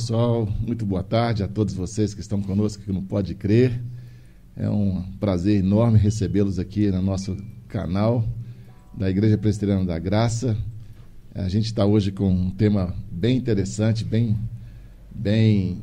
pessoal, 0.00 0.48
muito 0.66 0.86
boa 0.86 1.02
tarde 1.02 1.42
a 1.42 1.46
todos 1.46 1.74
vocês 1.74 2.14
que 2.14 2.22
estão 2.22 2.40
conosco 2.40 2.82
que 2.82 2.90
não 2.90 3.04
pode 3.04 3.34
crer. 3.34 3.78
É 4.56 4.68
um 4.68 5.02
prazer 5.20 5.58
enorme 5.58 5.98
recebê-los 5.98 6.58
aqui 6.58 6.90
no 6.90 7.02
nosso 7.02 7.36
canal 7.68 8.26
da 8.96 9.10
Igreja 9.10 9.36
Presbiteriana 9.36 9.84
da 9.84 9.98
Graça. 9.98 10.56
A 11.34 11.50
gente 11.50 11.66
está 11.66 11.84
hoje 11.84 12.12
com 12.12 12.32
um 12.32 12.50
tema 12.50 12.94
bem 13.12 13.36
interessante, 13.36 14.02
bem, 14.02 14.38
bem 15.14 15.82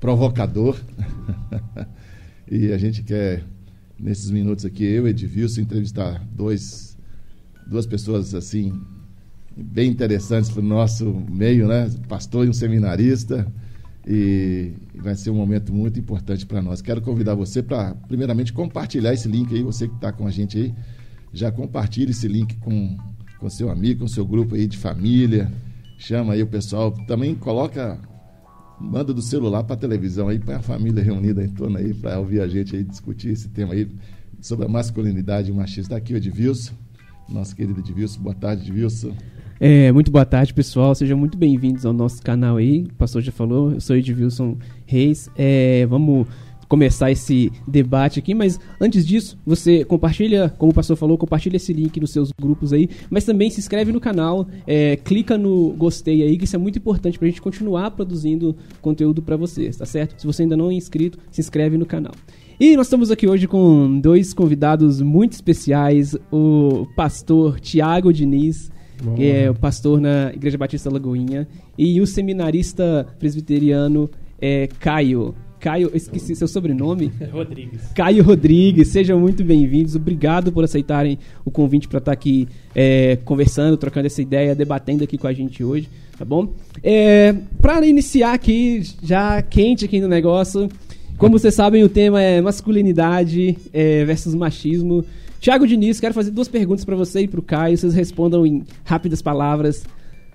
provocador. 0.00 0.80
e 2.50 2.72
a 2.72 2.78
gente 2.78 3.02
quer, 3.02 3.44
nesses 3.98 4.30
minutos 4.30 4.64
aqui, 4.64 4.82
eu 4.82 5.06
e 5.06 5.10
Edvilson, 5.10 5.60
entrevistar 5.60 6.26
dois, 6.34 6.96
duas 7.68 7.84
pessoas 7.84 8.34
assim 8.34 8.72
bem 9.62 9.90
interessantes 9.90 10.50
para 10.50 10.60
o 10.60 10.64
nosso 10.64 11.04
meio, 11.30 11.68
né? 11.68 11.90
Pastor 12.08 12.46
e 12.46 12.48
um 12.48 12.52
seminarista. 12.52 13.46
E 14.06 14.72
vai 14.94 15.14
ser 15.14 15.30
um 15.30 15.34
momento 15.34 15.72
muito 15.72 16.00
importante 16.00 16.46
para 16.46 16.62
nós. 16.62 16.80
Quero 16.80 17.02
convidar 17.02 17.34
você 17.34 17.62
para, 17.62 17.94
primeiramente, 18.08 18.52
compartilhar 18.52 19.12
esse 19.12 19.28
link 19.28 19.54
aí, 19.54 19.62
você 19.62 19.86
que 19.86 19.94
está 19.94 20.10
com 20.10 20.26
a 20.26 20.30
gente 20.30 20.58
aí, 20.58 20.74
já 21.32 21.52
compartilhe 21.52 22.10
esse 22.10 22.26
link 22.26 22.56
com, 22.56 22.96
com 23.38 23.50
seu 23.50 23.70
amigo, 23.70 24.00
com 24.00 24.08
seu 24.08 24.24
grupo 24.24 24.54
aí 24.54 24.66
de 24.66 24.78
família. 24.78 25.52
Chama 25.98 26.32
aí 26.32 26.42
o 26.42 26.46
pessoal. 26.46 26.90
Também 27.06 27.34
coloca, 27.34 28.00
manda 28.80 29.12
do 29.12 29.20
celular 29.20 29.64
para 29.64 29.74
a 29.74 29.78
televisão 29.78 30.28
aí, 30.28 30.38
para 30.38 30.56
a 30.56 30.62
família 30.62 31.02
reunida 31.02 31.44
em 31.44 31.48
torno 31.48 31.76
aí, 31.76 31.92
para 31.92 32.18
ouvir 32.18 32.40
a 32.40 32.48
gente 32.48 32.74
aí 32.74 32.82
discutir 32.82 33.30
esse 33.30 33.48
tema 33.48 33.74
aí 33.74 33.86
sobre 34.40 34.64
a 34.64 34.68
masculinidade 34.68 35.50
e 35.50 35.52
o 35.52 35.54
machismo. 35.54 35.82
Está 35.82 35.96
aqui 35.96 36.14
o 36.14 36.16
Edvilson, 36.16 36.72
nosso 37.28 37.54
querido 37.54 37.80
Edvilson. 37.80 38.22
Boa 38.22 38.34
tarde, 38.34 38.62
Edvilson. 38.62 39.14
É, 39.62 39.92
muito 39.92 40.10
boa 40.10 40.24
tarde, 40.24 40.54
pessoal. 40.54 40.94
Sejam 40.94 41.18
muito 41.18 41.36
bem-vindos 41.36 41.84
ao 41.84 41.92
nosso 41.92 42.22
canal 42.22 42.56
aí. 42.56 42.84
O 42.84 42.94
pastor 42.94 43.20
já 43.20 43.30
falou, 43.30 43.72
eu 43.72 43.80
sou 43.80 43.94
Edvilson 43.94 44.56
Reis. 44.86 45.28
É, 45.36 45.84
vamos 45.84 46.26
começar 46.66 47.10
esse 47.10 47.52
debate 47.68 48.18
aqui, 48.18 48.32
mas 48.32 48.58
antes 48.80 49.06
disso, 49.06 49.38
você 49.44 49.84
compartilha, 49.84 50.48
como 50.56 50.72
o 50.72 50.74
pastor 50.74 50.96
falou, 50.96 51.18
compartilha 51.18 51.56
esse 51.56 51.74
link 51.74 52.00
nos 52.00 52.10
seus 52.10 52.32
grupos 52.40 52.72
aí, 52.72 52.88
mas 53.10 53.24
também 53.24 53.50
se 53.50 53.60
inscreve 53.60 53.92
no 53.92 54.00
canal, 54.00 54.46
é, 54.66 54.96
clica 54.96 55.36
no 55.36 55.74
gostei 55.76 56.22
aí, 56.22 56.38
que 56.38 56.44
isso 56.44 56.56
é 56.56 56.58
muito 56.58 56.78
importante 56.78 57.18
para 57.18 57.26
a 57.26 57.30
gente 57.30 57.42
continuar 57.42 57.90
produzindo 57.90 58.56
conteúdo 58.80 59.20
para 59.20 59.36
vocês, 59.36 59.76
tá 59.76 59.84
certo? 59.84 60.18
Se 60.18 60.26
você 60.26 60.44
ainda 60.44 60.56
não 60.56 60.70
é 60.70 60.74
inscrito, 60.74 61.18
se 61.30 61.40
inscreve 61.40 61.76
no 61.76 61.84
canal. 61.84 62.14
E 62.58 62.76
nós 62.76 62.86
estamos 62.86 63.10
aqui 63.10 63.28
hoje 63.28 63.46
com 63.46 64.00
dois 64.00 64.32
convidados 64.32 65.02
muito 65.02 65.32
especiais, 65.32 66.16
o 66.32 66.86
pastor 66.96 67.60
Tiago 67.60 68.10
Diniz, 68.12 68.70
Bom. 69.02 69.14
que 69.14 69.30
é 69.30 69.50
o 69.50 69.54
pastor 69.54 70.00
na 70.00 70.30
Igreja 70.34 70.58
Batista 70.58 70.90
Lagoinha, 70.90 71.48
e 71.76 72.00
o 72.00 72.06
seminarista 72.06 73.06
presbiteriano 73.18 74.10
é, 74.40 74.68
Caio. 74.78 75.34
Caio, 75.58 75.90
esqueci 75.94 76.34
seu 76.34 76.48
sobrenome. 76.48 77.12
Rodrigues. 77.30 77.82
Caio 77.94 78.22
Rodrigues, 78.24 78.88
sejam 78.88 79.20
muito 79.20 79.44
bem-vindos. 79.44 79.94
Obrigado 79.94 80.50
por 80.50 80.64
aceitarem 80.64 81.18
o 81.44 81.50
convite 81.50 81.86
para 81.86 81.98
estar 81.98 82.10
tá 82.10 82.14
aqui 82.14 82.48
é, 82.74 83.16
conversando, 83.24 83.76
trocando 83.76 84.06
essa 84.06 84.22
ideia, 84.22 84.54
debatendo 84.54 85.04
aqui 85.04 85.18
com 85.18 85.26
a 85.26 85.32
gente 85.32 85.62
hoje, 85.62 85.88
tá 86.18 86.24
bom? 86.24 86.54
É, 86.82 87.34
para 87.60 87.86
iniciar 87.86 88.32
aqui, 88.32 88.82
já 89.02 89.42
quente 89.42 89.84
aqui 89.84 90.00
no 90.00 90.08
negócio, 90.08 90.68
como 91.20 91.38
vocês 91.38 91.54
sabem, 91.54 91.84
o 91.84 91.88
tema 91.90 92.22
é 92.22 92.40
masculinidade 92.40 93.54
é, 93.74 94.06
versus 94.06 94.34
machismo. 94.34 95.04
Tiago 95.40 95.66
Diniz, 95.66 95.98
quero 95.98 96.12
fazer 96.12 96.30
duas 96.30 96.48
perguntas 96.48 96.84
para 96.84 96.94
você 96.94 97.22
e 97.22 97.28
para 97.28 97.40
o 97.40 97.42
Caio. 97.42 97.76
Vocês 97.76 97.94
respondam 97.94 98.46
em 98.46 98.62
rápidas 98.84 99.22
palavras. 99.22 99.84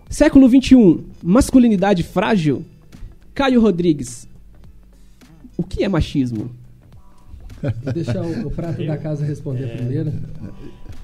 Século 0.09 0.49
XXI, 0.49 1.05
masculinidade 1.23 2.01
frágil? 2.01 2.65
Caio 3.31 3.61
Rodrigues, 3.61 4.27
o 5.55 5.63
que 5.63 5.83
é 5.83 5.87
machismo? 5.87 6.49
Vou 7.83 7.93
deixar 7.93 8.23
o, 8.23 8.47
o 8.47 8.51
prato 8.51 8.83
da 8.83 8.97
casa 8.97 9.23
responder 9.23 9.65
é, 9.65 9.75
primeiro. 9.75 10.13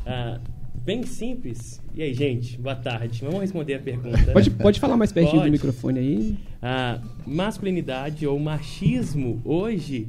Ah, 0.06 0.39
bem 0.83 1.03
simples. 1.03 1.79
E 1.94 2.01
aí, 2.01 2.13
gente, 2.13 2.59
boa 2.59 2.75
tarde. 2.75 3.22
Vamos 3.23 3.41
responder 3.41 3.75
a 3.75 3.79
pergunta. 3.79 4.31
Pode, 4.33 4.50
pode 4.50 4.79
falar 4.79 4.97
mais 4.97 5.12
pertinho 5.12 5.41
pode. 5.41 5.50
do 5.50 5.51
microfone 5.51 6.00
aí. 6.00 6.39
Ah, 6.59 7.00
masculinidade 7.25 8.25
ou 8.25 8.39
machismo 8.39 9.39
hoje 9.45 10.07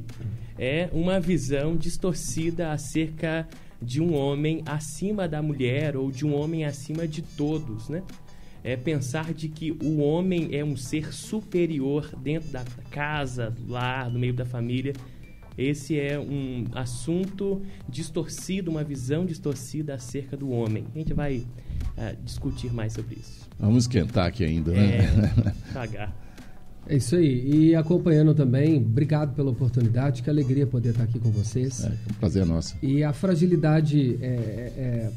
é 0.57 0.89
uma 0.91 1.19
visão 1.19 1.75
distorcida 1.75 2.71
acerca 2.71 3.47
de 3.83 4.01
um 4.01 4.15
homem 4.15 4.63
acima 4.65 5.27
da 5.27 5.41
mulher 5.41 5.95
ou 5.97 6.11
de 6.11 6.25
um 6.25 6.33
homem 6.33 6.65
acima 6.65 7.07
de 7.07 7.21
todos, 7.21 7.89
né? 7.89 8.03
É 8.63 8.77
pensar 8.77 9.33
de 9.33 9.49
que 9.49 9.71
o 9.71 9.99
homem 9.99 10.55
é 10.55 10.63
um 10.63 10.77
ser 10.77 11.13
superior 11.13 12.09
dentro 12.17 12.49
da 12.49 12.63
casa, 12.89 13.51
do 13.51 13.71
lar, 13.71 14.09
no 14.09 14.17
meio 14.17 14.33
da 14.33 14.45
família. 14.45 14.93
Esse 15.57 15.99
é 15.99 16.17
um 16.17 16.65
assunto 16.73 17.61
distorcido, 17.87 18.71
uma 18.71 18.83
visão 18.83 19.25
distorcida 19.25 19.93
acerca 19.93 20.37
do 20.37 20.49
homem. 20.49 20.85
A 20.95 20.97
gente 20.97 21.13
vai 21.13 21.37
uh, 21.39 22.23
discutir 22.23 22.73
mais 22.73 22.93
sobre 22.93 23.15
isso. 23.15 23.49
Vamos 23.59 23.83
esquentar 23.83 24.27
aqui 24.27 24.45
ainda, 24.45 24.71
né? 24.71 24.97
É, 24.97 25.53
pagar. 25.73 26.22
É 26.87 26.97
isso 26.97 27.15
aí. 27.15 27.69
E 27.69 27.75
acompanhando 27.75 28.33
também, 28.33 28.77
obrigado 28.77 29.33
pela 29.35 29.51
oportunidade, 29.51 30.21
que 30.21 30.29
alegria 30.29 30.67
poder 30.67 30.89
estar 30.89 31.03
aqui 31.03 31.19
com 31.19 31.31
vocês. 31.31 31.83
É, 31.83 31.89
um 32.09 32.13
prazer 32.19 32.45
nosso. 32.45 32.75
E 32.81 33.03
a 33.03 33.13
fragilidade 33.13 34.17
é, 34.21 34.27
é, 34.27 35.11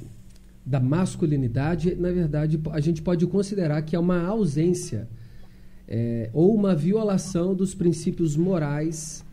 da 0.64 0.80
masculinidade, 0.80 1.94
na 1.96 2.10
verdade, 2.10 2.60
a 2.70 2.80
gente 2.80 3.02
pode 3.02 3.26
considerar 3.26 3.82
que 3.82 3.96
é 3.96 3.98
uma 3.98 4.24
ausência 4.24 5.08
é, 5.88 6.30
ou 6.32 6.54
uma 6.54 6.74
violação 6.74 7.54
dos 7.54 7.74
princípios 7.74 8.36
morais 8.36 9.24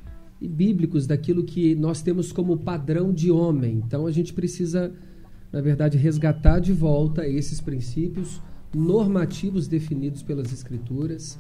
e 0.42 0.48
bíblicos 0.48 1.08
daquilo 1.08 1.44
que 1.44 1.76
nós 1.76 2.02
temos 2.02 2.32
como 2.32 2.58
padrão 2.58 3.14
de 3.14 3.32
homem. 3.32 3.82
Então 3.86 4.06
a 4.06 4.12
gente 4.12 4.34
precisa, 4.34 4.92
na 5.52 5.62
verdade, 5.62 5.98
resgatar 5.98 6.60
de 6.60 6.74
volta 6.74 7.28
esses 7.28 7.62
princípios 7.62 8.42
normativos 8.76 9.68
definidos 9.68 10.24
pelas 10.24 10.52
Escrituras 10.52 11.38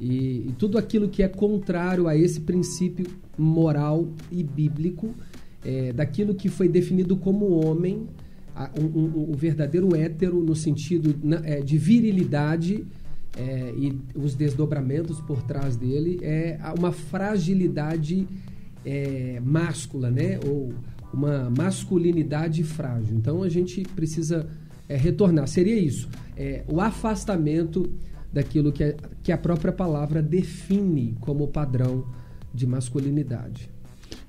e, 0.00 0.48
e, 0.48 0.54
tudo 0.58 0.78
aquilo 0.78 1.08
que 1.08 1.22
é 1.22 1.28
contrário 1.28 2.06
a 2.06 2.16
esse 2.16 2.40
princípio 2.40 3.06
moral 3.36 4.08
e 4.30 4.42
bíblico, 4.42 5.14
é, 5.64 5.92
daquilo 5.92 6.34
que 6.34 6.48
foi 6.48 6.68
definido 6.68 7.16
como 7.16 7.64
homem, 7.64 8.06
a, 8.54 8.70
um, 8.78 8.84
um, 8.84 9.30
o 9.30 9.34
verdadeiro 9.34 9.94
hétero 9.94 10.42
no 10.42 10.54
sentido 10.54 11.14
é, 11.44 11.60
de 11.60 11.76
virilidade 11.76 12.86
é, 13.36 13.74
e 13.76 13.98
os 14.14 14.34
desdobramentos 14.34 15.20
por 15.20 15.42
trás 15.42 15.76
dele, 15.76 16.18
é 16.22 16.58
uma 16.78 16.92
fragilidade 16.92 18.26
é, 18.84 19.40
máscula, 19.44 20.10
né? 20.10 20.38
ou 20.46 20.72
uma 21.12 21.50
masculinidade 21.50 22.62
frágil. 22.62 23.16
Então 23.16 23.42
a 23.42 23.48
gente 23.48 23.82
precisa 23.82 24.46
é, 24.88 24.96
retornar. 24.96 25.46
Seria 25.48 25.78
isso: 25.78 26.08
é, 26.36 26.64
o 26.68 26.80
afastamento 26.80 27.90
daquilo 28.36 28.70
que, 28.70 28.84
é, 28.84 28.94
que 29.22 29.32
a 29.32 29.38
própria 29.38 29.72
palavra 29.72 30.22
define 30.22 31.16
como 31.20 31.48
padrão 31.48 32.04
de 32.52 32.66
masculinidade. 32.66 33.70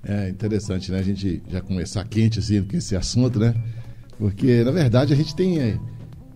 É 0.01 0.29
interessante, 0.29 0.90
né? 0.91 1.00
A 1.00 1.03
gente 1.03 1.43
já 1.49 1.59
começar 1.59 2.05
quente 2.05 2.40
assim 2.40 2.64
com 2.64 2.78
esse 2.78 2.96
assunto, 2.96 3.37
né? 3.37 3.53
Porque, 4.17 4.64
na 4.64 4.72
verdade, 4.72 5.11
a 5.11 5.16
gente 5.16 5.35
tem 5.35 5.59
é, 5.59 5.78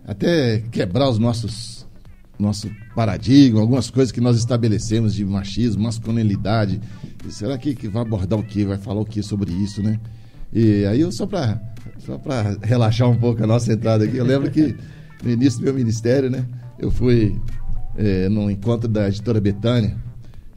até 0.05 0.59
quebrar 0.69 1.09
os 1.09 1.17
nossos 1.17 1.81
nosso 2.37 2.71
paradigma, 2.95 3.61
algumas 3.61 3.89
coisas 3.91 4.11
que 4.11 4.19
nós 4.19 4.35
estabelecemos 4.35 5.13
de 5.13 5.23
machismo, 5.23 5.83
masculinidade. 5.83 6.81
E 7.25 7.31
será 7.31 7.57
que, 7.57 7.75
que 7.75 7.87
vai 7.87 8.01
abordar 8.01 8.37
o 8.37 8.43
que? 8.43 8.65
Vai 8.65 8.79
falar 8.79 8.99
o 8.99 9.05
que 9.05 9.21
sobre 9.23 9.53
isso, 9.53 9.81
né? 9.81 9.99
E 10.51 10.83
aí, 10.85 10.99
eu 10.99 11.11
só 11.11 11.25
para 11.25 11.61
só 11.99 12.19
relaxar 12.63 13.09
um 13.09 13.17
pouco 13.17 13.41
a 13.43 13.47
nossa 13.47 13.71
entrada 13.71 14.03
aqui, 14.03 14.17
eu 14.17 14.25
lembro 14.25 14.51
que 14.51 14.75
no 15.23 15.29
início 15.29 15.59
do 15.59 15.65
meu 15.65 15.73
ministério, 15.73 16.29
né? 16.29 16.45
Eu 16.81 16.89
fui 16.89 17.39
é, 17.95 18.29
num 18.29 18.49
encontro 18.49 18.87
da 18.87 19.07
editora 19.07 19.39
Betânia 19.39 19.97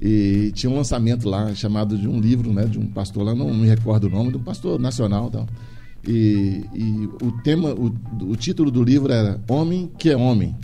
e 0.00 0.52
tinha 0.54 0.70
um 0.70 0.76
lançamento 0.76 1.28
lá 1.28 1.54
chamado 1.54 1.96
de 1.96 2.08
um 2.08 2.20
livro, 2.20 2.52
né, 2.52 2.64
de 2.64 2.78
um 2.78 2.86
pastor 2.86 3.24
lá, 3.24 3.34
não 3.34 3.52
me 3.54 3.66
recordo 3.66 4.06
o 4.06 4.10
nome, 4.10 4.30
de 4.30 4.36
um 4.36 4.42
pastor 4.42 4.78
nacional, 4.78 5.30
tal. 5.30 5.46
E, 6.06 6.64
e 6.74 7.08
o 7.22 7.32
tema, 7.42 7.72
o, 7.72 7.94
o 8.28 8.36
título 8.36 8.70
do 8.70 8.82
livro 8.82 9.12
era 9.12 9.40
Homem 9.48 9.90
que 9.98 10.10
é 10.10 10.16
Homem. 10.16 10.54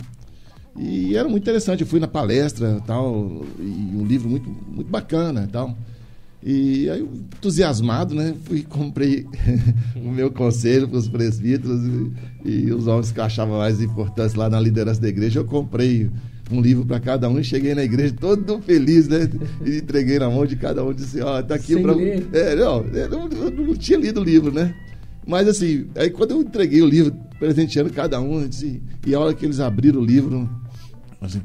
E 0.77 1.15
era 1.15 1.27
muito 1.27 1.43
interessante, 1.43 1.81
eu 1.81 1.87
fui 1.87 1.99
na 1.99 2.07
palestra, 2.07 2.79
tal, 2.85 3.43
e 3.59 3.95
um 3.95 4.05
livro 4.05 4.29
muito, 4.29 4.49
muito 4.49 4.89
bacana, 4.89 5.49
tal. 5.51 5.75
E 6.43 6.89
aí, 6.89 7.01
entusiasmado, 7.01 8.15
né? 8.15 8.33
Fui 8.45 8.63
comprei 8.69 9.27
o 9.95 10.11
meu 10.11 10.31
conselho 10.31 10.87
para 10.87 10.97
os 10.97 11.07
presbíteros 11.07 11.81
e, 12.45 12.49
e, 12.49 12.73
os 12.73 12.87
homens 12.87 13.11
que 13.11 13.19
eu 13.19 13.23
achava 13.23 13.57
mais 13.57 13.81
importantes 13.81 14.33
lá 14.33 14.49
na 14.49 14.59
liderança 14.59 14.99
da 14.99 15.07
igreja. 15.07 15.39
Eu 15.39 15.45
comprei 15.45 16.09
um 16.53 16.61
livro 16.61 16.85
para 16.85 16.99
cada 16.99 17.29
um 17.29 17.39
e 17.39 17.43
cheguei 17.43 17.73
na 17.73 17.83
igreja 17.83 18.13
todo 18.19 18.61
feliz, 18.61 19.07
né? 19.07 19.29
E 19.65 19.77
entreguei 19.77 20.19
na 20.19 20.29
mão 20.29 20.45
de 20.45 20.55
cada 20.55 20.83
um 20.83 20.91
e 20.91 20.95
disse: 20.95 21.21
Ó, 21.21 21.39
oh, 21.39 21.43
tá 21.43 21.55
aqui 21.55 21.81
para. 21.81 21.93
É, 22.33 22.55
não, 22.55 22.85
eu 22.85 23.09
não, 23.09 23.29
eu 23.29 23.51
não 23.51 23.75
tinha 23.75 23.97
lido 23.97 24.21
o 24.21 24.23
livro, 24.23 24.51
né? 24.51 24.73
Mas 25.25 25.47
assim, 25.47 25.87
aí 25.95 26.09
quando 26.09 26.31
eu 26.31 26.41
entreguei 26.41 26.81
o 26.81 26.87
livro, 26.87 27.13
presenteando 27.39 27.91
cada 27.91 28.19
um, 28.19 28.47
disse, 28.47 28.81
e 29.05 29.13
a 29.13 29.19
hora 29.19 29.33
que 29.33 29.45
eles 29.45 29.59
abriram 29.59 30.01
o 30.01 30.05
livro, 30.05 30.49
assim, 31.21 31.41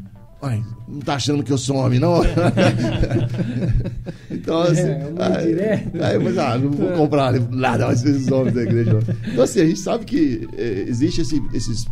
não 0.88 1.00
tá 1.00 1.14
achando 1.14 1.42
que 1.42 1.52
eu 1.52 1.58
sou 1.58 1.76
homem, 1.76 1.98
não? 1.98 2.20
então, 4.30 4.62
assim. 4.62 4.80
É, 4.80 5.12
aí, 5.18 5.46
direta. 5.46 6.06
aí, 6.06 6.18
mas, 6.18 6.38
ah, 6.38 6.58
não 6.58 6.70
vou 6.70 6.92
comprar 6.92 7.32
nada 7.50 7.86
mais 7.86 8.04
esses 8.04 8.30
homens 8.30 8.54
da 8.54 8.62
igreja. 8.62 8.98
Então, 9.26 9.42
assim, 9.42 9.60
a 9.60 9.66
gente 9.66 9.80
sabe 9.80 10.04
que 10.04 10.48
é, 10.56 10.84
existe 10.86 11.22
esse, 11.22 11.42
esses, 11.52 11.86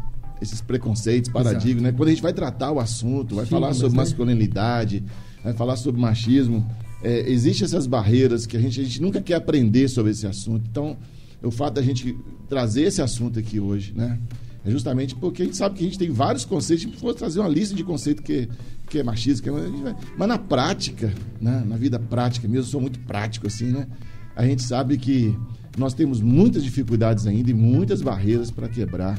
esses 0.45 0.61
preconceitos, 0.61 1.31
paradigmas, 1.31 1.83
né? 1.83 1.93
Quando 1.93 2.09
a 2.09 2.13
gente 2.13 2.23
vai 2.23 2.33
tratar 2.33 2.71
o 2.71 2.79
assunto, 2.81 3.35
vai 3.35 3.47
falar 3.47 3.71
Estigmas, 3.71 3.77
sobre 3.79 3.97
né? 3.97 4.03
masculinidade, 4.05 5.05
vai 5.43 5.53
falar 5.53 5.77
sobre 5.77 6.01
machismo, 6.01 6.65
é, 7.03 7.31
existem 7.31 7.65
essas 7.65 7.87
barreiras 7.87 8.47
que 8.47 8.57
a 8.57 8.61
gente, 8.61 8.81
a 8.81 8.85
gente 8.85 9.03
nunca 9.03 9.21
quer 9.21 9.35
aprender 9.35 9.89
sobre 9.89 10.13
esse 10.13 10.27
assunto. 10.27 10.65
Então, 10.71 10.97
o 11.43 11.51
fato 11.51 11.75
da 11.75 11.83
gente 11.83 12.17
trazer 12.49 12.83
esse 12.83 13.03
assunto 13.03 13.39
aqui 13.39 13.61
hoje, 13.61 13.93
né? 13.95 14.19
É 14.67 14.71
justamente 14.71 15.15
porque 15.15 15.43
a 15.43 15.45
gente 15.45 15.59
sabe 15.59 15.75
que 15.77 15.83
a 15.83 15.87
gente 15.87 15.99
tem 15.99 16.11
vários 16.11 16.47
conceitos, 16.47 16.87
a 16.87 16.89
gente 16.89 16.99
pode 17.01 17.19
trazer 17.19 17.39
uma 17.41 17.49
lista 17.51 17.75
de 17.75 17.85
conceitos 17.85 18.25
que, 18.25 18.49
que 18.89 18.99
é 18.99 19.03
machista, 19.03 19.43
que 19.43 19.51
é, 19.51 19.53
vai- 19.53 19.95
mas 20.17 20.27
na 20.29 20.39
prática, 20.39 21.13
né? 21.39 21.63
na 21.67 21.77
vida 21.77 21.99
prática 21.99 22.49
mesmo, 22.49 22.63
eu 22.65 22.71
sou 22.71 22.81
muito 22.81 22.99
prático 23.01 23.47
assim, 23.47 23.67
né? 23.67 23.87
A 24.35 24.47
gente 24.47 24.63
sabe 24.63 24.97
que 24.97 25.37
nós 25.77 25.93
temos 25.93 26.23
muitas 26.23 26.65
dificuldades 26.65 27.27
ainda 27.27 27.51
e 27.51 27.55
muitas 27.55 28.01
barreiras 28.01 28.51
para 28.51 28.67
quebrar, 28.67 29.19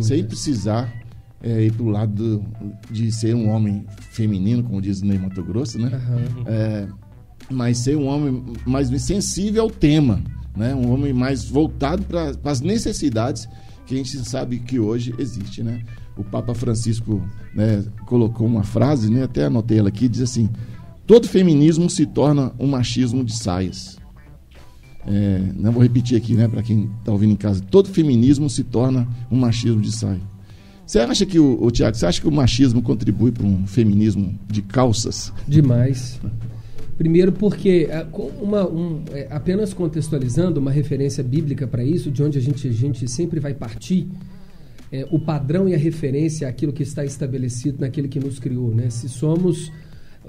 sem 0.00 0.24
precisar 0.24 0.92
é, 1.42 1.64
ir 1.66 1.72
para 1.72 1.82
o 1.84 1.88
lado 1.88 2.12
do- 2.38 2.44
de 2.90 3.12
ser 3.12 3.34
um 3.34 3.48
homem 3.48 3.86
feminino, 4.10 4.62
como 4.64 4.80
diz 4.82 5.02
Ney 5.02 5.18
Mato 5.18 5.42
Grosso, 5.42 5.78
né? 5.78 5.90
Aham. 5.94 6.24
É, 6.46 6.88
mas 7.50 7.78
ser 7.78 7.96
um 7.96 8.06
homem 8.06 8.42
mais 8.66 8.88
sensível 9.02 9.62
ao 9.62 9.70
tema, 9.70 10.20
né? 10.56 10.74
Um 10.74 10.90
homem 10.92 11.12
mais 11.12 11.44
voltado 11.44 12.02
para 12.02 12.32
as 12.44 12.60
necessidades 12.60 13.48
que 13.86 13.94
a 13.94 13.96
gente 13.98 14.18
sabe 14.28 14.58
que 14.58 14.78
hoje 14.78 15.14
existe, 15.18 15.62
né? 15.62 15.82
O 16.16 16.24
Papa 16.24 16.52
Francisco 16.54 17.22
né, 17.54 17.84
colocou 18.04 18.46
uma 18.46 18.64
frase, 18.64 19.08
né? 19.10 19.22
Até 19.22 19.44
anotei 19.44 19.78
ela 19.78 19.88
aqui, 19.88 20.08
diz 20.08 20.20
assim: 20.22 20.48
todo 21.06 21.28
feminismo 21.28 21.88
se 21.88 22.04
torna 22.04 22.52
um 22.58 22.66
machismo 22.66 23.24
de 23.24 23.34
saias. 23.36 23.96
É, 25.10 25.40
não 25.56 25.72
vou 25.72 25.82
repetir 25.82 26.18
aqui, 26.18 26.34
né? 26.34 26.46
Para 26.46 26.62
quem 26.62 26.90
está 26.98 27.10
ouvindo 27.10 27.32
em 27.32 27.36
casa, 27.36 27.62
todo 27.70 27.88
feminismo 27.88 28.50
se 28.50 28.62
torna 28.62 29.08
um 29.30 29.38
machismo 29.38 29.80
de 29.80 29.90
saia. 29.90 30.20
Você 30.86 30.98
acha 31.00 31.26
que 31.26 31.38
o, 31.38 31.62
o 31.62 31.70
Tiago, 31.70 31.96
você 31.96 32.06
acha 32.06 32.20
que 32.20 32.28
o 32.28 32.32
machismo 32.32 32.82
contribui 32.82 33.32
para 33.32 33.46
um 33.46 33.66
feminismo 33.66 34.38
de 34.46 34.62
calças? 34.62 35.32
Demais. 35.46 36.20
Primeiro 36.96 37.30
porque, 37.30 37.88
é, 37.90 38.06
uma, 38.42 38.68
um, 38.68 39.02
é, 39.12 39.28
apenas 39.30 39.72
contextualizando 39.72 40.60
uma 40.60 40.70
referência 40.70 41.22
bíblica 41.22 41.66
para 41.66 41.84
isso, 41.84 42.10
de 42.10 42.22
onde 42.22 42.38
a 42.38 42.40
gente, 42.40 42.66
a 42.66 42.72
gente 42.72 43.08
sempre 43.08 43.38
vai 43.38 43.54
partir, 43.54 44.08
é, 44.90 45.06
o 45.10 45.18
padrão 45.18 45.68
e 45.68 45.74
a 45.74 45.78
referência 45.78 46.46
é 46.46 46.48
aquilo 46.48 46.72
que 46.72 46.82
está 46.82 47.04
estabelecido 47.04 47.80
naquele 47.80 48.08
que 48.08 48.18
nos 48.18 48.38
criou. 48.38 48.74
Né? 48.74 48.90
Se 48.90 49.08
somos 49.08 49.70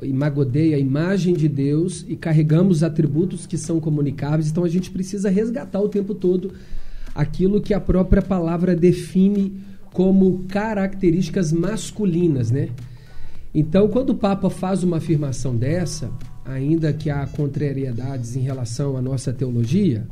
imagodei 0.03 0.73
a 0.73 0.79
imagem 0.79 1.33
de 1.33 1.47
Deus 1.47 2.05
e 2.07 2.15
carregamos 2.15 2.83
atributos 2.83 3.45
que 3.45 3.57
são 3.57 3.79
comunicáveis, 3.79 4.49
então 4.49 4.63
a 4.63 4.69
gente 4.69 4.91
precisa 4.91 5.29
resgatar 5.29 5.79
o 5.79 5.89
tempo 5.89 6.13
todo 6.13 6.53
aquilo 7.13 7.61
que 7.61 7.73
a 7.73 7.79
própria 7.79 8.21
palavra 8.21 8.75
define 8.75 9.61
como 9.91 10.45
características 10.47 11.51
masculinas, 11.51 12.51
né? 12.51 12.69
Então, 13.53 13.87
quando 13.87 14.11
o 14.11 14.15
Papa 14.15 14.49
faz 14.49 14.83
uma 14.83 14.97
afirmação 14.97 15.55
dessa, 15.55 16.11
ainda 16.45 16.93
que 16.93 17.09
há 17.09 17.25
contrariedades 17.25 18.35
em 18.35 18.41
relação 18.41 18.95
à 18.95 19.01
nossa 19.01 19.33
teologia, 19.33 20.05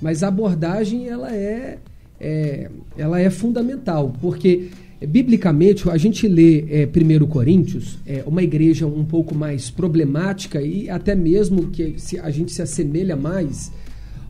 mas 0.00 0.22
a 0.22 0.28
abordagem 0.28 1.08
ela 1.08 1.34
é, 1.34 1.78
é- 2.20 2.70
ela 2.96 3.20
é 3.20 3.28
fundamental, 3.28 4.14
porque 4.20 4.70
biblicamente 5.04 5.88
a 5.90 5.96
gente 5.96 6.26
lê 6.26 6.64
é, 6.70 6.88
1 6.88 7.26
Coríntios, 7.26 7.98
é 8.06 8.22
uma 8.26 8.42
igreja 8.42 8.86
um 8.86 9.04
pouco 9.04 9.34
mais 9.34 9.68
problemática 9.68 10.62
e 10.62 10.88
até 10.88 11.14
mesmo 11.14 11.68
que 11.68 11.94
se 11.98 12.18
a 12.18 12.30
gente 12.30 12.52
se 12.52 12.62
assemelha 12.62 13.16
mais, 13.16 13.72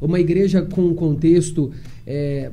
uma 0.01 0.19
igreja 0.19 0.63
com 0.63 0.83
um 0.83 0.95
contexto 0.95 1.71
é, 2.07 2.51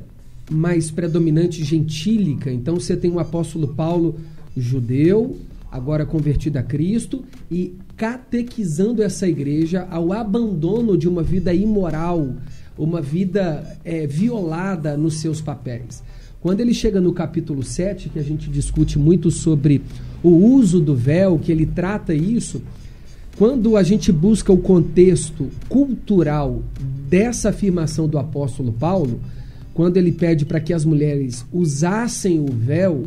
mais 0.50 0.90
predominante 0.90 1.64
gentílica. 1.64 2.52
Então 2.52 2.78
você 2.78 2.96
tem 2.96 3.10
o 3.10 3.18
apóstolo 3.18 3.68
Paulo 3.68 4.16
judeu, 4.56 5.36
agora 5.70 6.06
convertido 6.06 6.58
a 6.58 6.62
Cristo 6.62 7.24
e 7.50 7.74
catequizando 7.96 9.02
essa 9.02 9.26
igreja 9.26 9.86
ao 9.90 10.12
abandono 10.12 10.96
de 10.96 11.08
uma 11.08 11.22
vida 11.22 11.52
imoral, 11.52 12.36
uma 12.78 13.00
vida 13.00 13.78
é, 13.84 14.06
violada 14.06 14.96
nos 14.96 15.18
seus 15.18 15.40
papéis. 15.40 16.02
Quando 16.44 16.60
ele 16.60 16.74
chega 16.74 17.00
no 17.00 17.10
capítulo 17.10 17.62
7, 17.62 18.10
que 18.10 18.18
a 18.18 18.22
gente 18.22 18.50
discute 18.50 18.98
muito 18.98 19.30
sobre 19.30 19.80
o 20.22 20.28
uso 20.28 20.78
do 20.78 20.94
véu, 20.94 21.38
que 21.38 21.50
ele 21.50 21.64
trata 21.64 22.12
isso, 22.12 22.60
quando 23.38 23.78
a 23.78 23.82
gente 23.82 24.12
busca 24.12 24.52
o 24.52 24.58
contexto 24.58 25.48
cultural 25.70 26.62
dessa 27.08 27.48
afirmação 27.48 28.06
do 28.06 28.18
apóstolo 28.18 28.74
Paulo, 28.74 29.20
quando 29.72 29.96
ele 29.96 30.12
pede 30.12 30.44
para 30.44 30.60
que 30.60 30.74
as 30.74 30.84
mulheres 30.84 31.46
usassem 31.50 32.38
o 32.38 32.52
véu, 32.52 33.04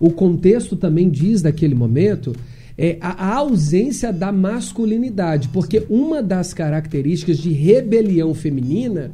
o 0.00 0.10
contexto 0.10 0.74
também 0.74 1.10
diz 1.10 1.42
daquele 1.42 1.74
momento 1.74 2.34
é 2.78 2.96
a 3.02 3.32
a 3.32 3.34
ausência 3.34 4.10
da 4.10 4.32
masculinidade, 4.32 5.50
porque 5.50 5.84
uma 5.90 6.22
das 6.22 6.54
características 6.54 7.36
de 7.36 7.52
rebelião 7.52 8.32
feminina 8.32 9.12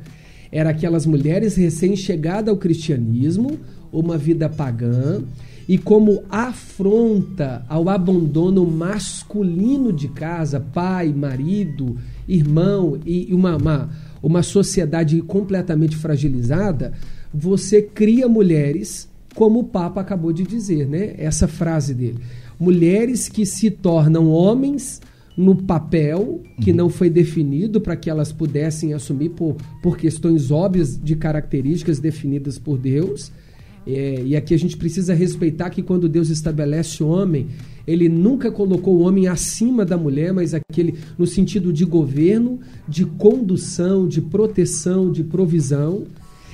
era 0.54 0.70
aquelas 0.70 1.04
mulheres 1.04 1.56
recém-chegadas 1.56 2.48
ao 2.48 2.56
cristianismo, 2.56 3.58
uma 3.92 4.16
vida 4.16 4.48
pagã, 4.48 5.20
e 5.68 5.76
como 5.76 6.22
afronta 6.30 7.66
ao 7.68 7.88
abandono 7.88 8.64
masculino 8.64 9.92
de 9.92 10.06
casa, 10.06 10.60
pai, 10.60 11.12
marido, 11.12 11.96
irmão 12.28 12.96
e 13.04 13.34
uma, 13.34 13.56
uma, 13.56 13.90
uma 14.22 14.44
sociedade 14.44 15.20
completamente 15.22 15.96
fragilizada, 15.96 16.92
você 17.32 17.82
cria 17.82 18.28
mulheres, 18.28 19.08
como 19.34 19.58
o 19.58 19.64
Papa 19.64 20.02
acabou 20.02 20.32
de 20.32 20.44
dizer, 20.44 20.86
né? 20.86 21.14
Essa 21.18 21.48
frase 21.48 21.92
dele. 21.94 22.20
Mulheres 22.60 23.28
que 23.28 23.44
se 23.44 23.72
tornam 23.72 24.30
homens 24.30 25.00
no 25.36 25.56
papel 25.56 26.42
que 26.60 26.72
não 26.72 26.88
foi 26.88 27.10
definido 27.10 27.80
para 27.80 27.96
que 27.96 28.08
elas 28.08 28.32
pudessem 28.32 28.92
assumir 28.92 29.30
por, 29.30 29.56
por 29.82 29.96
questões 29.96 30.50
óbvias 30.50 30.98
de 31.00 31.16
características 31.16 31.98
definidas 31.98 32.58
por 32.58 32.78
Deus. 32.78 33.32
É, 33.86 34.22
e 34.24 34.34
aqui 34.36 34.54
a 34.54 34.58
gente 34.58 34.76
precisa 34.76 35.12
respeitar 35.12 35.70
que 35.70 35.82
quando 35.82 36.08
Deus 36.08 36.30
estabelece 36.30 37.02
o 37.02 37.08
homem, 37.08 37.48
ele 37.86 38.08
nunca 38.08 38.50
colocou 38.50 38.96
o 38.96 39.00
homem 39.00 39.28
acima 39.28 39.84
da 39.84 39.96
mulher, 39.96 40.32
mas 40.32 40.54
aquele 40.54 40.94
no 41.18 41.26
sentido 41.26 41.72
de 41.72 41.84
governo, 41.84 42.60
de 42.88 43.04
condução, 43.04 44.08
de 44.08 44.22
proteção, 44.22 45.12
de 45.12 45.22
provisão. 45.22 46.04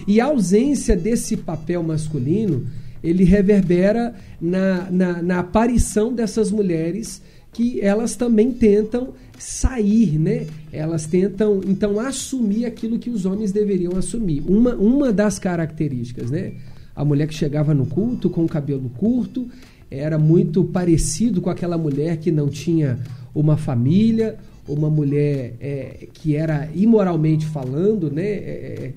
E 0.08 0.20
a 0.20 0.24
ausência 0.24 0.96
desse 0.96 1.36
papel 1.36 1.82
masculino, 1.82 2.66
ele 3.02 3.22
reverbera 3.22 4.14
na, 4.40 4.90
na, 4.90 5.22
na 5.22 5.38
aparição 5.38 6.12
dessas 6.12 6.50
mulheres 6.50 7.22
que 7.52 7.80
elas 7.80 8.14
também 8.16 8.52
tentam 8.52 9.14
sair, 9.38 10.18
né? 10.18 10.46
Elas 10.72 11.06
tentam, 11.06 11.60
então, 11.66 11.98
assumir 11.98 12.66
aquilo 12.66 12.98
que 12.98 13.10
os 13.10 13.24
homens 13.24 13.52
deveriam 13.52 13.96
assumir. 13.96 14.42
Uma, 14.46 14.74
uma 14.74 15.12
das 15.12 15.38
características, 15.38 16.30
né? 16.30 16.52
A 16.94 17.04
mulher 17.04 17.26
que 17.26 17.34
chegava 17.34 17.72
no 17.72 17.86
culto 17.86 18.28
com 18.28 18.44
o 18.44 18.48
cabelo 18.48 18.90
curto 18.90 19.48
era 19.90 20.18
muito 20.18 20.62
parecido 20.64 21.40
com 21.40 21.50
aquela 21.50 21.78
mulher 21.78 22.18
que 22.18 22.30
não 22.30 22.48
tinha 22.48 22.98
uma 23.34 23.56
família, 23.56 24.36
uma 24.68 24.90
mulher 24.90 25.56
é, 25.60 26.08
que 26.12 26.36
era 26.36 26.68
imoralmente 26.74 27.46
falando, 27.46 28.10
né? 28.10 28.26
É, 28.26 28.92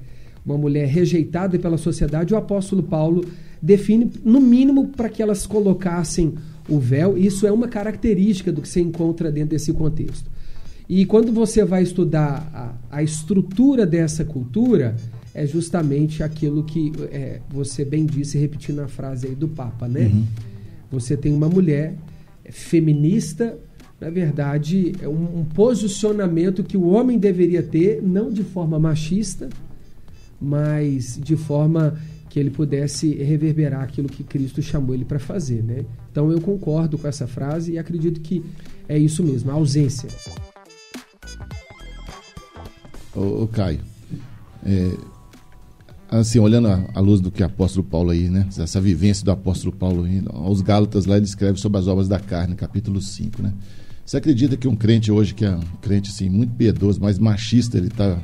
uma 0.45 0.57
mulher 0.57 0.87
rejeitada 0.87 1.57
pela 1.57 1.77
sociedade. 1.77 2.33
O 2.33 2.37
apóstolo 2.37 2.83
Paulo 2.83 3.25
define, 3.61 4.11
no 4.23 4.41
mínimo, 4.41 4.89
para 4.89 5.07
que 5.07 5.21
elas 5.21 5.47
colocassem 5.47 6.33
o 6.69 6.79
véu. 6.79 7.17
Isso 7.17 7.45
é 7.45 7.51
uma 7.51 7.67
característica 7.67 8.51
do 8.51 8.61
que 8.61 8.67
se 8.67 8.81
encontra 8.81 9.31
dentro 9.31 9.49
desse 9.49 9.73
contexto. 9.73 10.29
E 10.87 11.05
quando 11.05 11.31
você 11.31 11.63
vai 11.63 11.83
estudar 11.83 12.49
a, 12.91 12.97
a 12.97 13.03
estrutura 13.03 13.85
dessa 13.85 14.25
cultura, 14.25 14.95
é 15.33 15.47
justamente 15.47 16.21
aquilo 16.21 16.63
que 16.63 16.91
é, 17.11 17.39
você 17.49 17.83
bem 17.83 18.05
disse, 18.05 18.37
repetindo 18.37 18.79
a 18.79 18.87
frase 18.87 19.27
aí 19.27 19.35
do 19.35 19.47
Papa, 19.47 19.87
né? 19.87 20.05
Uhum. 20.05 20.25
Você 20.91 21.17
tem 21.17 21.33
uma 21.33 21.49
mulher 21.49 21.95
feminista, 22.51 23.57
na 23.99 24.09
verdade, 24.09 24.93
é 25.01 25.07
um, 25.07 25.39
um 25.39 25.45
posicionamento 25.45 26.63
que 26.63 26.77
o 26.77 26.87
homem 26.87 27.17
deveria 27.17 27.63
ter, 27.63 28.01
não 28.03 28.31
de 28.31 28.43
forma 28.43 28.77
machista, 28.77 29.49
mas 30.39 31.17
de 31.19 31.35
forma 31.35 31.97
que 32.33 32.39
ele 32.39 32.49
pudesse 32.49 33.13
reverberar 33.13 33.83
aquilo 33.83 34.09
que 34.09 34.23
Cristo 34.23 34.59
chamou 34.59 34.95
ele 34.95 35.05
para 35.05 35.19
fazer, 35.19 35.61
né? 35.61 35.85
Então 36.11 36.31
eu 36.31 36.41
concordo 36.41 36.97
com 36.97 37.07
essa 37.07 37.27
frase 37.27 37.73
e 37.73 37.77
acredito 37.77 38.19
que 38.21 38.43
é 38.89 38.97
isso 38.97 39.23
mesmo, 39.23 39.51
a 39.51 39.53
ausência. 39.53 40.09
Ô, 43.15 43.45
Caio, 43.45 43.81
é, 44.65 44.97
assim, 46.09 46.39
olhando 46.39 46.69
à 46.69 46.99
luz 46.99 47.21
do 47.21 47.29
que 47.29 47.43
o 47.43 47.45
apóstolo 47.45 47.85
Paulo 47.85 48.09
aí, 48.09 48.27
né? 48.27 48.49
Essa 48.57 48.81
vivência 48.81 49.23
do 49.23 49.29
apóstolo 49.29 49.71
Paulo 49.71 50.05
aí, 50.05 50.23
aos 50.29 50.59
Gálatas 50.61 51.05
lá 51.05 51.17
ele 51.17 51.25
escreve 51.25 51.59
sobre 51.59 51.77
as 51.77 51.85
obras 51.85 52.07
da 52.07 52.19
carne, 52.19 52.55
capítulo 52.55 52.99
5, 52.99 53.43
né? 53.43 53.53
Você 54.03 54.17
acredita 54.17 54.57
que 54.57 54.67
um 54.67 54.75
crente 54.75 55.11
hoje, 55.11 55.35
que 55.35 55.45
é 55.45 55.55
um 55.55 55.61
crente 55.79 56.09
assim, 56.09 56.29
muito 56.29 56.55
piedoso, 56.55 56.99
mas 56.99 57.19
machista, 57.19 57.77
ele 57.77 57.89
está 57.89 58.19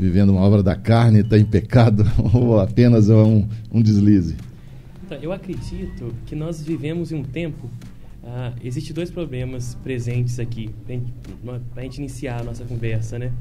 vivendo 0.00 0.30
uma 0.30 0.40
obra 0.40 0.62
da 0.62 0.74
carne, 0.74 1.20
está 1.20 1.38
em 1.38 1.44
pecado, 1.44 2.04
ou 2.34 2.58
apenas 2.58 3.10
é 3.10 3.14
um, 3.14 3.46
um 3.70 3.82
deslize? 3.82 4.34
Então, 5.04 5.18
eu 5.20 5.30
acredito 5.30 6.14
que 6.24 6.34
nós 6.34 6.62
vivemos 6.62 7.12
em 7.12 7.16
um 7.16 7.22
tempo. 7.22 7.66
Uh, 8.22 8.56
Existem 8.62 8.94
dois 8.94 9.10
problemas 9.10 9.74
presentes 9.82 10.40
aqui, 10.40 10.70
para 11.74 11.82
a 11.82 11.82
gente 11.82 11.98
iniciar 11.98 12.40
a 12.40 12.44
nossa 12.44 12.64
conversa, 12.64 13.18
né? 13.18 13.32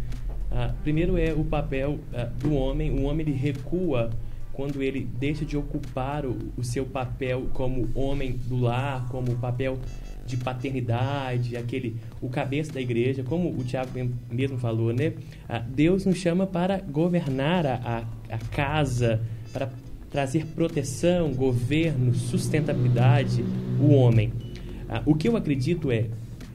Uh, 0.52 0.74
primeiro 0.84 1.18
é 1.18 1.32
o 1.32 1.44
papel 1.44 2.00
uh, 2.12 2.40
do 2.40 2.54
homem. 2.54 2.92
O 2.92 3.04
homem 3.04 3.28
ele 3.28 3.38
recua 3.38 4.10
quando 4.52 4.82
ele 4.82 5.08
deixa 5.18 5.46
de 5.46 5.56
ocupar 5.56 6.26
o, 6.26 6.38
o 6.58 6.64
seu 6.64 6.86
papel 6.86 7.48
como 7.54 7.90
homem 7.96 8.38
do 8.48 8.58
lar, 8.58 9.08
como 9.08 9.36
papel 9.36 9.80
de 10.30 10.38
paternidade, 10.38 11.58
aquele 11.58 11.96
o 12.22 12.30
cabeça 12.30 12.72
da 12.72 12.80
igreja, 12.80 13.24
como 13.24 13.50
o 13.50 13.64
Tiago 13.64 13.90
mesmo 14.30 14.60
falou, 14.60 14.94
né? 14.94 15.14
Ah, 15.48 15.60
Deus 15.60 16.06
nos 16.06 16.18
chama 16.18 16.46
para 16.46 16.80
governar 16.80 17.66
a, 17.66 18.08
a, 18.30 18.38
casa, 18.52 19.20
para 19.52 19.70
trazer 20.12 20.46
proteção, 20.46 21.34
governo, 21.34 22.14
sustentabilidade, 22.14 23.44
o 23.82 23.92
homem. 23.92 24.32
Ah, 24.88 25.02
o 25.06 25.16
que 25.16 25.28
eu 25.28 25.36
acredito 25.36 25.92
é, 25.92 26.06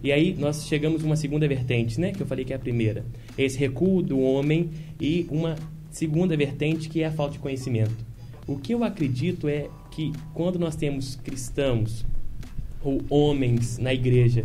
e 0.02 0.12
aí 0.12 0.36
nós 0.38 0.66
chegamos 0.66 1.02
a 1.02 1.06
uma 1.06 1.16
segunda 1.16 1.48
vertente, 1.48 2.00
né? 2.00 2.12
Que 2.12 2.22
eu 2.22 2.26
falei 2.26 2.44
que 2.44 2.52
é 2.52 2.56
a 2.56 2.60
primeira, 2.60 3.04
esse 3.36 3.58
recuo 3.58 4.02
do 4.02 4.20
homem 4.20 4.70
e 5.00 5.26
uma 5.30 5.56
segunda 5.90 6.36
vertente 6.36 6.88
que 6.88 7.02
é 7.02 7.06
a 7.06 7.10
falta 7.10 7.32
de 7.32 7.38
conhecimento. 7.40 8.04
O 8.46 8.56
que 8.56 8.72
eu 8.72 8.84
acredito 8.84 9.48
é 9.48 9.68
que 9.90 10.12
quando 10.32 10.58
nós 10.58 10.76
temos 10.76 11.16
cristãos 11.16 12.04
ou 12.84 13.02
homens 13.08 13.78
na 13.78 13.92
igreja 13.92 14.44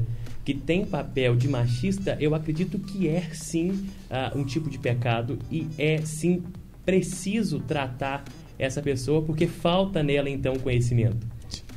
que 0.49 0.53
tem 0.55 0.83
papel 0.83 1.35
de 1.35 1.47
machista, 1.47 2.17
eu 2.19 2.33
acredito 2.33 2.79
que 2.79 3.07
é 3.07 3.21
sim 3.33 3.69
uh, 4.09 4.35
um 4.35 4.43
tipo 4.43 4.67
de 4.67 4.79
pecado 4.79 5.37
e 5.51 5.67
é 5.77 5.99
sim 6.01 6.41
preciso 6.83 7.59
tratar 7.59 8.23
essa 8.57 8.81
pessoa 8.81 9.21
porque 9.21 9.45
falta 9.45 10.01
nela 10.01 10.27
então 10.27 10.55
conhecimento. 10.55 11.27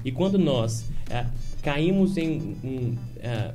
E 0.03 0.11
quando 0.11 0.39
nós 0.39 0.87
uh, 1.11 1.31
caímos 1.61 2.17
em 2.17 2.57
um, 2.65 2.97
uh, 3.19 3.55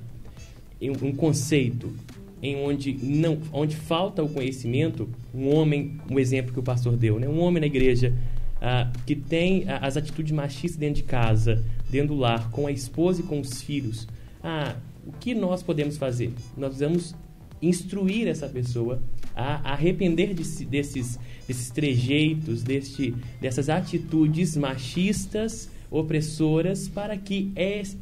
em 0.80 0.92
um 0.92 1.12
conceito 1.16 1.92
em 2.40 2.56
onde 2.58 2.94
não 3.02 3.40
onde 3.52 3.76
falta 3.76 4.24
o 4.24 4.30
conhecimento, 4.30 5.10
um 5.34 5.52
homem, 5.56 6.00
um 6.12 6.20
exemplo 6.20 6.54
que 6.54 6.60
o 6.60 6.64
pastor 6.64 6.96
deu, 6.96 7.20
né? 7.20 7.28
um 7.28 7.40
homem 7.40 7.60
na 7.60 7.66
igreja 7.66 8.14
que 9.06 9.16
tem 9.16 9.66
as 9.68 9.98
atitudes 9.98 10.32
machistas 10.32 10.78
dentro 10.78 10.96
de 10.96 11.04
casa, 11.04 11.64
dentro 11.90 12.10
do 12.10 12.16
lar, 12.16 12.50
com 12.52 12.68
a 12.68 12.72
esposa 12.72 13.22
e 13.22 13.24
com 13.24 13.40
os 13.40 13.62
filhos, 13.62 14.08
ah, 14.44 14.76
o 15.06 15.12
que 15.14 15.34
nós 15.34 15.64
podemos 15.64 15.98
fazer? 15.98 16.34
Nós 16.56 16.80
vamos 16.80 17.16
instruir 17.62 18.28
essa 18.28 18.48
pessoa 18.48 19.02
a 19.36 19.72
arrepender 19.72 20.34
de, 20.34 20.66
desses, 20.66 21.20
desses 21.48 21.70
trejeitos, 21.70 22.64
deste, 22.64 23.14
dessas 23.40 23.70
atitudes 23.70 24.56
machistas, 24.58 25.70
opressoras, 25.90 26.88
para 26.88 27.16
que 27.16 27.52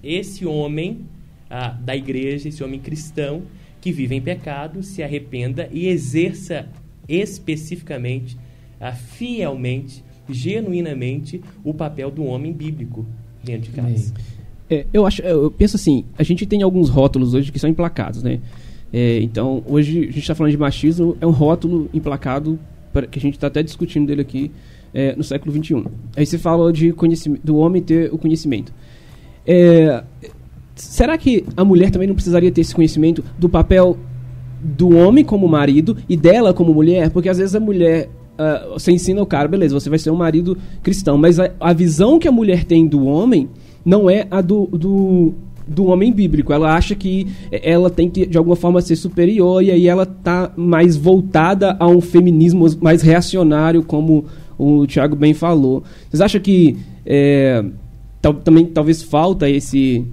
esse 0.01 0.45
homem 0.45 1.05
ah, 1.49 1.69
da 1.69 1.95
igreja, 1.95 2.49
esse 2.49 2.63
homem 2.63 2.79
cristão, 2.79 3.43
que 3.79 3.91
vive 3.91 4.15
em 4.15 4.21
pecado, 4.21 4.81
se 4.81 5.03
arrependa 5.03 5.69
e 5.71 5.87
exerça 5.87 6.67
especificamente, 7.07 8.37
ah, 8.79 8.93
fielmente, 8.93 10.03
genuinamente 10.27 11.41
o 11.63 11.73
papel 11.73 12.09
do 12.09 12.23
homem 12.23 12.51
bíblico 12.51 13.05
dentro 13.45 13.69
de 13.69 13.75
casa. 13.75 14.13
É, 14.69 14.85
eu 14.91 15.05
acho, 15.05 15.21
eu 15.21 15.51
penso 15.51 15.75
assim, 15.75 16.05
a 16.17 16.23
gente 16.23 16.45
tem 16.45 16.63
alguns 16.63 16.89
rótulos 16.89 17.33
hoje 17.33 17.51
que 17.51 17.59
são 17.59 17.69
emplacados, 17.69 18.23
né? 18.23 18.39
É, 18.91 19.19
então, 19.21 19.63
hoje 19.67 19.99
a 19.99 20.05
gente 20.05 20.19
está 20.19 20.33
falando 20.33 20.51
de 20.51 20.57
machismo, 20.57 21.15
é 21.21 21.27
um 21.27 21.31
rótulo 21.31 21.89
emplacado 21.93 22.59
pra, 22.91 23.05
que 23.05 23.19
a 23.19 23.21
gente 23.21 23.35
está 23.35 23.47
até 23.47 23.61
discutindo 23.61 24.07
dele 24.07 24.21
aqui 24.21 24.51
é, 24.93 25.15
no 25.15 25.23
século 25.23 25.51
XXI. 25.51 25.83
Aí 26.15 26.25
você 26.25 26.37
fala 26.37 26.71
de 26.71 26.93
do 27.43 27.57
homem 27.57 27.81
ter 27.81 28.11
o 28.13 28.17
conhecimento. 28.17 28.73
É, 29.45 30.03
será 30.75 31.17
que 31.17 31.45
a 31.55 31.63
mulher 31.63 31.91
também 31.91 32.07
não 32.07 32.15
precisaria 32.15 32.51
ter 32.51 32.61
esse 32.61 32.73
conhecimento 32.73 33.23
do 33.37 33.49
papel 33.49 33.97
do 34.61 34.95
homem 34.95 35.23
como 35.23 35.47
marido 35.47 35.97
e 36.09 36.17
dela 36.17 36.53
como 36.53 36.73
mulher? 36.73 37.11
Porque 37.11 37.29
às 37.29 37.37
vezes 37.37 37.53
a 37.53 37.59
mulher 37.59 38.09
uh, 38.39 38.73
você 38.73 38.91
ensina 38.91 39.21
o 39.21 39.25
cara, 39.25 39.47
beleza, 39.47 39.77
você 39.77 39.89
vai 39.89 39.99
ser 39.99 40.11
um 40.11 40.15
marido 40.15 40.57
cristão, 40.83 41.17
mas 41.17 41.39
a, 41.39 41.51
a 41.59 41.73
visão 41.73 42.19
que 42.19 42.27
a 42.27 42.31
mulher 42.31 42.63
tem 42.63 42.87
do 42.87 43.05
homem 43.05 43.49
não 43.85 44.09
é 44.09 44.27
a 44.31 44.41
do, 44.41 44.65
do, 44.67 45.33
do 45.67 45.85
homem 45.85 46.11
bíblico. 46.11 46.51
Ela 46.51 46.75
acha 46.75 46.95
que 46.95 47.27
ela 47.51 47.89
tem 47.89 48.09
que, 48.09 48.25
de 48.25 48.37
alguma 48.37 48.55
forma, 48.55 48.81
ser 48.81 48.95
superior 48.95 49.63
e 49.63 49.71
aí 49.71 49.87
ela 49.87 50.03
está 50.03 50.51
mais 50.55 50.97
voltada 50.97 51.75
a 51.79 51.87
um 51.87 52.01
feminismo 52.01 52.65
mais 52.81 53.01
reacionário, 53.01 53.83
como 53.83 54.25
o 54.57 54.85
Tiago 54.87 55.15
bem 55.15 55.33
falou. 55.33 55.83
Vocês 56.09 56.21
acham 56.21 56.41
que 56.41 56.77
é, 57.05 57.63
tal, 58.21 58.33
também 58.33 58.65
talvez 58.65 59.03
falta 59.03 59.49
esse, 59.49 60.05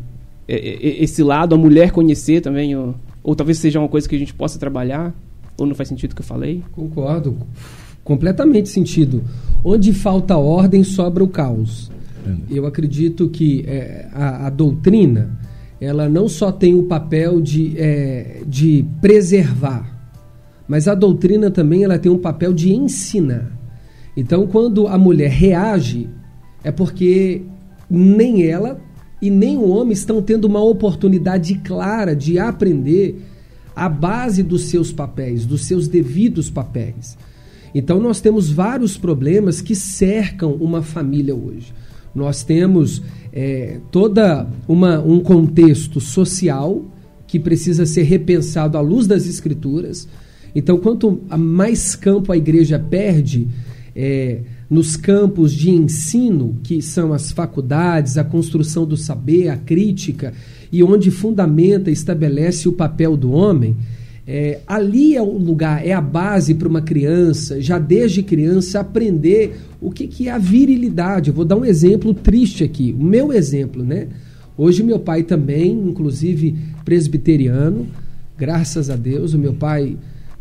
é, 0.46 1.02
esse 1.02 1.22
lado, 1.22 1.54
a 1.54 1.58
mulher 1.58 1.90
conhecer 1.90 2.40
também, 2.40 2.76
ou 3.22 3.34
talvez 3.34 3.58
seja 3.58 3.78
uma 3.78 3.88
coisa 3.88 4.08
que 4.08 4.14
a 4.14 4.18
gente 4.18 4.34
possa 4.34 4.58
trabalhar? 4.58 5.14
Ou 5.58 5.66
não 5.66 5.74
faz 5.74 5.88
sentido 5.88 6.12
o 6.12 6.14
que 6.16 6.22
eu 6.22 6.26
falei? 6.26 6.62
Concordo 6.72 7.36
completamente 8.04 8.68
sentido. 8.68 9.22
Onde 9.64 9.92
falta 9.92 10.36
ordem, 10.36 10.82
sobra 10.82 11.22
o 11.22 11.28
caos. 11.28 11.90
Eu 12.50 12.66
acredito 12.66 13.28
que 13.28 13.64
é, 13.66 14.08
a, 14.12 14.46
a, 14.46 14.50
doutrina 14.50 15.38
ela 15.80 16.08
não 16.08 16.28
só 16.28 16.52
tem 16.52 16.74
o 16.74 16.84
papel 16.84 17.40
de, 17.40 17.74
é, 17.76 18.42
de 18.46 18.84
preservar, 19.00 19.92
mas 20.68 20.86
a 20.86 20.94
doutrina 20.94 21.50
também 21.50 21.82
ela 21.82 21.98
tem 21.98 22.10
um 22.10 22.18
papel 22.18 22.52
de 22.52 22.72
ensinar. 22.72 23.50
Então, 24.16 24.46
quando 24.46 24.86
a 24.86 24.96
mulher 24.96 25.30
reage, 25.30 26.08
é 26.62 26.70
porque 26.70 27.42
nem 27.90 28.46
ela 28.48 28.80
e 29.20 29.28
nem 29.28 29.56
o 29.56 29.68
homem 29.68 29.92
estão 29.92 30.22
tendo 30.22 30.44
uma 30.44 30.62
oportunidade 30.62 31.56
clara 31.56 32.14
de 32.14 32.38
aprender 32.38 33.20
a 33.74 33.88
base 33.88 34.42
dos 34.42 34.66
seus 34.66 34.92
papéis, 34.92 35.44
dos 35.44 35.64
seus 35.64 35.88
devidos 35.88 36.50
papéis. 36.50 37.16
Então 37.74 38.00
nós 38.00 38.20
temos 38.20 38.50
vários 38.50 38.96
problemas 38.96 39.60
que 39.60 39.74
cercam 39.74 40.52
uma 40.54 40.82
família 40.82 41.34
hoje. 41.34 41.72
Nós 42.14 42.42
temos 42.42 43.02
é, 43.32 43.78
toda 43.90 44.46
uma, 44.68 45.00
um 45.00 45.20
contexto 45.20 46.00
social 46.00 46.84
que 47.26 47.38
precisa 47.38 47.86
ser 47.86 48.02
repensado 48.02 48.76
à 48.76 48.80
luz 48.80 49.06
das 49.06 49.26
escrituras. 49.26 50.06
Então, 50.54 50.76
quanto 50.78 51.22
mais 51.38 51.96
campo 51.96 52.30
a 52.30 52.36
igreja 52.36 52.78
perde 52.78 53.48
é, 53.96 54.40
nos 54.68 54.96
campos 54.96 55.54
de 55.54 55.70
ensino, 55.70 56.58
que 56.62 56.82
são 56.82 57.12
as 57.12 57.32
faculdades, 57.32 58.18
a 58.18 58.24
construção 58.24 58.84
do 58.84 58.98
saber, 58.98 59.48
a 59.48 59.56
crítica, 59.56 60.34
e 60.70 60.82
onde 60.82 61.10
fundamenta 61.10 61.90
estabelece 61.90 62.68
o 62.68 62.72
papel 62.72 63.16
do 63.16 63.32
homem, 63.32 63.76
é, 64.26 64.60
ali 64.66 65.16
é 65.16 65.22
o 65.22 65.36
lugar, 65.36 65.84
é 65.84 65.92
a 65.92 66.00
base 66.00 66.54
para 66.54 66.68
uma 66.68 66.80
criança, 66.80 67.60
já 67.60 67.78
desde 67.78 68.22
criança, 68.22 68.80
aprender 68.80 69.56
o 69.80 69.90
que, 69.90 70.06
que 70.06 70.28
é 70.28 70.30
a 70.30 70.38
virilidade. 70.38 71.30
Eu 71.30 71.34
vou 71.34 71.44
dar 71.44 71.56
um 71.56 71.64
exemplo 71.64 72.14
triste 72.14 72.62
aqui, 72.62 72.94
o 72.98 73.02
meu 73.02 73.32
exemplo, 73.32 73.82
né? 73.82 74.08
Hoje 74.56 74.82
meu 74.82 74.98
pai 74.98 75.22
também, 75.22 75.72
inclusive 75.72 76.54
presbiteriano, 76.84 77.86
graças 78.38 78.90
a 78.90 78.96
Deus, 78.96 79.34
o 79.34 79.38
meu 79.38 79.54
pai 79.54 79.96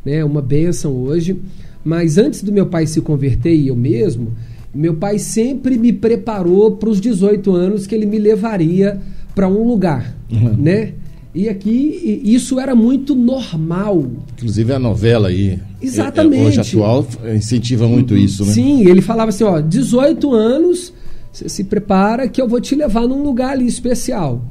é 0.05 0.17
né, 0.17 0.25
uma 0.25 0.41
bênção 0.41 0.93
hoje. 0.93 1.39
Mas 1.83 2.17
antes 2.17 2.43
do 2.43 2.51
meu 2.51 2.67
pai 2.67 2.85
se 2.85 3.01
converter 3.01 3.55
e 3.55 3.69
eu 3.69 3.75
mesmo, 3.75 4.33
meu 4.73 4.93
pai 4.95 5.17
sempre 5.17 5.77
me 5.77 5.91
preparou 5.91 6.73
para 6.77 6.89
os 6.89 7.01
18 7.01 7.51
anos 7.51 7.87
que 7.87 7.95
ele 7.95 8.05
me 8.05 8.19
levaria 8.19 8.99
para 9.33 9.47
um 9.47 9.65
lugar, 9.65 10.15
uhum. 10.31 10.55
né? 10.55 10.93
E 11.33 11.47
aqui 11.47 12.21
isso 12.25 12.59
era 12.59 12.75
muito 12.75 13.15
normal. 13.15 14.05
Inclusive 14.37 14.73
a 14.73 14.79
novela 14.79 15.29
aí. 15.29 15.59
Exatamente. 15.81 16.43
É, 16.43 16.47
hoje 16.47 16.59
atual 16.59 17.07
incentiva 17.33 17.87
muito 17.87 18.17
isso, 18.17 18.45
né? 18.45 18.51
Sim, 18.51 18.87
ele 18.87 19.01
falava 19.01 19.29
assim, 19.29 19.45
ó, 19.45 19.61
18 19.61 20.33
anos, 20.33 20.93
você 21.31 21.47
se 21.47 21.63
prepara 21.63 22.27
que 22.27 22.41
eu 22.41 22.47
vou 22.47 22.59
te 22.59 22.75
levar 22.75 23.07
num 23.07 23.23
lugar 23.23 23.51
ali 23.51 23.65
especial. 23.65 24.43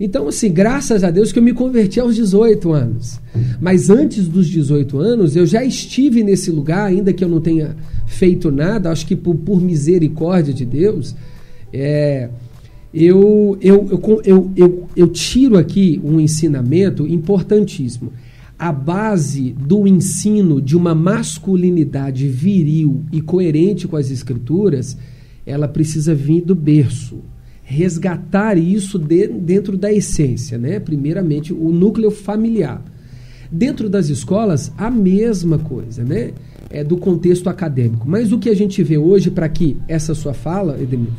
Então, 0.00 0.26
assim, 0.26 0.50
graças 0.50 1.04
a 1.04 1.10
Deus 1.10 1.30
que 1.30 1.38
eu 1.38 1.42
me 1.42 1.52
converti 1.52 2.00
aos 2.00 2.16
18 2.16 2.72
anos. 2.72 3.20
Mas 3.60 3.90
antes 3.90 4.26
dos 4.26 4.48
18 4.48 4.98
anos, 4.98 5.36
eu 5.36 5.46
já 5.46 5.62
estive 5.62 6.24
nesse 6.24 6.50
lugar, 6.50 6.86
ainda 6.86 7.12
que 7.12 7.22
eu 7.22 7.28
não 7.28 7.40
tenha 7.40 7.76
feito 8.06 8.50
nada, 8.50 8.90
acho 8.90 9.06
que 9.06 9.14
por, 9.14 9.36
por 9.36 9.60
misericórdia 9.60 10.52
de 10.52 10.64
Deus, 10.64 11.14
é, 11.72 12.28
eu, 12.92 13.56
eu, 13.60 13.88
eu, 13.90 14.22
eu, 14.24 14.50
eu, 14.54 14.88
eu 14.94 15.08
tiro 15.08 15.56
aqui 15.56 16.00
um 16.04 16.20
ensinamento 16.20 17.06
importantíssimo. 17.06 18.12
a 18.58 18.70
base 18.70 19.56
do 19.58 19.88
ensino 19.88 20.60
de 20.60 20.76
uma 20.76 20.94
masculinidade 20.94 22.28
viril 22.28 23.02
e 23.10 23.20
coerente 23.20 23.88
com 23.88 23.96
as 23.96 24.10
escrituras, 24.10 24.96
ela 25.44 25.66
precisa 25.66 26.14
vir 26.14 26.42
do 26.42 26.54
berço. 26.54 27.18
Resgatar 27.64 28.58
isso 28.58 28.98
de, 28.98 29.26
dentro 29.26 29.76
da 29.76 29.92
essência, 29.92 30.58
né? 30.58 30.78
Primeiramente, 30.78 31.52
o 31.52 31.72
núcleo 31.72 32.10
familiar. 32.10 32.84
Dentro 33.50 33.88
das 33.88 34.08
escolas, 34.10 34.70
a 34.76 34.90
mesma 34.90 35.58
coisa, 35.58 36.04
né? 36.04 36.32
É 36.70 36.84
do 36.84 36.96
contexto 36.96 37.48
acadêmico. 37.48 38.08
Mas 38.08 38.30
o 38.32 38.38
que 38.38 38.48
a 38.48 38.54
gente 38.54 38.82
vê 38.82 38.98
hoje, 38.98 39.30
para 39.30 39.48
que 39.48 39.76
essa 39.88 40.14
sua 40.14 40.34
fala, 40.34 40.80
Edemir, 40.80 41.10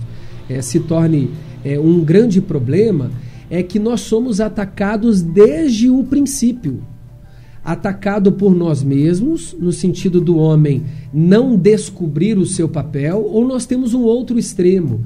é, 0.49 0.61
se 0.61 0.79
torne 0.79 1.29
é, 1.63 1.79
um 1.79 2.03
grande 2.03 2.41
problema, 2.41 3.11
é 3.49 3.61
que 3.61 3.79
nós 3.79 4.01
somos 4.01 4.39
atacados 4.39 5.21
desde 5.21 5.89
o 5.89 6.03
princípio. 6.03 6.83
Atacado 7.63 8.31
por 8.31 8.53
nós 8.53 8.83
mesmos, 8.83 9.55
no 9.57 9.71
sentido 9.71 10.19
do 10.19 10.37
homem 10.37 10.83
não 11.13 11.55
descobrir 11.55 12.37
o 12.37 12.45
seu 12.45 12.67
papel, 12.67 13.23
ou 13.31 13.47
nós 13.47 13.65
temos 13.65 13.93
um 13.93 14.01
outro 14.01 14.37
extremo, 14.37 15.01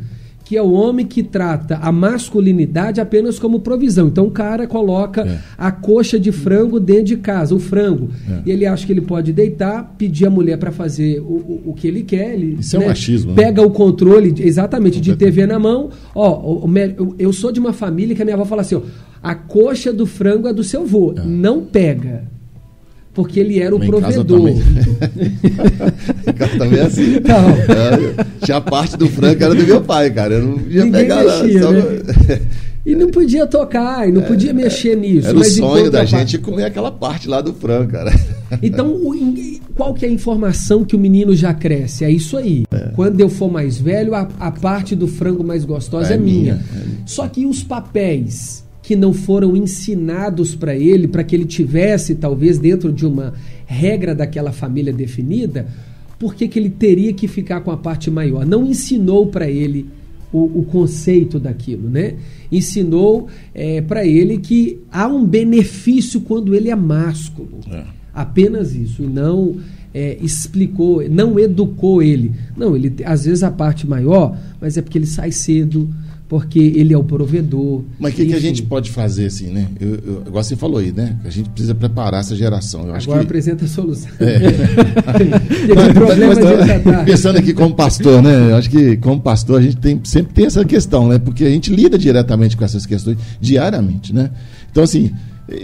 que 0.47 0.55
é 0.55 0.61
o 0.61 0.71
homem 0.71 1.05
que 1.05 1.21
trata 1.21 1.75
a 1.75 1.91
masculinidade 1.91 3.01
apenas 3.01 3.37
como 3.37 3.59
provisão. 3.59 4.07
Então 4.07 4.27
o 4.27 4.31
cara 4.31 4.65
coloca 4.65 5.27
é. 5.27 5.39
a 5.57 5.73
coxa 5.73 6.17
de 6.17 6.31
frango 6.31 6.79
dentro 6.79 7.03
de 7.03 7.17
casa, 7.17 7.53
o 7.53 7.59
frango. 7.59 8.09
É. 8.29 8.43
E 8.45 8.51
ele 8.51 8.65
acha 8.65 8.85
que 8.85 8.93
ele 8.93 9.01
pode 9.01 9.33
deitar, 9.33 9.95
pedir 9.97 10.25
a 10.25 10.29
mulher 10.29 10.57
para 10.57 10.71
fazer 10.71 11.19
o, 11.19 11.63
o, 11.65 11.73
que 11.73 11.85
ele 11.85 12.01
quer. 12.01 12.33
Ele, 12.33 12.55
Isso 12.61 12.77
né, 12.77 12.83
é 12.83 12.85
um 12.85 12.89
machismo. 12.89 13.31
Né? 13.31 13.43
Pega 13.43 13.61
né? 13.61 13.67
o 13.67 13.71
controle, 13.71 14.33
exatamente, 14.39 15.01
de 15.01 15.17
TV 15.17 15.45
na 15.45 15.59
mão. 15.59 15.89
Ó, 16.15 16.65
eu 17.19 17.33
sou 17.33 17.51
de 17.51 17.59
uma 17.59 17.73
família 17.73 18.15
que 18.15 18.21
a 18.21 18.25
minha 18.25 18.35
avó 18.35 18.45
fala 18.45 18.61
assim: 18.61 18.75
ó, 18.75 18.81
a 19.21 19.35
coxa 19.35 19.91
do 19.91 20.05
frango 20.05 20.47
é 20.47 20.53
do 20.53 20.63
seu 20.63 20.83
avô, 20.83 21.13
é. 21.17 21.25
não 21.25 21.65
pega 21.65 22.36
porque 23.17 23.39
ele 23.39 23.59
era 23.59 23.75
o 23.75 23.83
em 23.83 23.87
provedor. 23.87 24.39
Também. 24.39 24.61
casa 26.37 26.57
também 26.59 26.79
é 26.79 26.83
assim. 26.83 27.13
Não. 27.13 27.49
É, 27.49 28.25
tinha 28.45 28.61
parte 28.61 28.95
do 28.95 29.09
frango 29.09 29.43
era 29.43 29.55
do 29.55 29.65
meu 29.65 29.81
pai, 29.81 30.11
cara. 30.11 30.35
Eu 30.35 30.45
não 30.45 30.59
podia 30.59 30.85
Ninguém 30.85 31.01
pegar 31.01 31.23
mexia, 31.23 31.61
só... 31.63 31.71
né? 31.71 31.81
E 32.85 32.95
não 32.95 33.09
podia 33.09 33.47
tocar, 33.47 34.07
e 34.07 34.11
não 34.11 34.21
é, 34.21 34.25
podia 34.25 34.53
mexer 34.53 34.95
nisso. 34.95 35.27
Era 35.27 35.39
o 35.39 35.43
sonho 35.43 35.89
da 35.89 36.05
gente 36.05 36.37
comer 36.37 36.65
aquela 36.65 36.91
parte 36.91 37.27
lá 37.27 37.41
do 37.41 37.53
frango, 37.53 37.91
cara. 37.91 38.13
Então, 38.61 38.87
o, 38.87 39.13
qual 39.75 39.95
que 39.95 40.05
é 40.05 40.09
a 40.09 40.11
informação 40.11 40.85
que 40.85 40.95
o 40.95 40.99
menino 40.99 41.35
já 41.35 41.55
cresce? 41.55 42.05
É 42.05 42.11
isso 42.11 42.37
aí. 42.37 42.65
É. 42.71 42.91
Quando 42.95 43.19
eu 43.19 43.29
for 43.29 43.51
mais 43.51 43.79
velho, 43.79 44.13
a, 44.13 44.29
a, 44.39 44.51
parte 44.51 44.95
do 44.95 45.07
frango 45.07 45.43
mais 45.43 45.65
gostosa 45.65 46.11
é, 46.11 46.13
é 46.13 46.17
minha. 46.17 46.53
minha. 46.53 47.01
Só 47.05 47.27
que 47.27 47.45
os 47.47 47.63
papéis 47.63 48.63
que 48.87 48.95
não 48.95 49.11
foram 49.11 49.53
ensinados 49.53 50.55
para 50.55 50.73
ele, 50.73 51.09
para 51.09 51.21
que 51.21 51.35
ele 51.35 51.43
tivesse, 51.43 52.15
talvez, 52.15 52.57
dentro 52.57 52.89
de 52.93 53.05
uma 53.05 53.33
regra 53.65 54.15
daquela 54.15 54.53
família 54.53 54.93
definida, 54.93 55.67
por 56.17 56.33
que, 56.33 56.47
que 56.47 56.57
ele 56.57 56.69
teria 56.69 57.11
que 57.11 57.27
ficar 57.27 57.59
com 57.59 57.69
a 57.69 57.75
parte 57.75 58.09
maior? 58.09 58.45
Não 58.45 58.65
ensinou 58.65 59.27
para 59.27 59.49
ele 59.49 59.89
o, 60.31 60.61
o, 60.61 60.63
conceito 60.63 61.37
daquilo, 61.37 61.89
né? 61.89 62.15
Ensinou 62.49 63.27
é, 63.53 63.81
para 63.81 64.05
ele 64.05 64.37
que 64.37 64.79
há 64.89 65.05
um 65.05 65.25
benefício 65.25 66.21
quando 66.21 66.55
ele 66.55 66.69
é 66.69 66.75
másculo. 66.75 67.59
É. 67.69 67.83
Apenas 68.13 68.73
isso. 68.73 69.03
E 69.03 69.07
não 69.07 69.57
é, 69.93 70.17
explicou, 70.21 71.03
não 71.09 71.37
educou 71.37 72.01
ele. 72.01 72.31
Não, 72.55 72.73
ele 72.73 72.95
às 73.03 73.25
vezes 73.25 73.43
a 73.43 73.51
parte 73.51 73.85
maior, 73.85 74.37
mas 74.61 74.77
é 74.77 74.81
porque 74.81 74.97
ele 74.97 75.05
sai 75.05 75.33
cedo, 75.33 75.93
porque 76.27 76.59
ele 76.59 76.93
é 76.93 76.97
o 76.97 77.03
provedor. 77.03 77.83
Mas 77.97 78.13
o 78.13 78.15
que, 78.17 78.25
que, 78.25 78.33
a 78.33 78.39
gente 78.39 78.61
pode 78.61 78.91
fazer 78.91 79.27
assim, 79.27 79.47
né? 79.47 79.67
Eu, 79.79 79.89
eu, 79.89 80.23
igual 80.27 80.43
você 80.43 80.57
falou 80.57 80.79
aí, 80.79 80.91
né? 80.91 81.15
A 81.23 81.29
gente 81.29 81.49
precisa 81.49 81.73
preparar 81.73 82.19
essa 82.19 82.35
geração. 82.35 82.85
Eu 82.85 82.95
acho 82.95 83.09
Agora 83.09 83.21
que... 83.21 83.27
apresenta 83.27 83.63
a 83.63 83.67
solução. 83.67 84.09
É. 84.19 84.39
mas, 85.73 86.37
mas, 86.37 86.83
mas, 86.83 87.05
pensando 87.05 87.37
aqui 87.37 87.53
como 87.53 87.73
pastor, 87.73 88.21
né? 88.21 88.51
Eu 88.51 88.55
acho 88.57 88.69
que 88.69 88.97
como 88.97 89.21
pastor 89.21 89.59
a 89.59 89.63
gente 89.63 89.77
tem, 89.77 90.01
sempre 90.03 90.33
tem 90.33 90.45
essa 90.45 90.65
questão, 90.65 91.07
né? 91.07 91.17
Porque 91.17 91.45
a 91.45 91.49
gente 91.49 91.73
lida 91.73 91.97
diretamente 91.97 92.57
com 92.57 92.65
essas 92.65 92.85
questões 92.85 93.17
diariamente, 93.39 94.13
né? 94.13 94.29
Então, 94.69 94.83
assim, 94.83 95.11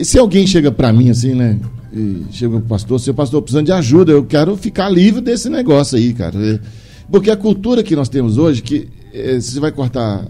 se 0.01 0.17
alguém 0.17 0.47
chega 0.47 0.71
para 0.71 0.93
mim 0.93 1.09
assim, 1.09 1.33
né? 1.35 1.59
E 1.93 2.23
chega 2.31 2.55
o 2.55 2.61
pastor, 2.61 3.01
seu 3.01 3.13
pastor 3.13 3.41
precisando 3.41 3.65
de 3.65 3.73
ajuda, 3.73 4.13
eu 4.13 4.23
quero 4.23 4.55
ficar 4.55 4.89
livre 4.89 5.19
desse 5.19 5.49
negócio 5.49 5.97
aí, 5.97 6.13
cara. 6.13 6.61
Porque 7.11 7.29
a 7.29 7.35
cultura 7.35 7.83
que 7.83 7.95
nós 7.97 8.07
temos 8.07 8.37
hoje, 8.37 8.61
que 8.61 8.87
eh, 9.13 9.39
você 9.39 9.59
vai 9.59 9.71
cortar 9.71 10.25
é, 10.25 10.27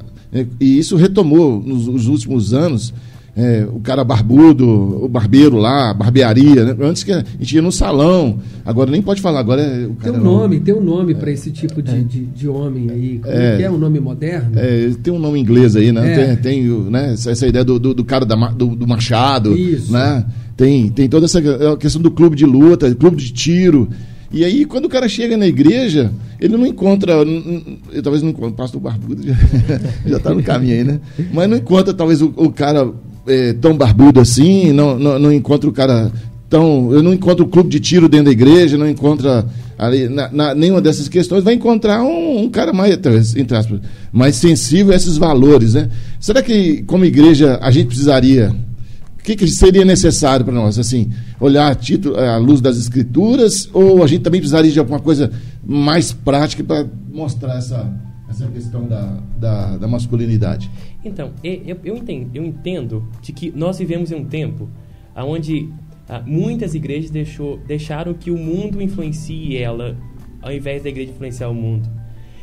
e 0.59 0.79
isso 0.79 0.95
retomou 0.95 1.61
nos, 1.61 1.87
nos 1.87 2.07
últimos 2.07 2.53
anos. 2.53 2.93
É, 3.35 3.65
o 3.67 3.79
cara 3.79 4.03
barbudo, 4.03 5.03
o 5.05 5.09
barbeiro 5.09 5.57
lá, 5.57 5.91
barbearia. 5.91 6.65
Né? 6.65 6.75
Antes 6.81 7.03
que 7.03 7.11
a 7.11 7.23
gente 7.39 7.55
ia 7.55 7.63
no 7.63 7.71
salão, 7.71 8.37
agora 8.63 8.91
nem 8.91 9.01
pode 9.01 9.21
falar, 9.21 9.39
agora 9.39 9.61
é, 9.63 9.87
o 9.87 9.95
cara. 9.95 10.11
Tem 10.11 10.21
um 10.21 10.23
nome, 10.23 10.59
tem 10.59 10.73
um 10.75 10.83
nome 10.83 11.15
para 11.15 11.31
esse 11.31 11.49
tipo 11.49 11.81
de, 11.81 11.95
é. 11.95 11.99
de, 12.01 12.25
de, 12.25 12.47
homem 12.47 12.91
aí. 12.91 13.19
Como 13.19 13.33
é, 13.33 13.57
que 13.57 13.63
é 13.63 13.71
um 13.71 13.77
nome 13.77 13.99
moderno? 13.99 14.51
É, 14.55 14.91
tem 15.01 15.11
um 15.11 15.17
nome 15.17 15.39
inglês 15.39 15.75
aí, 15.75 15.91
né? 15.91 16.15
Tem, 16.15 16.35
tem 16.35 16.63
né? 16.91 17.13
Essa, 17.13 17.31
essa, 17.31 17.47
ideia 17.47 17.65
do, 17.65 17.79
do, 17.79 17.95
do 17.95 18.05
cara 18.05 18.23
da, 18.23 18.35
do, 18.49 18.75
do, 18.75 18.87
machado. 18.87 19.57
Isso. 19.57 19.91
Né? 19.91 20.23
Tem, 20.55 20.89
tem 20.91 21.09
toda 21.09 21.25
essa 21.25 21.41
questão 21.77 21.99
do 21.99 22.11
clube 22.11 22.35
de 22.35 22.45
luta, 22.45 22.93
clube 22.93 23.17
de 23.17 23.33
tiro. 23.33 23.89
E 24.33 24.43
aí, 24.43 24.65
quando 24.65 24.85
o 24.85 24.89
cara 24.89 25.07
chega 25.07 25.37
na 25.37 25.45
igreja, 25.45 26.11
ele 26.41 26.57
não 26.57 26.65
encontra. 26.65 27.13
Eu, 27.91 28.01
talvez 28.01 28.23
não 28.23 28.31
encontre, 28.31 28.53
o 28.53 28.55
pastor 28.55 28.81
barbudo 28.81 29.21
já 29.23 30.17
está 30.17 30.33
no 30.33 30.41
caminho 30.41 30.73
aí, 30.73 30.83
né? 30.83 30.99
Mas 31.31 31.47
não 31.47 31.57
encontra, 31.57 31.93
talvez, 31.93 32.19
o, 32.19 32.33
o 32.35 32.51
cara 32.51 32.91
é, 33.27 33.53
tão 33.53 33.77
barbudo 33.77 34.19
assim, 34.19 34.73
não, 34.73 34.97
não, 34.97 35.19
não, 35.19 35.31
encontra 35.31 35.69
o 35.69 35.71
cara 35.71 36.11
tão. 36.49 36.91
Eu 36.91 37.03
não 37.03 37.13
encontro 37.13 37.45
o 37.45 37.47
clube 37.47 37.69
de 37.69 37.79
tiro 37.79 38.09
dentro 38.09 38.25
da 38.25 38.31
igreja, 38.31 38.75
não 38.75 38.89
encontra 38.89 39.45
ali, 39.77 40.09
na, 40.09 40.31
na, 40.31 40.55
nenhuma 40.55 40.81
dessas 40.81 41.07
questões, 41.07 41.43
vai 41.43 41.53
encontrar 41.53 42.01
um, 42.01 42.43
um 42.43 42.49
cara 42.49 42.73
mais, 42.73 42.97
entre 43.35 43.55
aspas, 43.55 43.81
mais 44.11 44.35
sensível 44.35 44.93
a 44.93 44.95
esses 44.95 45.15
valores, 45.15 45.75
né? 45.75 45.89
Será 46.19 46.41
que, 46.41 46.81
como 46.87 47.05
igreja, 47.05 47.59
a 47.61 47.69
gente 47.69 47.85
precisaria 47.85 48.51
o 49.23 49.25
que, 49.25 49.37
que, 49.37 49.47
seria 49.47 49.85
necessário 49.85 50.43
para 50.43 50.53
nós? 50.53 50.77
Assim, 50.77 51.09
olhar 51.39 51.71
a, 51.71 51.73
título, 51.73 52.19
a 52.19 52.35
luz 52.35 52.59
das 52.59 52.75
escrituras 52.75 53.69
ou 53.71 54.03
a 54.03 54.07
gente 54.07 54.21
também 54.21 54.41
precisaria 54.41 54.69
de 54.69 54.77
alguma 54.77 54.99
coisa 54.99 55.31
mais 55.65 56.11
prática 56.11 56.61
para 56.61 56.85
mostrar 57.09 57.57
essa, 57.57 57.89
essa 58.29 58.45
questão 58.47 58.85
da, 58.85 59.17
da, 59.39 59.77
da 59.77 59.87
masculinidade? 59.87 60.69
Então, 61.05 61.31
eu, 61.41 61.77
eu, 61.85 61.95
entendo, 61.95 62.31
eu 62.33 62.43
entendo 62.43 63.07
de 63.21 63.31
que 63.31 63.49
nós 63.55 63.79
vivemos 63.79 64.11
em 64.11 64.15
um 64.15 64.25
tempo 64.25 64.69
onde 65.15 65.69
ah, 66.09 66.21
muitas 66.25 66.75
igrejas 66.75 67.09
deixou, 67.09 67.59
deixaram 67.65 68.13
que 68.13 68.29
o 68.29 68.37
mundo 68.37 68.81
influencie 68.81 69.55
ela 69.55 69.95
ao 70.41 70.51
invés 70.51 70.83
da 70.83 70.89
igreja 70.89 71.11
influenciar 71.11 71.47
o 71.47 71.53
mundo. 71.53 71.89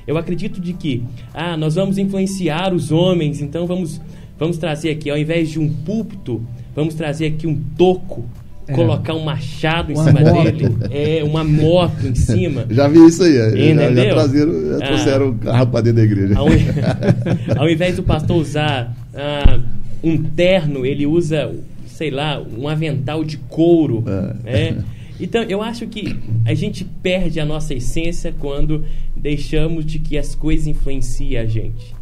Eu 0.06 0.16
acredito 0.16 0.62
de 0.62 0.72
que 0.72 1.04
ah, 1.34 1.58
nós 1.58 1.74
vamos 1.74 1.98
influenciar 1.98 2.72
os 2.72 2.90
homens, 2.90 3.42
então 3.42 3.66
vamos, 3.66 4.00
vamos 4.38 4.56
trazer 4.56 4.92
aqui, 4.92 5.10
ao 5.10 5.18
invés 5.18 5.50
de 5.50 5.58
um 5.58 5.68
púlpito, 5.68 6.42
Vamos 6.74 6.94
trazer 6.94 7.26
aqui 7.26 7.46
um 7.46 7.60
toco, 7.76 8.24
é. 8.66 8.72
colocar 8.72 9.14
um 9.14 9.24
machado 9.24 9.92
em 9.92 9.94
uma 9.94 10.04
cima 10.04 10.20
moto. 10.20 10.44
dele, 10.44 10.76
é, 10.90 11.24
uma 11.24 11.44
moto 11.44 12.06
em 12.06 12.14
cima. 12.14 12.66
Já 12.70 12.88
vi 12.88 13.06
isso 13.06 13.22
aí, 13.22 13.34
já, 13.34 13.92
já, 13.92 14.14
trazeram, 14.14 14.52
já 14.68 14.76
ah. 14.76 14.86
trouxeram 14.86 15.26
ah, 15.26 15.28
um 15.28 15.38
carro 15.38 15.66
para 15.66 15.80
dentro 15.80 15.96
da 15.96 16.04
igreja. 16.04 16.34
Ao, 16.38 16.46
ao 17.58 17.68
invés 17.68 17.96
do 17.96 18.02
pastor 18.02 18.36
usar 18.36 18.94
ah, 19.14 19.60
um 20.02 20.16
terno, 20.22 20.86
ele 20.86 21.06
usa, 21.06 21.52
sei 21.86 22.10
lá, 22.10 22.40
um 22.40 22.68
avental 22.68 23.24
de 23.24 23.36
couro. 23.36 24.04
É. 24.44 24.72
Né? 24.72 24.84
Então, 25.20 25.42
eu 25.42 25.60
acho 25.60 25.86
que 25.86 26.18
a 26.46 26.54
gente 26.54 26.82
perde 26.82 27.38
a 27.40 27.44
nossa 27.44 27.74
essência 27.74 28.34
quando 28.38 28.86
deixamos 29.14 29.84
de 29.84 29.98
que 29.98 30.16
as 30.16 30.34
coisas 30.34 30.66
influenciem 30.66 31.36
a 31.36 31.44
gente. 31.44 31.94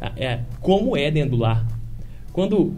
Ah, 0.00 0.12
é, 0.16 0.38
como 0.60 0.96
é 0.96 1.10
dentro 1.10 1.30
do 1.30 1.36
lar. 1.38 1.66
Quando, 2.32 2.72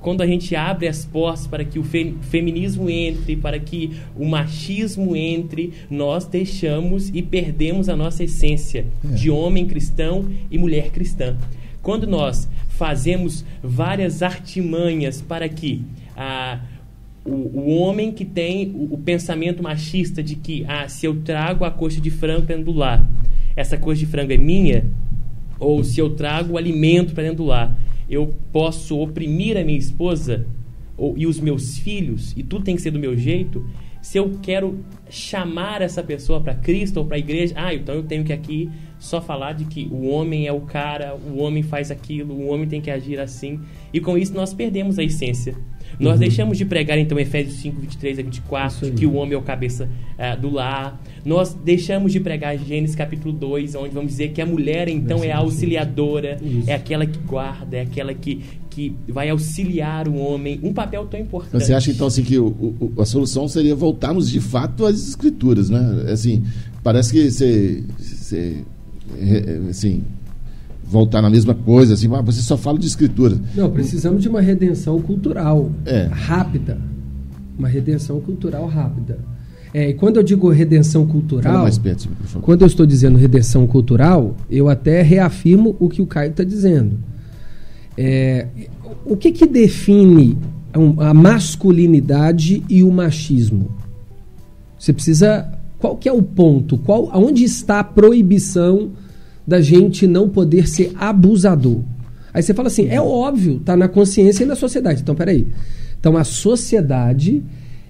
quando 0.00 0.22
a 0.22 0.26
gente 0.26 0.54
abre 0.54 0.86
as 0.86 1.04
portas 1.04 1.46
para 1.46 1.64
que 1.64 1.78
o 1.78 1.82
fe, 1.82 2.14
feminismo 2.22 2.90
entre, 2.90 3.36
para 3.36 3.58
que 3.58 3.92
o 4.14 4.26
machismo 4.26 5.16
entre, 5.16 5.72
nós 5.90 6.26
deixamos 6.26 7.08
e 7.08 7.22
perdemos 7.22 7.88
a 7.88 7.96
nossa 7.96 8.24
essência 8.24 8.84
é. 9.04 9.08
de 9.08 9.30
homem 9.30 9.66
cristão 9.66 10.28
e 10.50 10.58
mulher 10.58 10.90
cristã. 10.90 11.38
Quando 11.80 12.06
nós 12.06 12.48
fazemos 12.68 13.46
várias 13.62 14.22
artimanhas 14.22 15.22
para 15.22 15.48
que 15.48 15.82
a, 16.14 16.60
o, 17.24 17.30
o 17.30 17.78
homem 17.78 18.12
que 18.12 18.26
tem 18.26 18.70
o, 18.74 18.94
o, 18.94 18.98
pensamento 18.98 19.62
machista 19.62 20.22
de 20.22 20.36
que 20.36 20.66
ah, 20.68 20.86
se 20.86 21.06
eu 21.06 21.22
trago 21.22 21.64
a 21.64 21.70
coxa 21.70 22.00
de 22.00 22.10
frango 22.10 22.42
para 22.42 22.56
dentro 22.56 22.72
do 22.72 22.78
lar, 22.78 23.08
essa 23.56 23.78
coxa 23.78 24.00
de 24.00 24.06
frango 24.06 24.32
é 24.32 24.36
minha, 24.36 24.84
ou 25.58 25.82
se 25.82 25.98
eu 25.98 26.10
trago 26.10 26.54
o 26.54 26.58
alimento 26.58 27.14
para 27.14 27.24
dentro 27.24 27.38
do 27.38 27.46
lar, 27.46 27.76
eu 28.08 28.34
posso 28.52 28.98
oprimir 28.98 29.56
a 29.56 29.64
minha 29.64 29.78
esposa 29.78 30.46
ou, 30.96 31.14
e 31.16 31.26
os 31.26 31.38
meus 31.40 31.78
filhos, 31.78 32.34
e 32.36 32.42
tudo 32.42 32.64
tem 32.64 32.74
que 32.76 32.82
ser 32.82 32.90
do 32.90 32.98
meu 32.98 33.16
jeito, 33.16 33.64
se 34.02 34.16
eu 34.18 34.38
quero 34.42 34.78
chamar 35.10 35.82
essa 35.82 36.02
pessoa 36.02 36.40
para 36.40 36.54
Cristo 36.54 36.98
ou 36.98 37.04
para 37.04 37.16
a 37.16 37.18
igreja, 37.18 37.54
ah, 37.56 37.74
então 37.74 37.94
eu 37.94 38.02
tenho 38.04 38.24
que 38.24 38.32
aqui 38.32 38.70
só 38.98 39.20
falar 39.20 39.52
de 39.52 39.64
que 39.64 39.88
o 39.90 40.08
homem 40.08 40.46
é 40.46 40.52
o 40.52 40.60
cara, 40.60 41.14
o 41.16 41.38
homem 41.38 41.62
faz 41.62 41.90
aquilo, 41.90 42.34
o 42.34 42.46
homem 42.48 42.66
tem 42.68 42.80
que 42.80 42.90
agir 42.90 43.18
assim, 43.20 43.60
e 43.92 44.00
com 44.00 44.16
isso 44.16 44.32
nós 44.34 44.52
perdemos 44.54 44.98
a 44.98 45.04
essência. 45.04 45.54
Nós 45.98 46.14
Uhum. 46.14 46.18
deixamos 46.20 46.58
de 46.58 46.64
pregar, 46.64 46.98
então, 46.98 47.18
Efésios 47.18 47.56
5, 47.56 47.80
23 47.80 48.18
a 48.18 48.22
24, 48.22 48.76
Isso 48.76 48.84
aí. 48.84 48.92
que 48.92 49.06
o 49.06 49.14
homem 49.14 49.34
é 49.34 49.38
o 49.38 49.42
cabeça 49.42 49.88
ah, 50.18 50.36
do 50.36 50.50
lar. 50.50 51.00
Nós 51.28 51.54
deixamos 51.62 52.10
de 52.10 52.20
pregar 52.20 52.56
Gênesis 52.56 52.96
capítulo 52.96 53.34
2, 53.34 53.74
onde 53.74 53.92
vamos 53.92 54.10
dizer 54.12 54.30
que 54.30 54.40
a 54.40 54.46
mulher, 54.46 54.88
então, 54.88 55.22
é 55.22 55.30
a 55.30 55.36
auxiliadora, 55.38 56.38
Isso. 56.42 56.70
é 56.70 56.72
aquela 56.72 57.04
que 57.04 57.18
guarda, 57.18 57.76
é 57.76 57.80
aquela 57.82 58.14
que, 58.14 58.40
que 58.70 58.94
vai 59.06 59.28
auxiliar 59.28 60.08
o 60.08 60.16
homem. 60.16 60.58
Um 60.62 60.72
papel 60.72 61.04
tão 61.04 61.20
importante. 61.20 61.50
Então, 61.56 61.60
Você 61.60 61.74
acha 61.74 61.90
então 61.90 62.06
assim 62.06 62.22
que 62.22 62.38
o- 62.38 62.46
o- 62.46 62.92
a 63.02 63.04
solução 63.04 63.46
seria 63.46 63.74
voltarmos 63.74 64.30
de 64.30 64.40
fato 64.40 64.86
às 64.86 65.06
escrituras, 65.06 65.68
né? 65.68 66.06
Assim, 66.10 66.42
parece 66.82 67.12
que 67.12 67.30
você, 67.30 67.84
você 67.98 68.64
é, 69.18 69.60
assim, 69.68 70.04
voltar 70.82 71.20
na 71.20 71.28
mesma 71.28 71.52
coisa, 71.54 71.92
assim, 71.92 72.08
ah, 72.14 72.22
você 72.22 72.40
só 72.40 72.56
fala 72.56 72.78
de 72.78 72.86
escritura. 72.86 73.38
Não, 73.54 73.70
precisamos 73.70 74.22
de 74.22 74.30
uma 74.30 74.40
redenção 74.40 74.98
cultural 75.02 75.70
É. 75.84 76.08
rápida. 76.10 76.80
Uma 77.58 77.68
redenção 77.68 78.18
cultural 78.18 78.66
rápida. 78.66 79.18
É, 79.72 79.90
e 79.90 79.94
quando 79.94 80.16
eu 80.16 80.22
digo 80.22 80.48
redenção 80.48 81.06
cultural, 81.06 81.62
mais 81.62 81.78
perto, 81.78 82.08
quando 82.40 82.62
eu 82.62 82.66
estou 82.66 82.86
dizendo 82.86 83.18
redenção 83.18 83.66
cultural, 83.66 84.36
eu 84.50 84.68
até 84.68 85.02
reafirmo 85.02 85.76
o 85.78 85.88
que 85.88 86.00
o 86.00 86.06
Caio 86.06 86.30
está 86.30 86.42
dizendo. 86.42 86.98
É, 87.96 88.46
o 89.04 89.16
que, 89.16 89.32
que 89.32 89.46
define 89.46 90.38
a 90.98 91.12
masculinidade 91.12 92.62
e 92.68 92.82
o 92.82 92.90
machismo? 92.90 93.70
Você 94.78 94.92
precisa. 94.92 95.52
Qual 95.78 95.96
que 95.96 96.08
é 96.08 96.12
o 96.12 96.22
ponto? 96.22 96.78
Qual, 96.78 97.08
aonde 97.12 97.44
está 97.44 97.80
a 97.80 97.84
proibição 97.84 98.90
da 99.46 99.60
gente 99.60 100.06
não 100.06 100.28
poder 100.28 100.68
ser 100.68 100.92
abusador? 100.96 101.82
Aí 102.32 102.42
você 102.42 102.52
fala 102.52 102.68
assim, 102.68 102.88
é 102.88 103.00
óbvio, 103.00 103.56
está 103.56 103.76
na 103.76 103.88
consciência 103.88 104.44
e 104.44 104.46
na 104.46 104.56
sociedade. 104.56 105.02
Então, 105.02 105.14
peraí. 105.14 105.46
Então, 105.98 106.16
a 106.16 106.24
sociedade 106.24 107.42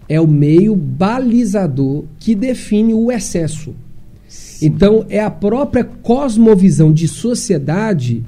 é 0.08 0.20
o 0.20 0.26
meio 0.26 0.74
balizador 0.74 2.04
que 2.18 2.34
define 2.34 2.94
o 2.94 3.12
excesso. 3.12 3.74
Então, 4.60 5.04
é 5.08 5.20
a 5.20 5.30
própria 5.30 5.84
cosmovisão 5.84 6.92
de 6.92 7.06
sociedade 7.06 8.24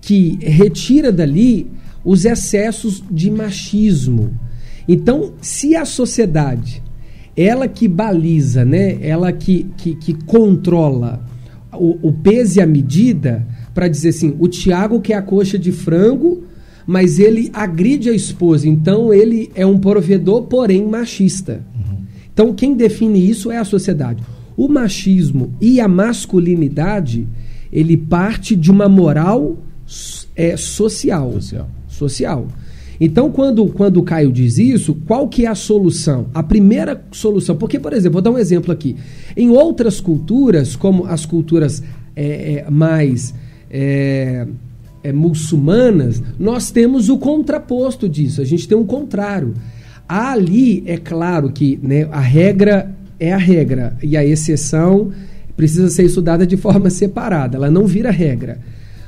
que 0.00 0.38
retira 0.40 1.10
dali 1.10 1.70
os 2.04 2.24
excessos 2.24 3.02
de 3.10 3.30
machismo. 3.30 4.38
Então, 4.86 5.32
se 5.40 5.74
a 5.74 5.84
sociedade, 5.84 6.82
ela 7.36 7.66
que 7.66 7.88
baliza, 7.88 8.64
né, 8.64 8.98
ela 9.00 9.32
que, 9.32 9.66
que, 9.76 9.94
que 9.94 10.14
controla 10.24 11.24
o, 11.72 12.08
o 12.08 12.12
peso 12.12 12.58
e 12.58 12.62
a 12.62 12.66
medida, 12.66 13.46
para 13.72 13.88
dizer 13.88 14.10
assim, 14.10 14.36
o 14.38 14.46
Tiago 14.46 15.00
quer 15.00 15.14
a 15.14 15.22
coxa 15.22 15.58
de 15.58 15.72
frango, 15.72 16.44
mas 16.86 17.18
ele 17.18 17.50
agride 17.52 18.10
a 18.10 18.14
esposa, 18.14 18.68
então 18.68 19.12
ele 19.12 19.50
é 19.54 19.64
um 19.64 19.78
provedor, 19.78 20.42
porém 20.42 20.86
machista. 20.86 21.64
Então, 22.32 22.52
quem 22.52 22.74
define 22.74 23.30
isso 23.30 23.50
é 23.50 23.58
a 23.58 23.64
sociedade. 23.64 24.22
O 24.56 24.68
machismo 24.68 25.54
e 25.60 25.80
a 25.80 25.86
masculinidade, 25.86 27.28
ele 27.72 27.96
parte 27.96 28.56
de 28.56 28.72
uma 28.72 28.88
moral 28.88 29.56
é, 30.34 30.56
social. 30.56 31.32
Social. 31.32 31.70
Social. 31.86 32.48
Então, 33.00 33.30
quando, 33.30 33.66
quando 33.66 33.98
o 33.98 34.02
Caio 34.02 34.32
diz 34.32 34.58
isso, 34.58 34.94
qual 35.06 35.28
que 35.28 35.46
é 35.46 35.48
a 35.48 35.54
solução? 35.54 36.26
A 36.34 36.42
primeira 36.42 37.04
solução, 37.12 37.56
porque, 37.56 37.78
por 37.78 37.92
exemplo, 37.92 38.14
vou 38.14 38.22
dar 38.22 38.30
um 38.30 38.38
exemplo 38.38 38.72
aqui. 38.72 38.96
Em 39.36 39.50
outras 39.50 40.00
culturas, 40.00 40.76
como 40.76 41.04
as 41.06 41.24
culturas 41.24 41.82
é, 42.16 42.64
é, 42.66 42.70
mais 42.70 43.34
é, 43.70 44.46
é, 45.04 45.12
muçulmanas, 45.12 46.20
nós 46.38 46.70
temos 46.72 47.08
o 47.08 47.18
contraposto 47.18 48.08
disso, 48.08 48.40
a 48.40 48.44
gente 48.44 48.66
tem 48.66 48.76
um 48.76 48.86
contrário. 48.86 49.54
Ali, 50.08 50.82
é 50.86 50.96
claro 50.96 51.50
que 51.52 51.78
né, 51.82 52.08
a 52.10 52.20
regra 52.20 52.90
é 53.20 53.32
a 53.32 53.36
regra 53.36 53.96
e 54.02 54.16
a 54.16 54.24
exceção 54.24 55.12
precisa 55.56 55.88
ser 55.88 56.04
estudada 56.04 56.46
de 56.46 56.56
forma 56.56 56.90
separada, 56.90 57.56
ela 57.56 57.70
não 57.70 57.86
vira 57.86 58.10
regra. 58.10 58.58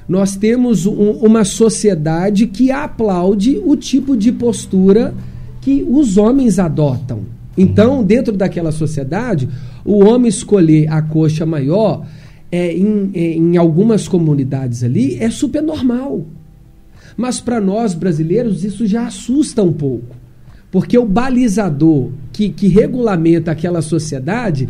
Nós 0.09 0.37
temos 0.37 0.87
um- 0.87 1.11
uma 1.13 1.45
sociedade 1.45 2.47
que 2.47 2.71
aplaude 2.71 3.61
o 3.65 3.75
tipo 3.75 4.17
de 4.17 4.31
postura 4.31 5.13
que 5.61 5.85
os 5.89 6.17
homens 6.17 6.61
adotam. 6.61 7.23
Então, 7.59 8.05
dentro 8.05 8.37
daquela 8.37 8.71
sociedade, 8.71 9.49
o 9.85 10.05
homem 10.05 10.29
escolher 10.29 10.89
a 10.93 11.03
coxa 11.03 11.45
maior, 11.45 12.07
é, 12.51 12.73
em, 12.73 13.11
é, 13.15 13.35
em 13.35 13.57
algumas 13.57 14.07
comunidades 14.07 14.83
ali, 14.83 15.17
é 15.21 15.31
super 15.31 15.63
normal. 15.63 16.25
Mas 17.17 17.41
para 17.41 17.61
nós 17.61 17.95
brasileiros, 17.95 18.65
isso 18.65 18.87
já 18.87 19.07
assusta 19.07 19.63
um 19.63 19.73
pouco. 19.73 20.15
Porque 20.71 20.99
o 20.99 21.07
balizador 21.07 22.11
que, 22.33 22.51
que 22.51 22.69
regulamenta 22.69 23.51
aquela 23.51 23.81
sociedade 23.81 24.69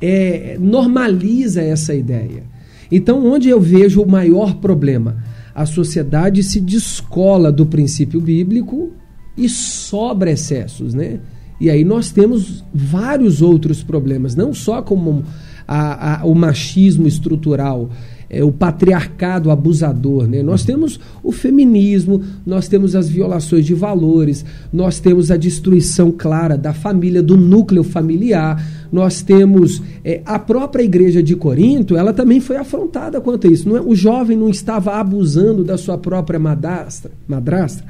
é, 0.00 0.56
normaliza 0.60 1.62
essa 1.62 1.94
ideia. 1.94 2.42
Então, 2.90 3.24
onde 3.24 3.48
eu 3.48 3.60
vejo 3.60 4.02
o 4.02 4.08
maior 4.08 4.56
problema? 4.56 5.16
A 5.54 5.64
sociedade 5.64 6.42
se 6.42 6.60
descola 6.60 7.52
do 7.52 7.64
princípio 7.64 8.20
bíblico 8.20 8.92
e 9.36 9.48
sobra 9.48 10.32
excessos, 10.32 10.94
né? 10.94 11.20
E 11.60 11.70
aí 11.70 11.84
nós 11.84 12.10
temos 12.10 12.64
vários 12.74 13.40
outros 13.40 13.82
problemas, 13.82 14.34
não 14.34 14.52
só 14.52 14.82
como 14.82 15.24
a- 15.66 16.20
a- 16.20 16.24
o 16.24 16.34
machismo 16.34 17.06
estrutural, 17.06 17.90
é, 18.34 18.44
o 18.44 18.52
patriarcado 18.52 19.50
abusador, 19.50 20.26
né? 20.26 20.42
Nós 20.42 20.64
temos 20.64 20.98
o 21.22 21.32
feminismo, 21.32 22.22
nós 22.46 22.68
temos 22.68 22.94
as 22.94 23.08
violações 23.08 23.64
de 23.64 23.74
valores, 23.74 24.44
nós 24.72 24.98
temos 25.00 25.30
a 25.30 25.36
destruição 25.36 26.10
clara 26.10 26.56
da 26.56 26.72
família, 26.72 27.22
do 27.22 27.36
núcleo 27.36 27.84
familiar, 27.84 28.62
nós 28.92 29.22
temos 29.22 29.82
é, 30.04 30.20
a 30.24 30.38
própria 30.38 30.82
igreja 30.82 31.22
de 31.22 31.34
Corinto, 31.34 31.96
ela 31.96 32.12
também 32.12 32.40
foi 32.40 32.56
afrontada 32.56 33.20
quanto 33.20 33.46
a 33.46 33.50
isso. 33.50 33.68
Não 33.68 33.76
é? 33.76 33.80
O 33.80 33.94
jovem 33.94 34.36
não 34.36 34.48
estava 34.48 34.94
abusando 34.94 35.64
da 35.64 35.76
sua 35.76 35.98
própria 35.98 36.38
madrastra, 36.38 37.10
madrastra 37.26 37.84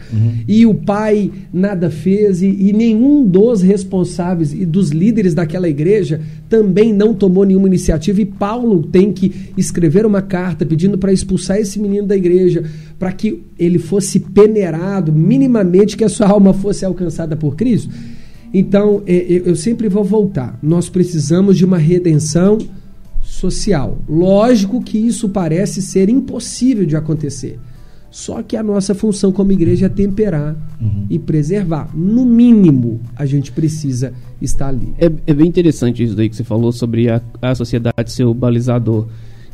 e 0.47 0.67
o 0.67 0.75
pai 0.75 1.31
nada 1.53 1.91
fez, 1.91 2.43
e, 2.43 2.47
e 2.47 2.73
nenhum 2.73 3.27
dos 3.27 3.63
responsáveis 3.63 4.53
e 4.53 4.65
dos 4.65 4.91
líderes 4.91 5.35
daquela 5.35 5.69
igreja 5.69 6.21
também 6.49 6.93
não 6.93 7.15
tomou 7.15 7.45
nenhuma 7.45 7.67
iniciativa. 7.67 8.21
E 8.21 8.25
Paulo 8.25 8.83
tem 8.83 9.13
que 9.13 9.51
escrever 9.57 10.07
uma 10.07 10.23
carta 10.35 10.67
pedindo 10.67 10.99
para 10.99 11.13
expulsar 11.13 11.59
esse 11.59 11.79
menino 11.79 12.09
da 12.09 12.17
igreja, 12.17 12.65
para 12.99 13.13
que 13.13 13.45
ele 13.57 13.79
fosse 13.79 14.19
peneirado, 14.19 15.13
minimamente 15.13 15.97
que 15.97 16.03
a 16.03 16.09
sua 16.09 16.27
alma 16.27 16.53
fosse 16.53 16.85
alcançada 16.85 17.37
por 17.37 17.55
Cristo. 17.55 17.89
Então, 18.53 19.01
é, 19.07 19.15
é, 19.15 19.43
eu 19.45 19.55
sempre 19.55 19.89
vou 19.89 20.03
voltar. 20.03 20.59
Nós 20.61 20.89
precisamos 20.89 21.57
de 21.57 21.65
uma 21.65 21.79
redenção 21.79 22.59
social. 23.23 23.99
Lógico 24.09 24.83
que 24.83 24.99
isso 24.99 25.29
parece 25.29 25.81
ser 25.81 26.09
impossível 26.09 26.85
de 26.85 26.97
acontecer. 26.97 27.61
Só 28.11 28.43
que 28.43 28.57
a 28.57 28.63
nossa 28.63 28.93
função 28.93 29.31
como 29.31 29.53
igreja 29.53 29.87
é 29.87 29.89
temperar 29.89 30.57
e 31.09 31.17
preservar. 31.17 31.91
No 31.95 32.25
mínimo, 32.25 33.01
a 33.15 33.25
gente 33.25 33.53
precisa 33.53 34.13
estar 34.43 34.69
ali. 34.69 34.93
É, 34.99 35.11
é 35.27 35.35
bem 35.35 35.47
interessante 35.47 36.03
isso 36.03 36.17
daí 36.17 36.29
que 36.29 36.35
você 36.35 36.45
falou 36.45 36.73
sobre 36.73 37.09
a, 37.09 37.23
a 37.41 37.55
sociedade 37.55 38.11
ser 38.11 38.25
o 38.25 38.35
balizador 38.35 39.07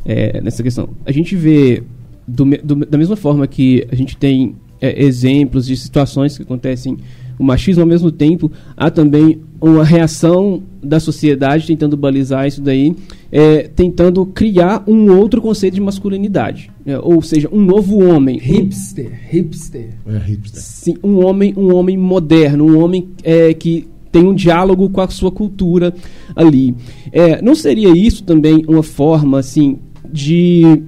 é, 0.05 0.41
nessa 0.41 0.61
questão. 0.63 0.89
A 1.05 1.11
gente 1.11 1.35
vê, 1.35 1.83
do 2.27 2.45
do- 2.45 2.85
da 2.85 2.97
mesma 2.97 3.15
forma 3.15 3.45
que 3.47 3.85
a 3.91 3.95
gente 3.95 4.15
tem 4.17 4.55
é, 4.79 5.03
exemplos 5.03 5.65
de 5.67 5.77
situações 5.77 6.35
que 6.37 6.43
acontecem 6.43 6.97
o 7.37 7.43
machismo, 7.43 7.81
ao 7.81 7.87
mesmo 7.87 8.11
tempo, 8.11 8.51
há 8.77 8.89
também 8.91 9.39
uma 9.59 9.83
reação 9.83 10.61
da 10.83 10.99
sociedade 10.99 11.65
tentando 11.67 11.95
balizar 11.97 12.47
isso 12.47 12.61
daí, 12.61 12.95
é, 13.31 13.63
tentando 13.75 14.25
criar 14.27 14.83
um 14.87 15.11
outro 15.17 15.41
conceito 15.41 15.73
de 15.75 15.81
masculinidade. 15.81 16.69
É, 16.85 16.97
ou 16.99 17.21
seja, 17.21 17.47
um 17.51 17.61
novo 17.61 18.03
homem. 18.03 18.37
um- 18.37 18.39
Hipster, 18.39 19.11
hipster. 19.29 19.89
É 20.07 20.17
hipster. 20.17 20.61
Sim, 20.61 20.95
um 21.03 21.23
homem, 21.25 21.53
um 21.57 21.73
homem 21.75 21.97
moderno, 21.97 22.65
um 22.65 22.79
homem 22.83 23.07
é, 23.23 23.53
que 23.53 23.87
tem 24.11 24.23
um 24.23 24.33
diálogo 24.35 24.89
com 24.89 25.01
a 25.01 25.07
sua 25.07 25.31
cultura 25.31 25.93
ali. 26.35 26.75
É, 27.11 27.41
não 27.41 27.55
seria 27.55 27.89
isso 27.95 28.23
também 28.23 28.63
uma 28.67 28.83
forma 28.83 29.39
assim 29.39 29.77
de 30.11 30.83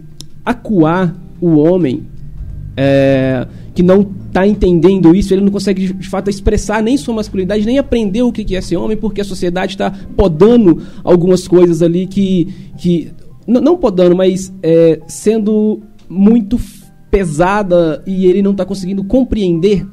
acuar 0.46 1.16
o 1.40 1.58
homem 1.58 2.04
é, 2.76 3.48
que 3.74 3.84
não 3.84 4.02
está 4.28 4.48
entendendo 4.48 5.16
isso, 5.16 5.34
ele 5.34 5.42
não 5.42 5.52
consegue 5.52 5.94
de, 5.94 6.10
fato 6.10 6.30
expressar 6.30 6.82
nem 6.82 6.98
sua 6.98 7.14
masculinidade, 7.14 7.66
nem 7.66 7.78
aprender 7.78 8.24
o 8.24 8.32
que 8.32 8.56
é 8.56 8.62
ser 8.62 8.78
homem, 8.78 8.98
porque 8.98 9.22
a 9.22 9.26
sociedade 9.26 9.74
está 9.74 9.92
podando 10.16 10.82
algumas 11.04 11.48
coisas 11.48 11.82
ali 11.82 12.08
que, 12.08 12.54
que 12.78 13.12
não 13.46 13.78
podando, 13.78 14.16
mas 14.16 14.52
é, 14.64 15.00
sendo 15.08 15.82
muito 16.10 16.60
pesada 17.12 18.04
e 18.08 18.26
ele 18.26 18.42
não 18.42 18.52
está 18.52 18.66
conseguindo 18.66 19.04
compreender. 19.04 19.86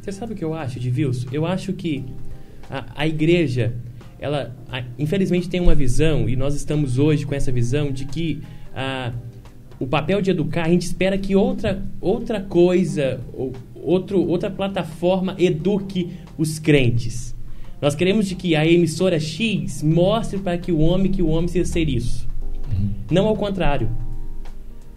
Você 0.00 0.12
sabe 0.12 0.34
o 0.34 0.36
que 0.36 0.44
eu 0.44 0.54
acho, 0.54 0.78
Edilson? 0.78 1.28
Eu 1.32 1.46
acho 1.46 1.72
que 1.72 2.04
a, 2.70 2.84
a 2.94 3.06
igreja, 3.08 3.74
ela 4.18 4.54
infelizmente 4.98 5.48
tem 5.48 5.60
uma 5.60 5.74
visão, 5.74 6.28
e 6.28 6.36
nós 6.36 6.54
estamos 6.54 6.98
hoje 6.98 7.26
com 7.26 7.34
essa 7.34 7.52
visão, 7.52 7.90
de 7.90 8.04
que 8.04 8.40
ah, 8.74 9.12
o 9.78 9.86
papel 9.86 10.22
de 10.22 10.30
educar, 10.30 10.66
a 10.66 10.68
gente 10.68 10.82
espera 10.82 11.18
que 11.18 11.34
outra, 11.34 11.82
outra 12.00 12.40
coisa, 12.40 13.20
ou 13.32 13.52
outro, 13.74 14.26
outra 14.26 14.50
plataforma 14.50 15.34
eduque 15.38 16.12
os 16.38 16.58
crentes. 16.58 17.34
Nós 17.80 17.94
queremos 17.94 18.26
de 18.26 18.34
que 18.34 18.56
a 18.56 18.66
emissora 18.66 19.20
X 19.20 19.82
mostre 19.82 20.38
para 20.38 20.56
que 20.56 20.72
o 20.72 20.78
homem 20.78 21.12
que 21.12 21.22
o 21.22 21.28
homem 21.28 21.48
seja 21.48 21.66
ser 21.66 21.88
isso. 21.88 22.26
Não 23.10 23.26
ao 23.26 23.36
contrário. 23.36 23.90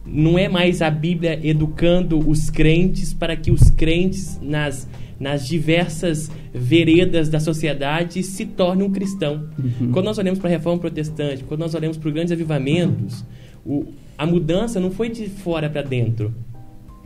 Não 0.06 0.40
é 0.40 0.48
mais 0.48 0.82
a 0.82 0.90
Bíblia 0.90 1.38
educando 1.44 2.18
os 2.18 2.50
crentes 2.50 3.14
para 3.14 3.36
que 3.36 3.52
os 3.52 3.70
crentes 3.72 4.40
nas 4.42 4.88
nas 5.20 5.48
diversas 5.48 6.30
veredas 6.54 7.30
da 7.30 7.40
sociedade 7.40 8.22
se 8.24 8.46
torne 8.46 8.84
um 8.84 8.92
cristão. 8.92 9.50
Uhum. 9.58 9.92
Quando 9.92 10.06
nós 10.06 10.18
olhamos 10.18 10.40
para 10.40 10.50
a 10.50 10.52
reforma 10.52 10.80
protestante, 10.80 11.44
quando 11.44 11.62
nós 11.62 11.74
olhamos 11.74 11.98
para 11.98 12.08
os 12.08 12.14
grandes 12.14 12.32
avivamentos, 12.32 13.26
o, 13.66 13.86
a 14.18 14.26
mudança 14.26 14.80
não 14.80 14.92
foi 14.92 15.10
de 15.10 15.28
fora 15.28 15.70
para 15.70 15.82
dentro. 15.82 16.34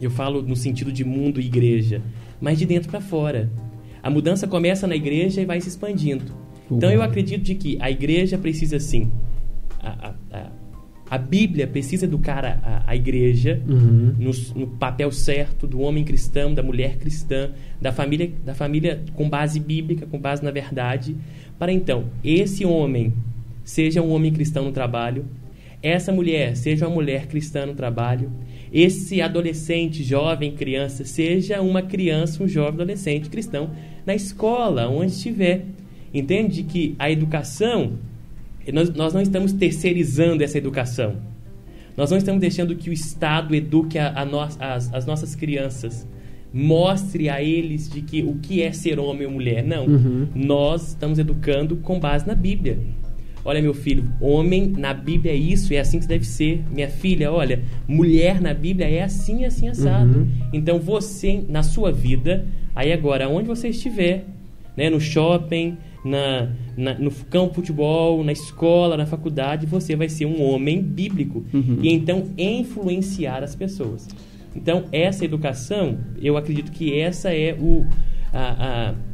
Eu 0.01 0.09
falo 0.09 0.41
no 0.41 0.55
sentido 0.55 0.91
de 0.91 1.05
mundo 1.05 1.39
e 1.39 1.45
igreja, 1.45 2.01
mas 2.39 2.57
de 2.57 2.65
dentro 2.65 2.89
para 2.89 3.01
fora. 3.01 3.49
A 4.03 4.09
mudança 4.09 4.47
começa 4.47 4.87
na 4.87 4.95
igreja 4.95 5.41
e 5.41 5.45
vai 5.45 5.61
se 5.61 5.69
expandindo. 5.69 6.31
Uhum. 6.69 6.77
Então 6.77 6.91
eu 6.91 7.01
acredito 7.01 7.43
de 7.43 7.55
que 7.55 7.77
a 7.79 7.89
igreja 7.89 8.37
precisa 8.37 8.79
sim 8.79 9.11
a, 9.79 10.09
a, 10.31 10.37
a 10.37 10.51
Bíblia 11.17 11.67
precisa 11.67 12.05
educar 12.05 12.45
a, 12.45 12.83
a 12.87 12.95
igreja 12.95 13.61
uhum. 13.67 14.15
no, 14.17 14.31
no, 14.55 14.67
papel 14.67 15.11
certo 15.11 15.67
do 15.67 15.81
homem 15.81 16.03
cristão, 16.03 16.53
da 16.53 16.63
mulher 16.63 16.97
cristã, 16.97 17.51
da 17.81 17.91
família, 17.91 18.31
da 18.45 18.55
família 18.55 19.01
com 19.13 19.29
base 19.29 19.59
bíblica, 19.59 20.05
com 20.05 20.17
base 20.17 20.43
na 20.43 20.51
verdade, 20.51 21.17
para 21.59 21.71
então 21.71 22.05
esse 22.23 22.65
homem 22.65 23.13
seja 23.63 24.01
um 24.01 24.11
homem 24.11 24.31
cristão 24.31 24.63
no 24.63 24.71
trabalho, 24.71 25.25
essa 25.83 26.11
mulher 26.11 26.55
seja 26.55 26.87
uma 26.87 26.93
mulher 26.93 27.27
cristã 27.27 27.65
no 27.65 27.73
trabalho, 27.73 28.31
esse 28.71 29.21
adolescente, 29.21 30.03
jovem, 30.03 30.51
criança, 30.51 31.03
seja 31.03 31.61
uma 31.61 31.81
criança, 31.81 32.43
um 32.43 32.47
jovem 32.47 32.73
adolescente 32.81 33.29
cristão 33.29 33.71
na 34.05 34.15
escola, 34.15 34.87
onde 34.87 35.11
estiver. 35.11 35.65
Entende 36.13 36.63
que 36.63 36.95
a 36.99 37.09
educação 37.09 37.93
nós, 38.71 38.93
nós 38.93 39.13
não 39.13 39.21
estamos 39.21 39.53
terceirizando 39.53 40.43
essa 40.43 40.57
educação. 40.57 41.17
Nós 41.95 42.09
não 42.11 42.17
estamos 42.17 42.41
deixando 42.41 42.75
que 42.75 42.89
o 42.89 42.93
Estado 42.93 43.55
eduque 43.55 43.97
a, 43.97 44.21
a 44.21 44.25
no, 44.25 44.39
as, 44.39 44.93
as, 44.93 45.05
nossas 45.05 45.35
crianças. 45.35 46.07
Mostre 46.53 47.29
a 47.29 47.41
eles 47.41 47.89
de 47.89 48.01
que 48.01 48.21
o 48.23 48.35
que 48.35 48.61
é 48.61 48.71
ser 48.71 48.99
homem 48.99 49.25
ou 49.25 49.31
mulher. 49.31 49.63
Não. 49.63 49.85
Uhum. 49.85 50.27
Nós 50.35 50.89
estamos 50.89 51.17
educando 51.19 51.77
com 51.77 51.99
base 51.99 52.27
na 52.27 52.35
Bíblia. 52.35 52.77
Olha, 53.43 53.61
meu 53.61 53.73
filho, 53.73 54.03
homem 54.21 54.67
na 54.77 54.93
Bíblia 54.93 55.31
é 55.31 55.35
isso, 55.35 55.73
é 55.73 55.79
assim 55.79 55.99
que 55.99 56.07
deve 56.07 56.25
ser. 56.25 56.63
Minha 56.71 56.89
filha, 56.89 57.31
olha, 57.31 57.63
mulher 57.87 58.39
na 58.39 58.53
Bíblia 58.53 58.87
é 58.87 59.01
assim, 59.01 59.45
assim, 59.45 59.67
assado. 59.67 60.19
Uhum. 60.19 60.27
Então 60.53 60.79
você, 60.79 61.43
na 61.49 61.63
sua 61.63 61.91
vida, 61.91 62.45
aí 62.75 62.93
agora, 62.93 63.27
onde 63.27 63.47
você 63.47 63.69
estiver, 63.69 64.25
né, 64.77 64.91
no 64.91 65.01
shopping, 65.01 65.75
na, 66.03 66.49
na, 66.75 66.93
no 66.95 67.11
campo 67.11 67.49
de 67.49 67.55
futebol, 67.55 68.23
na 68.23 68.31
escola, 68.31 68.97
na 68.97 69.05
faculdade, 69.05 69.65
você 69.65 69.95
vai 69.95 70.09
ser 70.09 70.25
um 70.25 70.41
homem 70.43 70.81
bíblico. 70.81 71.43
Uhum. 71.53 71.79
E 71.81 71.89
então 71.89 72.27
influenciar 72.37 73.43
as 73.43 73.55
pessoas. 73.55 74.07
Então, 74.55 74.85
essa 74.91 75.23
educação, 75.23 75.97
eu 76.21 76.35
acredito 76.35 76.71
que 76.71 76.99
essa 76.99 77.33
é 77.33 77.55
o. 77.59 77.85
A, 78.33 78.89
a, 78.89 79.11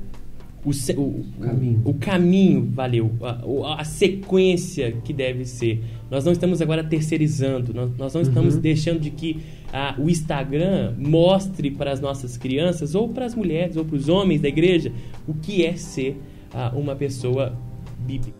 o, 0.65 0.69
o, 0.69 1.25
caminho. 1.39 1.81
o 1.85 1.93
caminho, 1.93 2.69
valeu, 2.73 3.11
a, 3.21 3.81
a, 3.81 3.83
sequência 3.85 4.91
que 4.91 5.13
deve 5.13 5.45
ser. 5.45 5.81
Nós 6.11 6.25
não 6.25 6.33
estamos 6.33 6.61
agora 6.61 6.83
terceirizando, 6.83 7.73
nós, 7.73 7.97
nós 7.97 8.13
não 8.13 8.21
estamos 8.21 8.55
uhum. 8.55 8.61
deixando 8.61 8.99
de 8.99 9.09
que 9.09 9.39
a, 9.71 9.95
o 9.97 10.09
Instagram 10.09 10.93
mostre 10.97 11.71
para 11.71 11.91
as 11.93 12.01
nossas 12.01 12.35
crianças, 12.35 12.95
ou 12.95 13.07
para 13.07 13.25
as 13.25 13.33
mulheres, 13.33 13.77
ou 13.77 13.85
para 13.85 13.95
os 13.95 14.09
homens 14.09 14.41
da 14.41 14.49
igreja, 14.49 14.91
o 15.25 15.33
que 15.33 15.65
é 15.65 15.73
ser 15.73 16.17
a 16.57 16.75
uma 16.75 16.95
pessoa 16.95 17.55
bíblica. 17.99 18.35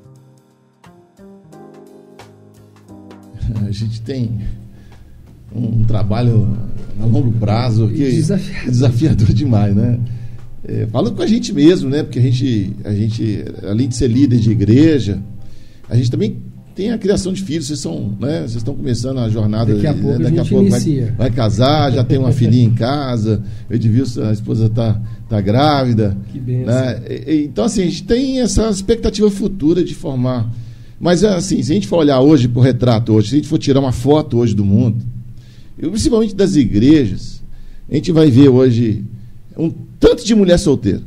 A 3.68 3.72
gente 3.72 4.02
tem 4.02 4.40
um 5.56 5.84
trabalho 5.84 6.58
a 7.00 7.06
longo 7.06 7.32
prazo 7.34 7.88
que 7.88 8.10
desafiador, 8.12 8.70
desafiador 8.72 9.34
demais, 9.34 9.76
né? 9.76 10.00
É, 10.68 10.88
fala 10.88 11.12
com 11.12 11.22
a 11.22 11.28
gente 11.28 11.54
mesmo, 11.54 11.90
né? 11.90 12.04
Porque 12.04 12.20
a 12.20 12.22
gente, 12.22 12.76
a 12.84 12.92
gente, 12.92 13.46
além 13.64 13.88
de 13.88 13.96
ser 13.96 14.08
líder 14.08 14.40
de 14.40 14.52
igreja, 14.52 15.22
a 15.88 15.96
gente 15.96 16.12
também 16.12 16.42
tem 16.76 16.92
a 16.92 16.98
criação 16.98 17.32
de 17.32 17.42
filhos, 17.44 17.68
vocês 17.68 17.80
são, 17.80 18.16
né? 18.20 18.40
Vocês 18.40 18.58
estão 18.58 18.76
começando 18.76 19.20
a 19.20 19.30
jornada. 19.30 19.74
Daqui 19.74 19.88
a 19.88 19.94
né? 19.94 20.02
pouco, 20.02 20.24
daqui 20.24 20.40
a, 20.40 20.42
a 20.42 20.46
pouco 20.46 20.70
vai, 20.70 21.12
vai, 21.18 21.32
casar, 21.32 21.92
já 21.92 22.04
tem 22.04 22.18
uma 22.18 22.32
filhinha 22.32 22.66
em 22.66 22.74
casa. 22.74 23.42
O 23.70 23.74
Edilson, 23.74 24.24
a 24.24 24.34
esposa 24.34 24.66
está 24.66 25.00
tá 25.30 25.42
grávida. 25.42 26.18
Que 26.32 26.40
benção. 26.40 26.74
Né? 26.74 27.02
Então, 27.44 27.66
assim, 27.66 27.82
a 27.82 27.86
gente 27.86 28.04
tem 28.04 28.42
essa 28.42 28.70
expectativa 28.70 29.30
futura 29.30 29.84
de 29.84 29.94
formar. 29.94 30.50
Mas, 31.00 31.24
assim, 31.24 31.62
se 31.62 31.72
a 31.72 31.76
gente 31.76 31.88
for 31.88 31.98
olhar 31.98 32.20
hoje 32.22 32.48
para 32.48 32.60
o 32.60 32.64
retrato 32.64 33.14
hoje, 33.14 33.30
se 33.30 33.36
a 33.36 33.38
gente 33.38 33.48
for 33.48 33.58
tirar 33.58 33.80
uma 33.80 33.92
foto 33.92 34.38
hoje 34.38 34.56
do 34.56 34.66
mundo, 34.66 35.06
principalmente 35.78 36.36
das 36.36 36.56
igrejas, 36.56 37.44
a 37.90 37.96
gente 37.96 38.12
vai 38.12 38.32
ver 38.32 38.50
hoje 38.50 39.04
um 39.58 39.72
tanto 40.00 40.26
de 40.26 40.34
mulher 40.34 40.58
solteira. 40.58 41.02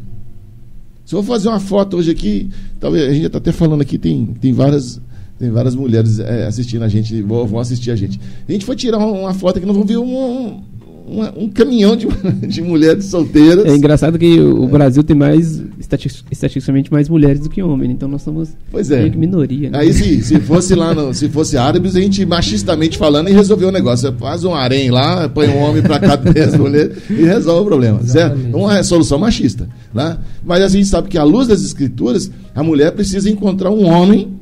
Se 1.05 1.15
eu 1.15 1.23
for 1.23 1.33
fazer 1.33 1.49
uma 1.49 1.59
foto 1.59 1.97
hoje 1.97 2.11
aqui, 2.11 2.51
talvez 2.79 3.11
a 3.11 3.13
gente 3.13 3.27
está 3.27 3.39
até 3.39 3.51
falando 3.51 3.81
aqui, 3.81 3.99
tem, 3.99 4.27
tem 4.41 4.53
várias 4.53 5.01
tem 5.41 5.51
várias 5.51 5.75
mulheres 5.75 6.19
é, 6.19 6.47
assistindo 6.47 6.85
a 6.85 6.89
gente, 6.89 7.23
vão 7.23 7.59
assistir 7.59 7.91
a 7.91 7.97
gente. 7.97 8.21
A 8.47 8.53
gente 8.53 8.63
foi 8.63 8.77
tirar 8.77 8.99
uma, 8.99 9.33
foto 9.33 9.59
que 9.59 9.65
nós 9.65 9.75
vamos 9.75 9.91
ver 9.91 9.97
um, 9.97 10.63
um, 11.11 11.45
um 11.45 11.49
caminhão 11.49 11.97
de, 11.97 12.07
de, 12.47 12.63
mulheres 12.63 13.07
solteiras. 13.07 13.65
É 13.65 13.75
engraçado 13.75 14.19
que 14.19 14.39
o, 14.39 14.65
é. 14.65 14.69
Brasil 14.69 15.03
tem 15.03 15.17
mais, 15.17 15.63
estatisticamente, 15.79 16.93
mais 16.93 17.09
mulheres 17.09 17.41
do 17.41 17.51
que 17.51 17.63
homens, 17.63 17.91
então 17.91 18.09
nós 18.09 18.23
somos 18.23 18.51
pois 18.71 18.91
é. 18.91 19.09
minoria. 19.11 19.71
Né? 19.71 19.79
Aí 19.79 19.93
se, 19.93 20.23
se 20.25 20.41
fosse 20.41 20.75
lá, 20.75 20.95
no, 20.95 21.13
se 21.13 21.29
fosse 21.29 21.57
árabes, 21.57 21.97
a 21.97 22.01
gente 22.01 22.25
machistamente 22.25 22.97
falando 22.97 23.29
e 23.29 23.33
resolveu 23.33 23.69
o 23.69 23.73
negócio. 23.73 24.09
Você 24.09 24.17
faz 24.17 24.45
um 24.45 24.55
harém 24.55 24.91
lá, 24.91 25.29
põe 25.29 25.49
um 25.49 25.59
homem 25.59 25.83
para 25.83 25.99
cada 25.99 26.33
10 26.33 26.57
mulheres 26.57 26.99
e 27.11 27.25
resolve 27.25 27.63
o 27.63 27.67
problema. 27.67 28.03
Certo? 28.03 28.39
Uma 28.57 28.83
solução 28.83 29.19
machista. 29.19 29.69
Né? 29.93 30.19
Mas 30.45 30.63
a 30.63 30.69
gente 30.69 30.87
sabe 30.87 31.09
que, 31.09 31.19
à 31.19 31.25
luz 31.25 31.49
das 31.49 31.63
escrituras, 31.63 32.31
a 32.55 32.63
mulher 32.63 32.93
precisa 32.93 33.29
encontrar 33.29 33.71
um 33.71 33.85
homem 33.85 34.41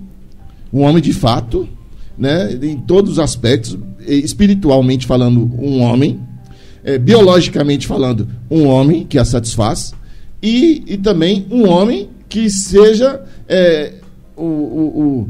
um 0.72 0.82
homem 0.82 1.02
de 1.02 1.12
fato, 1.12 1.68
né, 2.16 2.52
em 2.62 2.76
todos 2.76 3.12
os 3.12 3.18
aspectos, 3.18 3.78
espiritualmente 4.06 5.06
falando, 5.06 5.50
um 5.58 5.80
homem, 5.80 6.20
é, 6.84 6.98
biologicamente 6.98 7.86
falando, 7.86 8.28
um 8.50 8.66
homem 8.66 9.04
que 9.04 9.18
a 9.18 9.24
satisfaz, 9.24 9.94
e, 10.42 10.82
e 10.86 10.96
também 10.96 11.46
um 11.50 11.68
homem 11.68 12.08
que 12.28 12.48
seja 12.50 13.22
é, 13.48 13.94
o, 14.36 14.42
o, 14.42 15.28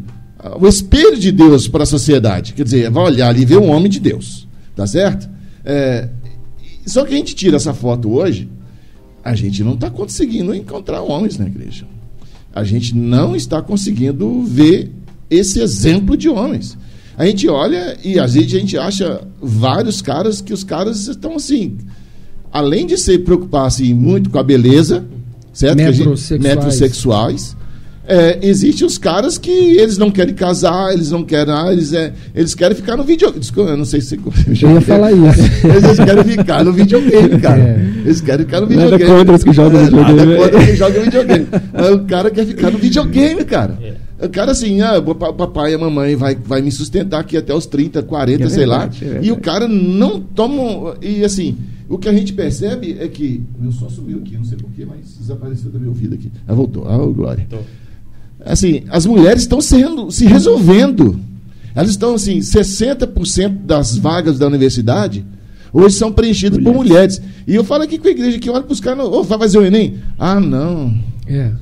o, 0.52 0.61
o, 0.61 0.68
espelho 0.68 1.16
de 1.16 1.32
Deus 1.32 1.68
para 1.68 1.84
a 1.84 1.87
sociedade. 1.87 2.52
Quer 2.52 2.64
dizer, 2.64 2.90
vai 2.90 3.04
olhar 3.04 3.28
ali 3.28 3.42
e 3.42 3.46
ver 3.46 3.58
um 3.58 3.70
homem 3.70 3.90
de 3.90 4.00
Deus. 4.00 4.46
Tá 4.74 4.87
certo? 4.87 5.28
É, 5.64 6.08
só 6.87 7.04
que 7.04 7.14
a 7.14 7.16
gente 7.16 7.34
tira 7.34 7.56
essa 7.56 7.74
foto 7.74 8.11
hoje, 8.12 8.48
a 9.24 9.34
gente 9.34 9.62
não 9.62 9.74
está 9.74 9.90
conseguindo 9.90 10.54
encontrar 10.54 11.02
homens 11.02 11.38
na 11.38 11.46
igreja. 11.46 11.87
A 12.54 12.64
gente 12.64 12.94
não 12.94 13.37
está 13.37 13.61
conseguindo 13.61 14.42
ver 14.42 14.90
esse 15.30 15.61
exemplo 15.61 16.16
de 16.16 16.28
homens. 16.28 16.78
A 17.18 17.26
gente 17.26 17.48
olha 17.48 17.96
e 18.04 18.18
às 18.18 18.35
vezes 18.35 18.54
a 18.54 18.59
gente 18.59 18.78
acha 18.78 19.20
vários 19.42 20.00
caras 20.00 20.40
que 20.40 20.52
os 20.52 20.62
caras 20.62 21.09
estão 21.09 21.35
assim, 21.35 21.76
além 22.52 22.87
de 22.87 22.96
se 22.96 23.18
preocupar 23.18 23.66
assim, 23.66 23.92
muito 23.92 24.31
com 24.31 24.38
a 24.38 24.42
beleza, 24.42 25.04
certo? 25.52 25.76
Metrosexuais. 25.76 26.42
metrosexuais 26.42 27.57
é, 28.09 28.38
existem 28.40 28.87
os 28.87 28.96
caras 28.96 29.37
que 29.37 29.50
eles 29.50 29.98
não 29.98 30.11
querem 30.11 30.35
casar, 30.35 30.94
eles 30.94 31.11
não 31.11 31.22
querem, 31.22 31.52
ah, 31.52 31.70
eles, 31.70 31.92
é, 31.92 32.11
eles 32.35 32.54
querem 32.54 32.74
ficar 32.74 32.96
no 32.96 33.04
videogame. 33.04 33.44
Eu 33.54 33.76
não 33.76 33.85
sei 33.85 34.00
se 34.00 34.18
Eu 34.62 34.70
ia 34.72 34.81
falar 34.81 35.12
isso. 35.12 35.40
Eles 35.68 35.98
querem 35.98 36.24
ficar 36.24 36.64
no 36.64 36.72
videogame, 36.72 37.37
cara. 37.38 37.61
É. 37.61 37.87
Eles 38.07 38.22
querem 38.22 38.46
ficar 38.46 38.62
no 38.62 38.66
videogame. 38.66 39.02
Nada 39.02 39.18
contra 39.18 39.35
os 39.35 39.44
que 39.44 39.52
jogam 39.52 39.85
videogame. 39.85 40.16
Nada 40.16 40.37
contra 40.38 40.59
os 40.59 40.64
que 40.64 40.76
jogam 40.76 41.02
videogame. 41.02 41.46
o 41.92 41.98
cara 42.07 42.31
quer 42.31 42.46
ficar 42.46 42.70
no 42.70 42.78
videogame, 42.78 43.44
cara. 43.44 43.78
É. 43.83 44.07
O 44.20 44.28
cara 44.28 44.50
assim, 44.52 44.81
ah, 44.81 44.98
o 44.98 45.14
papai 45.14 45.72
e 45.72 45.74
a 45.74 45.78
mamãe 45.78 46.16
vai, 46.16 46.35
vai 46.35 46.61
me 46.61 46.72
sustentar 46.72 47.20
aqui 47.20 47.37
até 47.37 47.54
os 47.54 47.66
30, 47.66 48.02
40, 48.02 48.42
é 48.42 48.48
sei 48.48 48.59
verdade, 48.59 49.04
lá. 49.04 49.14
É 49.16 49.20
e 49.22 49.31
o 49.31 49.37
cara 49.37 49.68
não 49.68 50.20
toma. 50.20 50.96
E 51.00 51.24
assim, 51.24 51.57
o 51.88 51.96
que 51.98 52.09
a 52.09 52.12
gente 52.12 52.33
percebe 52.33 52.96
é 52.98 53.07
que. 53.07 53.42
Meu 53.59 53.70
só 53.70 53.88
subiu 53.88 54.18
aqui, 54.18 54.37
não 54.37 54.44
sei 54.44 54.59
porquê, 54.59 54.85
mas 54.85 55.16
desapareceu 55.18 55.70
da 55.70 55.78
minha 55.78 55.92
vida 55.92 56.16
aqui. 56.16 56.33
Ah, 56.46 56.54
voltou. 56.54 56.88
Ah, 56.88 56.96
Glória. 57.07 57.46
Tô 57.48 57.59
assim, 58.44 58.85
as 58.88 59.07
mulheres 59.07 59.42
estão 59.42 59.61
sendo, 59.61 60.11
se 60.11 60.26
resolvendo. 60.26 61.18
Elas 61.74 61.90
estão 61.90 62.14
assim, 62.14 62.38
60% 62.38 63.64
das 63.64 63.96
vagas 63.96 64.38
da 64.38 64.46
universidade 64.46 65.24
hoje 65.72 65.96
são 65.96 66.11
preenchidas 66.11 66.59
mulheres. 66.59 66.76
por 66.76 66.85
mulheres. 66.85 67.22
E 67.46 67.54
eu 67.54 67.62
falo 67.62 67.85
aqui 67.85 67.98
com 67.98 68.09
a 68.09 68.11
igreja 68.11 68.38
que 68.38 68.50
olha 68.50 68.62
para 68.62 68.72
os 68.72 68.81
caras, 68.81 69.07
oh, 69.07 69.22
vai 69.22 69.38
fazer 69.38 69.59
o 69.59 69.64
Enem? 69.64 69.96
Ah, 70.18 70.40
não. 70.40 70.94
É. 71.26 71.52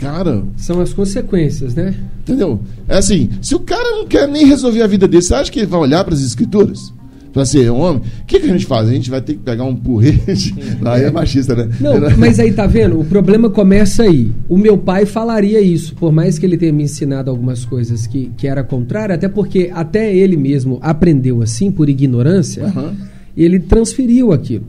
Cara. 0.00 0.42
São 0.56 0.80
as 0.80 0.94
consequências, 0.94 1.74
né? 1.74 1.94
Entendeu? 2.22 2.58
É 2.88 2.96
assim, 2.96 3.28
se 3.42 3.54
o 3.54 3.60
cara 3.60 3.96
não 3.96 4.06
quer 4.06 4.26
nem 4.26 4.46
resolver 4.46 4.80
a 4.80 4.86
vida 4.86 5.06
dele, 5.06 5.22
você 5.22 5.34
acha 5.34 5.52
que 5.52 5.60
ele 5.60 5.66
vai 5.66 5.80
olhar 5.80 6.02
para 6.04 6.14
as 6.14 6.22
escrituras? 6.22 6.92
Pra 7.34 7.44
ser 7.44 7.70
homem, 7.70 8.02
o 8.22 8.24
que, 8.26 8.40
que 8.40 8.46
a 8.46 8.52
gente 8.52 8.66
faz? 8.66 8.88
A 8.88 8.92
gente 8.92 9.08
vai 9.08 9.20
ter 9.20 9.34
que 9.34 9.40
pegar 9.40 9.62
um 9.62 9.76
porrete. 9.76 10.52
Aí 10.84 11.04
é 11.04 11.10
machista, 11.10 11.54
né? 11.54 11.68
Não, 11.78 11.94
mas 12.16 12.40
aí 12.40 12.50
tá 12.52 12.66
vendo? 12.66 12.98
O 12.98 13.04
problema 13.04 13.48
começa 13.48 14.02
aí. 14.02 14.32
O 14.48 14.58
meu 14.58 14.76
pai 14.76 15.06
falaria 15.06 15.60
isso, 15.60 15.94
por 15.94 16.10
mais 16.10 16.40
que 16.40 16.46
ele 16.46 16.56
tenha 16.56 16.72
me 16.72 16.82
ensinado 16.82 17.30
algumas 17.30 17.64
coisas 17.64 18.04
que, 18.04 18.32
que 18.36 18.48
era 18.48 18.64
contrário, 18.64 19.14
até 19.14 19.28
porque 19.28 19.70
até 19.72 20.12
ele 20.12 20.36
mesmo 20.36 20.80
aprendeu 20.82 21.40
assim, 21.40 21.70
por 21.70 21.88
ignorância, 21.88 22.64
Aham. 22.64 22.96
ele 23.36 23.60
transferiu 23.60 24.32
aquilo. 24.32 24.66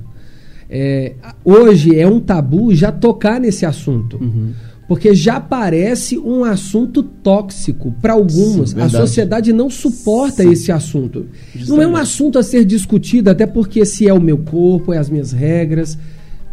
É, 0.70 1.13
hoje 1.44 2.00
é 2.00 2.08
um 2.08 2.20
tabu 2.20 2.76
já 2.76 2.91
tocar 2.91 3.41
nesse 3.41 3.65
assunto. 3.65 4.20
Porque 4.92 5.16
já 5.16 5.40
parece 5.40 6.18
um 6.18 6.44
assunto 6.44 7.02
tóxico 7.02 7.96
para 8.02 8.12
alguns. 8.12 8.72
Sim, 8.72 8.82
a 8.82 8.90
sociedade 8.90 9.54
não 9.54 9.70
suporta 9.70 10.44
esse 10.44 10.70
assunto. 10.70 11.20
Não 11.20 11.82
é 11.82 11.88
um 11.88 11.92
Justamente. 11.92 12.02
assunto 12.02 12.38
a 12.38 12.44
ser 12.44 12.66
discutido, 12.66 13.30
até 13.30 13.48
porque 13.48 13.86
se 13.86 14.06
é 14.06 14.14
o 14.14 14.20
meu 14.20 14.40
corpo, 14.40 14.92
é 14.92 14.98
as 14.98 15.10
minhas 15.10 15.32
regras, 15.32 15.98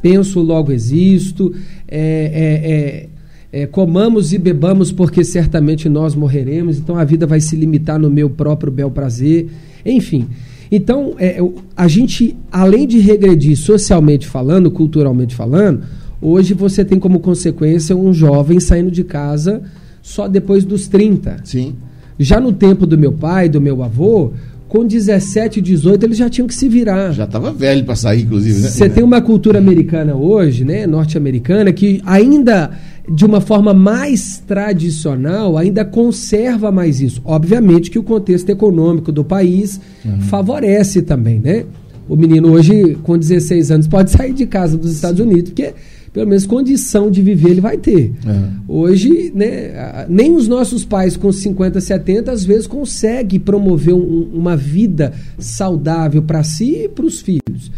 penso, 0.00 0.38
logo 0.38 0.70
existo. 0.70 1.52
É, 1.88 3.08
é, 3.52 3.58
é, 3.60 3.62
é, 3.62 3.66
comamos 3.66 4.32
e 4.32 4.38
bebamos 4.38 4.92
porque 4.92 5.24
certamente 5.24 5.88
nós 5.88 6.14
morreremos, 6.14 6.78
então 6.78 6.96
a 6.96 7.02
vida 7.02 7.26
vai 7.26 7.40
se 7.40 7.56
limitar 7.56 7.98
no 7.98 8.08
meu 8.08 8.30
próprio 8.30 8.70
bel 8.70 8.92
prazer. 8.92 9.48
Enfim. 9.84 10.28
Então, 10.70 11.16
é, 11.18 11.40
a 11.76 11.88
gente, 11.88 12.36
além 12.52 12.86
de 12.86 13.00
regredir 13.00 13.58
socialmente 13.58 14.28
falando, 14.28 14.70
culturalmente 14.70 15.34
falando, 15.34 15.82
hoje 16.20 16.54
você 16.54 16.84
tem 16.84 16.98
como 16.98 17.20
consequência 17.20 17.96
um 17.96 18.12
jovem 18.12 18.60
saindo 18.60 18.90
de 18.90 19.04
casa 19.04 19.62
só 20.02 20.26
depois 20.28 20.64
dos 20.64 20.88
30. 20.88 21.38
Sim. 21.44 21.74
Já 22.18 22.40
no 22.40 22.52
tempo 22.52 22.86
do 22.86 22.98
meu 22.98 23.12
pai, 23.12 23.48
do 23.48 23.60
meu 23.60 23.82
avô, 23.82 24.32
com 24.68 24.84
17, 24.84 25.60
18, 25.60 26.04
eles 26.04 26.18
já 26.18 26.28
tinham 26.28 26.46
que 26.46 26.54
se 26.54 26.68
virar. 26.68 27.12
Já 27.12 27.26
tava 27.26 27.52
velho 27.52 27.84
pra 27.84 27.96
sair, 27.96 28.22
inclusive, 28.22 28.60
né? 28.60 28.68
Você 28.68 28.88
tem 28.88 29.02
uma 29.02 29.20
cultura 29.20 29.58
americana 29.58 30.14
hoje, 30.14 30.64
né, 30.64 30.86
norte-americana, 30.86 31.72
que 31.72 32.02
ainda 32.04 32.70
de 33.10 33.24
uma 33.24 33.40
forma 33.40 33.72
mais 33.72 34.42
tradicional, 34.46 35.56
ainda 35.56 35.84
conserva 35.84 36.70
mais 36.70 37.00
isso. 37.00 37.22
Obviamente 37.24 37.90
que 37.90 37.98
o 37.98 38.02
contexto 38.02 38.50
econômico 38.50 39.10
do 39.10 39.24
país 39.24 39.80
favorece 40.28 41.00
também, 41.02 41.38
né? 41.38 41.64
O 42.08 42.16
menino 42.16 42.52
hoje, 42.52 42.98
com 43.02 43.16
16 43.16 43.70
anos, 43.70 43.86
pode 43.86 44.10
sair 44.10 44.32
de 44.32 44.46
casa 44.46 44.76
dos 44.76 44.92
Estados 44.92 45.20
Unidos, 45.20 45.50
porque 45.50 45.72
pelo 46.18 46.30
menos 46.30 46.46
condição 46.46 47.08
de 47.10 47.22
viver 47.22 47.50
ele 47.50 47.60
vai 47.60 47.76
ter. 47.76 48.12
É. 48.26 48.48
Hoje, 48.66 49.30
né, 49.34 50.04
nem 50.08 50.34
os 50.34 50.48
nossos 50.48 50.84
pais 50.84 51.16
com 51.16 51.30
50, 51.30 51.80
70, 51.80 52.32
às 52.32 52.44
vezes 52.44 52.66
conseguem 52.66 53.38
promover 53.38 53.94
um- 53.94 54.28
uma 54.34 54.56
vida 54.56 55.12
saudável 55.38 56.20
para 56.22 56.42
si 56.42 56.84
e 56.84 56.88
para 56.88 57.06
os 57.06 57.20
filhos. 57.20 57.70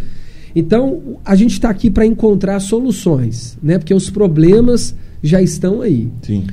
Então, 0.57 1.19
a 1.25 1.37
gente 1.37 1.53
está 1.53 1.69
aqui 1.69 1.91
para 1.91 2.07
encontrar 2.07 2.59
soluções, 2.61 3.59
né? 3.63 3.79
Porque 3.79 3.93
os 3.93 4.09
problemas 4.09 4.95
já 5.23 5.43
estão 5.43 5.83
aí. 5.83 6.09
Sim, 6.23 6.45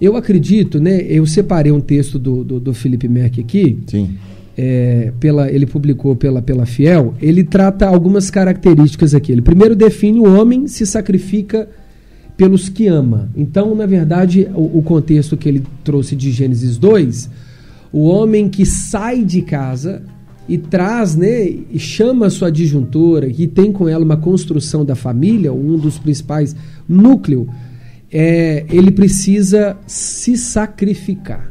Eu 0.00 0.16
acredito, 0.16 0.80
né? 0.80 1.02
Eu 1.06 1.26
separei 1.26 1.70
um 1.70 1.80
texto 1.80 2.18
do, 2.18 2.42
do, 2.42 2.58
do 2.58 2.72
Felipe 2.72 3.06
Merck 3.06 3.38
aqui, 3.38 3.78
sim. 3.86 4.16
É, 4.56 5.12
pela, 5.18 5.50
ele 5.50 5.66
publicou 5.66 6.14
pela, 6.16 6.42
pela 6.42 6.66
Fiel, 6.66 7.14
ele 7.20 7.44
trata 7.44 7.86
algumas 7.86 8.30
características 8.30 9.14
aqui. 9.14 9.32
Ele 9.32 9.42
primeiro 9.42 9.74
define 9.74 10.20
o 10.20 10.38
homem 10.38 10.66
se 10.66 10.84
sacrifica 10.86 11.68
pelos 12.36 12.68
que 12.68 12.86
ama. 12.86 13.30
Então, 13.36 13.74
na 13.74 13.86
verdade, 13.86 14.48
o, 14.54 14.78
o 14.78 14.82
contexto 14.82 15.36
que 15.36 15.48
ele 15.48 15.62
trouxe 15.84 16.16
de 16.16 16.30
Gênesis 16.30 16.78
2, 16.78 17.30
o 17.92 18.04
homem 18.04 18.48
que 18.48 18.64
sai 18.64 19.24
de 19.24 19.42
casa 19.42 20.02
e 20.48 20.58
traz, 20.58 21.14
né, 21.14 21.44
e 21.44 21.78
chama 21.78 22.26
a 22.26 22.30
sua 22.30 22.50
disjuntora, 22.50 23.28
e 23.28 23.46
tem 23.46 23.70
com 23.70 23.88
ela 23.88 24.04
uma 24.04 24.16
construção 24.16 24.84
da 24.84 24.94
família, 24.94 25.52
um 25.52 25.76
dos 25.76 25.98
principais 25.98 26.56
núcleos, 26.88 27.46
é, 28.10 28.64
ele 28.68 28.90
precisa 28.90 29.76
se 29.86 30.36
sacrificar. 30.36 31.49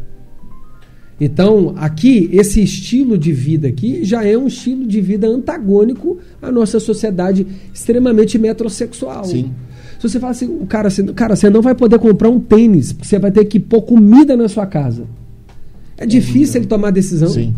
Então, 1.19 1.73
aqui, 1.75 2.29
esse 2.32 2.62
estilo 2.62 3.17
de 3.17 3.32
vida 3.32 3.67
aqui 3.67 4.05
já 4.05 4.23
é 4.23 4.38
um 4.38 4.47
estilo 4.47 4.88
de 4.88 5.01
vida 5.01 5.27
antagônico 5.27 6.17
à 6.41 6.51
nossa 6.51 6.79
sociedade 6.79 7.45
extremamente 7.73 8.38
metrosexual. 8.38 9.25
Sim. 9.25 9.51
Se 9.99 10.08
você 10.08 10.19
fala 10.19 10.32
assim, 10.32 10.45
o 10.47 10.65
cara, 10.65 10.88
assim, 10.88 11.05
cara, 11.08 11.36
você 11.36 11.49
não 11.49 11.62
vai 11.62 11.75
poder 11.75 11.99
comprar 11.99 12.29
um 12.29 12.39
tênis, 12.39 12.93
porque 12.93 13.08
você 13.08 13.19
vai 13.19 13.32
ter 13.32 13.43
que 13.45 13.60
pôr 13.60 13.82
comida 13.82 14.38
na 14.38 14.47
sua 14.47 14.65
casa. 14.65 15.03
É 15.97 16.05
difícil 16.05 16.62
ele 16.62 16.67
tomar 16.67 16.91
decisão. 16.91 17.27
Sim. 17.27 17.53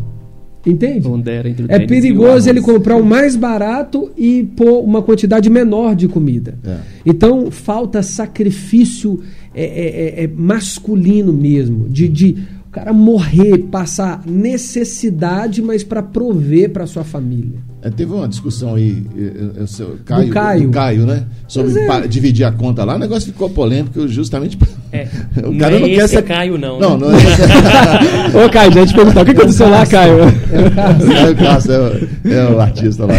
Entende? 0.66 1.02
Pondera 1.02 1.50
entre 1.50 1.66
o 1.66 1.72
É 1.72 1.86
perigoso 1.86 2.48
ele 2.50 2.62
comprar 2.62 2.96
o 2.96 3.04
mais 3.04 3.36
barato 3.36 4.12
e 4.16 4.44
pôr 4.56 4.84
uma 4.84 5.02
quantidade 5.02 5.50
menor 5.50 5.96
de 5.96 6.08
comida. 6.08 6.58
É. 6.64 6.78
Então 7.06 7.50
falta 7.50 8.04
sacrifício 8.04 9.20
é, 9.56 9.64
é, 9.64 10.22
é, 10.22 10.24
é 10.24 10.28
masculino 10.28 11.34
mesmo, 11.34 11.90
de, 11.90 12.08
de 12.08 12.38
o 12.72 12.74
cara 12.74 12.94
morrer, 12.94 13.58
passar 13.70 14.26
necessidade, 14.26 15.62
mas 15.62 15.84
para 15.84 16.02
prover 16.02 16.72
para 16.72 16.88
sua 16.88 17.04
família. 17.04 17.60
É, 17.84 17.90
teve 17.90 18.14
uma 18.14 18.28
discussão 18.28 18.76
aí, 18.76 19.04
eu, 19.16 19.52
eu, 19.62 19.68
sei, 19.68 19.86
o 19.86 19.98
Caio, 20.06 20.30
Caio. 20.30 20.68
do 20.68 20.70
Caio, 20.70 21.06
né? 21.06 21.24
Sobre 21.48 21.80
é. 21.80 22.08
dividir 22.08 22.44
a 22.46 22.52
conta 22.52 22.84
lá. 22.84 22.96
O 22.96 23.00
negócio 23.00 23.32
ficou 23.32 23.50
polêmico 23.50 24.08
justamente. 24.08 24.56
É, 24.92 25.08
o 25.44 25.52
não 25.52 25.58
cara 25.58 25.76
é 25.76 25.80
não 25.80 25.88
quer 25.88 25.96
esse 25.96 26.08
ser. 26.10 26.22
Caio, 26.22 26.60
não, 26.60 26.80
Não, 26.80 26.98
né? 26.98 27.08
não 27.08 28.42
é. 28.42 28.46
Ô, 28.46 28.50
Caio, 28.50 28.72
deixa 28.72 28.86
eu 28.86 28.88
te 28.88 28.94
perguntar, 28.96 29.22
o 29.22 29.26
que 29.26 29.32
aconteceu 29.32 29.70
lá, 29.70 29.86
Caio? 29.88 30.16
Caio 31.38 31.72
é, 31.72 31.80
o- 31.80 32.32
é 32.34 32.56
o 32.56 32.60
artista 32.60 33.06
lá. 33.06 33.14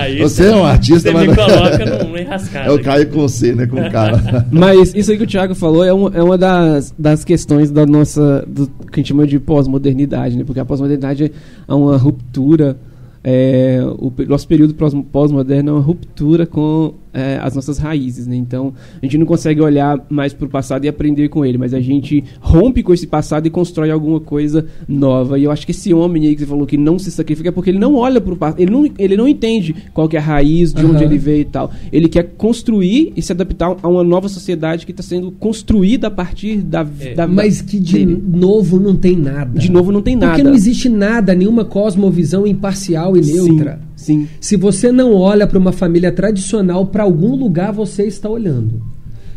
Aí 0.00 0.18
Você 0.18 0.46
é 0.46 0.56
um 0.56 0.64
artista, 0.64 1.10
Você 1.10 1.14
mas. 1.14 1.28
me 1.28 1.36
coloca 1.36 2.04
num-. 2.04 2.18
É 2.64 2.70
o 2.72 2.82
Caio 2.82 3.08
com 3.08 3.28
C, 3.28 3.54
né? 3.54 3.66
Com 3.66 3.88
cara. 3.90 4.46
Mas 4.50 4.92
isso 4.94 5.10
aí 5.12 5.16
que 5.16 5.24
o 5.24 5.26
Thiago 5.26 5.54
falou 5.54 5.84
é 5.84 5.92
uma, 5.92 6.10
é 6.14 6.22
uma 6.22 6.36
das, 6.36 6.92
das 6.98 7.24
questões 7.24 7.70
da 7.70 7.86
nossa, 7.86 8.44
do 8.46 8.66
que 8.66 8.94
a 8.94 8.96
gente 8.96 9.08
chama 9.08 9.26
de 9.26 9.38
pós-modernidade, 9.38 10.36
né? 10.36 10.44
Porque 10.44 10.60
a 10.60 10.64
pós-modernidade 10.64 11.30
é 11.68 11.74
uma 11.74 11.96
ruptura, 11.96 12.76
é, 13.22 13.80
o 13.98 14.12
nosso 14.26 14.46
período 14.46 14.74
pós- 14.74 14.94
pós-moderno 15.12 15.70
é 15.70 15.72
uma 15.72 15.80
ruptura 15.80 16.46
com 16.46 16.94
é, 17.12 17.38
as 17.42 17.54
nossas 17.54 17.78
raízes, 17.78 18.26
né? 18.26 18.36
Então, 18.36 18.72
a 19.00 19.04
gente 19.04 19.18
não 19.18 19.26
consegue 19.26 19.60
olhar 19.60 20.04
mais 20.08 20.32
para 20.32 20.46
o 20.46 20.48
passado 20.48 20.84
e 20.84 20.88
aprender 20.88 21.28
com 21.28 21.44
ele, 21.44 21.58
mas 21.58 21.72
a 21.74 21.80
gente 21.80 22.22
rompe 22.40 22.82
com 22.82 22.92
esse 22.92 23.06
passado 23.06 23.46
e 23.46 23.50
constrói 23.50 23.90
alguma 23.90 24.20
coisa 24.20 24.66
nova. 24.86 25.38
E 25.38 25.44
eu 25.44 25.50
acho 25.50 25.64
que 25.66 25.72
esse 25.72 25.92
homem 25.92 26.26
aí 26.26 26.34
que 26.34 26.40
você 26.40 26.46
falou 26.46 26.66
que 26.66 26.76
não 26.76 26.98
se 26.98 27.10
sacrifica 27.10 27.48
é 27.48 27.52
porque 27.52 27.70
ele 27.70 27.78
não 27.78 27.94
olha 27.94 28.20
para 28.20 28.32
o 28.32 28.36
passado, 28.36 28.60
ele 28.60 28.70
não, 28.70 28.88
ele 28.98 29.16
não 29.16 29.28
entende 29.28 29.74
qual 29.92 30.08
que 30.08 30.16
é 30.16 30.20
a 30.20 30.22
raiz, 30.22 30.72
de 30.72 30.84
onde 30.84 30.96
Aham. 30.96 31.04
ele 31.04 31.18
veio 31.18 31.40
e 31.42 31.44
tal. 31.44 31.70
Ele 31.92 32.08
quer 32.08 32.24
construir 32.36 33.12
e 33.16 33.22
se 33.22 33.32
adaptar 33.32 33.76
a 33.82 33.88
uma 33.88 34.04
nova 34.04 34.28
sociedade 34.28 34.84
que 34.84 34.92
está 34.92 35.02
sendo 35.02 35.30
construída 35.32 36.08
a 36.08 36.10
partir 36.10 36.58
da, 36.58 36.86
É, 37.00 37.14
da 37.14 37.26
Mas 37.26 37.60
que 37.62 37.78
de 37.78 38.04
dele. 38.04 38.22
novo 38.34 38.78
não 38.78 38.96
tem 38.96 39.16
nada. 39.16 39.58
De 39.58 39.70
novo 39.70 39.90
não 39.92 40.02
tem 40.02 40.16
nada. 40.16 40.32
Porque 40.32 40.42
não 40.42 40.54
existe 40.54 40.88
nada, 40.88 41.34
nenhuma 41.34 41.64
cosmovisão 41.64 42.46
imparcial 42.46 43.16
e 43.16 43.20
neutra. 43.20 43.80
Sim, 43.80 43.87
sim. 44.08 44.28
Se 44.40 44.56
você 44.56 44.90
não 44.90 45.12
olha 45.14 45.46
para 45.46 45.58
uma 45.58 45.72
família 45.72 46.10
tradicional, 46.10 46.86
para 46.86 47.02
algum 47.02 47.34
lugar 47.36 47.72
você 47.72 48.04
está 48.04 48.28
olhando. 48.28 48.80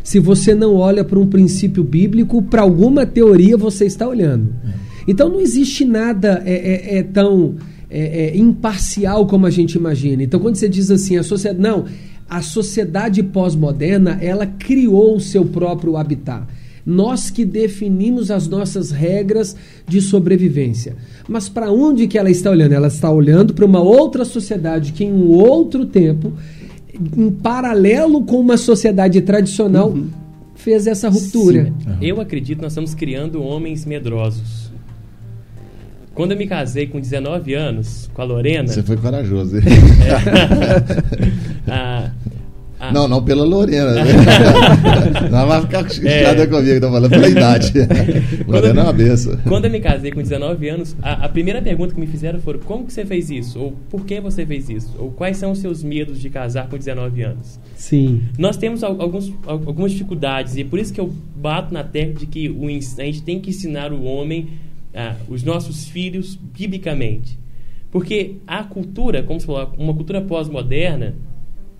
Se 0.02 0.18
você 0.18 0.54
não 0.54 0.74
olha 0.74 1.04
para 1.04 1.18
um 1.18 1.26
princípio 1.26 1.84
bíblico, 1.84 2.42
para 2.42 2.62
alguma 2.62 3.06
teoria 3.06 3.56
você 3.56 3.84
está 3.84 4.08
olhando. 4.08 4.52
Então 5.06 5.28
não 5.28 5.40
existe 5.40 5.84
nada 5.84 6.42
é, 6.44 6.54
é- 6.54 6.98
é 6.98 7.02
tão 7.02 7.54
é, 7.90 8.00
é, 8.24 8.36
imparcial 8.36 9.26
como 9.26 9.46
a 9.46 9.50
gente 9.50 9.74
imagina. 9.74 10.22
Então 10.22 10.40
quando 10.40 10.56
você 10.56 10.68
diz 10.68 10.90
assim, 10.90 11.16
a 11.18 11.22
sociedade. 11.22 11.60
Não, 11.62 11.84
a 12.28 12.40
sociedade 12.40 13.22
pós-moderna 13.22 14.18
ela 14.20 14.46
criou 14.46 15.16
o 15.16 15.20
seu 15.20 15.44
próprio 15.44 15.96
habitat. 15.96 16.44
Nós 16.84 17.30
que 17.30 17.44
definimos 17.44 18.30
as 18.30 18.48
nossas 18.48 18.90
regras 18.90 19.54
de 19.86 20.00
sobrevivência. 20.00 20.96
Mas 21.28 21.48
para 21.48 21.70
onde 21.70 22.06
que 22.08 22.18
ela 22.18 22.30
está 22.30 22.50
olhando? 22.50 22.72
Ela 22.72 22.88
está 22.88 23.10
olhando 23.10 23.54
para 23.54 23.64
uma 23.64 23.80
outra 23.80 24.24
sociedade 24.24 24.92
que 24.92 25.04
em 25.04 25.12
um 25.12 25.28
outro 25.30 25.86
tempo, 25.86 26.32
em 27.16 27.30
paralelo 27.30 28.24
com 28.24 28.40
uma 28.40 28.56
sociedade 28.56 29.20
tradicional, 29.20 29.96
fez 30.56 30.86
essa 30.88 31.08
ruptura. 31.08 31.66
Sim. 31.84 31.90
Eu 32.00 32.20
acredito 32.20 32.58
que 32.58 32.62
nós 32.64 32.72
estamos 32.72 32.94
criando 32.94 33.42
homens 33.42 33.84
medrosos. 33.86 34.72
Quando 36.14 36.32
eu 36.32 36.36
me 36.36 36.46
casei 36.46 36.86
com 36.86 37.00
19 37.00 37.54
anos, 37.54 38.10
com 38.12 38.20
a 38.20 38.24
Lorena. 38.24 38.68
Você 38.68 38.82
foi 38.82 38.96
corajoso. 38.98 39.56
hein? 39.56 39.62
a- 41.68 42.10
a- 42.88 42.92
Não, 42.92 43.06
não 43.06 43.22
pela 43.22 43.44
Lorena. 43.44 43.92
Né? 43.92 44.02
não 45.30 45.46
vai 45.46 45.60
ficar 45.62 45.84
É. 45.86 45.88
chateada 45.88 46.46
comigo, 46.46 46.80
tô 46.80 46.90
falando 46.90 47.10
pela 47.10 47.28
idade. 47.28 47.72
Lorena 48.46 48.80
é 48.80 48.84
uma 48.84 48.92
benção. 48.92 49.36
Quando 49.48 49.66
eu 49.66 49.70
me 49.70 49.80
casei 49.80 50.10
com 50.10 50.20
19 50.22 50.68
anos, 50.68 50.96
a, 51.00 51.24
a 51.24 51.28
primeira 51.28 51.62
pergunta 51.62 51.94
que 51.94 52.00
me 52.00 52.06
fizeram 52.06 52.40
foi: 52.40 52.58
como 52.58 52.84
que 52.86 52.92
você 52.92 53.04
fez 53.06 53.30
isso? 53.30 53.58
Ou 53.60 53.72
por 53.88 54.04
que 54.04 54.20
você 54.20 54.44
fez 54.44 54.68
isso? 54.68 54.94
Ou 54.98 55.10
quais 55.10 55.36
são 55.36 55.52
os 55.52 55.58
seus 55.58 55.82
medos 55.82 56.20
de 56.20 56.28
casar 56.28 56.68
com 56.68 56.76
19 56.76 57.22
anos? 57.22 57.60
Sim. 57.76 58.22
Nós 58.38 58.56
temos 58.56 58.82
al- 58.82 59.00
alguns, 59.00 59.28
al- 59.46 59.62
algumas 59.66 59.92
dificuldades 59.92 60.56
e 60.56 60.62
é 60.62 60.64
por 60.64 60.78
isso 60.78 60.92
que 60.92 61.00
eu 61.00 61.12
bato 61.36 61.72
na 61.72 61.84
tecla 61.84 62.14
de 62.20 62.26
que 62.26 62.48
o 62.48 62.66
a 62.66 62.70
gente 63.04 63.22
tem 63.22 63.38
que 63.40 63.50
ensinar 63.50 63.92
o 63.92 64.02
homem, 64.04 64.48
ah, 64.94 65.14
os 65.28 65.42
nossos 65.42 65.84
filhos, 65.88 66.36
biblicamente. 66.36 67.38
Porque 67.90 68.36
a 68.46 68.64
cultura, 68.64 69.22
como 69.22 69.38
você 69.38 69.46
falou, 69.46 69.70
uma 69.76 69.92
cultura 69.94 70.20
pós-moderna, 70.22 71.14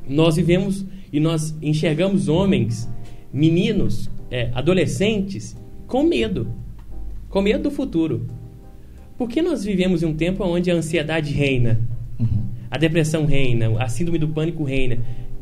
nós 0.08 0.36
vivemos 0.36 0.84
e 1.12 1.20
nós 1.20 1.54
enxergamos 1.62 2.28
homens, 2.28 2.88
meninos, 3.32 4.10
é, 4.30 4.50
adolescentes, 4.54 5.56
com 5.86 6.02
medo. 6.02 6.48
Com 7.28 7.42
medo 7.42 7.64
do 7.64 7.70
futuro. 7.70 8.26
Porque 9.16 9.42
nós 9.42 9.64
vivemos 9.64 10.02
em 10.02 10.06
um 10.06 10.14
tempo 10.14 10.42
onde 10.44 10.70
a 10.70 10.74
ansiedade 10.74 11.32
reina, 11.32 11.80
uhum. 12.18 12.44
a 12.70 12.78
depressão 12.78 13.26
reina, 13.26 13.70
a 13.78 13.88
síndrome 13.88 14.18
do 14.18 14.28
pânico 14.28 14.64
reina. 14.64 14.98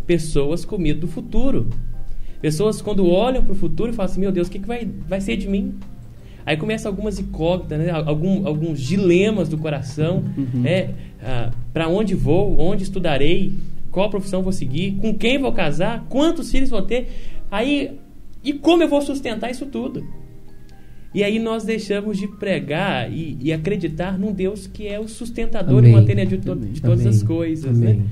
Pessoas 0.07 0.65
com 0.65 0.77
medo 0.77 1.01
do 1.01 1.09
futuro. 1.09 1.71
Pessoas, 2.41 2.83
quando 2.83 3.09
olham 3.09 3.45
para 3.45 3.53
o 3.53 3.57
futuro, 3.57 3.93
falam 3.93 4.11
assim: 4.11 4.21
Meu 4.21 4.33
Deus, 4.33 4.49
o 4.49 4.51
que, 4.51 4.59
que 4.59 4.67
vai, 4.67 4.89
vai 5.09 5.21
ser 5.21 5.37
de 5.37 5.49
mim? 5.49 5.75
Aí 6.45 6.57
começam 6.57 6.91
algumas 6.91 7.19
incógnitas, 7.19 7.79
né? 7.79 7.91
Algum, 7.91 8.47
alguns 8.47 8.81
dilemas 8.81 9.49
do 9.49 9.59
coração. 9.59 10.25
Uhum. 10.37 10.65
É, 10.65 10.91
ah, 11.23 11.51
para 11.73 11.87
onde 11.89 12.15
vou? 12.15 12.59
Onde 12.59 12.83
estudarei? 12.83 13.53
Qual 13.91 14.09
profissão 14.11 14.43
vou 14.43 14.53
seguir? 14.53 14.97
Com 15.01 15.15
quem 15.15 15.39
vou 15.39 15.53
casar? 15.53 16.07
Quantos 16.09 16.51
filhos 16.51 16.71
vou 16.71 16.83
ter? 16.83 17.09
Aí, 17.51 17.99
e 18.43 18.53
como 18.53 18.83
eu 18.83 18.89
vou 18.89 19.03
sustentar 19.03 19.51
isso 19.51 19.67
tudo? 19.67 20.07
E 21.13 21.25
aí 21.25 21.39
nós 21.39 21.65
deixamos 21.65 22.19
de 22.19 22.29
pregar 22.29 23.13
e, 23.13 23.37
e 23.41 23.53
acreditar 23.53 24.17
num 24.17 24.33
Deus 24.33 24.67
que 24.67 24.87
é 24.87 25.01
o 25.01 25.09
sustentador 25.09 25.79
Amém. 25.79 25.91
e 25.91 25.95
mantenedor 25.95 26.39
de, 26.39 26.47
to 26.47 26.55
de 26.55 26.81
todas 26.81 27.01
Amém. 27.01 27.17
as 27.17 27.23
coisas, 27.23 27.79
né? 27.79 27.95
Né? 27.95 28.03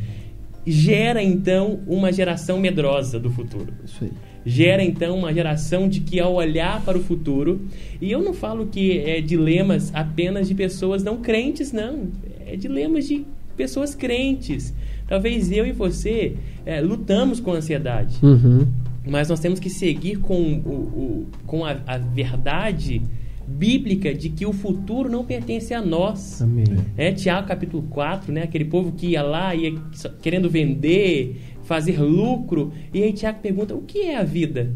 Gera 0.66 1.22
então 1.22 1.80
uma 1.86 2.12
geração 2.12 2.58
medrosa 2.58 3.18
do 3.20 3.30
futuro. 3.30 3.72
Isso 3.84 4.04
aí 4.04 4.10
gera 4.48 4.82
então 4.82 5.16
uma 5.18 5.32
geração 5.32 5.88
de 5.88 6.00
que 6.00 6.18
ao 6.18 6.34
olhar 6.34 6.82
para 6.82 6.96
o 6.96 7.02
futuro, 7.02 7.60
e 8.00 8.10
eu 8.10 8.22
não 8.22 8.32
falo 8.32 8.66
que 8.66 8.98
é 8.98 9.20
dilemas 9.20 9.94
apenas 9.94 10.48
de 10.48 10.54
pessoas 10.54 11.04
não 11.04 11.18
crentes, 11.18 11.70
não, 11.70 12.08
é 12.46 12.56
dilemas 12.56 13.06
de 13.06 13.26
pessoas 13.56 13.94
crentes. 13.94 14.72
Talvez 15.08 15.50
eu 15.50 15.66
e 15.66 15.72
você 15.72 16.36
é, 16.66 16.80
lutamos 16.80 17.40
com 17.40 17.52
a 17.52 17.56
ansiedade, 17.56 18.18
uhum. 18.22 18.66
mas 19.06 19.28
nós 19.28 19.40
temos 19.40 19.58
que 19.58 19.70
seguir 19.70 20.16
com, 20.16 20.34
o, 20.34 20.70
o 20.70 21.26
com 21.46 21.64
a, 21.64 21.76
a 21.86 21.96
verdade 21.96 23.02
bíblica 23.46 24.12
de 24.12 24.28
que 24.28 24.44
o 24.44 24.52
futuro 24.52 25.08
não 25.08 25.24
pertence 25.24 25.72
a 25.72 25.80
nós. 25.80 26.42
Amém. 26.42 26.66
É, 26.96 27.10
Tiago 27.12 27.48
capítulo 27.48 27.82
4, 27.84 28.30
né? 28.30 28.42
Aquele 28.42 28.66
povo 28.66 28.92
que 28.92 29.08
ia 29.08 29.22
lá, 29.22 29.54
ia 29.54 29.74
querendo 30.20 30.50
vender, 30.50 31.40
fazer 31.64 32.00
lucro. 32.00 32.72
E 32.92 33.02
aí 33.02 33.12
Tiago 33.12 33.40
pergunta: 33.40 33.74
o 33.74 33.80
que 33.82 34.02
é 34.02 34.18
a 34.18 34.22
vida? 34.22 34.70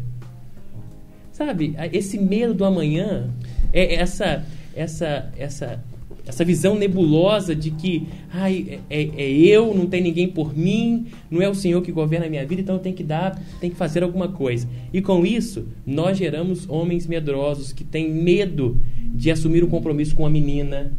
Sabe, 1.31 1.75
esse 1.91 2.19
medo 2.19 2.53
do 2.53 2.63
amanhã, 2.63 3.27
é 3.73 3.95
essa, 3.95 4.45
essa, 4.75 5.31
essa, 5.35 5.83
essa 6.25 6.45
visão 6.45 6.75
nebulosa 6.75 7.55
de 7.55 7.71
que 7.71 8.07
ai, 8.31 8.79
é, 8.89 9.03
é, 9.17 9.31
eu, 9.31 9.73
não 9.73 9.85
tem 9.85 10.01
ninguém 10.01 10.27
por 10.27 10.57
mim, 10.57 11.07
não 11.29 11.41
é 11.41 11.49
o 11.49 11.55
Senhor 11.55 11.81
que 11.81 11.91
governa 11.91 12.27
a 12.27 12.29
minha 12.29 12.45
vida, 12.45 12.61
então 12.61 12.75
eu 12.75 12.81
tenho 12.81 12.95
que 12.95 13.03
dar, 13.03 13.39
tenho 13.59 13.73
que 13.73 13.77
fazer 13.77 14.03
alguma 14.03 14.27
coisa. 14.27 14.67
E 14.93 15.01
com 15.01 15.25
isso, 15.25 15.67
nós 15.85 16.17
geramos 16.17 16.67
homens 16.69 17.05
medrosos 17.05 17.73
que 17.73 17.83
têm 17.83 18.09
medo 18.09 18.79
de 19.13 19.31
assumir 19.31 19.63
um 19.63 19.69
compromisso 19.69 20.15
com 20.15 20.25
a 20.25 20.29
menina, 20.29 20.93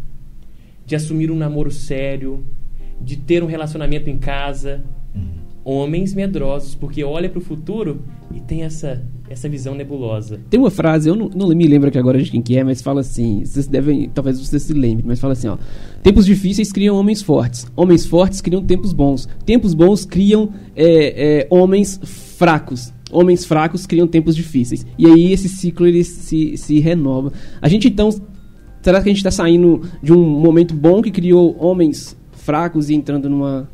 de 0.85 0.95
assumir 0.95 1.31
um 1.31 1.37
namoro 1.37 1.71
sério, 1.71 2.45
de 3.01 3.17
ter 3.17 3.43
um 3.43 3.47
relacionamento 3.47 4.11
em 4.11 4.19
casa. 4.19 4.85
Uhum 5.15 5.45
homens 5.65 6.13
medrosos, 6.13 6.75
porque 6.75 7.03
olha 7.03 7.29
para 7.29 7.39
o 7.39 7.43
futuro 7.43 8.03
e 8.31 8.39
tem 8.41 8.63
essa 8.63 9.03
essa 9.29 9.49
visão 9.49 9.75
nebulosa. 9.75 10.41
Tem 10.51 10.61
uma 10.61 10.71
frase, 10.71 11.09
eu 11.09 11.17
não, 11.17 11.31
não, 11.35 11.49
me 11.49 11.67
lembro 11.67 11.89
aqui 11.89 11.99
agora 11.99 12.23
de 12.23 12.31
quem 12.31 12.43
que 12.43 12.57
é, 12.57 12.65
mas 12.65 12.83
fala 12.83 13.01
assim, 13.01 13.45
vocês 13.45 13.67
devem, 13.67 14.09
talvez 14.09 14.39
vocês 14.39 14.63
se 14.63 14.73
lembrem, 14.73 15.05
mas 15.07 15.19
fala 15.19 15.33
assim, 15.33 15.49
ó, 15.49 15.57
tempos 16.03 16.27
difíceis 16.27 16.71
criam 16.71 16.97
homens 16.97 17.23
fortes, 17.23 17.67
homens 17.75 18.05
fortes 18.05 18.41
criam 18.41 18.63
tempos 18.63 18.93
bons, 18.93 19.29
tempos 19.47 19.73
bons 19.73 20.05
criam 20.05 20.51
é, 20.77 21.41
é, 21.41 21.47
homens 21.49 21.99
fracos, 22.03 22.93
homens 23.11 23.45
fracos 23.45 23.87
criam 23.87 24.07
tempos 24.07 24.37
difíceis, 24.37 24.87
e 24.99 25.07
aí 25.07 25.33
esse 25.33 25.49
ciclo 25.49 25.87
ele 25.87 26.05
se, 26.05 26.57
se 26.57 26.79
renova. 26.81 27.33
A 27.63 27.69
gente 27.69 27.89
então, 27.89 28.11
será 28.83 29.03
que 29.03 29.09
a 29.09 29.13
gente 29.13 29.19
está 29.19 29.31
saindo 29.31 29.83
de 30.03 30.13
um 30.13 30.23
momento 30.23 30.75
bom 30.75 31.01
que 31.01 31.11
criou 31.11 31.57
homens 31.59 32.17
fracos 32.33 32.91
e 32.91 32.95
entrando 32.95 33.31
numa 33.31 33.69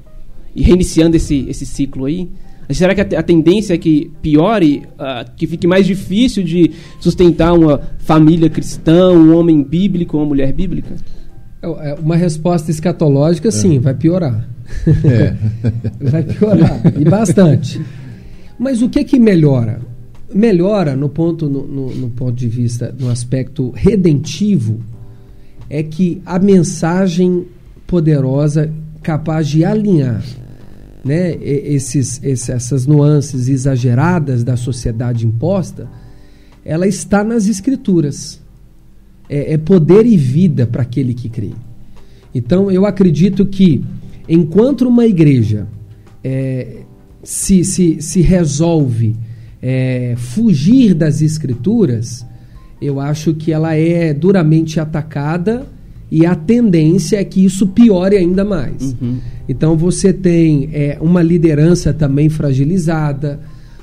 e 0.54 0.62
reiniciando 0.62 1.16
esse, 1.16 1.46
esse 1.48 1.66
ciclo 1.66 2.04
aí? 2.04 2.28
Será 2.72 2.94
que 2.94 3.00
a, 3.14 3.20
a 3.20 3.22
tendência 3.22 3.74
é 3.74 3.78
que 3.78 4.10
piore, 4.22 4.82
uh, 4.94 5.30
que 5.36 5.46
fique 5.46 5.66
mais 5.66 5.86
difícil 5.86 6.42
de 6.42 6.70
sustentar 7.00 7.52
uma 7.52 7.80
família 7.98 8.48
cristã, 8.48 9.10
um 9.12 9.36
homem 9.36 9.62
bíblico, 9.62 10.16
uma 10.16 10.26
mulher 10.26 10.52
bíblica? 10.52 10.94
É, 11.62 11.90
é 11.90 11.94
uma 11.94 12.16
resposta 12.16 12.70
escatológica, 12.70 13.48
é. 13.48 13.50
sim, 13.50 13.78
vai 13.78 13.94
piorar. 13.94 14.48
É. 15.04 15.34
vai 16.10 16.22
piorar, 16.22 16.80
e 16.98 17.04
bastante. 17.04 17.80
Mas 18.58 18.82
o 18.82 18.88
que 18.88 19.04
que 19.04 19.18
melhora? 19.18 19.80
Melhora 20.32 20.94
no 20.94 21.08
ponto, 21.08 21.48
no, 21.48 21.66
no, 21.66 21.94
no 21.94 22.10
ponto 22.10 22.34
de 22.34 22.46
vista, 22.46 22.94
no 22.98 23.10
aspecto 23.10 23.72
redentivo, 23.74 24.80
é 25.68 25.82
que 25.82 26.22
a 26.24 26.38
mensagem 26.38 27.46
poderosa 27.86 28.70
capaz 29.02 29.48
de 29.48 29.64
alinhar 29.64 30.22
né, 31.04 31.34
esses, 31.42 32.22
essas 32.22 32.86
nuances 32.86 33.48
exageradas 33.48 34.44
da 34.44 34.56
sociedade 34.56 35.26
imposta, 35.26 35.88
ela 36.64 36.86
está 36.86 37.24
nas 37.24 37.46
escrituras. 37.46 38.40
É, 39.28 39.54
é 39.54 39.58
poder 39.58 40.04
e 40.06 40.16
vida 40.16 40.66
para 40.66 40.82
aquele 40.82 41.14
que 41.14 41.28
crê. 41.28 41.52
Então, 42.34 42.70
eu 42.70 42.84
acredito 42.84 43.46
que 43.46 43.82
enquanto 44.28 44.82
uma 44.82 45.06
igreja 45.06 45.66
é, 46.22 46.82
se, 47.22 47.64
se, 47.64 48.00
se 48.00 48.20
resolve 48.20 49.16
é, 49.62 50.14
fugir 50.16 50.94
das 50.94 51.20
escrituras, 51.20 52.26
eu 52.80 52.98
acho 52.98 53.34
que 53.34 53.52
ela 53.52 53.74
é 53.74 54.14
duramente 54.14 54.80
atacada 54.80 55.66
e 56.10 56.26
a 56.26 56.34
tendência 56.34 57.18
é 57.18 57.24
que 57.24 57.44
isso 57.44 57.68
piore 57.68 58.16
ainda 58.16 58.44
mais. 58.44 58.96
Uhum. 59.00 59.18
Então 59.48 59.76
você 59.76 60.12
tem 60.12 60.68
é, 60.72 60.98
uma 61.00 61.22
liderança 61.22 61.92
também 61.92 62.28
fragilizada, 62.28 63.40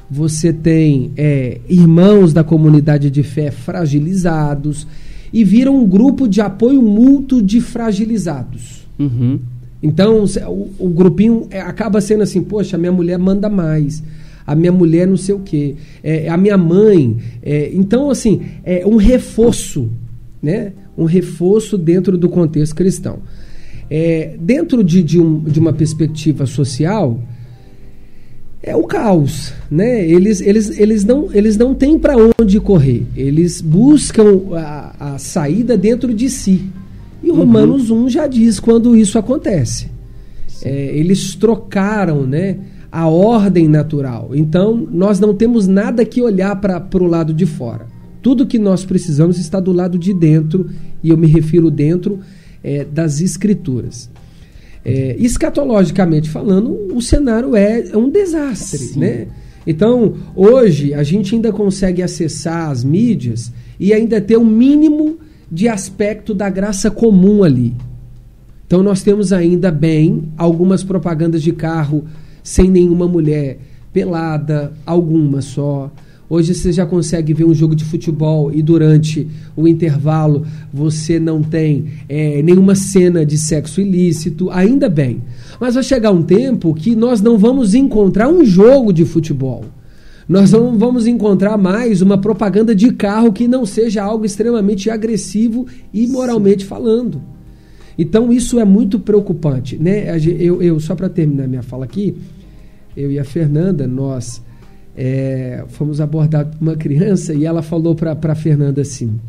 você 0.10 0.52
tem 0.52 1.12
é, 1.18 1.60
irmãos 1.70 2.34
da 2.34 2.44
comunidade 2.44 3.10
de 3.10 3.24
fé 3.24 3.52
fragilizados 3.52 4.88
e 5.32 5.44
vira 5.44 5.72
um 5.72 5.86
grupo 5.86 6.28
de 6.28 6.42
apoio 6.42 6.82
mútuo 6.82 7.42
de 7.42 7.62
fragilizados. 7.62 8.88
Uhum. 8.98 9.40
Então 9.82 10.24
o, 10.48 10.70
o 10.80 10.90
grupinho 10.90 11.48
é, 11.50 11.62
acaba 11.62 12.02
sendo 12.02 12.24
assim, 12.24 12.42
poxa, 12.42 12.78
minha 12.78 12.92
mulher 12.92 13.18
manda 13.18 13.50
mais 13.50 14.04
a 14.48 14.56
minha 14.56 14.72
mulher 14.72 15.06
não 15.06 15.18
sei 15.18 15.36
o 15.36 15.40
quê, 15.40 15.76
é, 16.02 16.30
a 16.30 16.38
minha 16.38 16.58
mãe. 16.58 17.18
É, 17.44 17.70
então, 17.74 18.10
assim, 18.10 18.42
é 18.64 18.88
um 18.88 18.96
reforço, 18.96 19.92
né? 20.42 20.72
Um 20.98 21.06
reforço 21.06 21.78
dentro 21.78 22.18
do 22.18 22.28
contexto 22.28 22.76
cristão. 22.76 23.20
É, 23.90 24.36
dentro 24.40 24.84
de, 24.84 25.02
de, 25.04 25.20
um, 25.20 25.40
de 25.44 25.60
uma 25.60 25.72
perspectiva 25.72 26.46
social, 26.46 27.22
é 28.62 28.76
o 28.76 28.84
caos, 28.84 29.54
né? 29.72 30.06
Eles, 30.06 30.42
eles, 30.42 30.78
eles, 30.78 31.06
não, 31.06 31.30
eles 31.32 31.58
não 31.58 31.74
têm 31.74 31.98
para 31.98 32.16
onde 32.40 32.60
correr. 32.60 33.06
Eles 33.16 33.62
buscam 33.62 34.42
a, 34.54 35.14
a, 35.14 35.18
saída 35.18 35.78
dentro 35.78 36.14
de 36.14 36.30
si. 36.30 36.66
E 37.24 37.30
uhum. 37.30 37.38
Romanos 37.38 37.90
1 37.90 38.10
já 38.10 38.28
diz 38.28 38.60
quando 38.60 38.96
isso 38.96 39.18
acontece. 39.18 39.90
É, 40.64 40.98
eles 40.98 41.36
trocaram, 41.36 42.26
né? 42.26 42.58
A 42.92 43.08
ordem 43.08 43.68
natural. 43.68 44.32
Então, 44.34 44.88
nós 44.92 45.20
não 45.20 45.34
temos 45.34 45.68
nada 45.68 46.04
que 46.04 46.22
olhar 46.22 46.56
para 46.60 47.04
o 47.04 47.08
lado 47.08 47.34
de 47.34 47.46
fora. 47.46 47.88
Tudo 48.22 48.48
que 48.48 48.58
nós 48.58 48.84
precisamos 48.84 49.38
está 49.38 49.60
do 49.60 49.72
lado 49.72 49.98
de 49.98 50.14
dentro, 50.14 50.70
e 51.04 51.10
eu 51.10 51.18
me 51.18 51.28
refiro 51.28 51.70
dentro 51.70 52.20
é, 52.64 52.84
das 52.84 53.22
escrituras. 53.22 54.10
É, 54.84 55.16
escatologicamente 55.20 56.30
falando, 56.30 56.96
o 56.96 57.02
cenário 57.02 57.56
é, 57.56 57.90
é 57.90 57.98
um 57.98 58.10
desastre, 58.10 58.98
né? 58.98 59.28
Então, 59.66 60.16
hoje, 60.34 60.94
a 60.94 61.04
gente 61.04 61.36
ainda 61.36 61.52
consegue 61.52 62.02
acessar 62.02 62.70
as 62.70 62.86
mídias 62.86 63.52
e 63.78 63.94
ainda 63.94 64.22
ter 64.22 64.38
um 64.38 64.46
mínimo 64.46 65.18
de 65.52 65.68
aspecto 65.68 66.34
da 66.34 66.50
graça 66.50 66.90
comum 66.90 67.44
ali. 67.44 67.76
Então, 68.66 68.82
nós 68.82 69.02
temos 69.02 69.34
ainda 69.34 69.70
bem 69.70 70.32
algumas 70.38 70.84
propagandas 70.84 71.44
de 71.44 71.52
carro 71.52 72.06
sem 72.42 72.70
nenhuma 72.72 73.10
mulher 73.10 73.60
pelada, 73.92 74.72
algumas 74.86 75.44
só. 75.44 75.92
Hoje 76.30 76.54
você 76.54 76.74
já 76.74 76.86
consegue 76.86 77.34
ver 77.34 77.46
um 77.46 77.54
jogo 77.54 77.74
de 77.74 77.86
futebol 77.86 78.52
e 78.54 78.62
durante 78.62 79.28
o 79.56 79.66
intervalo 79.66 80.46
você 80.74 81.20
não 81.20 81.42
tem 81.42 81.86
é, 82.10 82.42
nenhuma 82.42 82.76
cena 82.76 83.26
de 83.26 83.38
sexo 83.38 83.80
ilícito, 83.80 84.50
ainda 84.50 84.90
bem. 84.90 85.22
Mas 85.60 85.76
vai 85.76 85.84
chegar 85.84 86.12
um 86.12 86.22
tempo 86.22 86.74
que 86.74 86.96
nós 86.98 87.22
não 87.22 87.38
vamos 87.38 87.74
encontrar 87.74 88.28
um 88.28 88.44
jogo 88.44 88.92
de 88.92 89.06
futebol. 89.06 89.64
Nós 90.28 90.52
não 90.52 90.78
vamos 90.78 91.08
encontrar 91.08 91.58
mais 91.58 92.02
uma 92.02 92.18
propaganda 92.18 92.76
de 92.76 92.92
carro 92.92 93.32
que 93.32 93.48
não 93.48 93.66
seja 93.66 94.04
algo 94.04 94.26
extremamente 94.26 94.90
agressivo 94.90 95.66
e 95.94 96.06
moralmente 96.08 96.64
Sim. 96.64 96.68
falando. 96.68 97.22
Então 97.98 98.34
isso 98.34 98.60
é 98.60 98.66
muito 98.66 99.00
preocupante, 99.00 99.78
né? 99.78 100.06
Eu, 100.38 100.62
eu 100.62 100.78
só 100.82 100.94
para 100.94 101.08
terminar 101.08 101.48
minha 101.48 101.64
fala 101.64 101.86
aqui, 101.86 102.18
eu 102.98 103.10
e 103.10 103.18
a 103.18 103.24
Fernanda, 103.24 103.88
nós 103.88 104.42
é, 104.98 105.64
fomos 105.70 106.02
abordados 106.02 106.56
por 106.56 106.62
uma 106.62 106.76
criança 106.76 107.34
e 107.34 107.46
ela 107.46 107.62
falou 107.62 107.94
para 107.96 108.36
Fernanda 108.36 108.82
assim: 108.82 109.20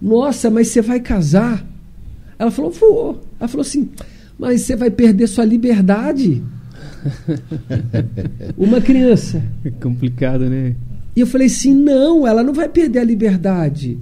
Nossa, 0.00 0.48
mas 0.50 0.68
você 0.68 0.80
vai 0.80 1.00
casar? 1.00 1.66
Ela 2.38 2.50
falou: 2.50 2.70
Vou. 2.70 3.20
Ela 3.40 3.48
falou 3.48 3.62
assim: 3.62 3.90
Mas 4.38 4.62
você 4.62 4.76
vai 4.76 4.90
perder 4.90 5.26
sua 5.26 5.44
liberdade. 5.44 6.42
uma 8.56 8.80
criança. 8.80 9.42
É 9.64 9.70
complicado, 9.70 10.48
né? 10.48 10.76
E 11.16 11.20
eu 11.20 11.26
falei 11.26 11.48
assim: 11.48 11.74
Não, 11.74 12.24
ela 12.26 12.44
não 12.44 12.52
vai 12.52 12.68
perder 12.68 13.00
a 13.00 13.04
liberdade. 13.04 13.98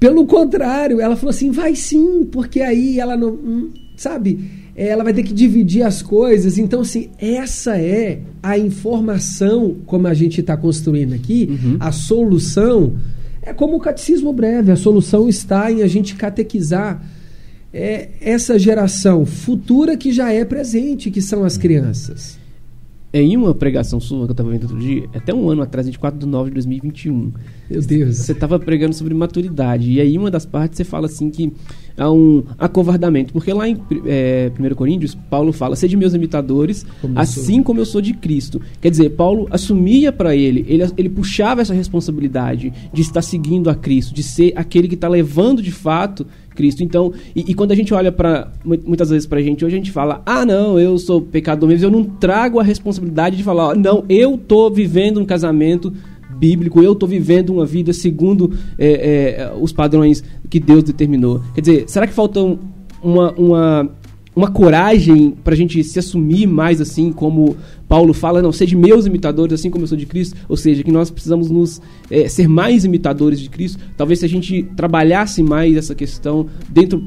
Pelo 0.00 0.26
contrário, 0.26 1.00
ela 1.00 1.16
falou 1.16 1.30
assim: 1.30 1.50
vai 1.50 1.74
sim, 1.74 2.24
porque 2.24 2.60
aí 2.60 3.00
ela 3.00 3.16
não. 3.16 3.30
Hum, 3.30 3.70
sabe? 3.96 4.67
Ela 4.80 5.02
vai 5.02 5.12
ter 5.12 5.24
que 5.24 5.34
dividir 5.34 5.82
as 5.82 6.02
coisas. 6.02 6.56
Então, 6.56 6.82
assim, 6.82 7.10
essa 7.18 7.76
é 7.76 8.20
a 8.40 8.56
informação, 8.56 9.76
como 9.84 10.06
a 10.06 10.14
gente 10.14 10.40
está 10.40 10.56
construindo 10.56 11.14
aqui, 11.14 11.48
uhum. 11.50 11.76
a 11.80 11.90
solução. 11.90 12.96
É 13.42 13.52
como 13.52 13.76
o 13.76 13.80
catecismo 13.80 14.32
breve, 14.32 14.70
a 14.70 14.76
solução 14.76 15.28
está 15.28 15.72
em 15.72 15.82
a 15.82 15.88
gente 15.88 16.14
catequizar 16.14 17.02
é, 17.72 18.10
essa 18.20 18.56
geração 18.56 19.26
futura 19.26 19.96
que 19.96 20.12
já 20.12 20.32
é 20.32 20.44
presente, 20.44 21.10
que 21.10 21.20
são 21.20 21.44
as 21.44 21.56
crianças. 21.56 22.37
Em 23.18 23.36
uma 23.36 23.52
pregação 23.52 23.98
sua 23.98 24.26
que 24.26 24.30
eu 24.30 24.32
estava 24.32 24.50
vendo 24.50 24.62
outro 24.62 24.78
dia, 24.78 25.08
até 25.12 25.34
um 25.34 25.50
ano 25.50 25.62
atrás, 25.62 25.86
24 25.86 26.20
de 26.20 26.26
9 26.26 26.50
de 26.50 26.54
2021. 26.54 27.32
Meu 27.68 27.82
Deus. 27.82 28.16
Você 28.16 28.30
estava 28.30 28.60
pregando 28.60 28.94
sobre 28.94 29.12
maturidade. 29.12 29.90
E 29.90 30.00
aí, 30.00 30.16
uma 30.16 30.30
das 30.30 30.46
partes, 30.46 30.76
você 30.76 30.84
fala 30.84 31.06
assim 31.06 31.28
que 31.28 31.52
há 31.96 32.10
um 32.10 32.44
acovardamento. 32.56 33.32
Porque 33.32 33.52
lá 33.52 33.68
em 33.68 33.76
é, 34.06 34.52
1 34.58 34.74
Coríntios, 34.74 35.14
Paulo 35.14 35.52
fala: 35.52 35.74
Sede 35.74 35.96
meus 35.96 36.14
imitadores, 36.14 36.86
como 37.00 37.18
assim 37.18 37.56
sou. 37.56 37.64
como 37.64 37.80
eu 37.80 37.86
sou 37.86 38.00
de 38.00 38.14
Cristo. 38.14 38.60
Quer 38.80 38.90
dizer, 38.90 39.10
Paulo 39.10 39.48
assumia 39.50 40.12
para 40.12 40.36
ele, 40.36 40.64
ele, 40.68 40.84
ele 40.96 41.08
puxava 41.08 41.60
essa 41.60 41.74
responsabilidade 41.74 42.72
de 42.92 43.02
estar 43.02 43.22
seguindo 43.22 43.68
a 43.68 43.74
Cristo, 43.74 44.14
de 44.14 44.22
ser 44.22 44.52
aquele 44.54 44.86
que 44.86 44.94
está 44.94 45.08
levando 45.08 45.60
de 45.60 45.72
fato 45.72 46.24
Cristo. 46.58 46.82
Então, 46.82 47.12
e, 47.36 47.44
e 47.52 47.54
quando 47.54 47.70
a 47.70 47.74
gente 47.76 47.94
olha 47.94 48.10
para 48.10 48.50
muitas 48.64 49.10
vezes 49.10 49.26
para 49.28 49.38
a 49.38 49.42
gente 49.42 49.64
hoje, 49.64 49.76
a 49.76 49.78
gente 49.78 49.92
fala: 49.92 50.20
ah, 50.26 50.44
não, 50.44 50.78
eu 50.78 50.98
sou 50.98 51.22
pecador 51.22 51.68
mesmo, 51.68 51.86
eu 51.86 51.90
não 51.90 52.02
trago 52.02 52.58
a 52.58 52.64
responsabilidade 52.64 53.36
de 53.36 53.44
falar: 53.44 53.76
não, 53.76 54.04
eu 54.08 54.36
tô 54.36 54.68
vivendo 54.68 55.20
um 55.20 55.24
casamento 55.24 55.92
bíblico, 56.36 56.82
eu 56.82 56.92
estou 56.92 57.08
vivendo 57.08 57.50
uma 57.50 57.64
vida 57.64 57.92
segundo 57.92 58.52
é, 58.76 58.88
é, 58.88 59.52
os 59.60 59.72
padrões 59.72 60.22
que 60.50 60.58
Deus 60.58 60.82
determinou. 60.82 61.42
Quer 61.54 61.60
dizer, 61.60 61.84
será 61.88 62.06
que 62.06 62.12
falta 62.12 62.40
uma, 63.02 63.32
uma, 63.32 63.90
uma 64.38 64.50
coragem 64.52 65.32
para 65.42 65.52
a 65.52 65.56
gente 65.56 65.82
se 65.82 65.98
assumir 65.98 66.46
mais 66.46 66.80
assim, 66.80 67.10
como 67.10 67.56
Paulo 67.88 68.14
fala, 68.14 68.40
não, 68.40 68.52
sede 68.52 68.76
meus 68.76 69.04
imitadores, 69.04 69.54
assim 69.54 69.68
como 69.68 69.82
eu 69.82 69.88
sou 69.88 69.98
de 69.98 70.06
Cristo, 70.06 70.36
ou 70.48 70.56
seja, 70.56 70.84
que 70.84 70.92
nós 70.92 71.10
precisamos 71.10 71.50
nos 71.50 71.82
é, 72.08 72.28
ser 72.28 72.46
mais 72.46 72.84
imitadores 72.84 73.40
de 73.40 73.50
Cristo. 73.50 73.80
Talvez 73.96 74.20
se 74.20 74.24
a 74.24 74.28
gente 74.28 74.62
trabalhasse 74.76 75.42
mais 75.42 75.76
essa 75.76 75.92
questão 75.92 76.46
dentro 76.68 77.02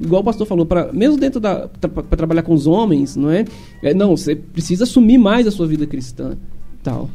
igual 0.00 0.22
o 0.22 0.24
pastor 0.24 0.44
falou, 0.44 0.66
para 0.66 0.92
mesmo 0.92 1.16
dentro 1.16 1.38
da 1.38 1.68
para 1.68 2.16
trabalhar 2.16 2.42
com 2.42 2.52
os 2.52 2.66
homens, 2.66 3.14
não 3.14 3.30
é? 3.30 3.44
é? 3.80 3.94
Não, 3.94 4.16
você 4.16 4.34
precisa 4.34 4.82
assumir 4.82 5.18
mais 5.18 5.46
a 5.46 5.52
sua 5.52 5.68
vida 5.68 5.86
cristã, 5.86 6.36
tal. 6.82 7.08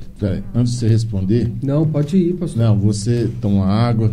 Antes 0.56 0.74
de 0.74 0.80
você 0.80 0.88
responder, 0.88 1.52
não 1.62 1.86
pode 1.86 2.16
ir, 2.16 2.36
pastor. 2.36 2.64
Não, 2.64 2.80
você 2.80 3.30
toma 3.42 3.66
água, 3.66 4.12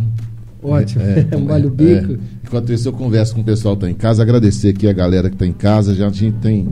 Ótimo, 0.69 1.03
é, 1.03 1.25
vale 1.47 1.67
o 1.67 1.71
bico. 1.71 2.13
É. 2.13 2.19
Enquanto 2.45 2.73
isso, 2.73 2.89
eu 2.89 2.93
converso 2.93 3.35
com 3.35 3.41
o 3.41 3.45
pessoal 3.45 3.77
que 3.77 3.85
está 3.85 3.91
em 3.91 3.95
casa. 3.95 4.23
Agradecer 4.23 4.69
aqui 4.69 4.89
a 4.89 4.93
galera 4.93 5.29
que 5.29 5.35
está 5.35 5.47
em 5.47 5.53
casa. 5.53 5.95
Já 5.95 6.07
a 6.07 6.11
gente 6.11 6.37
tem 6.39 6.67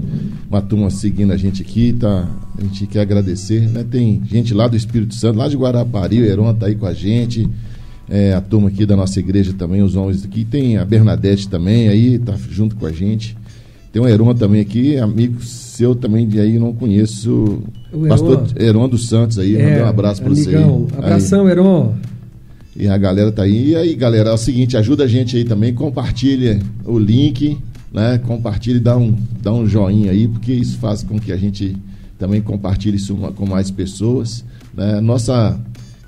uma 0.49 0.63
turma 0.63 0.89
seguindo 0.91 1.33
a 1.33 1.37
gente 1.37 1.63
aqui, 1.63 1.93
tá? 1.93 2.29
A 2.59 2.63
gente 2.63 2.87
quer 2.87 3.01
agradecer. 3.01 3.69
Né? 3.69 3.85
Tem 3.89 4.23
gente 4.25 4.55
lá 4.55 4.69
do 4.69 4.77
Espírito 4.77 5.15
Santo, 5.15 5.39
lá 5.39 5.49
de 5.49 5.57
Guarapari, 5.57 6.21
o 6.21 6.25
Heron 6.25 6.51
está 6.51 6.67
aí 6.67 6.75
com 6.75 6.87
a 6.87 6.95
gente. 6.95 7.49
É, 8.09 8.33
a 8.35 8.41
turma 8.41 8.69
aqui 8.69 8.87
da 8.87 8.97
nossa 8.97 9.19
igreja 9.19 9.53
também, 9.53 9.83
os 9.83 9.97
homens 9.97 10.25
aqui. 10.25 10.45
Tem 10.45 10.77
a 10.77 10.85
Bernadette 10.85 11.49
também 11.49 11.89
aí, 11.89 12.19
tá 12.19 12.35
junto 12.51 12.77
com 12.77 12.87
a 12.87 12.93
gente. 12.93 13.37
Tem 13.93 14.01
o 14.01 14.09
Heron 14.09 14.35
também 14.35 14.61
aqui, 14.61 14.97
amigo 14.97 15.43
seu 15.43 15.95
também, 15.95 16.27
de 16.27 16.41
aí 16.41 16.59
não 16.59 16.73
conheço. 16.73 17.63
O 17.93 18.07
Pastor 18.07 18.47
Heron 18.59 18.89
dos 18.89 19.09
Santos 19.09 19.39
aí, 19.39 19.57
é, 19.57 19.85
um 19.85 19.87
abraço 19.87 20.23
para 20.23 20.31
você. 20.31 20.55
Abração, 20.97 21.49
Heron. 21.49 21.95
E 22.79 22.89
a 22.89 22.99
galera 22.99 23.33
tá 23.33 23.43
aí. 23.43 23.71
E 23.71 23.77
aí, 23.77 23.95
galera, 23.95 24.31
é 24.31 24.33
o 24.33 24.37
seguinte, 24.37 24.77
ajuda 24.77 25.05
a 25.05 25.09
gente 25.09 25.37
aí 25.37 25.45
também, 25.45 25.73
compartilha 25.73 26.61
o 26.85 26.99
link, 26.99 27.59
né? 27.93 28.19
Compartilhe, 28.19 28.79
dá 28.79 28.97
um, 28.97 29.17
dá 29.43 29.53
um 29.53 29.67
joinha 29.67 30.13
aí, 30.13 30.29
porque 30.29 30.53
isso 30.53 30.77
faz 30.79 31.03
com 31.03 31.19
que 31.19 31.33
a 31.33 31.37
gente 31.37 31.77
também 32.19 32.43
compartilhe 32.43 32.97
isso 32.97 33.15
com 33.15 33.47
mais 33.47 33.71
pessoas. 33.71 34.45
Né? 34.75 35.01
Nossa 35.01 35.59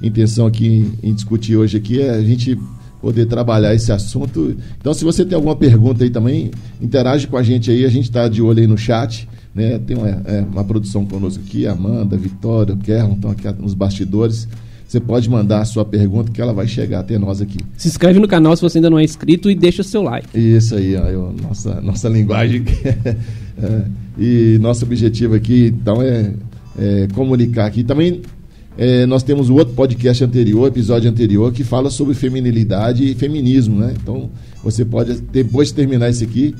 intenção 0.02 0.46
aqui 0.46 0.92
em 1.02 1.14
discutir 1.14 1.56
hoje 1.56 1.78
aqui 1.78 2.00
é 2.00 2.10
a 2.10 2.22
gente 2.22 2.58
poder 3.00 3.26
trabalhar 3.26 3.74
esse 3.74 3.90
assunto. 3.90 4.56
Então, 4.78 4.92
se 4.92 5.04
você 5.04 5.24
tem 5.24 5.36
alguma 5.36 5.56
pergunta 5.56 6.04
aí 6.04 6.10
também, 6.10 6.50
interage 6.80 7.26
com 7.26 7.36
a 7.36 7.42
gente 7.42 7.70
aí, 7.70 7.84
a 7.84 7.88
gente 7.88 8.04
está 8.04 8.28
de 8.28 8.42
olho 8.42 8.60
aí 8.60 8.66
no 8.66 8.76
chat. 8.76 9.28
Né? 9.54 9.78
Tem 9.78 9.96
uma, 9.96 10.08
é, 10.08 10.44
uma 10.52 10.64
produção 10.64 11.06
conosco 11.06 11.42
aqui, 11.46 11.66
Amanda, 11.66 12.16
Vitória, 12.16 12.76
Kerlon 12.76 13.14
estão 13.14 13.30
aqui 13.30 13.48
nos 13.58 13.74
bastidores. 13.74 14.48
Você 14.88 14.98
pode 14.98 15.28
mandar 15.28 15.60
a 15.60 15.64
sua 15.66 15.84
pergunta 15.84 16.32
que 16.32 16.40
ela 16.40 16.54
vai 16.54 16.66
chegar 16.66 17.00
até 17.00 17.18
nós 17.18 17.42
aqui. 17.42 17.58
Se 17.76 17.88
inscreve 17.88 18.18
no 18.18 18.26
canal 18.26 18.56
se 18.56 18.62
você 18.62 18.78
ainda 18.78 18.88
não 18.88 18.98
é 18.98 19.04
inscrito 19.04 19.50
e 19.50 19.54
deixa 19.54 19.82
o 19.82 19.84
seu 19.84 20.00
like. 20.02 20.26
Isso 20.34 20.74
aí, 20.74 20.96
ó, 20.96 21.30
nossa, 21.30 21.78
nossa 21.82 22.08
linguagem. 22.08 22.64
é, 23.62 23.82
e 24.18 24.58
nosso 24.62 24.86
objetivo 24.86 25.34
aqui, 25.34 25.66
então, 25.78 26.00
é, 26.00 26.32
é 26.78 27.06
comunicar 27.12 27.66
aqui. 27.66 27.84
Também 27.84 28.22
é, 28.78 29.04
nós 29.04 29.22
temos 29.22 29.50
o 29.50 29.56
outro 29.56 29.74
podcast 29.74 30.24
anterior, 30.24 30.66
episódio 30.68 31.10
anterior, 31.10 31.52
que 31.52 31.64
fala 31.64 31.90
sobre 31.90 32.14
feminilidade 32.14 33.04
e 33.04 33.14
feminismo, 33.14 33.78
né? 33.78 33.92
Então, 34.02 34.30
você 34.64 34.86
pode, 34.86 35.20
depois 35.20 35.68
de 35.68 35.74
terminar 35.74 36.08
esse 36.08 36.24
aqui, 36.24 36.54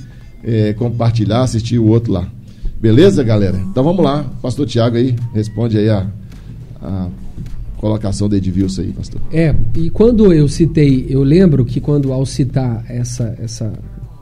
é, 0.45 0.75
compartilhar, 0.75 1.45
assistir 1.45 1.79
o 1.79 1.87
outro 1.87 2.13
lá. 2.13 2.29
Beleza, 2.79 3.25
galera? 3.25 3.59
Então 3.71 3.83
vamos 3.83 4.05
lá. 4.05 4.23
Pastor 4.43 4.67
Tiago 4.67 4.99
aí, 4.99 5.17
responde 5.33 5.79
aí 5.79 5.89
a, 5.89 6.07
a 6.83 7.09
colocação 7.79 8.29
do 8.29 8.37
Edvilson 8.37 8.83
aí, 8.83 8.93
pastor. 8.93 9.21
É, 9.33 9.55
e 9.77 9.89
quando 9.89 10.33
eu 10.33 10.49
citei, 10.49 11.07
eu 11.09 11.23
lembro 11.23 11.65
que 11.65 11.81
quando 11.81 12.13
ao 12.13 12.27
citar 12.27 12.85
essa, 12.89 13.35
essa 13.41 13.73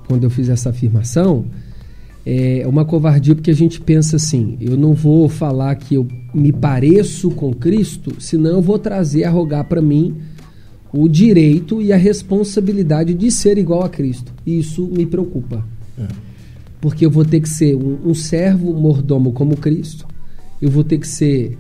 quando 0.07 0.25
eu 0.25 0.31
fiz 0.31 0.49
essa 0.49 0.71
afirmação, 0.71 1.47
é 2.25 2.65
uma 2.67 2.85
covardia 2.85 3.35
porque 3.35 3.51
a 3.51 3.55
gente 3.55 3.81
pensa 3.81 4.17
assim, 4.17 4.57
eu 4.61 4.77
não 4.77 4.95
vou 4.95 5.29
falar 5.29 5.75
que 5.77 5.95
eu 5.95 6.07
me 6.35 6.53
pareço 6.53 7.31
com 7.31 7.53
Cristo, 7.55 8.15
senão 8.19 8.51
eu 8.53 8.63
vou 8.63 8.79
trazer 8.79 9.25
a 9.25 9.31
rogar 9.31 9.65
para 9.65 9.81
mim 9.81 10.15
o 10.93 11.09
direito 11.09 11.81
e 11.81 11.93
a 11.93 11.97
responsabilidade 11.97 13.15
de 13.15 13.31
ser 13.31 13.59
igual 13.59 13.85
a 13.85 13.89
Cristo. 13.89 14.33
E 14.45 14.59
isso 14.59 14.87
me 14.87 15.07
preocupa. 15.07 15.65
É. 15.99 16.07
Porque 16.81 17.07
eu 17.07 17.11
vou 17.11 17.25
ter 17.25 17.41
que 17.41 17.49
ser 17.49 17.75
um, 17.77 17.99
um 18.05 18.15
servo 18.15 18.73
mordomo 18.73 19.33
como 19.33 19.57
Cristo, 19.57 20.07
eu 20.61 20.71
vou 20.71 20.83
ter 20.83 20.99
que 20.99 21.09
ser 21.09 21.57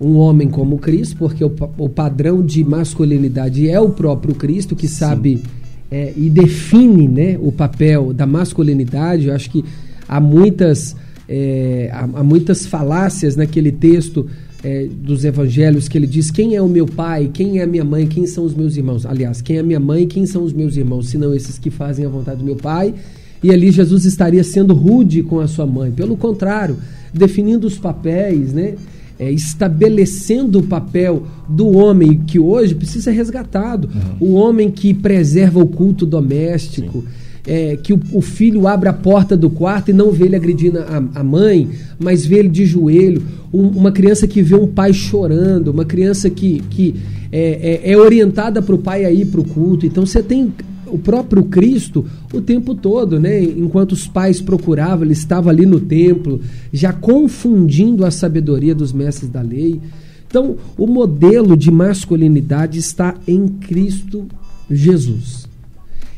um 0.00 0.16
homem 0.16 0.48
como 0.48 0.78
Cristo, 0.78 1.16
porque 1.16 1.44
o, 1.44 1.52
o 1.76 1.88
padrão 1.88 2.42
de 2.44 2.62
masculinidade 2.62 3.68
é 3.68 3.80
o 3.80 3.90
próprio 3.90 4.34
Cristo 4.34 4.76
que 4.76 4.86
sabe 4.86 5.42
é, 5.90 6.12
e 6.16 6.30
define 6.30 7.08
né, 7.08 7.38
o 7.40 7.50
papel 7.50 8.12
da 8.12 8.26
masculinidade. 8.26 9.26
Eu 9.26 9.34
acho 9.34 9.50
que 9.50 9.64
há 10.08 10.20
muitas, 10.20 10.94
é, 11.28 11.90
há, 11.92 12.02
há, 12.02 12.22
muitas 12.22 12.66
falácias 12.66 13.34
naquele 13.34 13.72
texto 13.72 14.26
é, 14.62 14.86
dos 14.86 15.24
evangelhos 15.24 15.88
que 15.88 15.98
ele 15.98 16.06
diz 16.06 16.30
quem 16.30 16.54
é 16.54 16.62
o 16.62 16.68
meu 16.68 16.86
pai, 16.86 17.30
quem 17.32 17.58
é 17.58 17.62
a 17.62 17.66
minha 17.66 17.84
mãe, 17.84 18.06
quem 18.06 18.26
são 18.26 18.44
os 18.44 18.54
meus 18.54 18.76
irmãos. 18.76 19.04
Aliás, 19.04 19.40
quem 19.40 19.56
é 19.56 19.60
a 19.60 19.64
minha 19.64 19.80
mãe, 19.80 20.06
quem 20.06 20.26
são 20.26 20.44
os 20.44 20.52
meus 20.52 20.76
irmãos, 20.76 21.08
senão 21.08 21.34
esses 21.34 21.58
que 21.58 21.70
fazem 21.70 22.04
a 22.04 22.08
vontade 22.08 22.38
do 22.38 22.44
meu 22.44 22.56
pai. 22.56 22.94
E 23.42 23.52
ali 23.52 23.70
Jesus 23.70 24.04
estaria 24.04 24.42
sendo 24.42 24.74
rude 24.74 25.22
com 25.22 25.38
a 25.40 25.46
sua 25.46 25.66
mãe. 25.66 25.92
Pelo 25.92 26.16
contrário, 26.16 26.76
definindo 27.14 27.66
os 27.66 27.78
papéis, 27.78 28.52
né? 28.52 28.74
É, 29.18 29.30
estabelecendo 29.30 30.60
o 30.60 30.62
papel 30.62 31.24
do 31.48 31.76
homem 31.76 32.22
que 32.26 32.38
hoje 32.38 32.74
precisa 32.74 33.04
ser 33.04 33.12
resgatado. 33.12 33.88
Uhum. 33.88 34.28
O 34.28 34.32
homem 34.34 34.70
que 34.70 34.94
preserva 34.94 35.58
o 35.58 35.66
culto 35.66 36.06
doméstico. 36.06 37.04
É, 37.46 37.76
que 37.76 37.94
o, 37.94 38.00
o, 38.12 38.20
filho 38.20 38.68
abre 38.68 38.90
a 38.90 38.92
porta 38.92 39.34
do 39.34 39.48
quarto 39.48 39.90
e 39.90 39.94
não 39.94 40.10
vê 40.10 40.26
ele 40.26 40.36
agredindo 40.36 40.80
a, 40.80 41.20
a 41.20 41.24
mãe, 41.24 41.66
mas 41.98 42.26
vê 42.26 42.40
ele 42.40 42.48
de 42.48 42.66
joelho. 42.66 43.22
Um, 43.50 43.68
uma 43.68 43.90
criança 43.90 44.26
que 44.26 44.42
vê 44.42 44.54
um 44.54 44.66
pai 44.66 44.92
chorando, 44.92 45.68
uma 45.68 45.86
criança 45.86 46.28
que, 46.28 46.62
que 46.68 46.96
é, 47.32 47.80
é, 47.84 47.92
é 47.92 47.96
orientada 47.96 48.60
para 48.60 48.74
o 48.74 48.78
pai 48.78 49.06
a 49.06 49.10
ir 49.10 49.26
para 49.26 49.40
o 49.40 49.44
culto. 49.44 49.86
Então 49.86 50.04
você 50.04 50.22
tem 50.22 50.52
o 50.90 50.98
próprio 50.98 51.44
Cristo 51.44 52.04
o 52.32 52.40
tempo 52.40 52.74
todo, 52.74 53.18
né? 53.20 53.42
Enquanto 53.42 53.92
os 53.92 54.06
pais 54.06 54.40
procuravam, 54.40 55.04
ele 55.04 55.12
estava 55.12 55.50
ali 55.50 55.66
no 55.66 55.80
templo, 55.80 56.40
já 56.72 56.92
confundindo 56.92 58.04
a 58.04 58.10
sabedoria 58.10 58.74
dos 58.74 58.92
mestres 58.92 59.30
da 59.30 59.40
lei. 59.40 59.80
Então, 60.26 60.56
o 60.76 60.86
modelo 60.86 61.56
de 61.56 61.70
masculinidade 61.70 62.78
está 62.78 63.14
em 63.26 63.48
Cristo 63.48 64.26
Jesus. 64.70 65.48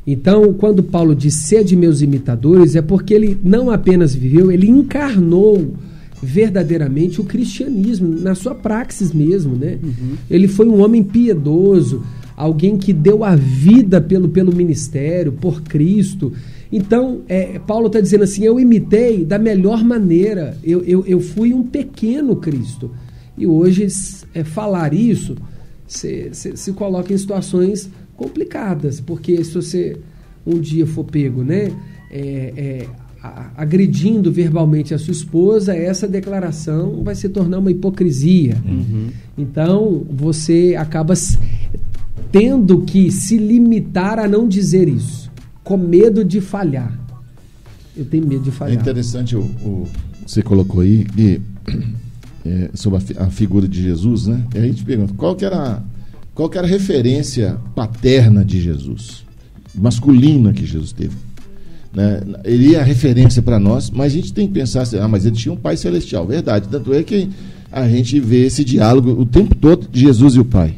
Então, 0.06 0.52
quando 0.52 0.82
Paulo 0.82 1.14
diz 1.14 1.34
sede 1.34 1.76
meus 1.76 2.02
imitadores, 2.02 2.74
é 2.74 2.82
porque 2.82 3.14
ele 3.14 3.38
não 3.44 3.70
apenas 3.70 4.14
viveu, 4.14 4.50
ele 4.50 4.68
encarnou 4.68 5.74
verdadeiramente 6.22 7.20
o 7.20 7.24
cristianismo, 7.24 8.18
na 8.18 8.34
sua 8.34 8.54
praxis 8.54 9.12
mesmo, 9.12 9.54
né? 9.54 9.78
Uhum. 9.82 10.16
Ele 10.28 10.48
foi 10.48 10.66
um 10.66 10.82
homem 10.82 11.02
piedoso, 11.02 12.02
alguém 12.36 12.76
que 12.76 12.92
deu 12.92 13.24
a 13.24 13.36
vida 13.36 14.00
pelo, 14.00 14.28
pelo 14.28 14.54
ministério, 14.54 15.32
por 15.32 15.62
Cristo. 15.62 16.32
Então, 16.72 17.22
é, 17.28 17.58
Paulo 17.58 17.86
está 17.88 18.00
dizendo 18.00 18.24
assim: 18.24 18.44
eu 18.44 18.58
imitei 18.58 19.24
da 19.24 19.38
melhor 19.38 19.82
maneira, 19.84 20.56
eu, 20.62 20.82
eu, 20.84 21.04
eu 21.06 21.20
fui 21.20 21.52
um 21.52 21.62
pequeno 21.62 22.36
Cristo. 22.36 22.90
E 23.36 23.46
hoje, 23.46 23.86
é, 24.34 24.44
falar 24.44 24.92
isso 24.92 25.36
se, 25.86 26.28
se, 26.32 26.56
se 26.56 26.72
coloca 26.72 27.12
em 27.12 27.18
situações 27.18 27.90
complicadas, 28.16 29.00
porque 29.00 29.42
se 29.42 29.54
você 29.54 29.96
um 30.46 30.58
dia 30.58 30.86
for 30.86 31.04
pego, 31.04 31.42
né? 31.42 31.70
É, 32.10 32.52
é, 32.56 32.86
agredindo 33.56 34.32
verbalmente 34.32 34.94
a 34.94 34.98
sua 34.98 35.12
esposa, 35.12 35.76
essa 35.76 36.08
declaração 36.08 37.02
vai 37.04 37.14
se 37.14 37.28
tornar 37.28 37.58
uma 37.58 37.70
hipocrisia. 37.70 38.56
Uhum. 38.64 39.08
Então, 39.36 40.06
você 40.10 40.74
acaba 40.78 41.14
tendo 42.32 42.82
que 42.82 43.10
se 43.10 43.36
limitar 43.36 44.18
a 44.18 44.28
não 44.28 44.48
dizer 44.48 44.88
isso, 44.88 45.30
com 45.64 45.76
medo 45.76 46.24
de 46.24 46.40
falhar. 46.40 46.98
Eu 47.96 48.04
tenho 48.04 48.26
medo 48.26 48.44
de 48.44 48.50
falhar. 48.50 48.76
É 48.76 48.80
interessante 48.80 49.36
o, 49.36 49.40
o 49.40 49.86
você 50.26 50.42
colocou 50.42 50.80
aí 50.80 51.06
é, 52.46 52.70
sobre 52.74 53.00
a, 53.18 53.24
a, 53.24 53.30
figura 53.30 53.66
de 53.66 53.82
Jesus, 53.82 54.26
né? 54.26 54.44
E 54.54 54.58
a 54.58 54.62
gente 54.62 54.84
pergunta 54.84 55.12
qual 55.16 55.34
que 55.34 55.44
era 55.44 55.82
qual 56.34 56.48
que 56.48 56.56
era 56.56 56.66
a 56.66 56.70
referência 56.70 57.58
paterna 57.74 58.44
de 58.44 58.60
Jesus, 58.60 59.24
masculina 59.74 60.52
que 60.52 60.64
Jesus 60.64 60.92
teve. 60.92 61.16
Né? 61.92 62.22
Ele 62.44 62.76
é 62.76 62.80
a 62.80 62.84
referência 62.84 63.42
para 63.42 63.58
nós, 63.58 63.90
mas 63.90 64.12
a 64.12 64.16
gente 64.16 64.32
tem 64.32 64.46
que 64.46 64.54
pensar 64.54 64.82
assim, 64.82 64.98
ah, 64.98 65.08
mas 65.08 65.26
ele 65.26 65.34
tinha 65.34 65.52
um 65.52 65.56
pai 65.56 65.76
celestial, 65.76 66.26
verdade. 66.26 66.68
Tanto 66.68 66.94
é 66.94 67.02
que 67.02 67.28
a 67.70 67.88
gente 67.88 68.18
vê 68.20 68.46
esse 68.46 68.64
diálogo 68.64 69.10
o 69.10 69.26
tempo 69.26 69.54
todo 69.54 69.88
de 69.88 70.00
Jesus 70.00 70.36
e 70.36 70.40
o 70.40 70.44
pai. 70.44 70.76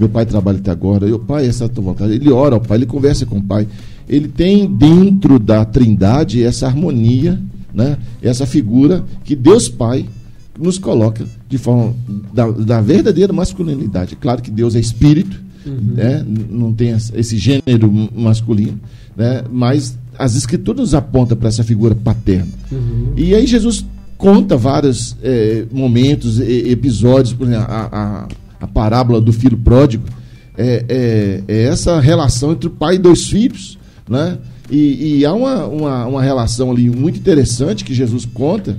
Meu 0.00 0.08
pai 0.08 0.24
trabalha 0.24 0.56
até 0.56 0.70
agora, 0.70 1.06
e 1.06 1.12
o 1.12 1.18
pai, 1.18 1.46
essa 1.46 1.66
é 1.66 1.68
tua 1.68 1.84
vontade. 1.84 2.14
Ele 2.14 2.32
ora 2.32 2.54
ao 2.54 2.60
pai, 2.60 2.78
ele 2.78 2.86
conversa 2.86 3.26
com 3.26 3.36
o 3.36 3.42
pai. 3.42 3.68
Ele 4.08 4.28
tem 4.28 4.66
dentro 4.66 5.38
da 5.38 5.62
trindade 5.62 6.42
essa 6.42 6.66
harmonia, 6.66 7.38
né? 7.72 7.98
essa 8.22 8.46
figura 8.46 9.04
que 9.22 9.36
Deus 9.36 9.68
Pai 9.68 10.06
nos 10.58 10.78
coloca 10.78 11.24
de 11.48 11.58
forma 11.58 11.94
da, 12.32 12.50
da 12.50 12.80
verdadeira 12.80 13.30
masculinidade. 13.30 14.16
Claro 14.16 14.40
que 14.40 14.50
Deus 14.50 14.74
é 14.74 14.80
espírito, 14.80 15.38
uhum. 15.66 15.94
né? 15.94 16.24
não 16.48 16.72
tem 16.72 16.96
esse 17.14 17.36
gênero 17.36 17.92
masculino, 18.16 18.80
né? 19.14 19.44
mas 19.52 19.98
as 20.18 20.34
escrituras 20.34 20.80
nos 20.80 20.94
apontam 20.94 21.36
para 21.36 21.48
essa 21.48 21.62
figura 21.62 21.94
paterna. 21.94 22.48
Uhum. 22.72 23.12
E 23.16 23.34
aí 23.34 23.46
Jesus 23.46 23.84
conta 24.18 24.56
vários 24.56 25.16
é, 25.22 25.64
momentos, 25.70 26.40
episódios, 26.40 27.32
por 27.32 27.46
exemplo, 27.46 27.66
a, 27.68 27.88
a, 27.92 28.28
a, 28.60 28.66
parábola 28.66 29.20
do 29.20 29.32
filho 29.32 29.56
pródigo, 29.56 30.04
é, 30.56 30.84
é, 30.88 31.42
é, 31.48 31.62
essa 31.64 32.00
relação 32.00 32.52
entre 32.52 32.68
o 32.68 32.70
pai 32.70 32.96
e 32.96 32.98
dois 32.98 33.26
filhos, 33.26 33.78
né? 34.08 34.38
E, 34.70 35.18
e 35.18 35.26
há 35.26 35.32
uma, 35.32 35.66
uma, 35.66 36.06
uma, 36.06 36.22
relação 36.22 36.70
ali 36.70 36.88
muito 36.88 37.18
interessante 37.18 37.84
que 37.84 37.92
Jesus 37.92 38.24
conta, 38.24 38.76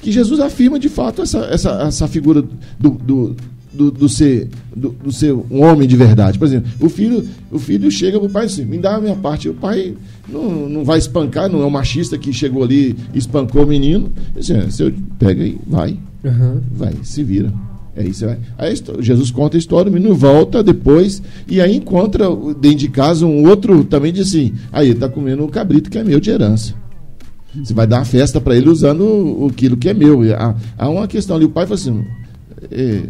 que 0.00 0.10
Jesus 0.10 0.40
afirma 0.40 0.78
de 0.78 0.88
fato 0.88 1.20
essa, 1.20 1.38
essa, 1.50 1.70
essa 1.82 2.08
figura 2.08 2.42
do, 2.78 2.90
do 2.90 3.36
do, 3.74 3.90
do, 3.90 4.08
ser, 4.08 4.48
do, 4.74 4.90
do, 4.90 5.12
ser 5.12 5.32
um 5.32 5.62
homem 5.62 5.88
de 5.88 5.96
verdade. 5.96 6.38
Por 6.38 6.46
exemplo, 6.46 6.70
o 6.80 6.88
filho, 6.88 7.26
o 7.50 7.58
filho 7.58 7.90
chega 7.90 8.18
para 8.18 8.28
o 8.28 8.30
pai 8.30 8.44
assim, 8.46 8.64
me 8.64 8.78
dá 8.78 8.96
a 8.96 9.00
minha 9.00 9.16
parte. 9.16 9.48
O 9.48 9.54
pai 9.54 9.94
não, 10.28 10.68
não 10.68 10.84
vai 10.84 10.98
espancar, 10.98 11.50
não 11.50 11.60
é 11.60 11.66
um 11.66 11.70
machista 11.70 12.16
que 12.16 12.32
chegou 12.32 12.62
ali 12.62 12.96
e 13.12 13.18
espancou 13.18 13.64
o 13.64 13.66
menino. 13.66 14.12
Assim, 14.38 14.60
você 14.60 14.94
pega 15.18 15.44
e 15.44 15.58
vai. 15.66 15.98
Uhum. 16.22 16.60
Vai, 16.72 16.94
se 17.02 17.22
vira. 17.24 17.52
É 17.96 18.02
isso. 18.02 18.26
Aí 18.58 18.74
Jesus 18.98 19.30
conta 19.30 19.56
a 19.56 19.58
história, 19.58 19.90
o 19.90 19.92
menino 19.94 20.14
volta 20.14 20.62
depois 20.62 21.22
e 21.46 21.60
aí 21.60 21.76
encontra 21.76 22.26
dentro 22.60 22.78
de 22.78 22.88
casa 22.88 23.24
um 23.24 23.46
outro 23.48 23.84
também 23.84 24.12
diz 24.12 24.28
assim: 24.28 24.52
aí 24.72 24.90
está 24.90 25.08
comendo 25.08 25.44
um 25.44 25.48
cabrito 25.48 25.90
que 25.90 25.98
é 25.98 26.04
meu 26.04 26.18
de 26.18 26.30
herança. 26.30 26.74
Você 27.54 27.72
vai 27.72 27.86
dar 27.86 27.98
uma 27.98 28.04
festa 28.04 28.40
para 28.40 28.56
ele 28.56 28.68
usando 28.68 29.02
o, 29.02 29.52
quilo 29.54 29.76
que 29.76 29.88
é 29.88 29.94
meu. 29.94 30.22
Há, 30.34 30.56
há 30.76 30.88
uma 30.88 31.06
questão 31.06 31.36
ali. 31.36 31.44
O 31.44 31.50
pai 31.50 31.66
fala 31.66 31.78
assim: 31.78 32.04
é, 32.70 33.02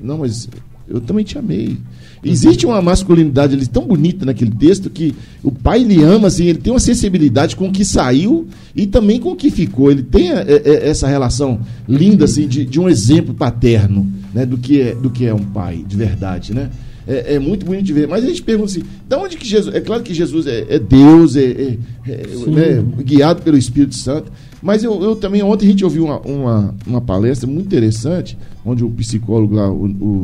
não, 0.00 0.18
mas 0.18 0.48
eu 0.88 1.00
também 1.00 1.24
te 1.24 1.36
amei. 1.36 1.76
Existe 2.22 2.66
uma 2.66 2.82
masculinidade 2.82 3.54
ali 3.54 3.66
tão 3.66 3.86
bonita 3.86 4.26
naquele 4.26 4.50
texto 4.50 4.90
que 4.90 5.14
o 5.42 5.50
pai 5.50 5.82
lhe 5.82 6.02
ama, 6.02 6.28
assim, 6.28 6.44
ele 6.44 6.58
tem 6.58 6.72
uma 6.72 6.80
sensibilidade 6.80 7.56
com 7.56 7.68
o 7.68 7.72
que 7.72 7.82
saiu 7.82 8.46
e 8.76 8.86
também 8.86 9.18
com 9.18 9.30
o 9.30 9.36
que 9.36 9.50
ficou. 9.50 9.90
Ele 9.90 10.02
tem 10.02 10.30
a, 10.30 10.40
a, 10.40 10.44
essa 10.82 11.06
relação 11.06 11.60
linda 11.88 12.26
assim, 12.26 12.46
de, 12.46 12.66
de, 12.66 12.78
um 12.78 12.88
exemplo 12.88 13.32
paterno 13.32 14.06
né, 14.32 14.46
do, 14.46 14.58
que 14.58 14.80
é, 14.80 14.94
do 14.94 15.10
que 15.10 15.26
é 15.26 15.34
um 15.34 15.44
pai, 15.44 15.84
de 15.86 15.96
verdade. 15.96 16.54
Né? 16.54 16.70
É, 17.06 17.34
é, 17.34 17.38
muito 17.38 17.66
bonito 17.66 17.84
de 17.84 17.92
ver. 17.92 18.08
Mas 18.08 18.24
a 18.24 18.26
gente 18.26 18.42
pergunta 18.42 18.70
assim, 18.70 18.82
de 19.08 19.16
onde 19.16 19.36
que 19.36 19.46
Jesus. 19.46 19.74
É 19.74 19.80
claro 19.80 20.02
que 20.02 20.14
Jesus 20.14 20.46
é, 20.46 20.66
é 20.68 20.78
Deus, 20.78 21.36
é, 21.36 21.42
é, 21.44 21.78
é 22.06 22.46
né, 22.46 22.84
guiado 23.02 23.42
pelo 23.42 23.56
Espírito 23.56 23.96
Santo. 23.96 24.30
Mas 24.62 24.84
eu, 24.84 25.02
eu, 25.02 25.16
também, 25.16 25.42
ontem 25.42 25.66
a 25.66 25.70
gente 25.70 25.84
ouviu 25.84 26.04
uma, 26.04 26.20
uma, 26.20 26.74
uma 26.86 27.00
palestra 27.00 27.48
muito 27.48 27.66
interessante, 27.66 28.36
onde 28.64 28.84
o 28.84 28.90
psicólogo 28.90 29.54
lá, 29.54 29.70
o, 29.70 29.86
o 29.86 30.22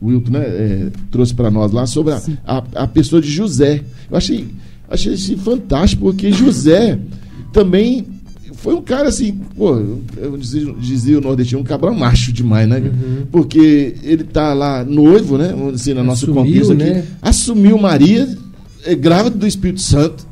o 0.00 0.08
Wilton 0.08 0.30
né, 0.30 0.44
é, 0.44 0.90
trouxe 1.10 1.34
para 1.34 1.50
nós 1.50 1.72
lá 1.72 1.86
sobre 1.86 2.12
a, 2.12 2.22
a, 2.44 2.64
a, 2.82 2.86
pessoa 2.86 3.20
de 3.20 3.30
José. 3.30 3.82
Eu 4.10 4.16
achei, 4.16 4.46
achei 4.88 5.14
isso 5.14 5.36
fantástico, 5.38 6.02
porque 6.02 6.30
José 6.30 6.98
também 7.52 8.06
foi 8.62 8.74
um 8.74 8.82
cara 8.82 9.08
assim, 9.08 9.40
pô, 9.56 9.76
eu 10.16 10.36
dizia, 10.38 10.72
dizia 10.78 11.18
o 11.18 11.20
nordestino, 11.20 11.60
um 11.60 11.64
cabra 11.64 11.90
macho 11.92 12.32
demais, 12.32 12.68
né? 12.68 12.78
Uhum. 12.78 13.26
Porque 13.30 13.96
ele 14.02 14.24
tá 14.24 14.54
lá 14.54 14.84
noivo, 14.84 15.36
né? 15.36 15.48
Vamos 15.48 15.74
dizer, 15.74 15.94
na 15.94 16.04
nossa 16.04 16.26
conquista 16.26 16.72
aqui, 16.72 16.84
né? 16.84 17.04
assumiu 17.20 17.76
Maria, 17.76 18.28
é, 18.84 18.94
grávida 18.94 19.36
do 19.36 19.46
Espírito 19.46 19.80
Santo. 19.80 20.26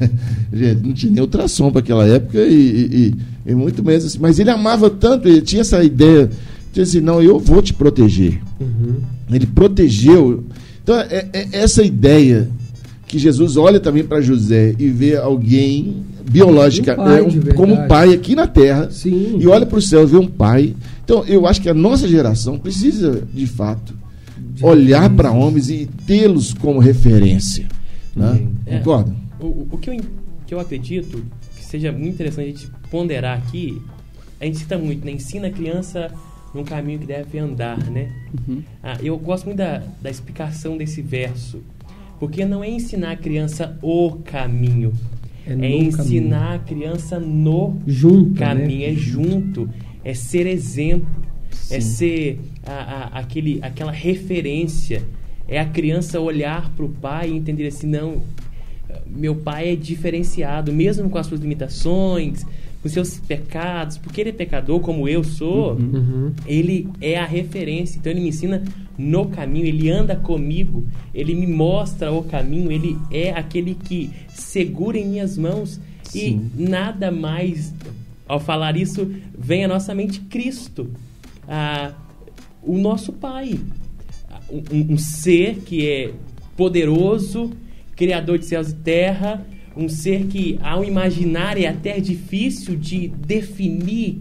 não 0.82 0.92
tinha 0.92 1.12
nem 1.12 1.20
ultrassom 1.20 1.70
para 1.70 1.80
aquela 1.80 2.06
época 2.06 2.38
e, 2.38 3.14
e, 3.46 3.50
e, 3.50 3.54
muito 3.54 3.84
menos 3.84 4.04
assim. 4.04 4.18
Mas 4.20 4.38
ele 4.38 4.50
amava 4.50 4.90
tanto, 4.90 5.28
ele 5.28 5.40
tinha 5.40 5.60
essa 5.60 5.82
ideia 5.82 6.30
Disse 6.72 6.98
assim, 6.98 7.00
não, 7.04 7.22
eu 7.22 7.38
vou 7.38 7.62
te 7.62 7.72
proteger. 7.72 8.40
Uhum. 8.60 9.00
Ele 9.30 9.46
protegeu. 9.46 10.44
Então, 10.82 10.98
é, 11.00 11.26
é, 11.32 11.48
essa 11.52 11.82
ideia 11.82 12.48
que 13.06 13.18
Jesus 13.18 13.56
olha 13.56 13.80
também 13.80 14.04
para 14.04 14.20
José 14.20 14.74
e 14.78 14.88
vê 14.88 15.16
alguém 15.16 16.04
biológica, 16.30 16.92
um 16.92 16.96
pai, 16.96 17.18
é, 17.18 17.22
um, 17.22 17.40
como 17.54 17.74
um 17.74 17.88
pai 17.88 18.12
aqui 18.12 18.34
na 18.34 18.46
terra, 18.46 18.90
Sim. 18.90 19.38
e 19.38 19.46
olha 19.46 19.66
para 19.66 19.78
o 19.78 19.82
céu 19.82 20.02
e 20.02 20.06
vê 20.06 20.16
um 20.16 20.26
pai. 20.26 20.74
Então, 21.04 21.24
eu 21.24 21.46
acho 21.46 21.60
que 21.60 21.68
a 21.68 21.74
nossa 21.74 22.06
geração 22.06 22.58
precisa, 22.58 23.22
de 23.32 23.46
fato, 23.46 23.94
de 24.36 24.64
olhar 24.64 25.08
para 25.10 25.30
homens 25.32 25.70
e 25.70 25.88
tê-los 26.06 26.52
como 26.52 26.78
referência. 26.78 27.66
Né? 28.14 28.46
É, 28.66 28.78
Concorda? 28.78 29.14
O, 29.40 29.66
o 29.70 29.78
que, 29.78 29.90
eu, 29.90 30.00
que 30.46 30.54
eu 30.54 30.60
acredito 30.60 31.24
que 31.56 31.64
seja 31.64 31.92
muito 31.92 32.14
interessante 32.14 32.44
a 32.44 32.50
gente 32.50 32.68
ponderar 32.90 33.38
aqui, 33.38 33.80
a 34.40 34.44
gente 34.44 34.58
cita 34.58 34.76
muito, 34.76 35.04
né? 35.04 35.12
ensina 35.12 35.48
a 35.48 35.50
criança 35.50 36.10
num 36.54 36.64
caminho 36.64 36.98
que 36.98 37.06
deve 37.06 37.38
andar, 37.38 37.78
né? 37.90 38.10
Uhum. 38.46 38.62
Ah, 38.82 38.96
eu 39.02 39.16
gosto 39.18 39.46
muito 39.46 39.58
da, 39.58 39.82
da 40.00 40.10
explicação 40.10 40.76
desse 40.76 41.02
verso, 41.02 41.60
porque 42.18 42.44
não 42.44 42.64
é 42.64 42.70
ensinar 42.70 43.12
a 43.12 43.16
criança 43.16 43.78
o 43.82 44.12
caminho, 44.24 44.92
é, 45.48 45.66
é 45.66 45.76
ensinar 45.76 46.38
caminho. 46.38 46.54
a 46.54 46.58
criança 46.58 47.18
no 47.20 47.76
junto, 47.86 48.30
né? 48.30 48.38
caminho, 48.38 48.80
né? 48.80 48.92
é 48.92 48.94
junto, 48.94 49.68
é 50.04 50.14
ser 50.14 50.46
exemplo, 50.46 51.08
é 51.50 51.54
Sim. 51.54 51.74
é 51.74 51.80
ser 51.80 52.40
a, 52.66 52.72
a, 52.72 53.18
aquele, 53.20 53.58
aquela 53.62 53.92
referência, 53.92 55.02
é 55.46 55.58
a 55.58 55.64
criança 55.64 56.20
olhar 56.20 56.70
para 56.74 56.84
o 56.84 56.88
pai 56.88 57.30
e 57.30 57.36
entender 57.36 57.66
assim, 57.66 57.86
não, 57.86 58.22
meu 59.06 59.34
pai 59.34 59.70
é 59.70 59.76
diferenciado, 59.76 60.72
mesmo 60.72 61.08
com 61.08 61.18
as 61.18 61.26
suas 61.26 61.40
limitações, 61.40 62.44
com 62.82 62.88
seus 62.88 63.18
pecados, 63.18 63.98
porque 63.98 64.20
ele 64.20 64.30
é 64.30 64.32
pecador 64.32 64.80
como 64.80 65.08
eu 65.08 65.24
sou, 65.24 65.74
uhum. 65.74 65.90
uhum. 65.92 66.32
ele 66.46 66.88
é 67.00 67.18
a 67.18 67.26
referência. 67.26 67.98
Então 67.98 68.12
ele 68.12 68.20
me 68.20 68.28
ensina 68.28 68.62
no 68.96 69.26
caminho, 69.26 69.66
ele 69.66 69.90
anda 69.90 70.14
comigo, 70.14 70.86
ele 71.14 71.34
me 71.34 71.46
mostra 71.46 72.12
o 72.12 72.22
caminho, 72.22 72.70
ele 72.70 72.96
é 73.10 73.30
aquele 73.30 73.74
que 73.74 74.10
segura 74.32 74.98
em 74.98 75.08
minhas 75.08 75.36
mãos 75.36 75.80
Sim. 76.04 76.50
e 76.56 76.68
nada 76.68 77.10
mais. 77.10 77.74
Ao 78.26 78.38
falar 78.38 78.76
isso, 78.76 79.10
vem 79.36 79.64
à 79.64 79.68
nossa 79.68 79.94
mente 79.94 80.20
Cristo, 80.20 80.90
ah, 81.48 81.92
o 82.62 82.76
nosso 82.76 83.10
Pai, 83.12 83.58
um, 84.50 84.92
um 84.92 84.98
ser 84.98 85.60
que 85.64 85.88
é 85.88 86.12
poderoso, 86.56 87.50
criador 87.96 88.38
de 88.38 88.44
céus 88.44 88.70
e 88.70 88.74
terra 88.74 89.44
um 89.78 89.88
ser 89.88 90.26
que, 90.26 90.58
ao 90.60 90.84
imaginar, 90.84 91.56
é 91.56 91.68
até 91.68 92.00
difícil 92.00 92.74
de 92.74 93.06
definir 93.06 94.20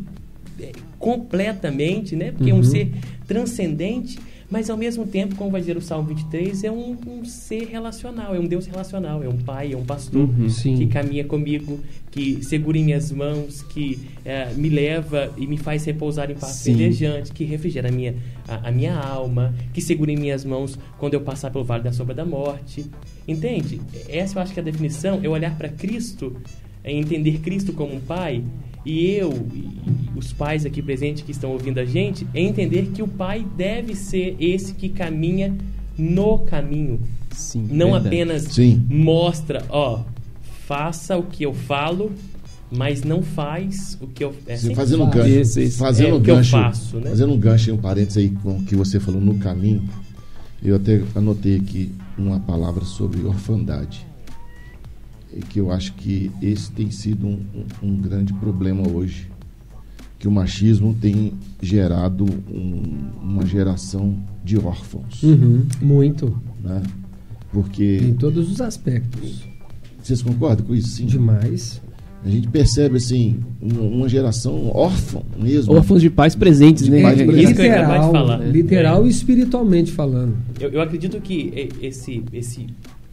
é, 0.61 0.71
completamente, 0.99 2.15
né? 2.15 2.31
Porque 2.31 2.51
uhum. 2.51 2.59
é 2.59 2.61
um 2.61 2.63
uhum. 2.63 2.71
ser 2.71 2.91
transcendente, 3.25 4.19
Mas 4.49 4.69
ao 4.69 4.77
mesmo 4.77 5.05
tempo, 5.05 5.35
como 5.35 5.51
vai 5.51 5.59
dizer 5.59 5.75
o 5.75 5.81
Salmo 5.81 6.07
23, 6.07 6.63
é 6.63 6.71
um, 6.71 6.97
um 7.05 7.25
ser 7.25 7.65
relacional, 7.65 8.33
é 8.33 8.39
um 8.39 8.45
Deus 8.45 8.65
relacional, 8.65 9.21
é 9.21 9.27
um 9.27 9.37
pai, 9.37 9.73
é 9.73 9.77
um 9.77 9.83
pastor 9.83 10.21
Uhum. 10.21 10.49
Sim. 10.49 10.77
que 10.77 10.87
caminha 10.87 11.25
comigo, 11.25 11.79
que 12.09 12.41
segura 12.45 12.77
em 12.77 12.83
minhas 12.85 13.11
mãos, 13.11 13.61
que 13.63 13.99
eh, 14.23 14.53
me 14.55 14.69
leva 14.69 15.33
e 15.37 15.45
me 15.45 15.57
faz 15.57 15.83
repousar 15.83 16.31
em 16.31 16.35
paz 16.35 16.63
verdejante, 16.65 17.33
que 17.33 17.43
refrigera 17.43 17.89
a 17.89 17.91
minha, 17.91 18.15
a, 18.47 18.69
a 18.69 18.71
minha 18.71 18.95
alma, 18.97 19.53
que 19.73 19.81
segura 19.81 20.11
em 20.13 20.17
minhas 20.17 20.45
mãos 20.45 20.79
quando 20.97 21.13
eu 21.15 21.21
passar 21.21 21.51
pelo 21.51 21.65
vale 21.65 21.83
da 21.83 21.91
sombra 21.91 22.15
da 22.15 22.25
morte. 22.25 22.85
Entende? 23.27 23.81
Essa 24.07 24.39
eu 24.39 24.43
acho 24.43 24.53
que 24.53 24.59
é 24.59 24.61
a 24.61 24.65
definição, 24.65 25.19
é 25.21 25.27
olhar 25.27 25.57
para 25.57 25.67
Cristo, 25.67 26.37
é 26.85 26.93
entender 26.93 27.39
Cristo 27.39 27.73
como 27.73 27.93
um 27.93 27.99
pai, 27.99 28.41
e 28.87 29.11
eu, 29.15 29.33
e 29.53 29.67
os 30.17 30.31
pais 30.31 30.65
aqui 30.65 30.81
presentes 30.81 31.21
que 31.21 31.31
estão 31.31 31.51
ouvindo 31.51 31.77
a 31.77 31.83
gente, 31.85 32.25
é 32.33 32.39
entender 32.41 32.91
que 32.93 33.03
o 33.03 33.07
pai 33.07 33.45
deve 33.57 33.93
ser 33.95 34.37
esse 34.39 34.73
que 34.73 34.87
caminha 34.87 35.53
no 35.97 36.39
caminho, 36.39 37.01
Sim. 37.31 37.67
não 37.69 37.87
verdade. 37.91 38.07
apenas 38.07 38.43
Sim. 38.43 38.85
mostra, 38.89 39.65
ó, 39.69 40.03
faça 40.65 41.17
o 41.17 41.23
que 41.23 41.43
eu 41.45 41.53
falo, 41.53 42.13
mas 42.71 43.03
não 43.03 43.21
faz 43.21 43.97
o 44.01 44.07
que 44.07 44.23
eu. 44.23 44.33
É 44.47 44.55
sempre 44.55 44.75
fazendo 44.75 45.03
um 45.03 45.09
gancho, 45.09 45.27
Isso, 45.29 45.59
isso. 45.59 45.77
fazendo 45.79 46.09
É, 46.09 46.13
um 46.13 46.19
gancho, 46.21 46.51
faço, 46.51 46.97
né? 46.97 47.09
fazendo 47.09 47.33
um 47.33 47.37
gancho, 47.37 47.73
um 47.73 47.77
parênteses 47.77 48.17
aí 48.17 48.29
com 48.29 48.57
o 48.57 48.63
que 48.63 48.75
você 48.75 49.01
falou 49.01 49.19
no 49.19 49.35
caminho, 49.35 49.83
eu 50.63 50.77
até 50.77 51.01
anotei 51.13 51.57
aqui 51.57 51.91
uma 52.17 52.39
palavra 52.39 52.85
sobre 52.85 53.21
orfandade, 53.21 54.06
que 55.49 55.59
eu 55.59 55.71
acho 55.71 55.93
que 55.93 56.31
esse 56.41 56.71
tem 56.71 56.89
sido 56.91 57.27
um, 57.27 57.39
um- 57.83 57.89
um 57.89 57.95
grande 57.97 58.33
problema 58.33 58.87
hoje, 58.87 59.27
que 60.19 60.27
o 60.27 60.31
machismo 60.31 60.95
tem 60.99 61.33
gerado 61.61 62.25
um- 62.51 62.83
uma 63.21 63.45
geração 63.45 64.15
de 64.43 64.57
órfãos, 64.57 65.21
Uhum, 65.23 65.63
muito. 65.81 66.35
né? 66.63 66.81
Em 66.83 67.49
Porque 67.51 68.13
todos 68.19 68.51
os 68.51 68.59
aspectos. 68.61 69.43
vocês 70.01 70.21
concordam 70.21 70.65
com 70.65 70.75
isso? 70.75 70.89
Sim. 70.89 71.05
Demais. 71.05 71.81
A 72.25 72.29
gente 72.29 72.47
percebe 72.47 72.97
assim 72.97 73.37
uma, 73.61 74.09
geração 74.09 74.69
órfã 74.73 75.21
mesmo. 75.39 75.73
Órfãos 75.73 76.01
de 76.01 76.09
pais 76.09 76.35
presentes, 76.35 76.83
De 76.85 76.91
né? 76.91 77.01
pais 77.01 77.19
É 77.21 77.25
presentes. 77.25 77.49
Literal, 77.51 78.41
literal 78.51 79.03
É. 79.03 79.07
e 79.07 79.09
espiritualmente 79.09 79.91
falando. 79.91 80.35
Eu, 80.59 80.69
eu 80.71 80.81
acredito 80.81 81.21
que 81.21 81.69
esse, 81.81 82.23
esse, 82.33 82.67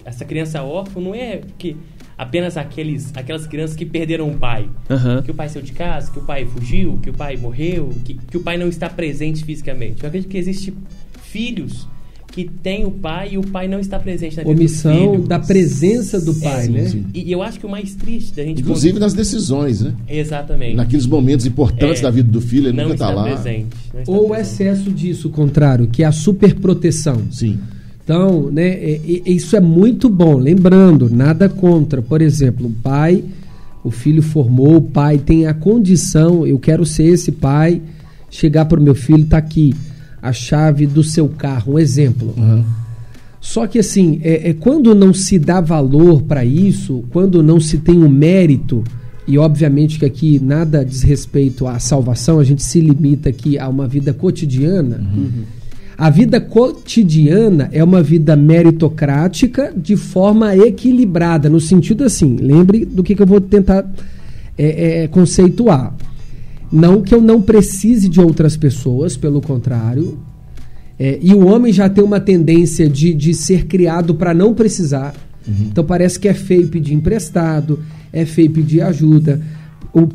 essa 0.05 0.25
criança 0.25 0.63
órfã 0.63 1.01
não 1.01 1.15
é 1.15 1.41
que 1.59 1.77
apenas 2.17 2.57
aqueles, 2.57 3.11
aquelas 3.17 3.47
crianças 3.47 3.75
que 3.77 3.85
perderam 3.85 4.29
o 4.31 4.37
pai. 4.37 4.69
Aham. 4.91 5.23
Que 5.23 5.31
o 5.31 5.35
pai 5.35 5.49
saiu 5.49 5.65
de 5.65 5.73
casa, 5.73 6.11
que 6.13 6.19
o 6.19 6.23
pai 6.23 6.45
fugiu, 6.47 6.99
que 7.03 7.11
o 7.11 7.13
pai 7.13 7.37
morreu, 7.37 7.91
que, 8.05 8.15
que 8.15 8.37
o 8.37 8.41
pai 8.41 8.57
não 8.57 8.69
está 8.69 8.89
presente 8.89 9.45
fisicamente. 9.45 10.03
Eu 10.03 10.09
acredito 10.09 10.31
que 10.31 10.39
existe 10.39 10.73
filhos 11.23 11.89
que 12.31 12.45
têm 12.63 12.85
o 12.85 12.91
pai 12.91 13.31
e 13.35 13.39
o 13.39 13.43
pai 13.43 13.69
não 13.69 13.79
está 13.79 13.97
presente 13.97 14.37
na 14.37 14.43
vida 14.43 14.55
do 14.55 14.59
Omissão 14.61 15.13
filho. 15.13 15.23
da 15.29 15.39
presença 15.39 16.21
do 16.21 16.33
É, 16.33 16.41
pai, 16.41 16.63
sim, 16.65 16.73
né? 16.73 16.85
sim. 16.87 17.05
E, 17.15 17.29
e 17.29 17.33
eu 17.33 17.41
acho 17.43 17.61
que 17.61 17.67
o 17.67 17.69
mais 17.69 17.95
triste 17.95 18.35
da 18.35 18.43
gente... 18.43 18.61
Inclusive 18.61 18.99
nas 18.99 19.15
decisões, 19.15 19.83
né? 19.83 19.95
Exatamente. 20.09 20.75
Naqueles 20.75 21.07
momentos 21.07 21.47
importantes 21.47 22.01
É, 22.01 22.03
da 22.03 22.11
vida 22.11 22.31
do 22.33 22.41
filho, 22.41 22.69
ele 22.69 22.77
não 22.77 22.85
nunca 22.89 22.95
está 22.97 23.09
está 23.11 23.15
lá. 23.23 23.25
presente. 23.25 23.77
não 23.93 24.01
está 24.01 24.13
Ou 24.13 24.25
o 24.27 24.29
presente. 24.31 24.51
excesso 24.51 24.91
disso, 24.91 25.29
o 25.29 25.31
contrário, 25.31 25.87
que 25.87 26.03
é 26.03 26.07
a 26.07 26.13
superproteção. 26.13 27.23
Sim. 27.31 27.61
Então, 28.05 28.51
né, 28.51 28.69
é- 28.69 29.01
é- 29.03 29.31
isso 29.31 29.57
é 29.57 29.61
muito 29.61 30.11
bom. 30.11 30.37
Lembrando, 30.37 31.09
nada 31.11 31.49
contra. 31.49 32.03
Por 32.03 32.21
exemplo, 32.21 32.67
o 32.67 32.71
pai, 32.71 33.25
o 33.83 33.91
filho 33.91 34.23
formou, 34.23 34.77
o 34.77 34.83
pai 34.83 35.19
tem 35.19 35.47
a 35.47 35.55
condição, 35.55 36.47
eu 36.47 36.59
quero 36.59 36.85
ser 36.85 37.05
esse 37.05 37.33
pai, 37.33 37.81
chegar 38.31 38.67
para 38.67 38.79
o 38.79 38.83
meu 38.83 38.95
filho, 38.95 39.25
tá 39.25 39.39
aqui 39.39 39.75
a 40.21 40.33
chave 40.33 40.87
do 40.87 41.03
seu 41.03 41.29
carro, 41.29 41.75
um 41.75 41.79
exemplo. 41.79 42.35
Aham. 42.37 42.65
Só 43.41 43.67
que 43.67 43.79
assim, 43.79 44.21
é, 44.23 44.51
é 44.51 44.55
quando 44.55 44.95
não 44.95 45.13
se 45.13 45.39
dá 45.39 45.61
valor 45.61 46.23
para 46.23 46.43
isso, 46.47 47.05
quando 47.11 47.43
não 47.43 47.61
se 47.61 47.77
tem 47.77 48.03
o 48.03 48.09
mérito, 48.09 48.83
e 49.29 49.37
obviamente 49.37 49.99
que 49.99 50.05
aqui 50.07 50.41
nada 50.43 50.83
diz 50.83 51.03
respeito 51.03 51.67
à 51.67 51.79
salvação, 51.79 52.39
a 52.39 52.45
gente 52.45 52.63
se 52.63 52.81
limita 52.81 53.29
aqui 53.29 53.59
a 53.59 53.69
uma 53.69 53.87
vida 53.87 54.15
cotidiana. 54.15 54.97
A 55.97 56.11
vida 56.11 56.41
cotidiana 56.41 57.69
é 57.73 57.83
uma 57.83 58.03
vida 58.03 58.35
meritocrática 58.35 59.73
de 59.77 59.97
forma 59.97 60.57
equilibrada, 60.57 61.49
no 61.49 61.61
sentido 61.61 62.05
assim, 62.05 62.37
lembre 62.37 62.85
do 62.85 63.03
que, 63.03 63.15
que 63.15 63.23
eu 63.23 63.27
vou 63.27 63.41
tentar 63.41 63.89
é, 64.59 65.03
é, 65.03 65.09
conceituar. 65.09 65.95
Não 66.71 67.01
que 67.01 67.15
eu 67.15 67.21
não 67.21 67.41
precise 67.41 68.09
de 68.09 68.21
outras 68.21 68.57
pessoas, 68.57 69.17
pelo 69.17 69.41
contrário. 69.41 70.19
É, 70.99 71.19
e 71.23 71.33
o 71.33 71.47
homem 71.47 71.73
já 71.73 71.89
tem 71.89 72.03
uma 72.03 72.19
tendência 72.19 72.89
de, 72.89 73.15
de 73.15 73.33
ser 73.33 73.67
criado 73.67 74.15
para 74.15 74.35
não 74.35 74.53
precisar. 74.55 75.15
Então 75.47 75.85
parece 75.85 76.19
que 76.19 76.27
é 76.27 76.35
feio 76.35 76.69
pedir 76.69 76.95
emprestado, 76.95 77.81
é 78.13 78.25
feio 78.25 78.51
pedir 78.51 78.81
ajuda. 78.81 79.41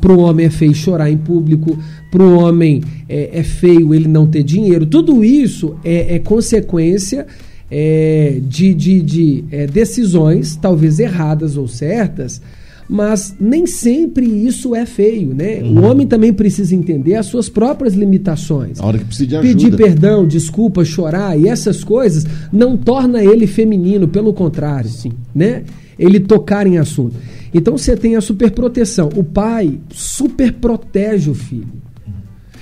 Para 0.00 0.12
o 0.12 0.20
homem 0.20 0.46
é 0.46 0.50
feio 0.50 0.74
chorar 0.74 1.10
em 1.10 1.16
público, 1.16 1.78
para 2.10 2.22
o 2.22 2.38
homem 2.38 2.82
é, 3.08 3.30
é 3.38 3.42
feio 3.42 3.94
ele 3.94 4.08
não 4.08 4.26
ter 4.26 4.42
dinheiro. 4.42 4.84
Tudo 4.84 5.24
isso 5.24 5.76
é, 5.82 6.16
é 6.16 6.18
consequência 6.18 7.26
é, 7.70 8.40
de, 8.42 8.74
de, 8.74 9.00
de 9.00 9.44
é, 9.50 9.66
decisões, 9.66 10.56
talvez 10.56 10.98
erradas 10.98 11.56
ou 11.56 11.68
certas, 11.68 12.42
mas 12.88 13.36
nem 13.38 13.66
sempre 13.66 14.26
isso 14.26 14.74
é 14.74 14.84
feio, 14.84 15.32
né? 15.32 15.62
O 15.62 15.82
homem 15.82 16.08
também 16.08 16.32
precisa 16.32 16.74
entender 16.74 17.14
as 17.14 17.26
suas 17.26 17.48
próprias 17.48 17.94
limitações. 17.94 18.80
A 18.80 18.86
hora 18.86 18.98
que 18.98 19.04
precisa 19.04 19.28
de 19.28 19.36
ajuda. 19.36 19.54
Pedir 19.54 19.76
perdão, 19.76 20.26
desculpa, 20.26 20.84
chorar 20.84 21.38
e 21.38 21.46
essas 21.46 21.84
coisas 21.84 22.26
não 22.52 22.76
torna 22.76 23.22
ele 23.22 23.46
feminino, 23.46 24.08
pelo 24.08 24.34
contrário, 24.34 24.90
Sim. 24.90 25.12
né? 25.32 25.62
Ele 26.00 26.18
tocar 26.18 26.66
em 26.66 26.78
assunto. 26.78 27.14
Então 27.52 27.76
você 27.76 27.94
tem 27.94 28.16
a 28.16 28.20
superproteção. 28.22 29.10
O 29.14 29.22
pai 29.22 29.78
super 29.90 30.52
protege 30.54 31.30
o 31.30 31.34
filho. 31.34 31.68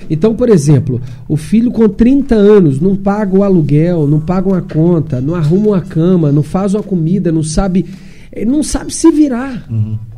Então, 0.09 0.35
por 0.35 0.49
exemplo, 0.49 0.99
o 1.27 1.37
filho 1.37 1.71
com 1.71 1.87
30 1.87 2.35
anos 2.35 2.81
não 2.81 2.95
paga 2.95 3.37
o 3.37 3.43
aluguel, 3.43 4.07
não 4.07 4.19
paga 4.19 4.49
uma 4.49 4.61
conta, 4.61 5.21
não 5.21 5.35
arruma 5.35 5.67
uma 5.69 5.81
cama, 5.81 6.31
não 6.31 6.43
faz 6.43 6.73
uma 6.73 6.83
comida, 6.83 7.31
não 7.31 7.43
sabe, 7.43 7.85
eh, 8.31 8.43
não 8.43 8.63
sabe 8.63 8.93
se 8.93 9.09
virar. 9.11 9.67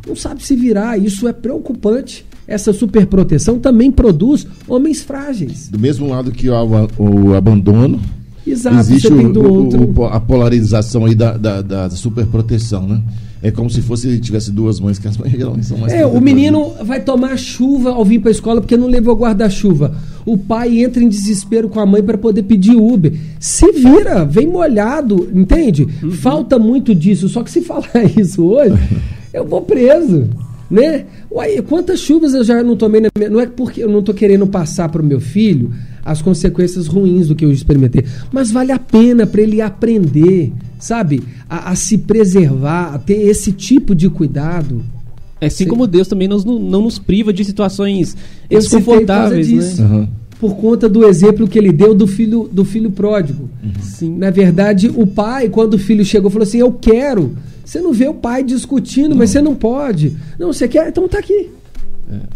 Não 0.07 0.15
sabe 0.15 0.43
se 0.43 0.55
virar. 0.55 0.97
Isso 0.97 1.27
é 1.27 1.33
preocupante. 1.33 2.25
Essa 2.47 2.73
superproteção 2.73 3.59
também 3.59 3.91
produz 3.91 4.47
homens 4.67 5.01
frágeis. 5.01 5.69
Do 5.69 5.79
mesmo 5.79 6.07
lado 6.07 6.31
que 6.31 6.49
o 6.49 7.33
abandono, 7.35 7.99
Exato, 8.45 8.77
existe 8.79 9.07
você 9.07 9.15
tem 9.15 9.25
o- 9.27 9.33
do 9.33 9.41
o- 9.41 9.53
outro. 9.65 9.93
o- 10.01 10.05
a 10.05 10.19
polarização 10.19 11.05
aí 11.05 11.13
da, 11.15 11.37
da, 11.37 11.61
da 11.61 11.89
superproteção, 11.89 12.87
né? 12.87 13.01
É 13.43 13.49
como 13.49 13.69
se 13.71 13.81
fosse 13.81 14.07
ele 14.07 14.19
tivesse 14.19 14.51
duas 14.51 14.79
mães, 14.79 14.99
que 14.99 15.07
as 15.07 15.17
mães 15.17 15.31
geralmente 15.31 15.65
são 15.65 15.75
mais 15.77 15.91
É, 15.91 16.05
o 16.05 16.21
menino 16.21 16.73
vai 16.83 16.99
tomar 17.01 17.35
chuva 17.37 17.89
ao 17.89 18.05
vir 18.05 18.19
para 18.19 18.29
a 18.29 18.31
escola 18.31 18.61
porque 18.61 18.77
não 18.77 18.85
levou 18.87 19.15
guarda-chuva. 19.15 19.95
O 20.25 20.37
pai 20.37 20.79
entra 20.83 21.01
em 21.03 21.09
desespero 21.09 21.67
com 21.67 21.79
a 21.79 21.85
mãe 21.85 22.03
para 22.03 22.19
poder 22.19 22.43
pedir 22.43 22.75
Uber. 22.75 23.11
Se 23.39 23.71
vira, 23.71 24.23
vem 24.25 24.45
molhado, 24.47 25.27
entende? 25.33 25.87
Uhum. 26.03 26.11
Falta 26.11 26.59
muito 26.59 26.93
disso. 26.93 27.27
Só 27.29 27.41
que 27.41 27.49
se 27.49 27.61
falar 27.61 27.89
isso 28.15 28.43
hoje, 28.45 28.77
eu 29.33 29.43
vou 29.43 29.61
preso, 29.61 30.25
né? 30.69 31.05
Uai, 31.31 31.63
quantas 31.63 31.99
chuvas 31.99 32.35
eu 32.35 32.43
já 32.43 32.61
não 32.61 32.75
tomei 32.75 33.01
na 33.01 33.09
minha... 33.17 33.29
Não 33.29 33.39
é 33.39 33.47
porque 33.47 33.83
eu 33.83 33.89
não 33.89 34.03
tô 34.03 34.13
querendo 34.13 34.45
passar 34.45 34.87
para 34.89 35.01
o 35.01 35.05
meu 35.05 35.19
filho 35.19 35.71
as 36.03 36.21
consequências 36.21 36.87
ruins 36.87 37.27
do 37.27 37.35
que 37.35 37.45
eu 37.45 37.51
experimentei, 37.51 38.03
mas 38.31 38.51
vale 38.51 38.71
a 38.71 38.79
pena 38.79 39.25
para 39.27 39.41
ele 39.41 39.61
aprender, 39.61 40.51
sabe? 40.79 41.21
A, 41.49 41.71
a 41.71 41.75
se 41.75 41.97
preservar, 41.97 42.93
a 42.93 42.97
ter 42.99 43.21
esse 43.21 43.51
tipo 43.51 43.93
de 43.95 44.09
cuidado. 44.09 44.83
Assim 45.39 45.63
Sim. 45.63 45.69
como 45.69 45.87
Deus 45.87 46.07
também 46.07 46.27
nos- 46.27 46.45
não, 46.45 46.59
não 46.59 46.83
nos 46.83 46.99
priva 46.99 47.33
de 47.33 47.43
situações 47.43 48.15
Eu 48.49 48.59
desconfortáveis, 48.59 49.47
né? 49.49 49.57
disso. 49.57 49.81
Aham. 49.81 50.07
por 50.39 50.55
conta 50.55 50.87
do 50.89 51.05
exemplo 51.07 51.47
que 51.47 51.57
ele 51.57 51.71
deu 51.71 51.93
do 51.95 52.05
filho 52.07 52.49
do 52.51 52.63
filho 52.65 52.89
pródigo. 52.91 53.49
Sim. 53.81 54.15
Na 54.17 54.29
verdade, 54.31 54.91
o 54.95 55.05
pai, 55.05 55.49
quando 55.49 55.75
o 55.75 55.79
filho 55.79 56.03
chegou, 56.05 56.29
falou 56.31 56.43
assim: 56.47 56.59
Eu 56.59 56.71
quero. 56.73 57.35
Você 57.65 57.79
não 57.79 57.93
vê 57.93 58.07
o 58.07 58.13
pai 58.13 58.43
discutindo, 58.43 59.15
mas 59.15 59.29
você 59.29 59.41
não 59.41 59.55
pode. 59.55 60.15
Não, 60.39 60.51
você 60.51 60.67
quer? 60.67 60.89
Então 60.89 61.07
tá 61.07 61.19
aqui. 61.19 61.49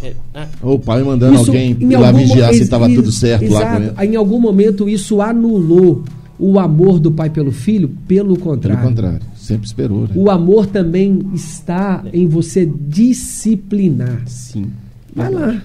É, 0.01 0.47
Ou 0.61 0.75
o 0.75 0.79
pai 0.79 1.03
mandando 1.03 1.35
Isso, 1.35 1.45
alguém 1.51 1.77
lá 1.97 2.07
algum 2.07 2.19
vigiar 2.19 2.53
se 2.53 2.61
estava 2.63 2.87
tudo 2.89 3.11
certo 3.11 3.51
lá 3.51 3.65
com 3.71 3.75
ele. 3.75 3.85
exato. 3.85 4.03
Em 4.03 4.15
algum 4.15 4.39
momento, 4.39 4.87
isso 4.87 5.21
anulou 5.21 6.03
o 6.39 6.59
amor 6.59 6.99
do 6.99 7.11
pai 7.11 7.29
pelo 7.29 7.51
filho, 7.51 7.89
pelo 8.07 8.33
Pelo 8.35 8.37
contrário. 8.39 8.81
contrário, 8.83 9.21
sempre 9.35 9.67
esperou, 9.67 10.01
né? 10.01 10.09
O 10.15 10.29
amor 10.29 10.65
também 10.67 11.19
está 11.33 12.03
em 12.13 12.27
você 12.27 12.65
disciplinar. 12.65 14.21
Sim. 14.27 14.67
Vai 15.15 15.31
lá. 15.31 15.61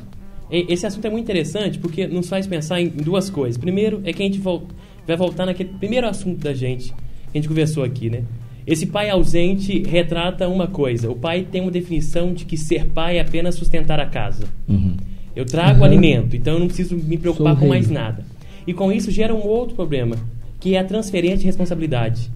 Esse 0.50 0.84
assunto 0.86 1.04
é 1.04 1.11
muito 1.11 1.24
interessante 1.24 1.78
porque 1.78 2.06
nos 2.06 2.28
faz 2.28 2.46
pensar 2.46 2.80
em 2.80 2.88
duas 2.88 3.30
coisas. 3.30 3.56
Primeiro 3.56 4.00
é 4.04 4.12
que 4.12 4.22
a 4.22 4.26
gente 4.26 4.40
vol- 4.40 4.64
vai 5.06 5.16
voltar 5.16 5.46
naquele 5.46 5.70
primeiro 5.78 6.08
assunto 6.08 6.38
da 6.42 6.52
gente, 6.52 6.88
que 6.88 6.94
a 7.34 7.38
gente 7.38 7.48
conversou 7.48 7.84
aqui, 7.84 8.11
né? 8.11 8.22
Esse 8.66 8.86
pai 8.86 9.08
ausente 9.11 9.82
retrata 9.82 10.46
uma 10.48 10.66
coisa. 10.66 11.11
O 11.11 11.16
pai 11.16 11.46
tem 11.50 11.61
uma 11.62 11.70
definição 11.70 12.32
de 12.32 12.44
que 12.44 12.56
ser 12.56 12.86
pai 12.86 13.18
é 13.18 13.20
apenas 13.20 13.54
sustentar 13.54 13.98
a 13.98 14.06
casa. 14.06 14.44
Uhum. 14.68 14.96
Eu 15.34 15.44
trago 15.44 15.78
Aham. 15.78 15.84
alimento, 15.86 16.36
então 16.36 16.54
eu 16.54 16.61
não 16.61 16.66
preciso 16.66 16.96
me 16.96 17.16
preocupar 17.16 17.52
Sou 17.52 17.61
com 17.61 17.70
rei. 17.72 17.80
mais 17.80 17.90
nada. 17.90 18.24
E 18.66 18.74
com 18.74 18.92
isso 18.92 19.11
gera 19.11 19.34
um 19.34 19.46
outro 19.46 19.74
problema, 19.74 20.16
que 20.58 20.74
é 20.74 20.78
a 20.78 20.84
transferência 20.84 21.38
de 21.38 21.46
responsabilidade. 21.46 22.30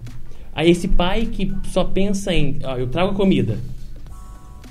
Aí 0.53 0.69
esse 0.69 0.87
pai 0.87 1.25
que 1.25 1.51
só 1.71 1.83
pensa 1.83 2.33
em, 2.33 2.57
ó, 2.63 2.77
eu 2.77 2.87
trago 2.87 3.11
a 3.11 3.15
comida. 3.15 3.57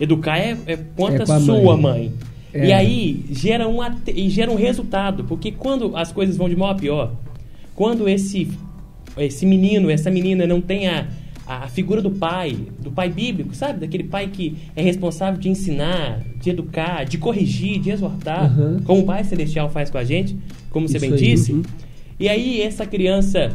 Educar 0.01 0.39
é, 0.39 0.57
é 0.67 0.77
conta 0.97 1.19
É 1.19 1.23
a 1.23 1.41
sua 1.41 1.77
mãe. 1.77 1.81
mãe. 1.81 2.13
É. 2.53 2.67
E 2.69 2.73
aí 2.73 3.25
gera 3.31 3.69
um, 3.69 3.79
e 4.15 4.29
gera 4.31 4.51
um 4.51 4.57
resultado, 4.57 5.25
porque 5.25 5.53
quando 5.53 5.97
as 5.97 6.13
coisas 6.13 6.37
vão 6.37 6.49
de 6.49 6.57
mal 6.57 6.71
a 6.71 6.75
pior, 6.75 7.13
quando 7.75 8.09
esse, 8.09 8.49
esse 9.19 9.45
menino, 9.45 9.91
essa 9.91 10.11
menina 10.11 10.47
não 10.47 10.61
tem 10.61 10.89
a, 10.89 11.07
a 11.47 11.69
figura 11.69 12.01
do 12.01 12.11
pai, 12.11 12.57
do 12.83 12.91
pai 12.91 13.11
bíblico, 13.11 13.55
sabe? 13.55 13.81
Daquele 13.81 14.05
pai 14.05 14.29
que 14.29 14.57
é 14.75 14.83
responsável 14.83 15.39
de 15.39 15.49
ensinar, 15.49 16.23
de 16.41 16.51
educar, 16.51 17.05
de 17.05 17.19
corrigir, 17.19 17.81
de 17.81 17.91
exortar, 17.91 18.45
Aham. 18.45 18.81
como 18.85 19.01
o 19.03 19.05
Pai 19.05 19.25
Celestial 19.25 19.69
faz 19.71 19.91
com 19.91 19.99
a 19.99 20.05
gente, 20.05 20.37
como 20.71 20.89
você 20.89 20.97
Isso 20.97 21.07
bem 21.07 21.13
aí, 21.13 21.19
disse. 21.19 21.53
uhum. 21.53 21.63
E 22.19 22.29
aí 22.29 22.63
essa 22.63 22.87
criança, 22.87 23.55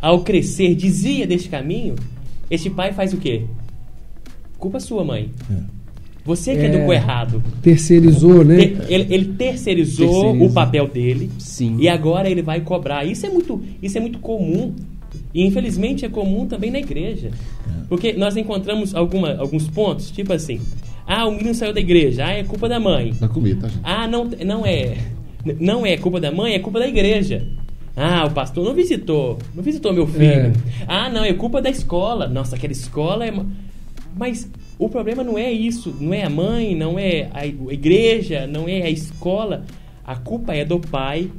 ao 0.00 0.20
crescer, 0.22 0.74
desvia 0.74 1.26
deste 1.26 1.48
caminho, 1.48 1.94
este 2.50 2.70
pai 2.70 2.92
faz 2.92 3.12
o 3.12 3.18
quê? 3.18 3.42
Culpa 4.58 4.80
sua, 4.80 5.04
mãe. 5.04 5.30
Você 6.24 6.54
que 6.54 6.60
É. 6.60 6.66
educou 6.74 6.92
errado. 6.92 7.42
Terceirizou, 7.62 8.44
né? 8.44 8.56
Te- 8.58 8.92
Ele, 8.92 9.14
ele 9.14 9.24
terceirizou 9.36 10.06
Terceirizou. 10.06 10.46
o 10.48 10.52
papel 10.52 10.86
dele 10.86 11.30
Sim. 11.38 11.76
e 11.80 11.88
agora 11.88 12.28
ele 12.30 12.42
vai 12.42 12.60
cobrar. 12.60 13.04
Isso 13.06 13.24
é 13.26 13.30
muito, 13.30 13.60
isso 13.82 13.96
é 13.96 14.00
muito 14.00 14.18
comum. 14.18 14.74
E 15.32 15.44
infelizmente 15.46 16.04
é 16.04 16.08
comum 16.08 16.46
também 16.46 16.70
na 16.70 16.78
igreja. 16.78 17.30
Porque 17.88 18.12
nós 18.12 18.36
encontramos 18.36 18.94
alguma, 18.94 19.34
alguns 19.36 19.68
pontos, 19.68 20.10
tipo 20.10 20.32
assim: 20.32 20.60
ah, 21.06 21.26
o 21.26 21.30
menino 21.32 21.54
saiu 21.54 21.72
da 21.72 21.80
igreja, 21.80 22.26
ah, 22.26 22.32
é 22.32 22.42
culpa 22.44 22.68
da 22.68 22.80
mãe. 22.80 23.14
Pra 23.14 23.28
comer, 23.28 23.56
tá? 23.58 23.68
Ah, 23.82 24.06
não, 24.08 24.24
não 24.44 24.66
é. 24.66 24.96
Não 25.58 25.86
é 25.86 25.96
culpa 25.96 26.20
da 26.20 26.30
mãe, 26.30 26.54
é 26.54 26.58
culpa 26.58 26.78
da 26.80 26.86
igreja. 26.88 27.46
Ah, 27.96 28.24
o 28.26 28.30
pastor 28.30 28.64
não 28.64 28.74
visitou, 28.74 29.38
não 29.54 29.62
visitou 29.62 29.92
meu 29.92 30.06
filho. 30.06 30.24
É. 30.24 30.52
Ah, 30.86 31.08
não, 31.08 31.24
é 31.24 31.32
culpa 31.32 31.60
da 31.62 31.70
escola. 31.70 32.28
Nossa, 32.28 32.56
aquela 32.56 32.72
escola 32.72 33.26
é. 33.26 33.30
ma- 33.30 33.46
Mas 34.16 34.50
o 34.78 34.88
problema 34.88 35.22
não 35.24 35.36
é 35.38 35.50
isso, 35.50 35.94
não 36.00 36.12
é 36.14 36.22
a 36.24 36.30
mãe, 36.30 36.74
não 36.74 36.98
é 36.98 37.28
a 37.32 37.46
igreja, 37.46 38.46
não 38.46 38.68
é 38.68 38.82
a 38.82 38.90
escola. 38.90 39.64
A 40.04 40.16
culpa 40.16 40.54
é 40.54 40.64
do 40.64 40.78
pai 40.80 41.30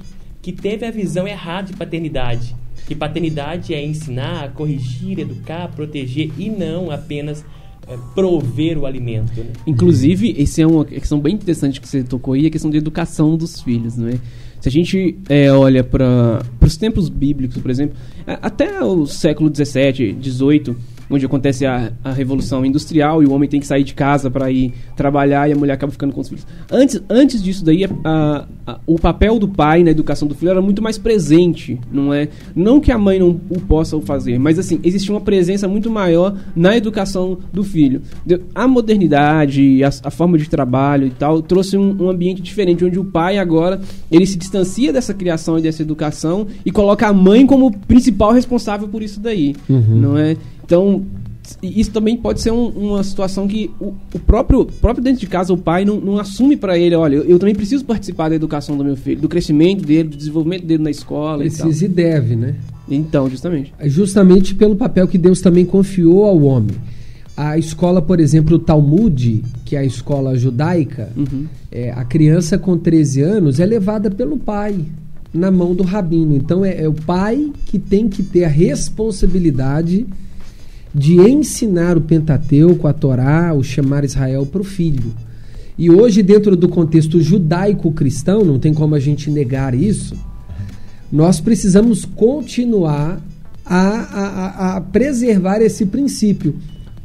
que 0.42 0.52
teve 0.52 0.86
a 0.86 0.92
visão 0.92 1.28
errada 1.28 1.68
de 1.72 1.74
paternidade. 1.78 2.56
Que 2.92 2.96
paternidade 2.96 3.74
é 3.74 3.82
ensinar, 3.82 4.52
corrigir, 4.52 5.18
educar, 5.18 5.70
proteger 5.70 6.30
e 6.38 6.50
não 6.50 6.92
apenas 6.92 7.42
eh, 7.88 7.98
prover 8.14 8.78
o 8.78 8.86
alimento. 8.86 9.40
Né? 9.40 9.54
Inclusive, 9.66 10.36
esse 10.38 10.62
é 10.62 10.68
uma 10.68 10.84
questão 10.84 11.18
bem 11.18 11.36
interessante 11.36 11.80
que 11.80 11.88
você 11.88 12.04
tocou 12.04 12.34
aí, 12.34 12.46
a 12.46 12.50
questão 12.50 12.70
da 12.70 12.76
educação 12.76 13.38
dos 13.38 13.62
filhos, 13.62 13.96
não 13.96 14.10
é? 14.10 14.20
Se 14.60 14.68
a 14.68 14.72
gente 14.72 15.18
é, 15.30 15.50
olha 15.54 15.86
para 15.86 16.46
os 16.60 16.76
tempos 16.76 17.08
bíblicos, 17.08 17.58
por 17.60 17.72
exemplo, 17.72 17.96
até 18.28 18.84
o 18.84 19.06
século 19.06 19.50
17, 19.50 20.12
18, 20.12 20.76
onde 21.12 21.26
acontece 21.26 21.66
a, 21.66 21.92
a 22.04 22.12
revolução 22.14 22.66
industrial 22.66 23.22
e 23.22 23.26
o 23.26 23.32
homem 23.34 23.50
tem 23.50 23.60
que 23.60 23.68
sair 23.68 23.84
de 23.84 23.94
casa 23.94 24.32
para 24.32 24.50
ir 24.50 24.74
trabalhar 24.96 25.50
e 25.50 25.54
a 25.54 25.56
mulher 25.56 25.74
acaba 25.74 25.92
ficando 25.92 26.14
com 26.14 26.22
os 26.22 26.30
filhos. 26.30 26.48
Antes, 26.72 27.02
antes 27.10 27.44
disso 27.44 27.64
daí, 27.66 27.84
a- 27.86 28.46
a- 28.66 28.80
o 28.88 28.98
papel 28.98 29.38
do 29.38 29.48
pai 29.48 29.84
na 29.84 29.92
educação 29.92 30.28
do 30.28 30.34
filho 30.36 30.52
era 30.52 30.62
muito 30.62 30.82
mais 30.82 30.98
presente, 30.98 31.80
não 31.92 32.14
é? 32.14 32.30
Não 32.56 32.80
que 32.80 32.92
a 32.92 32.98
mãe 32.98 33.20
não 33.20 33.40
o 33.50 33.60
possa 33.60 34.00
fazer, 34.02 34.40
mas 34.40 34.58
assim, 34.58 34.80
existia 34.84 35.14
uma 35.14 35.22
presença 35.22 35.68
muito 35.68 35.90
maior 35.92 36.36
na 36.56 36.76
educação 36.78 37.38
do 37.52 37.64
filho. 37.64 38.02
A 38.56 38.68
modernidade, 38.68 39.84
a, 39.84 39.90
a 40.04 40.12
forma 40.12 40.38
de 40.38 40.48
trabalho 40.50 41.08
e 41.08 41.10
tal, 41.12 41.42
trouxe 41.42 41.78
um, 41.78 42.04
um 42.04 42.10
ambiente 42.10 42.42
diferente, 42.42 42.86
onde 42.86 43.00
o 43.00 43.04
pai 43.06 43.38
agora, 43.38 43.82
ele 44.12 44.26
se 44.26 44.38
distancia 44.38 44.94
dessa 44.94 45.14
criação 45.14 45.58
e 45.58 45.62
dessa 45.62 45.82
educação 45.82 46.48
e 46.66 46.72
coloca 46.72 47.08
a 47.08 47.14
mãe 47.14 47.46
como 47.46 47.76
principal 47.80 48.32
responsável 48.32 48.88
por 48.88 49.02
isso 49.02 49.20
daí, 49.20 49.56
não 49.70 50.18
é? 50.18 50.36
Então, 50.72 51.02
e 51.62 51.82
isso 51.82 51.92
também 51.92 52.16
pode 52.16 52.40
ser 52.40 52.52
um- 52.52 52.70
uma 52.70 53.04
situação 53.04 53.46
que 53.46 53.70
o, 53.78 53.94
o 54.14 54.20
próprio, 54.20 54.64
próprio 54.66 55.04
dentro 55.04 55.20
de 55.20 55.28
casa, 55.28 55.52
o 55.52 55.58
pai 55.58 55.84
não, 55.84 56.00
não 56.00 56.18
assume 56.18 56.56
para 56.56 56.78
ele, 56.78 56.96
olha, 56.96 57.18
eu, 57.18 57.24
eu 57.26 57.38
também 57.40 57.54
preciso 57.54 57.84
participar 57.84 58.30
da 58.30 58.36
educação 58.36 58.78
do 58.78 58.84
meu 58.86 58.96
filho, 58.96 59.20
do 59.20 59.28
crescimento 59.28 59.84
dele, 59.86 60.08
do 60.08 60.16
desenvolvimento 60.16 60.66
dele 60.66 60.82
na 60.82 60.90
escola 60.90 61.46
e 61.46 61.50
tal. 61.52 61.66
Precisa 61.68 61.86
e 61.86 61.88
deve, 61.90 62.36
né? 62.38 62.56
Então, 62.90 63.30
justamente. 63.30 63.74
justamente 63.86 64.56
pelo 64.56 64.78
papel 64.78 65.08
que 65.10 65.18
Deus 65.18 65.42
também 65.42 65.66
confiou 65.66 66.24
ao 66.26 66.42
homem. 66.42 66.76
A 67.36 67.58
escola, 67.58 68.02
por 68.02 68.20
exemplo, 68.22 68.56
o 68.56 68.60
Talmud, 68.60 69.44
que 69.66 69.76
é 69.76 69.80
a 69.80 69.86
escola 69.86 70.38
judaica, 70.38 71.10
Uhum. 71.18 71.46
é, 71.72 71.92
a 71.92 72.06
criança 72.06 72.58
com 72.58 72.78
13 72.78 73.22
anos 73.22 73.60
é 73.60 73.66
levada 73.66 74.10
pelo 74.10 74.38
pai 74.38 74.76
na 75.34 75.50
mão 75.52 75.74
do 75.76 75.84
rabino. 75.84 76.36
Então 76.36 76.64
é, 76.64 76.82
é 76.84 76.88
o 76.88 76.94
pai 76.94 77.52
que 77.66 77.78
tem 77.80 78.08
que 78.08 78.22
ter 78.24 78.44
a 78.46 78.50
responsabilidade 78.50 80.06
de 80.94 81.16
ensinar 81.16 81.98
o 81.98 82.02
Pentateuco, 82.02 82.88
a 82.88 82.94
Torá, 82.94 83.54
o 83.54 83.64
chamar 83.64 84.04
Israel 84.04 84.46
para 84.46 84.62
o 84.62 84.64
filho. 84.64 85.14
E 85.78 85.90
hoje, 85.90 86.22
dentro 86.22 86.56
do 86.56 86.68
contexto 86.68 87.22
judaico-cristão, 87.22 88.44
não 88.44 88.60
tem 88.60 88.74
como 88.74 88.94
a 88.94 89.00
gente 89.00 89.30
negar 89.32 89.74
isso, 89.74 90.16
nós 91.12 91.40
precisamos 91.40 92.06
continuar 92.06 93.22
a, 93.66 93.78
a- 93.80 94.76
a- 94.78 94.82
preservar 94.82 95.62
esse 95.62 95.86
princípio. 95.86 96.56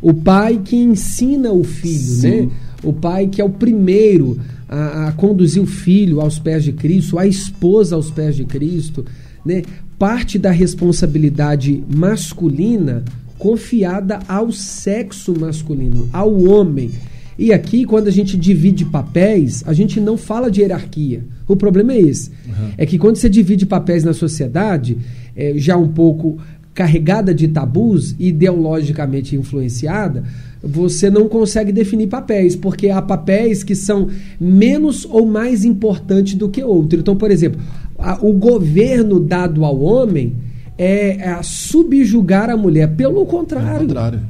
O 0.02 0.12
pai 0.12 0.60
que 0.62 0.76
ensina 0.76 1.52
o 1.52 1.64
filho, 1.64 1.98
Sim. 2.20 2.28
né? 2.42 2.48
O 2.82 2.92
pai 2.92 3.26
que 3.28 3.40
é 3.40 3.44
o 3.44 3.50
primeiro 3.50 4.38
a, 4.68 5.08
a 5.08 5.12
conduzir 5.12 5.62
o 5.62 5.66
filho 5.66 6.20
aos 6.20 6.38
pés 6.38 6.62
de 6.64 6.72
Cristo, 6.72 7.18
a 7.18 7.26
esposa 7.26 7.96
aos 7.96 8.10
pés 8.10 8.36
de 8.36 8.44
Cristo, 8.44 9.04
né? 9.44 9.62
Parte 9.98 10.38
da 10.38 10.50
responsabilidade 10.50 11.82
masculina 11.92 13.04
confiada 13.38 14.18
ao 14.28 14.50
sexo 14.52 15.34
masculino, 15.38 16.08
ao 16.12 16.34
homem. 16.44 16.90
E 17.38 17.52
aqui, 17.52 17.84
quando 17.84 18.08
a 18.08 18.10
gente 18.10 18.34
divide 18.36 18.84
papéis, 18.86 19.62
a 19.66 19.72
gente 19.74 20.00
não 20.00 20.16
fala 20.16 20.50
de 20.50 20.62
hierarquia. 20.62 21.22
O 21.46 21.54
problema 21.54 21.92
é 21.92 22.00
esse. 22.00 22.30
É 22.78 22.86
que 22.86 22.96
quando 22.98 23.16
você 23.16 23.28
divide 23.28 23.66
papéis 23.66 24.02
na 24.04 24.14
sociedade, 24.14 24.96
é, 25.36 25.52
já 25.56 25.76
um 25.76 25.88
pouco 25.88 26.38
carregada 26.72 27.34
de 27.34 27.48
tabus, 27.48 28.14
ideologicamente 28.18 29.36
influenciada, 29.36 30.24
você 30.62 31.10
não 31.10 31.28
consegue 31.28 31.72
definir 31.72 32.06
papéis, 32.06 32.56
porque 32.56 32.88
há 32.88 33.00
papéis 33.00 33.62
que 33.62 33.74
são 33.74 34.08
menos 34.40 35.06
ou 35.08 35.26
mais 35.26 35.64
importantes 35.64 36.34
do 36.34 36.48
que 36.48 36.62
outro. 36.64 36.98
Então, 36.98 37.16
por 37.16 37.30
exemplo, 37.30 37.60
a- 37.98 38.18
o 38.20 38.32
governo 38.32 39.20
dado 39.20 39.64
ao 39.64 39.78
homem 39.80 40.34
é, 40.78 41.16
é 41.16 41.28
a 41.30 41.42
subjugar 41.42 42.50
a 42.50 42.56
mulher. 42.56 42.94
Pelo 42.94 43.24
contrário. 43.26 43.86
contrário. 43.86 44.20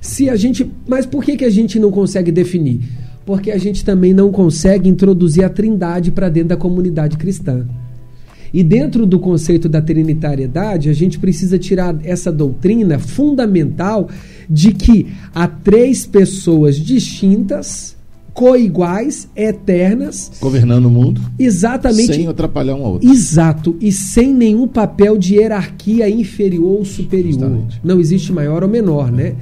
Se 0.00 0.28
a 0.28 0.36
gente, 0.36 0.68
mas 0.86 1.06
por 1.06 1.24
que, 1.24 1.36
que 1.36 1.44
a 1.44 1.50
gente 1.50 1.78
não 1.78 1.90
consegue 1.90 2.32
definir? 2.32 2.80
Porque 3.24 3.50
a 3.50 3.58
gente 3.58 3.84
também 3.84 4.12
não 4.12 4.32
consegue 4.32 4.88
introduzir 4.88 5.44
a 5.44 5.48
Trindade 5.48 6.10
para 6.10 6.28
dentro 6.28 6.50
da 6.50 6.56
comunidade 6.56 7.16
cristã. 7.16 7.66
E 8.52 8.62
dentro 8.62 9.06
do 9.06 9.18
conceito 9.18 9.68
da 9.68 9.80
trinitariedade, 9.80 10.90
a 10.90 10.92
gente 10.92 11.18
precisa 11.18 11.58
tirar 11.58 11.96
essa 12.04 12.30
doutrina 12.30 12.98
fundamental 12.98 14.10
de 14.50 14.72
que 14.72 15.06
há 15.34 15.48
três 15.48 16.04
pessoas 16.04 16.76
distintas, 16.76 17.96
coiguais, 18.34 19.28
eternas, 19.36 20.32
Governando 20.40 20.86
o 20.86 20.90
mundo 20.90 21.20
exatamente 21.38 22.14
sem 22.14 22.26
atrapalhar 22.26 22.74
um 22.74 22.84
ao 22.84 22.92
outro. 22.92 23.10
Exato, 23.10 23.76
e 23.80 23.92
sem 23.92 24.32
nenhum 24.32 24.66
papel 24.66 25.18
de 25.18 25.34
hierarquia 25.34 26.08
inferior 26.08 26.78
ou 26.78 26.84
superior. 26.84 27.32
Justamente. 27.32 27.80
Não 27.84 28.00
existe 28.00 28.32
maior 28.32 28.62
ou 28.62 28.68
menor, 28.68 29.12
né? 29.12 29.34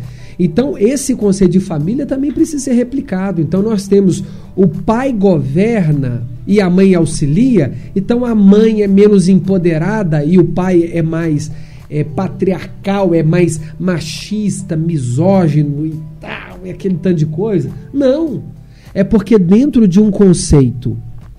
Então, 0.42 0.76
esse 0.78 1.14
conceito 1.14 1.52
de 1.52 1.60
família 1.60 2.06
também 2.06 2.32
precisa 2.32 2.64
ser 2.64 2.72
replicado. 2.72 3.42
Então, 3.42 3.60
nós 3.60 3.86
temos 3.86 4.24
o 4.56 4.66
pai 4.66 5.12
governa 5.12 6.26
e 6.46 6.62
a 6.62 6.70
mãe 6.70 6.94
auxilia. 6.94 7.74
Então, 7.94 8.24
a 8.24 8.34
mãe 8.34 8.82
é 8.82 8.86
menos 8.86 9.28
empoderada 9.28 10.24
e 10.24 10.38
o 10.38 10.44
pai 10.44 10.90
é 10.94 11.02
mais 11.02 11.50
é, 11.90 12.02
patriarcal, 12.02 13.14
é 13.14 13.22
mais 13.22 13.60
machista, 13.78 14.76
misógino 14.76 15.84
e 15.86 15.94
tal, 16.18 16.60
e 16.64 16.70
aquele 16.70 16.94
tanto 16.94 17.16
de 17.16 17.26
coisa. 17.26 17.70
Não. 17.92 18.42
É 18.94 19.04
porque 19.04 19.38
dentro 19.38 19.86
de 19.86 20.00
um 20.00 20.10
conceito 20.10 20.96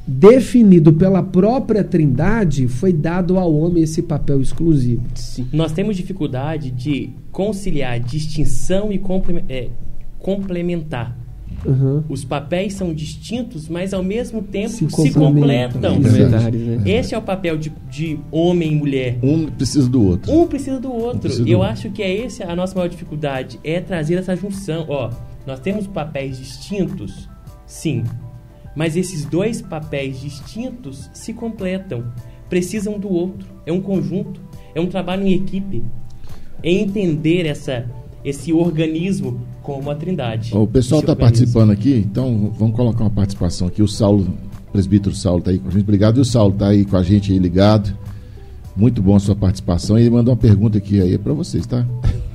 definido 0.08 0.92
pela 0.92 1.22
própria 1.22 1.84
Trindade, 1.84 2.68
foi 2.68 2.92
dado 2.92 3.38
ao 3.38 3.54
homem 3.54 3.84
esse 3.84 4.02
papel 4.02 4.42
exclusivo. 4.42 5.04
Sim. 5.16 5.48
Nós 5.54 5.72
temos 5.72 5.96
dificuldade 5.96 6.72
de 6.72 7.12
conciliar 7.32 8.00
distinção 8.00 8.92
e 8.92 9.02
é, 9.48 9.70
complementar. 10.20 11.18
Uhum. 11.64 12.04
Os 12.10 12.26
papéis 12.26 12.74
são 12.74 12.94
distintos, 12.94 13.70
mas 13.70 13.94
ao 13.94 14.02
mesmo 14.02 14.42
tempo 14.42 14.70
Se 14.70 14.90
se, 14.90 15.12
complementam. 15.12 16.00
né? 16.00 16.82
Esse 16.86 17.14
é 17.14 17.18
o 17.18 17.22
papel 17.22 17.56
de, 17.56 17.72
de 17.90 18.20
homem 18.32 18.72
e 18.72 18.76
mulher. 18.76 19.20
Um 19.22 19.46
precisa 19.46 19.88
do 19.88 20.04
outro. 20.04 20.32
Um 20.32 20.48
precisa 20.48 20.80
do 20.80 20.92
outro. 20.92 21.30
do 21.30 21.48
E 21.48 21.52
eu 21.52 21.62
acho 21.62 21.92
que 21.92 22.02
é 22.02 22.12
esse 22.26 22.42
a 22.42 22.56
nossa 22.56 22.74
maior 22.74 22.88
dificuldade, 22.88 23.60
é 23.64 23.80
trazer 23.80 24.16
essa 24.16 24.36
junção. 24.36 24.86
Ó, 24.90 25.12
nós 25.46 25.60
temos 25.60 25.86
papéis 25.86 26.38
distintos, 26.40 27.30
sim. 27.72 28.04
Mas 28.76 28.96
esses 28.96 29.26
dois 29.26 29.62
papéis 29.62 30.20
distintos 30.20 31.10
se 31.14 31.34
completam. 31.34 32.06
precisam 32.50 33.00
do 33.00 33.10
outro. 33.10 33.48
É 33.66 33.72
um 33.72 33.82
conjunto, 33.82 34.42
é 34.76 34.82
um 34.82 34.88
trabalho 34.88 35.26
em 35.26 35.34
equipe. 35.34 35.84
É 36.62 36.70
entender 36.70 37.46
essa, 37.46 37.86
esse 38.26 38.52
organismo 38.52 39.40
como 39.64 39.90
a 39.90 39.96
Trindade. 39.96 40.56
O 40.56 40.68
pessoal 40.68 41.00
está 41.00 41.16
participando 41.16 41.72
aqui, 41.72 41.94
então 41.94 42.54
vamos 42.58 42.76
colocar 42.76 43.06
uma 43.06 43.10
participação 43.10 43.68
aqui. 43.68 43.82
O 43.82 43.88
Saulo, 43.88 44.28
o 44.68 44.72
presbítero 44.72 45.16
Saulo 45.16 45.40
está 45.40 45.52
aí 45.52 45.60
com 45.60 45.70
a 45.70 45.72
gente. 45.72 45.84
Obrigado. 45.84 46.18
E 46.18 46.22
o 46.22 46.26
Saulo 46.26 46.54
está 46.54 46.68
aí 46.68 46.84
com 46.84 46.98
a 46.98 47.04
gente 47.04 47.32
aí 47.32 47.40
ligado. 47.40 47.98
Muito 48.76 49.02
bom 49.02 49.16
a 49.16 49.20
sua 49.20 49.36
participação. 49.36 49.98
E 49.98 50.02
ele 50.02 50.10
mandou 50.10 50.34
uma 50.34 50.40
pergunta 50.40 50.78
aqui 50.78 51.00
aí 51.00 51.18
para 51.18 51.34
vocês, 51.34 51.66
tá? 51.66 51.86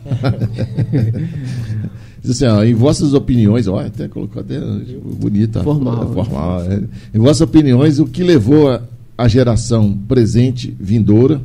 Diz 2.27 2.43
assim, 2.43 2.53
ó, 2.53 2.64
em 2.64 2.74
vossas 2.74 3.14
opiniões, 3.14 3.68
ó, 3.68 3.79
até 3.79 4.09
colocou 4.09 4.41
até 4.43 4.59
bonita. 4.59 5.62
Formal. 5.62 6.12
formal 6.12 6.62
é. 6.64 6.83
Em 7.14 7.18
vossas 7.20 7.43
opiniões, 7.43 8.01
o 8.01 8.07
que 8.07 8.24
levou 8.24 8.68
a, 8.68 8.83
a 9.16 9.29
geração 9.29 9.97
presente, 10.09 10.77
vindoura, 10.81 11.41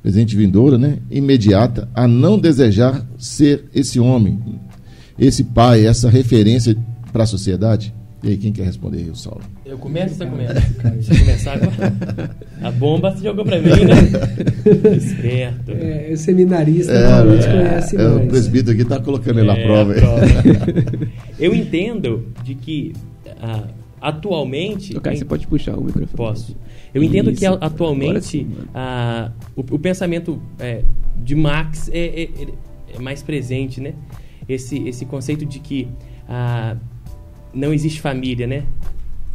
presente 0.00 0.36
vindoura, 0.36 0.78
né, 0.78 0.98
imediata, 1.10 1.88
a 1.92 2.06
não 2.06 2.38
desejar 2.38 3.04
ser 3.18 3.64
esse 3.74 3.98
homem, 3.98 4.38
esse 5.18 5.42
pai, 5.42 5.84
essa 5.84 6.08
referência 6.08 6.76
para 7.12 7.24
a 7.24 7.26
sociedade? 7.26 7.92
E 8.22 8.28
aí, 8.28 8.36
quem 8.36 8.52
quer 8.52 8.66
responder 8.66 8.98
aí, 8.98 9.10
o 9.10 9.16
Saulo? 9.16 9.42
Eu 9.74 9.78
começo 9.78 10.12
ou 10.12 10.18
você 10.18 10.26
começa? 10.26 10.60
Você 11.02 11.18
começar 11.18 11.52
agora? 11.54 12.30
A 12.62 12.70
bomba 12.70 13.10
você 13.10 13.24
jogou 13.24 13.44
pra 13.44 13.58
mim, 13.58 13.70
né? 13.70 14.94
Esperto. 14.96 15.72
É, 15.72 16.10
o 16.12 16.16
seminarista 16.16 16.92
normalmente 16.92 17.44
conhece 17.48 17.96
é, 17.96 17.98
mais. 17.98 18.16
o 18.24 18.28
presbítero 18.28 18.70
aqui 18.70 18.82
está 18.82 19.00
colocando 19.00 19.40
ele 19.40 19.48
na 19.48 19.56
É, 19.56 19.64
prova. 19.66 19.92
a 19.92 19.94
aí. 19.96 20.00
prova. 20.00 20.22
Eu 21.40 21.52
entendo 21.52 22.28
de 22.44 22.54
que 22.54 22.92
ah, 23.42 23.64
atualmente. 24.00 24.96
Ok, 24.96 25.16
você 25.16 25.24
pode 25.24 25.44
puxar 25.48 25.76
o 25.76 25.82
microfone. 25.82 26.16
Posso. 26.16 26.56
Eu 26.94 27.02
entendo 27.02 27.32
Isso, 27.32 27.40
que 27.40 27.46
atualmente 27.46 28.24
sim, 28.24 28.52
ah, 28.72 29.32
o, 29.56 29.60
o 29.62 29.78
pensamento 29.80 30.40
é, 30.60 30.84
de 31.20 31.34
Marx 31.34 31.90
é, 31.92 32.22
é- 32.22 32.28
é 32.96 32.98
mais 33.00 33.24
presente, 33.24 33.80
né? 33.80 33.94
Esse, 34.48 34.86
esse 34.86 35.04
conceito 35.04 35.44
de 35.44 35.58
que 35.58 35.88
ah, 36.28 36.76
não 37.52 37.74
existe 37.74 38.00
família, 38.00 38.46
né? 38.46 38.62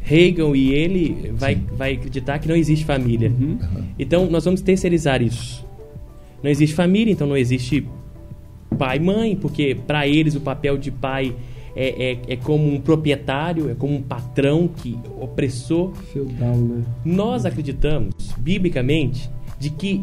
Hegel 0.10 0.56
e 0.56 0.74
ele 0.74 1.32
vai, 1.34 1.56
vai 1.56 1.94
acreditar 1.94 2.40
que 2.40 2.48
não 2.48 2.56
existe 2.56 2.86
família. 2.86 3.30
Uhum. 3.30 3.58
Então 3.98 4.30
nós 4.30 4.46
vamos 4.46 4.62
terceirizar 4.62 5.22
isso. 5.22 5.66
Não 6.42 6.50
existe 6.50 6.76
família, 6.76 7.12
então 7.12 7.28
não 7.28 7.38
existe 7.38 7.86
pai 8.78 8.98
e 8.98 9.00
mãe, 9.00 9.36
porque 9.36 9.76
para 9.76 10.08
eles 10.08 10.36
o 10.36 10.42
papel 10.42 10.78
de 10.78 10.90
pai 10.90 11.36
é, 11.76 12.12
é, 12.12 12.34
é 12.34 12.36
como 12.36 12.74
um 12.74 12.80
proprietário, 12.80 13.70
é 13.70 13.76
como 13.76 13.96
um 13.96 14.02
patrão 14.02 14.68
que 14.68 14.98
opressor. 15.20 15.94
Feudal, 16.14 16.56
né? 16.56 16.84
Nós 17.06 17.46
acreditamos, 17.46 18.14
biblicamente, 18.38 19.30
de 19.60 19.70
que 19.70 20.02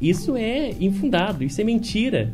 isso 0.00 0.36
é 0.36 0.70
infundado, 0.80 1.44
isso 1.44 1.60
é 1.60 1.64
mentira. 1.64 2.32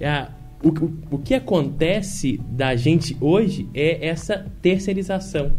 Ah, 0.00 0.30
o, 0.62 0.68
o, 0.68 0.92
o 1.12 1.18
que 1.18 1.34
acontece 1.34 2.40
da 2.50 2.76
gente 2.76 3.16
hoje 3.20 3.68
é 3.74 4.06
essa 4.06 4.46
terceirização. 4.62 5.52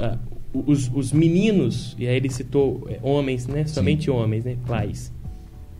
Ah, 0.00 0.18
os, 0.52 0.90
os 0.94 1.12
meninos, 1.12 1.94
e 1.98 2.06
aí 2.08 2.16
ele 2.16 2.30
citou 2.30 2.86
é, 2.88 2.98
homens, 3.02 3.46
né? 3.46 3.66
Somente 3.66 4.10
homens, 4.10 4.44
né? 4.44 4.56
Pais. 4.66 5.12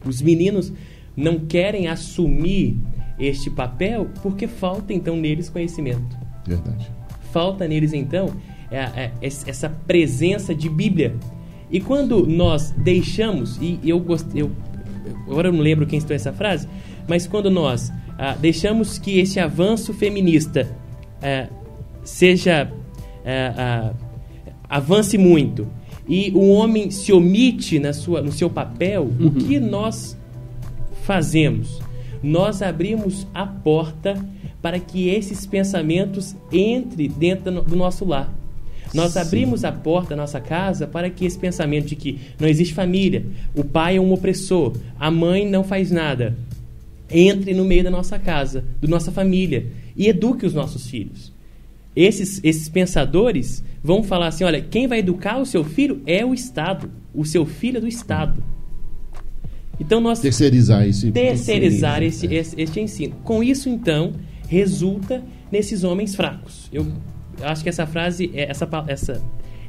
Os 0.04 0.20
meninos 0.22 0.72
não 1.16 1.38
querem 1.40 1.88
assumir 1.88 2.76
este 3.18 3.50
papel 3.50 4.08
porque 4.22 4.46
falta 4.46 4.92
então 4.92 5.16
neles 5.16 5.48
conhecimento 5.50 6.16
Verdade. 6.46 6.88
falta 7.32 7.66
neles 7.66 7.92
então 7.92 8.32
é, 8.70 8.76
é, 8.78 9.12
es- 9.20 9.44
essa 9.48 9.68
presença 9.68 10.54
de 10.54 10.68
Bíblia. 10.68 11.16
E 11.70 11.80
quando 11.80 12.24
nós 12.26 12.70
deixamos, 12.78 13.58
e 13.60 13.80
eu 13.82 13.98
gostei, 13.98 14.42
eu, 14.42 14.52
agora 15.26 15.48
eu 15.48 15.52
não 15.52 15.60
lembro 15.60 15.86
quem 15.86 15.98
citou 15.98 16.14
essa 16.14 16.32
frase, 16.32 16.68
mas 17.08 17.26
quando 17.26 17.50
nós 17.50 17.92
ah, 18.16 18.36
deixamos 18.38 18.98
que 18.98 19.18
esse 19.18 19.40
avanço 19.40 19.92
feminista 19.92 20.68
ah, 21.20 21.48
seja 22.04 22.70
ah, 23.24 23.54
ah, 23.56 24.07
avance 24.68 25.16
muito 25.16 25.66
e 26.08 26.30
o 26.34 26.48
homem 26.50 26.90
se 26.90 27.12
omite 27.12 27.78
na 27.78 27.92
sua, 27.92 28.22
no 28.22 28.32
seu 28.32 28.48
papel, 28.48 29.10
o 29.20 29.30
que 29.30 29.60
nós 29.60 30.16
fazemos? 31.02 31.80
Nós 32.22 32.62
abrimos 32.62 33.26
a 33.34 33.46
porta 33.46 34.14
para 34.62 34.80
que 34.80 35.08
esses 35.08 35.46
pensamentos 35.46 36.34
entrem 36.50 37.08
dentro 37.08 37.62
do 37.62 37.76
nosso 37.76 38.04
lar. 38.04 38.32
Nós 38.94 39.12
Sim. 39.12 39.18
abrimos 39.18 39.64
a 39.64 39.72
porta 39.72 40.10
da 40.10 40.16
nossa 40.16 40.40
casa 40.40 40.86
para 40.86 41.10
que 41.10 41.26
esse 41.26 41.38
pensamento 41.38 41.88
de 41.88 41.96
que 41.96 42.18
não 42.40 42.48
existe 42.48 42.72
família, 42.72 43.26
o 43.54 43.62
pai 43.62 43.96
é 43.96 44.00
um 44.00 44.12
opressor, 44.12 44.74
a 44.98 45.10
mãe 45.10 45.46
não 45.48 45.62
faz 45.62 45.90
nada, 45.90 46.36
entre 47.10 47.52
no 47.52 47.64
meio 47.64 47.84
da 47.84 47.90
nossa 47.90 48.18
casa, 48.18 48.64
da 48.80 48.88
nossa 48.88 49.12
família 49.12 49.66
e 49.94 50.08
eduque 50.08 50.46
os 50.46 50.54
nossos 50.54 50.88
filhos. 50.88 51.32
Esses, 52.00 52.40
esses 52.44 52.68
pensadores 52.68 53.64
vão 53.82 54.04
falar 54.04 54.28
assim: 54.28 54.44
olha, 54.44 54.60
quem 54.62 54.86
vai 54.86 55.00
educar 55.00 55.38
o 55.38 55.44
seu 55.44 55.64
filho 55.64 56.00
é 56.06 56.24
o 56.24 56.32
Estado. 56.32 56.88
O 57.12 57.24
seu 57.24 57.44
filho 57.44 57.78
é 57.78 57.80
do 57.80 57.88
Estado. 57.88 58.40
Então 59.80 60.00
nós 60.00 60.20
Terceirizar 60.20 60.86
isso. 60.86 61.08
e- 61.08 61.12
terceirizar 61.12 62.00
esse, 62.04 62.26
É. 62.26 62.34
esse, 62.38 62.60
este 62.60 62.80
ensino. 62.80 63.14
Com 63.24 63.42
isso, 63.42 63.68
então, 63.68 64.12
resulta 64.48 65.24
nesses 65.50 65.82
homens 65.82 66.14
fracos. 66.14 66.68
Eu 66.72 66.86
acho 67.42 67.64
que 67.64 67.68
essa 67.68 67.84
frase, 67.86 68.30
é- 68.32 68.48
essa, 68.48 68.68
essa, 68.86 69.20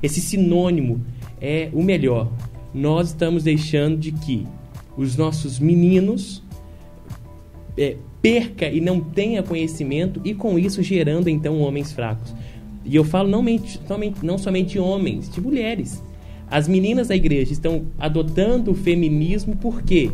esse 0.04 0.22
sinônimo 0.22 1.02
é 1.42 1.70
o 1.74 1.82
melhor. 1.82 2.32
Nós 2.74 3.08
estamos 3.08 3.44
deixando 3.44 3.98
de 3.98 4.12
que 4.12 4.46
os 4.96 5.16
nossos 5.16 5.58
meninos 5.60 6.44
é, 7.78 7.96
perca 8.22 8.68
e 8.68 8.82
não 8.82 9.00
tenha 9.00 9.42
conhecimento 9.44 10.20
e 10.26 10.34
com 10.34 10.58
isso 10.60 10.84
gerando 10.84 11.30
então 11.30 11.60
homens 11.62 11.92
fracos. 11.92 12.34
E 12.86 12.96
eu 12.96 13.04
falo 13.04 13.30
não, 13.30 13.42
mente- 13.42 13.80
somente- 13.88 14.26
não 14.26 14.38
somente 14.38 14.72
de 14.72 14.80
homens, 14.80 15.30
de 15.30 15.40
mulheres. 15.40 16.04
As 16.50 16.68
meninas 16.68 17.08
da 17.10 17.16
igreja 17.16 17.54
estão 17.54 17.84
adotando 18.00 18.72
o 18.72 18.76
feminismo 18.76 19.56
por 19.56 19.82
quê? 19.84 20.10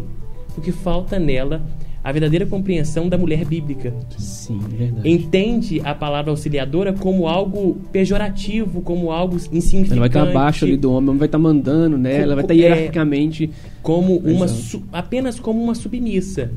Porque 0.53 0.71
falta 0.71 1.17
nela 1.17 1.61
a 2.03 2.11
verdadeira 2.11 2.45
compreensão 2.45 3.09
da 3.09 3.17
mulher 3.17 3.43
bíblica. 3.45 3.91
Sim, 4.17 4.59
verdade. 4.59 5.09
Entende 5.09 5.81
a 5.83 5.95
palavra 5.95 6.29
auxiliadora 6.31 6.93
como 6.93 7.27
algo 7.27 7.77
pejorativo, 7.91 8.81
como 8.81 9.11
algo 9.11 9.37
insignificante. 9.51 9.91
Ela 9.93 9.99
vai 10.01 10.09
estar 10.09 10.21
abaixo 10.29 10.65
ali 10.65 10.77
do 10.77 10.91
homem, 10.91 11.17
vai 11.17 11.27
estar 11.27 11.39
mandando 11.39 11.97
nela, 11.97 12.23
ela 12.23 12.35
vai 12.35 12.43
estar 12.43 12.53
É. 12.53 12.57
hierarquicamente. 12.57 13.49
como 13.81 14.17
uma 14.17 14.47
su- 14.47 14.83
apenas 14.93 15.39
como 15.39 15.63
uma 15.63 15.73
submissa. 15.75 16.51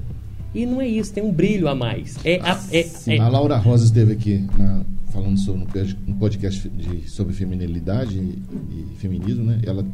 E 0.55 0.65
não 0.67 0.81
é 0.81 0.89
isso, 0.89 1.13
tem 1.13 1.23
um 1.23 1.33
brilho 1.33 1.69
a 1.69 1.75
mais. 1.75 2.17
É, 2.25 2.41
a- 2.41 2.59
é- 2.73 2.89
é- 3.07 3.19
A 3.19 3.29
Laura 3.29 3.57
Rosa 3.59 3.85
esteve 3.85 4.13
aqui 4.13 4.47
na- 4.59 4.83
falando 5.13 5.39
sobre, 5.39 5.61
no 5.61 5.67
no 6.07 6.15
podcast 6.17 6.69
de- 6.69 7.09
sobre 7.09 7.33
feminilidade 7.35 8.17
e, 8.19 8.43
e 8.71 8.97
feminismo, 8.99 9.45
né? 9.45 9.61
Ela 9.65 9.85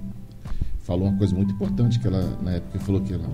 falou 0.82 1.09
uma 1.09 1.16
coisa 1.16 1.34
muito 1.34 1.52
importante 1.55 1.98
que 1.98 2.07
ela 2.07 2.38
na 2.42 2.52
época 2.52 2.78
falou 2.80 3.00
que 3.00 3.12
ela 3.14 3.24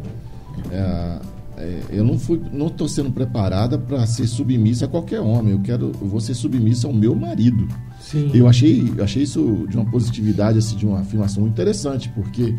é, 0.71 1.19
é, 1.59 1.81
eu 1.91 2.05
não 2.05 2.19
fui 2.19 2.41
não 2.53 2.69
estou 2.69 2.89
sendo 2.89 3.11
preparada 3.11 3.77
para 3.79 4.07
ser 4.07 4.27
submissa 4.27 4.85
a 4.87 4.89
qualquer 4.89 5.21
homem. 5.21 5.53
Eu 5.53 5.61
quero 5.61 5.93
eu 6.01 6.07
vou 6.09 6.21
ser 6.21 6.35
submissa 6.35 6.87
ao 6.87 6.93
meu 6.93 7.15
marido. 7.15 7.69
Sim. 8.01 8.31
Eu 8.33 8.49
achei, 8.49 8.93
eu 8.97 9.05
achei 9.05 9.23
isso 9.25 9.67
de 9.69 9.77
uma 9.77 9.85
positividade, 9.91 10.59
assim, 10.59 10.77
de 10.77 10.87
uma 10.87 11.01
afirmação 11.01 11.43
muito 11.43 11.53
interessante, 11.53 12.09
porque 12.11 12.55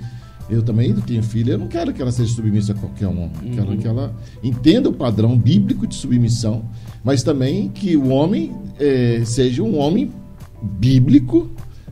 eu 0.52 0.62
também 0.62 0.94
tenho 0.94 1.24
filha, 1.24 1.54
eu 1.54 1.58
não 1.58 1.68
quero 1.68 1.92
que 1.94 2.02
ela 2.02 2.12
seja 2.12 2.34
submissa 2.34 2.74
a 2.74 2.76
qualquer 2.76 3.08
um. 3.08 3.30
Eu 3.44 3.52
Quero 3.56 3.78
que 3.78 3.88
ela 3.88 4.14
entenda 4.44 4.90
o 4.90 4.94
padrão 4.94 5.38
bíblico 5.38 5.88
de 5.88 5.96
submissão, 5.96 6.64
mas 7.04 7.24
também 7.24 7.70
que 7.70 7.96
o 7.98 8.10
homem 8.10 8.52
eh, 8.80 9.22
seja 9.26 9.64
um 9.64 9.78
homem 9.80 10.12
bíblico, 10.62 11.50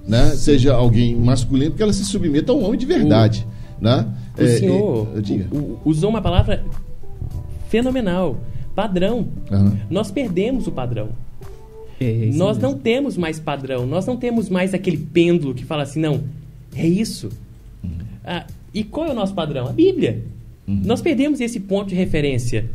né? 0.08 0.32
seja 0.36 0.74
alguém 0.76 1.16
masculino, 1.16 1.72
que 1.74 1.82
ela 1.82 1.94
se 1.94 2.04
submeta 2.06 2.52
a 2.52 2.56
um 2.56 2.64
homem 2.66 2.78
de 2.80 2.86
verdade. 2.86 3.48
né? 3.82 4.06
O 4.38 4.42
Eh, 4.44 4.58
senhor 4.58 5.08
u- 5.52 5.80
usou 5.86 6.10
uma 6.10 6.22
palavra 6.22 6.64
fenomenal. 7.70 8.38
Padrão. 8.76 9.28
Aham. 9.52 9.78
Nós 9.90 10.12
perdemos 10.12 10.68
o 10.68 10.72
padrão. 10.72 11.10
É, 12.00 12.10
isso 12.28 12.38
Nós 12.38 12.58
mesmo. 12.58 12.72
não 12.72 12.78
temos 12.80 13.18
mais 13.18 13.40
padrão. 13.40 13.86
Nós 13.86 14.06
não 14.06 14.16
temos 14.16 14.50
mais 14.50 14.74
aquele 14.74 14.98
pêndulo 14.98 15.54
que 15.54 15.66
fala 15.66 15.84
assim, 15.84 16.00
não, 16.00 16.22
é 16.76 16.88
isso. 16.88 17.30
Uhum. 18.30 18.36
Ah, 18.38 18.46
e 18.74 18.84
qual 18.84 19.08
é 19.08 19.12
o 19.12 19.16
nosso 19.16 19.34
padrão? 19.34 19.68
A 19.68 19.72
Bíblia. 19.72 20.24
Nós 20.68 21.02
perdemos 21.02 21.42
esse 21.42 21.60
ponto 21.60 21.90
de 21.90 21.96
referência. 21.96 22.66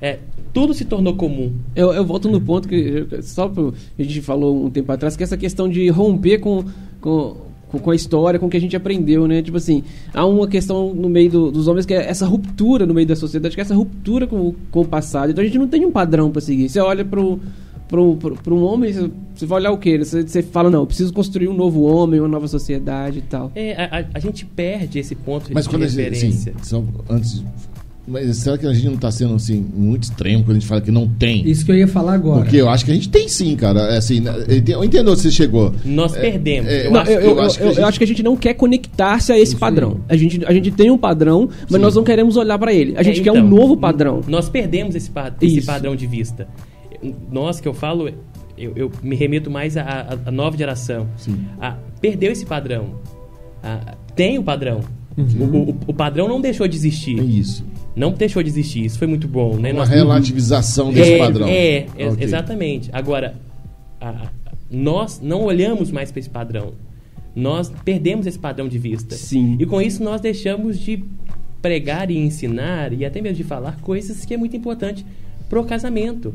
É, 0.00 0.18
tudo 0.52 0.72
se 0.72 0.84
tornou 0.84 1.16
comum. 1.16 1.52
Eu, 1.74 1.92
eu 1.92 2.04
volto 2.04 2.28
no 2.30 2.40
ponto 2.40 2.68
que 2.68 3.04
só 3.22 3.48
pro- 3.48 3.74
a 3.98 4.02
gente 4.02 4.20
falou 4.20 4.64
um 4.66 4.70
tempo 4.70 4.92
atrás, 4.92 5.16
que 5.16 5.22
é 5.22 5.24
essa 5.24 5.36
questão 5.36 5.68
de 5.68 5.88
romper 5.88 6.38
com, 6.38 6.62
com, 7.00 7.36
com, 7.68 7.90
a 7.90 7.96
história, 7.96 8.38
com 8.38 8.46
o 8.46 8.48
que 8.48 8.56
a 8.56 8.60
gente 8.60 8.76
aprendeu, 8.76 9.26
né? 9.26 9.42
Tipo 9.42 9.56
assim, 9.56 9.82
há 10.14 10.24
uma 10.24 10.46
questão 10.46 10.94
no 10.94 11.08
meio 11.08 11.28
do- 11.30 11.50
dos 11.50 11.66
homens 11.66 11.84
que 11.84 11.92
é 11.92 12.08
essa 12.08 12.24
ruptura 12.24 12.86
no 12.86 12.94
meio 12.94 13.08
da 13.08 13.16
sociedade, 13.16 13.56
que 13.56 13.60
é 13.60 13.64
essa 13.64 13.74
ruptura 13.74 14.24
com, 14.28 14.36
o- 14.50 14.54
com 14.70 14.82
o 14.82 14.84
passado. 14.86 15.32
Então 15.32 15.42
a 15.42 15.44
gente 15.46 15.58
não 15.58 15.66
tem 15.66 15.84
um 15.84 15.90
padrão 15.90 16.30
para 16.30 16.40
seguir. 16.40 16.68
Você 16.68 16.78
olha 16.78 17.04
pro, 17.04 17.40
para 17.88 18.54
um 18.54 18.62
homem, 18.62 18.92
você 19.34 19.46
vai 19.46 19.60
olhar 19.60 19.72
o 19.72 19.78
quê? 19.78 19.98
Você, 19.98 20.22
você 20.22 20.42
fala, 20.42 20.70
não, 20.70 20.80
eu 20.80 20.86
preciso 20.86 21.12
construir 21.12 21.48
um 21.48 21.54
novo 21.54 21.82
homem, 21.82 22.20
uma 22.20 22.28
nova 22.28 22.46
sociedade 22.46 23.18
e 23.18 23.22
tal. 23.22 23.50
É, 23.54 23.84
a, 23.84 24.04
a 24.14 24.18
gente 24.20 24.44
perde 24.44 24.98
esse 24.98 25.14
ponto 25.14 25.50
Mas 25.52 25.64
de 25.64 25.70
quando 25.70 25.82
referência. 25.82 26.52
A 26.54 26.58
gente, 26.58 26.66
são, 26.66 26.86
antes, 27.08 27.42
mas 28.08 28.38
será 28.38 28.56
que 28.56 28.66
a 28.66 28.72
gente 28.72 28.86
não 28.86 28.94
está 28.94 29.10
sendo 29.10 29.34
assim, 29.34 29.64
muito 29.74 30.04
extremo 30.04 30.42
quando 30.42 30.56
a 30.56 30.60
gente 30.60 30.66
fala 30.66 30.80
que 30.80 30.90
não 30.90 31.06
tem? 31.06 31.46
Isso 31.48 31.64
que 31.64 31.70
eu 31.70 31.76
ia 31.76 31.86
falar 31.86 32.14
agora. 32.14 32.40
Porque 32.40 32.56
eu 32.56 32.68
acho 32.68 32.84
que 32.84 32.90
a 32.90 32.94
gente 32.94 33.10
tem 33.10 33.28
sim, 33.28 33.54
cara. 33.54 33.80
É 33.80 33.98
assim, 33.98 34.24
eu 34.66 34.82
entendo 34.82 35.10
onde 35.12 35.20
você 35.20 35.30
chegou. 35.30 35.74
Nós 35.84 36.12
perdemos. 36.12 36.70
É, 36.70 36.86
eu, 36.86 36.90
não, 36.90 37.00
acho, 37.00 37.10
eu, 37.10 37.20
eu, 37.20 37.40
acho 37.40 37.62
eu, 37.62 37.86
acho 37.86 37.98
que 37.98 38.04
a 38.04 38.06
gente 38.06 38.22
não 38.22 38.34
quer 38.34 38.54
conectar-se 38.54 39.30
a 39.30 39.38
esse 39.38 39.52
Isso 39.52 39.58
padrão. 39.58 40.00
A 40.08 40.16
gente, 40.16 40.42
a 40.46 40.52
gente 40.52 40.70
tem 40.70 40.90
um 40.90 40.96
padrão, 40.96 41.50
mas 41.62 41.72
sim. 41.72 41.78
nós 41.78 41.94
não 41.94 42.02
queremos 42.02 42.36
olhar 42.36 42.58
para 42.58 42.72
ele. 42.72 42.94
A 42.96 43.02
gente 43.02 43.20
é, 43.20 43.24
quer 43.24 43.32
um 43.32 43.36
então, 43.36 43.48
novo 43.48 43.76
padrão. 43.76 44.22
Nós 44.26 44.48
perdemos 44.48 44.94
esse, 44.94 45.10
esse 45.42 45.62
padrão 45.62 45.94
de 45.94 46.06
vista. 46.06 46.48
Nós 47.30 47.60
que 47.60 47.68
eu 47.68 47.74
falo, 47.74 48.08
eu, 48.56 48.72
eu 48.76 48.92
me 49.02 49.14
remeto 49.16 49.50
mais 49.50 49.76
à, 49.76 50.18
nova 50.32 50.56
geração. 50.56 51.08
A, 51.60 51.76
perdeu 52.00 52.32
esse 52.32 52.44
padrão. 52.44 52.94
A, 53.62 53.94
tem 54.14 54.38
o 54.38 54.42
padrão. 54.42 54.80
Uhum. 55.16 55.26
O, 55.40 55.70
o, 55.70 55.78
o, 55.88 55.94
padrão 55.94 56.28
não 56.28 56.40
deixou 56.40 56.66
de 56.68 56.76
existir. 56.76 57.18
Isso 57.18 57.64
não 57.98 58.12
deixou 58.12 58.42
de 58.42 58.48
existir. 58.48 58.84
Isso 58.84 58.98
foi 58.98 59.08
muito 59.08 59.26
bom, 59.26 59.56
né? 59.56 59.72
Uma 59.72 59.80
Nós, 59.80 59.88
relativização 59.88 60.92
desse 60.92 61.14
é, 61.14 61.18
padrão. 61.18 61.48
É, 61.48 61.86
é 61.96 62.08
okay. 62.08 62.24
exatamente. 62.24 62.88
Agora, 62.92 63.34
a, 64.00 64.30
nós 64.70 65.20
não 65.20 65.42
olhamos 65.42 65.90
mais 65.90 66.12
para 66.12 66.20
esse 66.20 66.30
padrão. 66.30 66.72
Nós 67.34 67.70
perdemos 67.84 68.26
esse 68.26 68.38
padrão 68.38 68.68
de 68.68 68.78
vista. 68.78 69.16
Sim. 69.16 69.56
E 69.58 69.66
com 69.66 69.82
isso 69.82 70.02
nós 70.02 70.20
deixamos 70.20 70.78
de 70.78 71.04
pregar 71.60 72.10
e 72.10 72.16
ensinar 72.16 72.92
e 72.92 73.04
até 73.04 73.20
mesmo 73.20 73.36
de 73.36 73.44
falar 73.44 73.80
coisas 73.80 74.24
que 74.24 74.32
é 74.32 74.36
muito 74.36 74.56
importante 74.56 75.04
pro 75.48 75.64
casamento. 75.64 76.34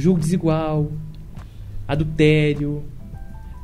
Julgo 0.00 0.18
desigual, 0.18 0.90
adultério, 1.86 2.82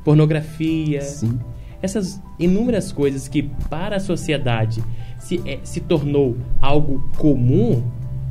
pornografia. 0.05 1.01
Sim. 1.01 1.41
Essas 1.81 2.21
inúmeras 2.39 2.93
coisas 2.93 3.27
que 3.27 3.45
para 3.71 3.97
a 3.97 4.01
sociedade 4.01 4.83
se, 5.19 5.41
é, 5.47 5.59
se 5.65 5.81
tornou 5.81 6.37
algo 6.61 7.11
comum, 7.17 7.83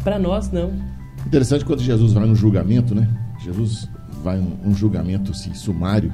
para 0.04 0.20
nós 0.20 0.52
não. 0.52 0.72
Interessante 1.26 1.66
quando 1.66 1.82
Jesus 1.82 2.14
vai 2.14 2.26
no 2.26 2.36
julgamento, 2.36 2.94
né? 2.94 3.10
Jesus 3.44 3.90
vai 4.24 4.40
um, 4.40 4.56
um 4.64 4.76
julgamento 4.76 5.32
assim, 5.32 5.54
sumário, 5.54 6.14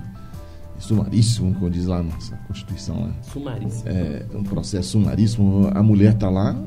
sumaríssimo, 0.80 1.54
como 1.56 1.70
diz 1.70 1.86
lá 1.86 1.98
na 1.98 2.14
nossa 2.14 2.36
Constituição. 2.48 3.08
Né? 3.08 3.14
Sumaríssimo. 3.22 3.90
É 3.90 4.26
um 4.34 4.44
processo 4.44 4.90
sumaríssimo. 4.90 5.70
A 5.74 5.84
mulher 5.84 6.14
está 6.14 6.30
lá 6.30 6.58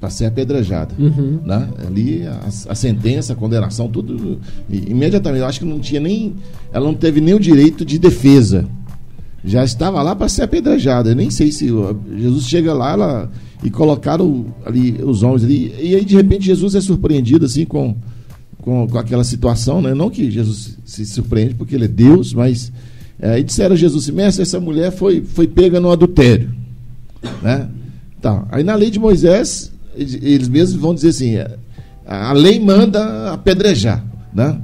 para 0.00 0.10
ser 0.10 0.26
apedrejada. 0.26 0.94
Uhum. 0.98 1.40
Né? 1.44 1.68
Ali 1.86 2.26
a, 2.26 2.48
a, 2.68 2.74
sentença, 2.74 3.32
a 3.32 3.36
condenação, 3.36 3.88
tudo. 3.88 4.38
Imediatamente, 4.70 5.40
eu 5.40 5.46
acho 5.46 5.58
que 5.60 5.66
não 5.66 5.80
tinha 5.80 6.00
nem. 6.00 6.34
Ela 6.72 6.84
não 6.84 6.94
teve 6.94 7.20
nem 7.20 7.34
o 7.34 7.40
direito 7.40 7.84
de 7.84 7.98
defesa 7.98 8.66
já 9.44 9.64
estava 9.64 10.02
lá 10.02 10.14
para 10.16 10.28
ser 10.28 10.42
apedrejada. 10.42 11.10
Eu 11.10 11.16
nem 11.16 11.30
sei 11.30 11.52
se 11.52 11.68
Jesus 12.16 12.44
chega 12.46 12.72
lá 12.72 12.92
ela, 12.92 13.30
e 13.62 13.70
colocaram 13.70 14.46
ali 14.64 15.00
os 15.02 15.22
homens 15.22 15.44
ali. 15.44 15.74
E 15.80 15.94
aí, 15.94 16.04
de 16.04 16.16
repente, 16.16 16.44
Jesus 16.44 16.74
é 16.74 16.80
surpreendido 16.80 17.46
assim 17.46 17.64
com, 17.64 17.96
com, 18.58 18.86
com 18.86 18.98
aquela 18.98 19.24
situação. 19.24 19.80
Né? 19.80 19.94
Não 19.94 20.10
que 20.10 20.30
Jesus 20.30 20.78
se 20.84 21.06
surpreende 21.06 21.54
porque 21.54 21.74
ele 21.74 21.84
é 21.84 21.88
Deus, 21.88 22.32
mas. 22.32 22.72
É, 23.20 23.30
aí 23.30 23.42
disseram 23.42 23.74
a 23.74 23.76
Jesus 23.76 24.08
mestre, 24.10 24.42
essa 24.42 24.60
mulher 24.60 24.92
foi, 24.92 25.22
foi 25.22 25.48
pega 25.48 25.80
no 25.80 25.90
adultério. 25.90 26.54
Né? 27.42 27.68
Tá. 28.22 28.46
Aí 28.48 28.62
na 28.62 28.76
lei 28.76 28.92
de 28.92 29.00
Moisés, 29.00 29.72
eles 29.98 30.48
mesmos 30.48 30.80
vão 30.80 30.94
dizer 30.94 31.08
assim: 31.08 31.34
a 32.06 32.32
lei 32.32 32.58
manda 32.60 33.32
apedrejar. 33.32 34.04
Né? 34.32 34.60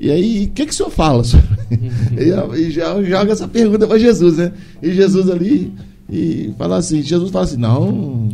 E 0.00 0.10
aí, 0.10 0.44
o 0.44 0.50
que, 0.50 0.64
que 0.66 0.72
o 0.72 0.74
senhor 0.74 0.90
fala? 0.90 1.22
e, 2.56 2.70
já 2.70 3.02
joga 3.02 3.32
essa 3.32 3.48
pergunta 3.48 3.86
para 3.86 3.98
Jesus, 3.98 4.36
né? 4.36 4.52
E 4.82 4.92
Jesus 4.92 5.28
ali 5.28 5.72
e 6.10 6.54
fala 6.56 6.78
assim, 6.78 7.02
Jesus 7.02 7.30
fala 7.30 7.44
assim, 7.44 7.58
não, 7.58 8.30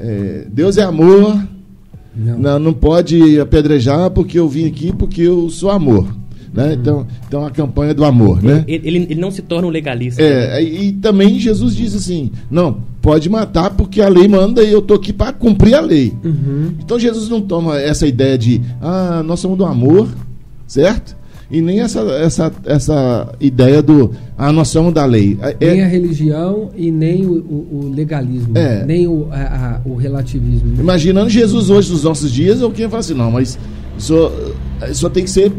é, 0.00 0.46
Deus 0.50 0.76
é 0.76 0.82
amor, 0.82 1.40
não. 2.16 2.38
não. 2.38 2.58
não 2.58 2.72
pode 2.72 3.38
apedrejar 3.38 4.10
porque 4.10 4.38
eu 4.38 4.48
vim 4.48 4.66
aqui 4.66 4.92
porque 4.92 5.22
eu 5.22 5.48
sou 5.48 5.70
amor. 5.70 6.16
Né? 6.52 6.66
Uhum. 6.66 6.72
Então, 6.72 7.06
então 7.26 7.46
a 7.46 7.50
campanha 7.50 7.94
do 7.94 8.04
amor, 8.04 8.42
né? 8.42 8.64
Ele, 8.66 8.88
ele, 8.88 8.98
ele 9.10 9.20
não 9.20 9.30
se 9.30 9.40
torna 9.40 9.68
um 9.68 9.70
legalista. 9.70 10.20
É, 10.20 10.48
né? 10.48 10.62
e, 10.62 10.88
e, 10.88 10.92
também 10.94 11.38
Jesus 11.38 11.74
diz 11.74 11.94
assim: 11.94 12.30
não, 12.50 12.82
pode 13.02 13.28
matar 13.28 13.70
porque 13.70 14.00
a 14.00 14.08
lei 14.08 14.28
manda 14.28 14.62
e 14.62 14.72
eu 14.72 14.80
tô 14.80 14.94
aqui 14.94 15.12
para 15.12 15.32
cumprir 15.32 15.74
a 15.74 15.80
lei. 15.80 16.14
Uhum. 16.24 16.74
Então 16.78 16.98
Jesus 16.98 17.28
não 17.28 17.40
toma 17.40 17.78
essa 17.78 18.06
ideia 18.06 18.38
de 18.38 18.62
ah, 18.80 19.22
nós 19.26 19.40
somos 19.40 19.58
do 19.58 19.64
amor, 19.64 20.08
certo? 20.66 21.20
E 21.50 21.60
nem 21.60 21.80
essa, 21.80 22.00
essa, 22.00 22.50
essa 22.64 23.34
ideia 23.38 23.82
do 23.82 24.12
a 24.38 24.50
noção 24.50 24.90
da 24.90 25.04
lei. 25.04 25.36
É, 25.42 25.74
nem 25.74 25.82
a 25.82 25.86
religião 25.86 26.70
e 26.74 26.90
nem 26.90 27.26
o, 27.26 27.34
o 27.34 27.92
legalismo, 27.94 28.56
é. 28.56 28.86
nem 28.86 29.06
o, 29.06 29.28
a, 29.30 29.36
a, 29.36 29.80
o 29.84 29.94
relativismo. 29.94 30.80
Imaginando 30.80 31.28
Jesus 31.28 31.68
hoje 31.68 31.92
nos 31.92 32.04
nossos 32.04 32.32
dias, 32.32 32.60
quem 32.74 32.88
fala 32.88 33.00
assim, 33.00 33.12
não, 33.12 33.30
mas 33.30 33.58
só, 33.98 34.32
só 34.94 35.10
tem 35.10 35.24
que 35.24 35.30
ser 35.30 35.52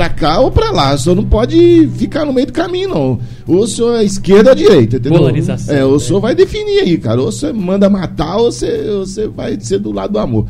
para 0.00 0.08
cá 0.08 0.40
ou 0.40 0.50
para 0.50 0.70
lá. 0.70 0.94
O 0.94 0.98
senhor 0.98 1.14
não 1.14 1.26
pode 1.26 1.86
ficar 1.88 2.24
no 2.24 2.32
meio 2.32 2.46
do 2.46 2.54
caminho, 2.54 2.88
não. 2.88 3.20
Ou 3.46 3.64
o 3.64 3.66
senhor 3.66 3.96
é 3.96 4.04
esquerda 4.04 4.50
ou 4.50 4.56
direita, 4.56 4.96
entendeu? 4.96 5.18
Polarização. 5.18 5.74
É, 5.74 5.84
o 5.84 5.92
né? 5.92 5.98
senhor 5.98 6.20
vai 6.20 6.34
definir 6.34 6.80
aí, 6.80 6.96
cara. 6.96 7.20
Ou 7.20 7.30
você 7.30 7.52
manda 7.52 7.90
matar 7.90 8.36
ou 8.36 8.50
você, 8.50 8.90
você 8.94 9.28
vai 9.28 9.60
ser 9.60 9.78
do 9.78 9.92
lado 9.92 10.14
do 10.14 10.18
amor. 10.18 10.46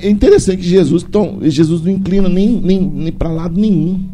É 0.00 0.08
interessante 0.08 0.62
que 0.62 0.68
Jesus, 0.68 1.02
tom, 1.02 1.40
Jesus 1.42 1.82
não 1.82 1.90
inclina 1.90 2.30
nem, 2.30 2.48
nem, 2.48 2.80
nem 2.80 3.12
para 3.12 3.30
lado 3.30 3.60
nenhum. 3.60 4.08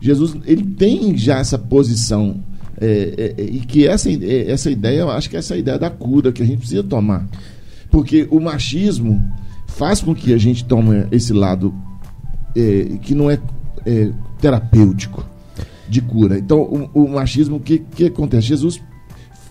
Jesus 0.00 0.34
ele 0.46 0.62
tem 0.62 1.14
já 1.14 1.38
essa 1.38 1.58
posição 1.58 2.36
é, 2.80 3.34
é, 3.36 3.42
é, 3.42 3.44
e 3.44 3.58
que 3.58 3.86
essa, 3.86 4.08
é, 4.10 4.50
essa 4.50 4.70
ideia, 4.70 5.00
eu 5.00 5.10
acho 5.10 5.28
que 5.28 5.36
é 5.36 5.40
essa 5.40 5.54
ideia 5.54 5.78
da 5.78 5.90
cura 5.90 6.32
que 6.32 6.42
a 6.42 6.46
gente 6.46 6.60
precisa 6.60 6.82
tomar. 6.82 7.28
Porque 7.90 8.26
o 8.30 8.40
machismo 8.40 9.22
faz 9.66 10.00
com 10.00 10.14
que 10.14 10.32
a 10.32 10.38
gente 10.38 10.64
tome 10.64 11.06
esse 11.10 11.34
lado 11.34 11.74
é, 12.56 12.98
que 13.02 13.14
não 13.14 13.30
é, 13.30 13.38
é, 13.86 14.10
terapêutico 14.40 15.24
de 15.88 16.00
cura. 16.02 16.38
Então, 16.38 16.60
o, 16.60 17.04
o 17.04 17.08
machismo, 17.08 17.56
o 17.56 17.60
que, 17.60 17.78
que 17.78 18.06
acontece? 18.06 18.46
Jesus 18.46 18.80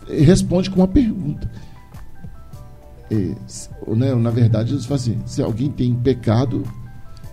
responde 0.08 0.70
com 0.70 0.80
uma 0.80 0.88
pergunta 0.88 1.50
é, 3.10 3.96
né, 3.96 4.14
na 4.16 4.30
verdade, 4.30 4.70
Jesus 4.70 4.86
fala 4.86 5.00
assim: 5.00 5.18
se 5.26 5.42
alguém 5.42 5.70
tem 5.70 5.94
pecado, 5.94 6.64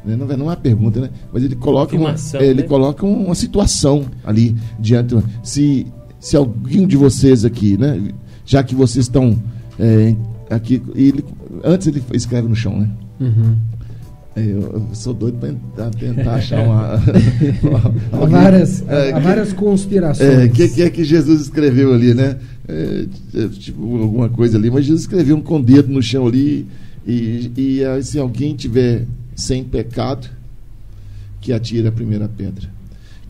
né, 0.04 0.16
não, 0.16 0.30
é 0.30 0.36
uma 0.36 0.56
pergunta, 0.56 1.00
né, 1.00 1.10
mas 1.32 1.42
ele 1.42 1.56
coloca, 1.56 1.96
uma, 1.96 2.14
é, 2.34 2.44
ele 2.44 2.62
né? 2.62 2.68
coloca 2.68 3.04
uma 3.04 3.34
situação 3.34 4.04
ali 4.24 4.54
diante. 4.78 5.16
Se, 5.42 5.86
se 6.20 6.36
alguém 6.36 6.86
de 6.86 6.96
vocês 6.96 7.44
aqui, 7.44 7.76
né, 7.76 8.12
já 8.44 8.62
que 8.62 8.74
vocês 8.74 9.06
estão 9.06 9.36
é, 9.78 10.14
aqui, 10.48 10.80
ele, 10.94 11.24
antes 11.64 11.86
ele 11.86 12.02
escreve 12.12 12.48
no 12.48 12.54
chão, 12.54 12.78
né? 12.78 12.90
Uhum. 13.20 13.56
Eu, 14.36 14.88
sou 14.94 15.14
doido 15.14 15.38
para 15.76 15.90
tentar 15.90 16.34
achar 16.34 16.64
uma. 16.64 16.94
há 18.12 18.26
várias, 18.26 18.82
é, 18.88 19.12
há 19.12 19.18
várias 19.20 19.52
conspirações. 19.52 20.28
O 20.28 20.40
é, 20.40 20.48
que, 20.48 20.68
que, 20.68 20.82
é 20.82 20.90
que 20.90 21.04
Jesus 21.04 21.42
escreveu 21.42 21.94
ali, 21.94 22.14
né? 22.14 22.36
É, 22.66 23.06
é, 23.34 23.48
tipo, 23.48 24.02
alguma 24.02 24.28
coisa 24.28 24.58
ali, 24.58 24.72
mas 24.72 24.86
Jesus 24.86 25.02
escreveu 25.02 25.36
um 25.36 25.40
com 25.40 25.62
dedo 25.62 25.88
no 25.88 26.02
chão 26.02 26.26
ali. 26.26 26.66
E, 27.06 27.52
e 27.56 28.02
se 28.02 28.18
alguém 28.18 28.56
tiver 28.56 29.06
sem 29.36 29.62
pecado, 29.62 30.28
que 31.40 31.52
atire 31.52 31.86
a 31.86 31.92
primeira 31.92 32.28
pedra. 32.28 32.68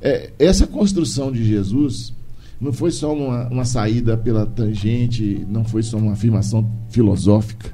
É, 0.00 0.30
essa 0.38 0.66
construção 0.66 1.30
de 1.30 1.44
Jesus 1.44 2.14
não 2.58 2.72
foi 2.72 2.90
só 2.90 3.12
uma, 3.12 3.48
uma 3.48 3.64
saída 3.66 4.16
pela 4.16 4.46
tangente, 4.46 5.44
não 5.50 5.64
foi 5.64 5.82
só 5.82 5.98
uma 5.98 6.12
afirmação 6.12 6.66
filosófica. 6.88 7.72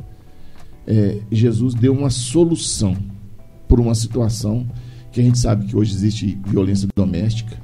É, 0.87 1.19
Jesus 1.31 1.75
deu 1.75 1.93
uma 1.93 2.11
solução 2.11 2.97
por 3.71 3.79
uma 3.79 3.95
situação 3.95 4.67
que 5.13 5.21
a 5.21 5.23
gente 5.23 5.39
sabe 5.39 5.67
que 5.67 5.77
hoje 5.77 5.95
existe 5.95 6.37
violência 6.45 6.89
doméstica, 6.95 7.57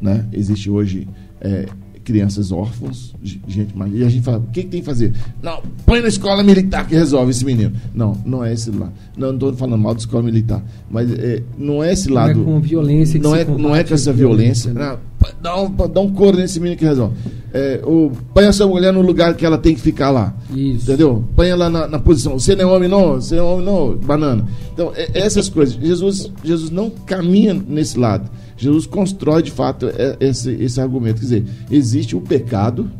né? 0.00 0.26
existe 0.32 0.68
hoje 0.68 1.06
é, 1.40 1.66
crianças 2.02 2.50
órfãos, 2.50 3.14
gente 3.22 3.76
mais. 3.76 3.94
E 3.94 4.02
a 4.02 4.08
gente 4.08 4.24
fala, 4.24 4.38
o 4.38 4.50
que, 4.50 4.64
que, 4.64 4.68
tem 4.68 4.80
que 4.80 4.86
fazer? 4.86 5.14
Não, 5.40 5.62
põe 5.86 6.00
na 6.00 6.08
escola 6.08 6.42
militar 6.42 6.88
que 6.88 6.94
resolve 6.94 7.30
esse 7.30 7.44
menino. 7.44 7.72
Não, 7.94 8.20
não 8.26 8.44
é 8.44 8.52
esse 8.52 8.70
lado. 8.70 8.92
Não, 9.16 9.32
estou 9.32 9.52
falando 9.54 9.80
mal 9.80 9.94
da 9.94 10.00
escola 10.00 10.24
militar. 10.24 10.60
Mas 10.90 11.12
é, 11.12 11.40
não 11.56 11.84
é 11.84 11.92
esse 11.92 12.08
lado. 12.08 12.40
Não 12.40 12.42
é 12.42 12.54
com 12.54 12.60
violência 12.60 13.20
que 13.20 13.24
Não, 13.24 13.36
é, 13.36 13.44
não 13.44 13.76
é 13.76 13.84
com 13.84 13.94
essa 13.94 14.12
violência. 14.12 14.72
violência 14.72 14.74
né? 14.74 14.88
não, 14.90 14.98
dá, 15.40 15.60
um, 15.60 15.70
dá 15.70 16.00
um 16.00 16.12
couro 16.12 16.36
nesse 16.36 16.60
menino 16.60 16.78
que 16.78 16.84
resolve. 16.84 17.14
É, 17.52 17.80
ou 17.82 18.12
põe 18.34 18.44
essa 18.44 18.66
mulher 18.66 18.92
no 18.92 19.00
lugar 19.00 19.34
que 19.34 19.44
ela 19.44 19.56
tem 19.56 19.74
que 19.74 19.80
ficar 19.80 20.10
lá. 20.10 20.34
Isso. 20.54 20.84
Entendeu? 20.84 21.24
Põe 21.34 21.48
ela 21.48 21.70
na, 21.70 21.86
na 21.86 21.98
posição. 21.98 22.38
Você 22.38 22.54
não 22.54 22.70
é 22.70 22.76
homem, 22.76 22.88
não. 22.88 23.14
Você 23.14 23.36
é 23.36 23.42
homem, 23.42 23.64
não. 23.64 23.96
Banana. 23.96 24.46
Então, 24.72 24.92
é, 24.94 25.10
essas 25.14 25.48
coisas. 25.48 25.74
Jesus, 25.74 26.30
Jesus 26.44 26.70
não 26.70 26.90
caminha 26.90 27.54
nesse 27.54 27.98
lado. 27.98 28.30
Jesus 28.56 28.86
constrói 28.86 29.42
de 29.42 29.50
fato 29.50 29.88
é, 29.88 30.16
esse, 30.20 30.50
esse 30.50 30.80
argumento. 30.80 31.20
Quer 31.20 31.26
dizer, 31.26 31.46
existe 31.70 32.16
o 32.16 32.20
pecado, 32.20 32.90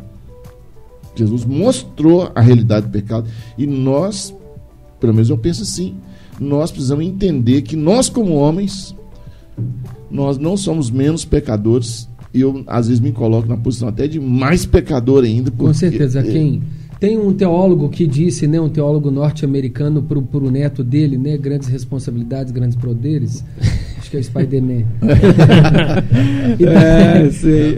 Jesus 1.15 1.43
mostrou 1.45 2.31
a 2.33 2.41
realidade 2.41 2.87
do 2.87 2.91
pecado, 2.91 3.29
e 3.57 3.67
nós, 3.67 4.33
pelo 4.99 5.13
menos 5.13 5.29
eu 5.29 5.37
penso 5.37 5.63
assim, 5.63 5.97
nós 6.39 6.71
precisamos 6.71 7.05
entender 7.05 7.61
que 7.61 7.75
nós, 7.75 8.09
como 8.09 8.35
homens, 8.35 8.95
nós 10.09 10.37
não 10.37 10.55
somos 10.55 10.89
menos 10.89 11.25
pecadores. 11.25 12.08
E 12.33 12.41
eu, 12.41 12.63
às 12.67 12.87
vezes, 12.87 13.01
me 13.01 13.11
coloco 13.11 13.47
na 13.47 13.57
posição 13.57 13.87
até 13.87 14.07
de 14.07 14.19
mais 14.19 14.65
pecador 14.65 15.23
ainda. 15.23 15.49
Com 15.51 15.73
certeza. 15.73 16.21
Quem 16.21 16.61
tem 16.99 17.17
um 17.17 17.33
teólogo 17.33 17.87
que 17.89 18.05
disse, 18.05 18.45
né, 18.45 18.59
um 18.59 18.67
teólogo 18.67 19.09
norte-americano 19.09 20.03
para 20.03 20.17
o 20.19 20.51
neto 20.51 20.83
dele, 20.83 21.17
né, 21.17 21.37
grandes 21.37 21.69
responsabilidades, 21.69 22.51
grandes 22.51 22.75
poderes. 22.75 23.43
Acho 24.09 24.11
que 24.11 24.17
é 24.17 24.19
o 24.19 24.23
Spider-Man. 24.23 24.85
é, 26.65 27.29
sei. 27.29 27.77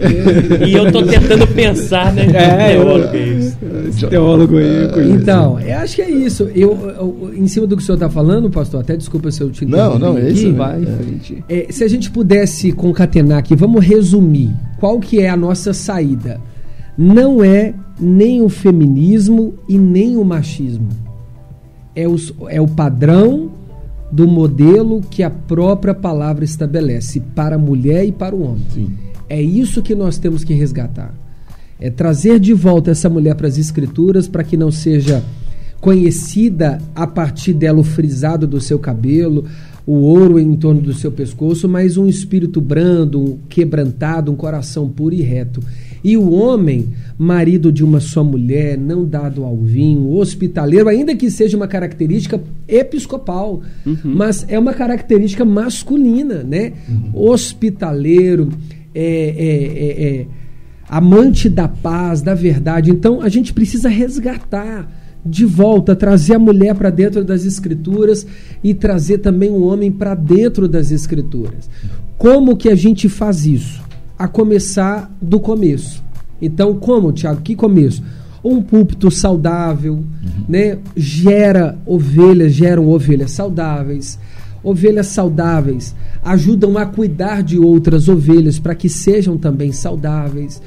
E 0.66 0.72
eu 0.72 0.90
tô 0.90 1.04
tentando 1.04 1.46
pensar, 1.48 2.10
né? 2.14 2.26
É, 2.32 2.72
teólogo, 2.72 3.14
eu, 3.14 3.88
esse 3.88 4.06
teólogo 4.06 4.56
aí. 4.56 4.84
Eu 4.84 5.14
então, 5.14 5.60
eu 5.60 5.76
acho 5.76 5.96
que 5.96 6.02
é 6.02 6.10
isso. 6.10 6.44
Eu, 6.54 6.78
eu, 6.88 7.34
em 7.36 7.46
cima 7.46 7.66
do 7.66 7.76
que 7.76 7.82
o 7.82 7.84
senhor 7.84 7.96
está 7.96 8.08
falando, 8.08 8.48
pastor, 8.48 8.80
até 8.80 8.96
desculpa 8.96 9.30
se 9.30 9.42
eu 9.42 9.50
te 9.50 9.66
Não, 9.66 9.98
não, 9.98 10.16
é 10.16 10.30
isso. 10.30 10.54
Vai, 10.54 10.82
é. 11.48 11.66
É, 11.66 11.66
se 11.70 11.84
a 11.84 11.88
gente 11.88 12.10
pudesse 12.10 12.72
concatenar 12.72 13.38
aqui, 13.38 13.54
vamos 13.54 13.84
resumir. 13.84 14.54
Qual 14.80 14.98
que 15.00 15.20
é 15.20 15.28
a 15.28 15.36
nossa 15.36 15.74
saída? 15.74 16.40
Não 16.96 17.44
é 17.44 17.74
nem 18.00 18.40
o 18.40 18.48
feminismo 18.48 19.54
e 19.68 19.76
nem 19.76 20.16
o 20.16 20.24
machismo. 20.24 20.88
É, 21.94 22.08
os, 22.08 22.32
é 22.48 22.58
o 22.58 22.66
padrão 22.66 23.50
do 24.12 24.28
modelo 24.28 25.00
que 25.00 25.22
a 25.22 25.30
própria 25.30 25.94
palavra 25.94 26.44
estabelece 26.44 27.18
para 27.34 27.56
a 27.56 27.58
mulher 27.58 28.04
e 28.04 28.12
para 28.12 28.36
o 28.36 28.42
homem. 28.42 28.66
Sim. 28.72 28.90
É 29.28 29.40
isso 29.40 29.80
que 29.80 29.94
nós 29.94 30.18
temos 30.18 30.44
que 30.44 30.52
resgatar. 30.52 31.14
É 31.80 31.88
trazer 31.90 32.38
de 32.38 32.52
volta 32.52 32.90
essa 32.90 33.08
mulher 33.08 33.34
para 33.34 33.48
as 33.48 33.56
escrituras 33.56 34.28
para 34.28 34.44
que 34.44 34.56
não 34.56 34.70
seja 34.70 35.24
conhecida 35.80 36.78
a 36.94 37.06
partir 37.06 37.54
dela 37.54 37.80
o 37.80 37.82
frisado 37.82 38.46
do 38.46 38.60
seu 38.60 38.78
cabelo, 38.78 39.46
o 39.84 39.94
ouro 39.94 40.38
em 40.38 40.54
torno 40.54 40.80
do 40.80 40.92
seu 40.92 41.10
pescoço, 41.10 41.68
mas 41.68 41.96
um 41.96 42.06
espírito 42.06 42.60
brando, 42.60 43.20
um 43.20 43.38
quebrantado, 43.48 44.30
um 44.30 44.36
coração 44.36 44.88
puro 44.88 45.14
e 45.14 45.22
reto. 45.22 45.60
E 46.04 46.16
o 46.16 46.32
homem, 46.32 46.88
marido 47.16 47.70
de 47.70 47.84
uma 47.84 48.00
só 48.00 48.24
mulher, 48.24 48.76
não 48.76 49.04
dado 49.04 49.44
ao 49.44 49.56
vinho, 49.56 50.10
hospitaleiro, 50.10 50.88
ainda 50.88 51.14
que 51.14 51.30
seja 51.30 51.56
uma 51.56 51.68
característica 51.68 52.40
episcopal, 52.66 53.62
uhum. 53.86 53.96
mas 54.04 54.44
é 54.48 54.58
uma 54.58 54.74
característica 54.74 55.44
masculina, 55.44 56.42
né? 56.42 56.72
Uhum. 56.88 57.30
Hospitaleiro, 57.30 58.50
é, 58.94 59.04
é, 59.04 60.04
é, 60.04 60.20
é, 60.20 60.26
amante 60.88 61.48
da 61.48 61.68
paz, 61.68 62.20
da 62.20 62.34
verdade. 62.34 62.90
Então 62.90 63.22
a 63.22 63.28
gente 63.28 63.52
precisa 63.52 63.88
resgatar 63.88 64.90
de 65.24 65.44
volta, 65.44 65.94
trazer 65.94 66.34
a 66.34 66.38
mulher 66.38 66.74
para 66.74 66.90
dentro 66.90 67.24
das 67.24 67.44
escrituras 67.44 68.26
e 68.62 68.74
trazer 68.74 69.18
também 69.18 69.50
o 69.50 69.62
homem 69.62 69.90
para 69.90 70.14
dentro 70.14 70.66
das 70.68 70.90
escrituras. 70.90 71.70
Como 72.18 72.56
que 72.56 72.68
a 72.68 72.74
gente 72.74 73.08
faz 73.08 73.46
isso? 73.46 73.81
A 74.22 74.28
começar 74.28 75.10
do 75.20 75.40
começo. 75.40 76.00
Então, 76.40 76.74
como, 76.74 77.10
Tiago? 77.10 77.40
Que 77.40 77.56
começo? 77.56 78.04
Um 78.44 78.62
púlpito 78.62 79.10
saudável, 79.10 79.94
uhum. 79.94 80.44
né? 80.48 80.78
Gera 80.94 81.76
ovelhas, 81.84 82.52
geram 82.52 82.88
ovelhas 82.88 83.32
saudáveis. 83.32 84.20
Ovelhas 84.62 85.08
saudáveis 85.08 85.92
ajudam 86.24 86.78
a 86.78 86.86
cuidar 86.86 87.42
de 87.42 87.58
outras 87.58 88.08
ovelhas 88.08 88.60
para 88.60 88.76
que 88.76 88.88
sejam 88.88 89.36
também 89.36 89.72
saudáveis. 89.72 90.62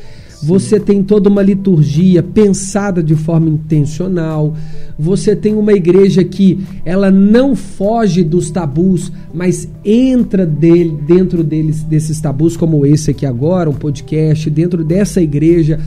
Você 0.45 0.79
tem 0.79 1.01
toda 1.01 1.27
uma 1.27 1.41
liturgia 1.41 2.21
pensada 2.21 3.01
de 3.01 3.15
forma 3.15 3.49
intencional. 3.49 4.55
Você 4.97 5.35
tem 5.35 5.55
uma 5.55 5.73
igreja 5.73 6.23
que 6.23 6.59
ela 6.85 7.09
não 7.09 7.55
foge 7.55 8.23
dos 8.23 8.51
tabus, 8.51 9.11
mas 9.33 9.67
entra 9.83 10.45
dele, 10.45 10.95
dentro 11.07 11.43
deles 11.43 11.81
desses 11.81 12.21
tabus, 12.21 12.55
como 12.55 12.85
esse 12.85 13.09
aqui 13.09 13.25
agora, 13.25 13.69
um 13.69 13.73
podcast, 13.73 14.47
dentro 14.51 14.83
dessa 14.83 15.19
igreja, 15.19 15.79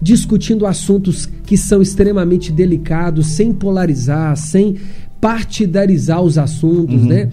discutindo 0.00 0.66
assuntos 0.66 1.26
que 1.44 1.56
são 1.56 1.82
extremamente 1.82 2.52
delicados, 2.52 3.26
sem 3.26 3.52
polarizar, 3.52 4.36
sem 4.36 4.76
partidarizar 5.20 6.22
os 6.22 6.38
assuntos, 6.38 7.02
uhum. 7.02 7.08
né? 7.08 7.28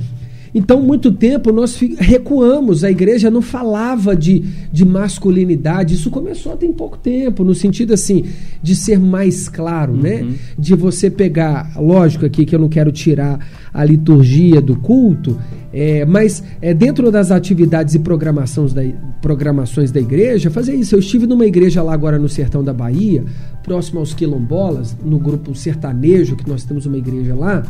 Então, 0.54 0.82
muito 0.82 1.12
tempo 1.12 1.52
nós 1.52 1.76
recuamos, 1.98 2.84
a 2.84 2.92
igreja 2.92 3.32
não 3.32 3.42
falava 3.42 4.16
de, 4.16 4.44
de 4.72 4.86
masculinidade. 4.86 5.96
Isso 5.96 6.12
começou 6.12 6.56
tem 6.56 6.72
pouco 6.72 6.98
tempo, 6.98 7.44
no 7.44 7.56
sentido 7.56 7.94
assim, 7.94 8.26
de 8.62 8.76
ser 8.76 9.00
mais 9.00 9.50
claro, 9.50 9.94
né? 9.94 10.22
uhum. 10.22 10.30
né? 10.30 10.36
De 10.58 10.76
você 10.76 11.10
pegar, 11.10 11.74
lógico 11.76 12.26
aqui 12.26 12.46
que 12.46 12.56
eu 12.56 12.60
não 12.60 12.70
quero 12.70 12.92
tirar 12.92 13.40
a 13.74 13.84
liturgia 13.84 14.62
do 14.62 14.76
culto, 14.76 15.40
é, 15.74 16.06
mas 16.06 16.44
é, 16.62 16.74
dentro 16.74 17.12
das 17.12 17.32
atividades 17.32 17.96
e 17.96 18.00
programações 18.00 18.72
da, 18.72 18.84
programações 19.20 19.92
da 19.92 20.00
igreja, 20.00 20.52
fazer 20.52 20.76
isso. 20.76 20.94
Eu 20.94 21.00
estive 21.00 21.26
numa 21.26 21.48
igreja 21.48 21.82
lá 21.82 21.94
agora 21.94 22.20
no 22.20 22.30
sertão 22.30 22.64
da 22.64 22.74
Bahia, 22.74 23.24
próximo 23.64 24.00
aos 24.00 24.14
quilombolas, 24.14 24.96
no 25.04 25.18
grupo 25.18 25.56
sertanejo, 25.56 26.36
que 26.36 26.48
nós 26.48 26.64
temos 26.64 26.86
uma 26.86 26.98
igreja 26.98 27.34
lá. 27.34 27.64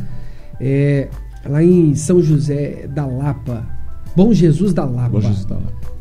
É, 0.60 1.08
lá 1.46 1.64
em 1.64 1.96
São 1.96 2.22
José 2.22 2.88
da 2.88 3.06
Lapa. 3.06 3.68
Bom 4.16 4.34
Jesus 4.34 4.74
da 4.74 4.86
Lapa. 4.86 5.10
Bom 5.10 5.22
Jesus 5.22 5.46
da 5.46 5.56
Lapa. 5.56 5.94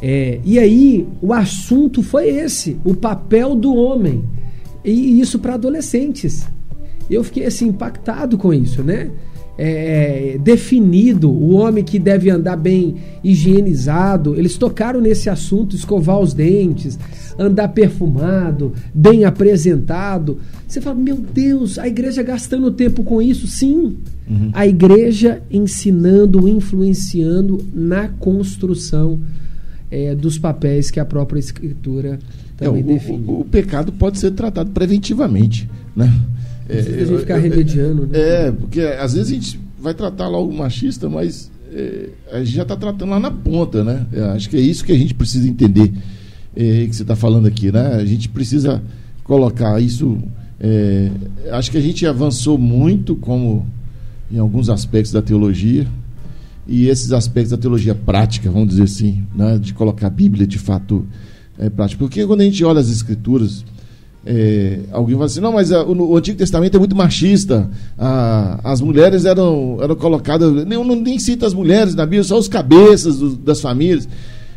É, 0.00 0.40
e 0.44 0.58
aí 0.58 1.08
o 1.22 1.32
assunto 1.32 2.02
foi 2.02 2.28
esse, 2.28 2.78
o 2.84 2.94
papel 2.94 3.54
do 3.54 3.74
homem. 3.74 4.24
E 4.84 5.20
isso 5.20 5.38
para 5.38 5.54
adolescentes. 5.54 6.46
Eu 7.10 7.24
fiquei 7.24 7.46
assim 7.46 7.68
impactado 7.68 8.36
com 8.36 8.52
isso, 8.52 8.82
né? 8.82 9.10
É, 9.58 10.34
é, 10.34 10.38
definido, 10.38 11.30
o 11.30 11.54
homem 11.54 11.82
que 11.82 11.98
deve 11.98 12.28
andar 12.28 12.56
bem 12.56 12.96
higienizado. 13.24 14.34
Eles 14.36 14.58
tocaram 14.58 15.00
nesse 15.00 15.30
assunto, 15.30 15.74
escovar 15.74 16.20
os 16.20 16.34
dentes, 16.34 16.98
andar 17.38 17.68
perfumado, 17.68 18.72
bem 18.94 19.24
apresentado. 19.24 20.38
Você 20.66 20.80
fala, 20.80 20.96
meu 20.96 21.16
Deus, 21.16 21.78
a 21.78 21.88
igreja 21.88 22.22
gastando 22.22 22.70
tempo 22.70 23.02
com 23.02 23.22
isso? 23.22 23.46
Sim. 23.46 23.96
Uhum. 24.28 24.50
A 24.52 24.66
igreja 24.66 25.42
ensinando, 25.50 26.46
influenciando 26.48 27.64
na 27.72 28.08
construção 28.08 29.20
é, 29.90 30.14
dos 30.14 30.38
papéis 30.38 30.90
que 30.90 31.00
a 31.00 31.04
própria 31.04 31.38
escritura 31.38 32.18
também 32.56 32.82
é, 32.82 32.84
o, 32.84 32.86
define. 32.86 33.24
O, 33.26 33.40
o, 33.40 33.44
pecado 33.44 33.92
pode 33.92 34.18
ser 34.18 34.32
tratado 34.32 34.70
preventivamente, 34.70 35.68
né? 35.94 36.12
É, 36.68 36.78
a 36.78 36.82
gente 36.82 37.18
ficar 37.18 37.38
remediando, 37.38 38.06
né? 38.06 38.18
É, 38.18 38.52
porque 38.52 38.80
às 38.80 39.14
vezes 39.14 39.30
a 39.30 39.34
gente 39.34 39.60
vai 39.78 39.94
tratar 39.94 40.28
lá 40.28 40.38
o 40.38 40.52
machista, 40.52 41.08
mas 41.08 41.50
é, 41.72 42.08
a 42.32 42.38
gente 42.38 42.54
já 42.54 42.62
está 42.62 42.76
tratando 42.76 43.10
lá 43.10 43.20
na 43.20 43.30
ponta, 43.30 43.84
né? 43.84 44.06
É, 44.12 44.20
acho 44.30 44.48
que 44.48 44.56
é 44.56 44.60
isso 44.60 44.84
que 44.84 44.92
a 44.92 44.98
gente 44.98 45.14
precisa 45.14 45.48
entender 45.48 45.92
é, 46.56 46.86
que 46.86 46.96
você 46.96 47.02
está 47.02 47.14
falando 47.14 47.46
aqui, 47.46 47.70
né? 47.70 47.94
A 47.94 48.04
gente 48.04 48.28
precisa 48.28 48.82
colocar 49.22 49.80
isso. 49.80 50.18
É, 50.58 51.10
acho 51.52 51.70
que 51.70 51.76
a 51.76 51.80
gente 51.80 52.06
avançou 52.06 52.56
muito 52.56 53.14
como 53.16 53.66
em 54.32 54.38
alguns 54.38 54.70
aspectos 54.70 55.12
da 55.12 55.20
teologia 55.20 55.86
e 56.66 56.88
esses 56.88 57.12
aspectos 57.12 57.50
da 57.50 57.56
teologia 57.56 57.94
prática, 57.94 58.50
vamos 58.50 58.68
dizer 58.70 58.84
assim, 58.84 59.22
né? 59.34 59.58
de 59.58 59.72
colocar 59.72 60.08
a 60.08 60.10
Bíblia 60.10 60.46
de 60.46 60.58
fato 60.58 61.06
é, 61.58 61.68
prática. 61.70 61.98
Porque 61.98 62.26
quando 62.26 62.40
a 62.40 62.44
gente 62.44 62.64
olha 62.64 62.80
as 62.80 62.88
escrituras, 62.88 63.64
é, 64.26 64.80
alguém 64.90 65.14
fala 65.14 65.26
assim, 65.26 65.40
não, 65.40 65.52
mas 65.52 65.72
a, 65.72 65.84
o, 65.84 66.10
o, 66.10 66.16
Antigo 66.16 66.36
Testamento 66.36 66.76
é 66.76 66.78
muito 66.78 66.96
machista, 66.96 67.70
a, 67.96 68.60
as 68.64 68.80
mulheres 68.80 69.24
eram, 69.24 69.78
eram 69.80 69.94
colocadas, 69.94 70.52
nem, 70.66 70.78
não, 70.78 70.96
nem 70.96 71.18
cita 71.18 71.46
as 71.46 71.54
mulheres 71.54 71.94
na 71.94 72.04
Bíblia, 72.04 72.24
só 72.24 72.38
os 72.38 72.48
cabeças 72.48 73.18
do, 73.18 73.36
das 73.36 73.60
famílias. 73.60 74.08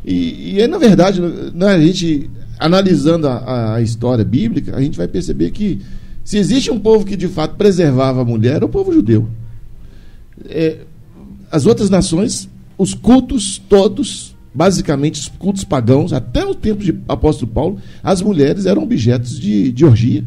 E, 0.04 0.56
e 0.56 0.62
aí, 0.62 0.68
na 0.68 0.78
verdade, 0.78 1.22
né, 1.54 1.68
a 1.68 1.80
gente, 1.80 2.30
analisando 2.58 3.28
a, 3.28 3.76
a, 3.76 3.82
história 3.82 4.26
bíblica, 4.26 4.76
a 4.76 4.82
gente 4.82 4.98
vai 4.98 5.08
perceber 5.08 5.52
que 5.52 5.80
se 6.24 6.38
existe 6.38 6.72
um 6.72 6.80
povo 6.80 7.06
que 7.06 7.16
de 7.16 7.28
fato 7.28 7.56
preservava 7.56 8.22
a 8.22 8.26
mulher, 8.26 8.62
é 8.62 8.66
o 8.66 8.70
povo 8.70 8.92
judeu 8.92 9.28
é, 10.48 10.80
as 11.52 11.66
outras 11.66 11.90
nações, 11.90 12.48
os 12.78 12.94
cultos 12.94 13.62
todos, 13.68 14.29
basicamente 14.60 15.22
os 15.22 15.28
cultos 15.30 15.64
pagãos, 15.64 16.12
até 16.12 16.46
o 16.46 16.54
tempo 16.54 16.84
de 16.84 16.94
apóstolo 17.08 17.50
Paulo, 17.50 17.78
as 18.04 18.22
mulheres 18.22 18.66
eram 18.66 18.84
objetos 18.84 19.40
de, 19.40 19.72
de 19.72 19.86
orgia. 19.86 20.22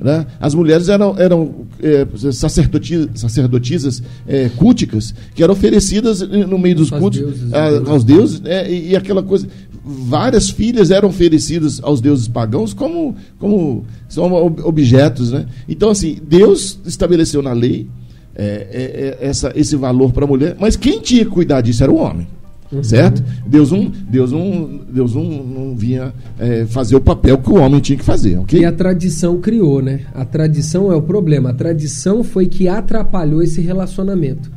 Né? 0.00 0.26
As 0.40 0.54
mulheres 0.54 0.88
eram, 0.88 1.14
eram 1.18 1.66
é, 1.78 2.06
sacerdotisas, 2.32 3.10
sacerdotisas 3.14 4.02
é, 4.26 4.48
culticas 4.56 5.14
que 5.34 5.42
eram 5.42 5.52
oferecidas 5.52 6.22
no 6.22 6.58
meio 6.58 6.76
dos 6.76 6.88
cultos 6.88 7.20
deuses, 7.20 7.52
a, 7.52 7.90
aos 7.90 8.04
deuses, 8.04 8.40
né? 8.40 8.72
e, 8.72 8.92
e, 8.92 8.96
aquela 8.96 9.22
coisa. 9.22 9.46
Várias 9.84 10.48
filhas 10.48 10.90
eram 10.90 11.10
oferecidas 11.10 11.78
aos 11.82 12.00
deuses 12.00 12.28
pagãos 12.28 12.72
como, 12.72 13.14
como 13.38 13.84
são 14.08 14.32
objetos. 14.64 15.30
Né? 15.30 15.44
Então, 15.68 15.90
assim, 15.90 16.16
Deus 16.26 16.78
estabeleceu 16.86 17.42
na 17.42 17.52
lei 17.52 17.86
é, 18.34 19.18
essa, 19.20 19.52
esse 19.54 19.76
valor 19.76 20.10
para 20.10 20.24
a 20.24 20.28
mulher, 20.28 20.56
mas 20.58 20.74
quem 20.74 21.00
tinha 21.00 21.22
que 21.22 21.30
cuidar 21.30 21.60
disso 21.60 21.82
era 21.82 21.92
o 21.92 21.96
homem. 21.96 22.26
Uhum. 22.72 22.82
Certo? 22.82 23.22
Deus 23.46 23.70
não, 23.70 23.92
Deus 24.08 24.32
não, 24.32 24.80
Deus 24.90 25.14
não, 25.14 25.24
não 25.24 25.76
vinha 25.76 26.12
é, 26.38 26.64
fazer 26.64 26.96
o 26.96 27.00
papel 27.00 27.36
que 27.36 27.50
o 27.50 27.56
homem 27.56 27.80
tinha 27.80 27.98
que 27.98 28.04
fazer, 28.04 28.38
ok? 28.38 28.60
E 28.60 28.64
a 28.64 28.72
tradição 28.72 29.38
criou, 29.40 29.82
né? 29.82 30.00
A 30.14 30.24
tradição 30.24 30.90
é 30.90 30.96
o 30.96 31.02
problema. 31.02 31.50
A 31.50 31.54
tradição 31.54 32.24
foi 32.24 32.46
que 32.46 32.68
atrapalhou 32.68 33.42
esse 33.42 33.60
relacionamento. 33.60 34.50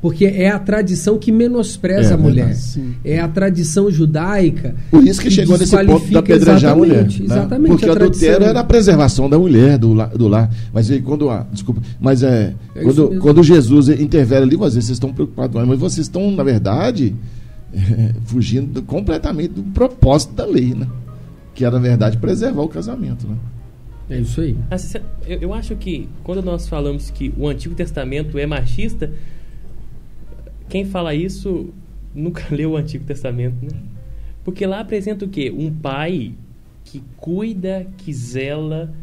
Porque 0.00 0.24
é 0.24 0.48
a 0.50 0.58
tradição 0.58 1.18
que 1.18 1.32
menospreza 1.32 2.10
É, 2.10 2.14
a 2.14 2.16
mulher. 2.16 2.46
verdade. 2.46 2.98
É 3.04 3.18
a 3.20 3.26
tradição 3.26 3.90
judaica. 3.90 4.74
Por 4.90 5.04
isso 5.04 5.20
que, 5.20 5.30
chegou 5.30 5.58
nesse 5.58 5.76
ponto 5.76 6.10
da 6.12 6.20
apedrejar 6.20 6.72
a 6.72 6.76
mulher. 6.76 7.06
exatamente, 7.06 7.18
né? 7.20 7.26
Exatamente. 7.26 7.68
Porque 7.70 7.84
a 7.84 7.88
o 7.88 7.92
adultério 7.92 8.12
tradição. 8.36 8.48
era 8.50 8.60
a 8.60 8.64
preservação 8.64 9.28
da 9.28 9.38
mulher, 9.38 9.76
do, 9.76 9.92
la- 9.92 10.06
do 10.06 10.28
lar. 10.28 10.48
Mas 10.72 10.88
aí 10.90 11.02
quando. 11.02 11.28
ah, 11.28 11.44
desculpa, 11.52 11.82
mas 12.00 12.22
é. 12.22 12.54
É 12.74 12.82
quando, 12.84 13.18
quando 13.20 13.42
Jesus 13.42 13.88
intervém 13.88 14.38
ali, 14.38 14.54
às 14.54 14.74
vezes 14.74 14.84
vocês 14.86 14.90
estão 14.90 15.12
preocupados, 15.12 15.66
mas 15.66 15.78
vocês 15.78 16.06
estão, 16.06 16.30
na 16.30 16.44
verdade, 16.44 17.16
é, 17.74 18.12
fugindo 18.26 18.74
do- 18.74 18.82
completamente 18.82 19.48
do 19.54 19.62
propósito 19.64 20.34
da 20.34 20.46
lei, 20.46 20.72
né? 20.74 20.86
Que 21.54 21.64
era, 21.64 21.74
na 21.74 21.82
verdade, 21.82 22.16
preservar 22.18 22.62
o 22.62 22.68
casamento, 22.68 23.26
né? 23.26 23.34
É 24.10 24.20
isso 24.20 24.40
aí. 24.40 24.56
Eu 25.40 25.52
acho 25.52 25.74
que 25.76 26.08
quando 26.24 26.40
nós 26.42 26.66
falamos 26.66 27.10
que 27.10 27.30
o 27.36 27.46
Antigo 27.46 27.74
Testamento 27.74 28.38
é 28.38 28.46
machista, 28.46 29.10
quem 30.68 30.84
fala 30.84 31.14
isso 31.14 31.70
nunca 32.14 32.44
leu 32.54 32.72
o 32.72 32.76
Antigo 32.76 33.04
Testamento, 33.04 33.56
né? 33.62 33.78
Porque 34.44 34.64
lá 34.66 34.80
apresenta 34.80 35.24
o 35.24 35.28
quê? 35.28 35.52
Um 35.54 35.72
pai 35.72 36.32
que 36.84 37.02
cuida, 37.16 37.86
que 37.98 38.12
zela, 38.12 38.94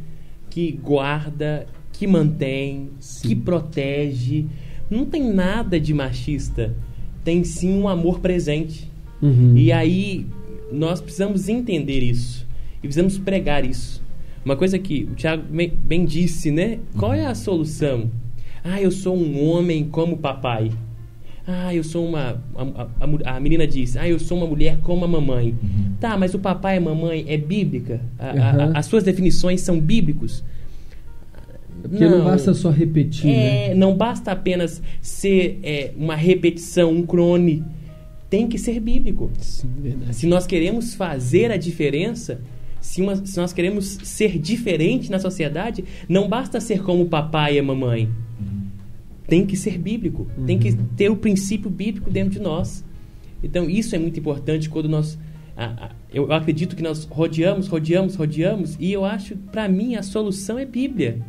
que 0.49 0.71
guarda, 0.71 1.67
que 1.93 2.07
mantém, 2.07 2.89
que 3.21 3.35
protege. 3.35 4.45
Não 4.89 5.05
tem 5.05 5.23
nada 5.31 5.79
de 5.79 5.93
machista. 5.93 6.75
Tem 7.23 7.43
sim 7.43 7.77
um 7.79 7.87
amor 7.87 8.19
presente. 8.19 8.89
Uhum. 9.21 9.55
E 9.55 9.71
aí 9.71 10.25
nós 10.71 10.99
precisamos 10.99 11.47
entender 11.47 12.01
isso 12.01 12.45
e 12.77 12.81
precisamos 12.81 13.17
pregar 13.17 13.65
isso. 13.65 14.03
Uma 14.43 14.55
coisa 14.55 14.77
que 14.77 15.03
o 15.03 15.15
Tiago 15.15 15.43
bem, 15.49 15.73
bem 15.83 16.05
disse, 16.05 16.51
né? 16.51 16.79
Qual 16.97 17.13
é 17.13 17.25
a 17.25 17.33
solução? 17.33 18.11
Ah, 18.63 18.81
eu 18.81 18.91
sou 18.91 19.15
um 19.15 19.47
homem 19.47 19.85
como 19.85 20.17
papai. 20.17 20.71
Ah, 21.47 21.73
eu 21.75 21.83
sou 21.83 22.05
uma. 22.07 22.41
A, 22.55 23.31
a- 23.31 23.35
a 23.35 23.39
menina 23.39 23.67
diz, 23.67 23.95
ah, 23.97 24.07
eu 24.07 24.17
sou 24.19 24.37
uma 24.37 24.47
mulher 24.47 24.79
como 24.81 25.05
a 25.05 25.07
mamãe. 25.07 25.53
Tá, 25.99 26.17
mas 26.17 26.33
o 26.33 26.39
papai 26.39 26.75
e 26.75 26.77
a 26.77 26.81
mamãe 26.81 27.23
é 27.27 27.37
bíblica? 27.37 28.01
A- 28.17 28.31
Uhum. 28.65 28.71
as 28.73 28.85
suas 28.87 29.03
definições 29.03 29.61
são 29.61 29.79
bíblicos? 29.79 30.43
Porque 31.81 32.03
não, 32.07 32.23
basta 32.23 32.51
só 32.55 32.71
repetir, 32.71 33.27
né? 33.27 33.67
É, 33.71 33.75
não 33.75 33.95
basta 33.95 34.31
apenas 34.31 34.81
ser 35.01 35.59
é, 35.61 35.91
uma 35.95 36.15
repetição, 36.15 36.91
um 36.91 37.05
crone. 37.05 37.63
Tem 38.27 38.47
que 38.47 38.57
ser 38.57 38.79
bíblico. 38.79 39.29
Sim. 39.39 39.67
Se 40.11 40.25
nós 40.25 40.47
queremos 40.47 40.95
fazer 40.95 41.51
a 41.51 41.57
diferença, 41.57 42.41
se, 42.81 43.01
uma- 43.03 43.15
se 43.23 43.37
nós 43.37 43.53
queremos 43.53 43.99
ser 44.03 44.39
diferente 44.39 45.11
na 45.11 45.19
sociedade, 45.19 45.83
não 46.09 46.27
basta 46.27 46.59
ser 46.59 46.81
como 46.81 47.03
o 47.03 47.05
papai 47.07 47.55
e 47.55 47.59
a 47.59 47.63
mamãe. 47.63 48.09
Tem 49.27 49.45
que 49.45 49.55
ser 49.57 49.77
bíblico. 49.77 50.27
Tem 50.45 50.57
que 50.59 50.73
ter 50.95 51.09
o 51.09 51.15
princípio 51.15 51.69
bíblico 51.69 52.09
dentro 52.09 52.31
de 52.31 52.39
nós. 52.39 52.83
Então, 53.43 53.69
isso 53.69 53.95
é 53.95 53.99
muito 53.99 54.19
importante 54.19 54.69
quando 54.69 54.87
nós. 54.89 55.17
a- 55.57 55.85
a- 55.85 55.91
eu 56.13 56.31
acredito 56.33 56.75
que 56.75 56.83
nós 56.83 57.05
rodeamos, 57.05 57.67
rodeamos, 57.69 58.15
rodeamos, 58.15 58.75
e 58.77 58.91
eu 58.91 59.05
acho, 59.05 59.37
para 59.53 59.69
mim, 59.69 59.95
a 59.95 60.03
solução 60.03 60.59
é 60.59 60.65
Bíblia. 60.65 61.19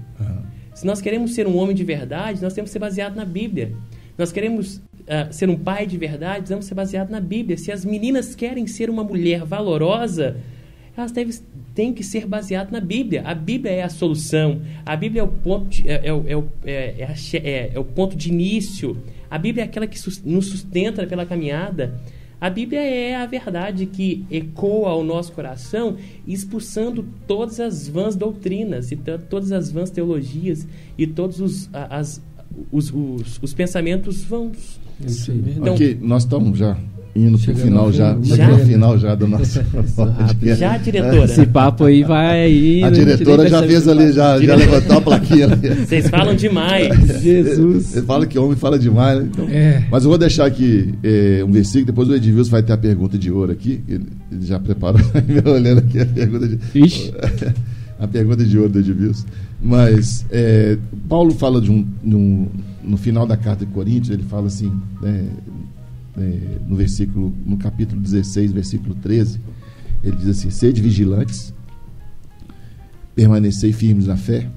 Se 0.74 0.84
nós 0.84 1.00
queremos 1.00 1.32
ser 1.32 1.46
um 1.46 1.56
homem 1.56 1.74
de 1.76 1.84
verdade, 1.84 2.42
nós 2.42 2.52
temos 2.52 2.68
que 2.70 2.72
ser 2.72 2.78
baseado 2.80 3.14
na 3.14 3.24
Bíblia. 3.24 3.72
Nós 4.18 4.32
queremos 4.32 4.82
ah, 5.08 5.28
ser 5.30 5.48
um 5.48 5.56
pai 5.56 5.86
de 5.86 5.96
verdade, 5.96 6.40
nós 6.40 6.48
temos 6.48 6.64
que 6.64 6.68
ser 6.70 6.74
baseado 6.74 7.10
na 7.10 7.20
Bíblia. 7.20 7.56
Se 7.56 7.70
as 7.70 7.84
meninas 7.84 8.34
querem 8.34 8.66
ser 8.66 8.90
uma 8.90 9.04
mulher 9.04 9.44
valorosa, 9.44 10.36
elas 10.96 11.12
devem, 11.12 11.34
têm 11.74 11.92
que 11.92 12.02
ser 12.02 12.26
baseadas 12.26 12.72
na 12.72 12.80
Bíblia. 12.80 13.22
A 13.24 13.34
Bíblia 13.34 13.72
é 13.72 13.82
a 13.82 13.88
solução. 13.88 14.60
A 14.84 14.96
Bíblia 14.96 15.20
é 15.20 15.24
o 15.24 15.28
ponto 15.28 15.68
de, 15.68 15.88
é, 15.88 16.00
é 16.08 16.12
o- 16.12 16.24
é 16.26 16.36
o- 16.36 16.48
é- 16.64 16.94
é 16.98 17.14
é- 17.36 17.70
é 17.74 17.82
ponto 17.84 18.16
de 18.16 18.28
início. 18.30 18.96
A 19.30 19.36
Bíblia 19.38 19.64
é 19.64 19.66
aquela 19.66 19.86
que 19.86 19.98
nos 20.24 20.46
sustenta 20.46 21.06
pela 21.06 21.26
caminhada. 21.26 22.00
A 22.40 22.50
Bíblia 22.50 22.80
é 22.80 23.14
a 23.16 23.24
verdade 23.26 23.86
que 23.86 24.24
ecoa 24.30 24.90
ao 24.90 25.02
nosso 25.02 25.32
coração, 25.32 25.96
expulsando 26.26 27.04
todas 27.26 27.58
as 27.60 27.88
vãs 27.88 28.14
doutrinas, 28.14 28.92
e 28.92 28.96
to- 28.96 29.18
todas 29.30 29.52
as 29.52 29.70
vãs 29.72 29.90
teologias 29.90 30.66
e 30.98 31.06
todos 31.06 31.40
os, 31.40 31.70
as, 31.72 32.22
os, 32.70 32.92
os, 32.92 33.38
os 33.42 33.54
pensamentos 33.54 34.22
vãos. 34.22 34.78
É. 35.02 35.08
Então- 35.58 35.74
nós 35.94 36.24
estamos 36.24 36.58
já 36.58 36.76
indo 37.16 37.38
para 37.38 37.52
o 37.52 37.56
final 37.56 37.92
já, 37.92 38.16
já? 38.22 38.36
Já? 38.36 38.48
no 38.48 38.58
final 38.58 38.98
já 38.98 39.14
do 39.14 39.26
nosso 39.26 39.60
podcast. 39.96 40.60
Já, 40.60 40.76
diretora? 40.76 41.24
Esse 41.24 41.46
papo 41.46 41.84
aí 41.84 42.02
vai 42.04 42.42
aí. 42.42 42.82
A 42.84 42.90
né? 42.90 42.96
diretora 42.98 43.48
já 43.48 43.62
fez 43.62 43.88
ali, 43.88 44.12
já, 44.12 44.38
já 44.40 44.54
levantou 44.54 44.98
a 44.98 45.00
plaquinha 45.00 45.46
ali. 45.46 45.86
Vocês 45.86 46.08
falam 46.08 46.34
demais. 46.34 46.88
Jesus. 47.22 47.96
Ele 47.96 48.06
fala 48.06 48.26
que 48.26 48.38
homem 48.38 48.56
fala 48.56 48.78
demais, 48.78 49.20
né? 49.20 49.28
Então, 49.32 49.48
É. 49.48 49.84
Mas 49.90 50.04
eu 50.04 50.10
vou 50.10 50.18
deixar 50.18 50.46
aqui 50.46 50.94
eh, 51.02 51.42
um 51.46 51.50
versículo, 51.50 51.86
depois 51.86 52.08
o 52.08 52.14
Edilson 52.14 52.50
vai 52.50 52.62
ter 52.62 52.72
a 52.72 52.78
pergunta 52.78 53.16
de 53.16 53.30
ouro 53.30 53.50
aqui. 53.52 53.80
Ele, 53.88 54.04
ele 54.30 54.44
já 54.46 54.58
preparou, 54.60 55.00
olhando 55.52 55.78
aqui 55.78 56.00
a 56.00 56.06
pergunta 56.06 56.46
de. 56.48 56.58
Ixi. 56.74 57.12
a 57.98 58.06
pergunta 58.06 58.44
de 58.44 58.58
ouro 58.58 58.68
do 58.70 58.78
Edilson. 58.80 59.24
Mas 59.62 60.26
eh, 60.30 60.76
Paulo 61.08 61.32
fala 61.32 61.60
de 61.60 61.70
um, 61.70 61.86
de 62.04 62.14
um- 62.14 62.46
No 62.84 62.96
final 62.96 63.26
da 63.26 63.36
carta 63.36 63.64
de 63.64 63.72
Coríntios, 63.72 64.10
ele 64.10 64.22
fala 64.22 64.46
assim, 64.48 64.70
né, 65.02 65.24
eh, 66.18 66.58
no 66.66 66.76
versículo, 66.76 67.34
no 67.44 67.56
capítulo 67.56 68.00
16, 68.00 68.52
versículo 68.52 68.94
13, 68.94 69.40
ele 70.02 70.16
diz 70.16 70.28
assim: 70.28 70.50
sede 70.50 70.80
vigilantes, 70.80 71.52
permanecei 73.14 73.72
firmes 73.72 74.06
na 74.06 74.16
fé 74.16 74.48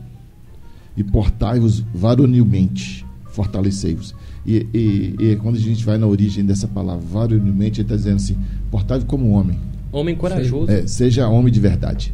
e 0.95 1.03
portai-vos 1.03 1.83
varonilmente, 1.93 3.05
fortalecei-vos. 3.31 4.15
E, 4.45 4.67
e, 4.73 5.15
e 5.19 5.35
quando 5.37 5.55
a 5.55 5.59
gente 5.59 5.83
vai 5.85 5.97
na 5.97 6.07
origem 6.07 6.45
dessa 6.45 6.67
palavra, 6.67 7.05
varonilmente, 7.05 7.81
ele 7.81 7.85
está 7.85 7.95
dizendo 7.95 8.15
assim: 8.17 8.37
portai-vos 8.71 9.05
como 9.07 9.29
homem, 9.29 9.59
Homem 9.91 10.15
corajoso. 10.15 10.71
é, 10.71 10.85
seja 10.87 11.27
homem 11.27 11.51
de 11.51 11.59
verdade. 11.59 12.13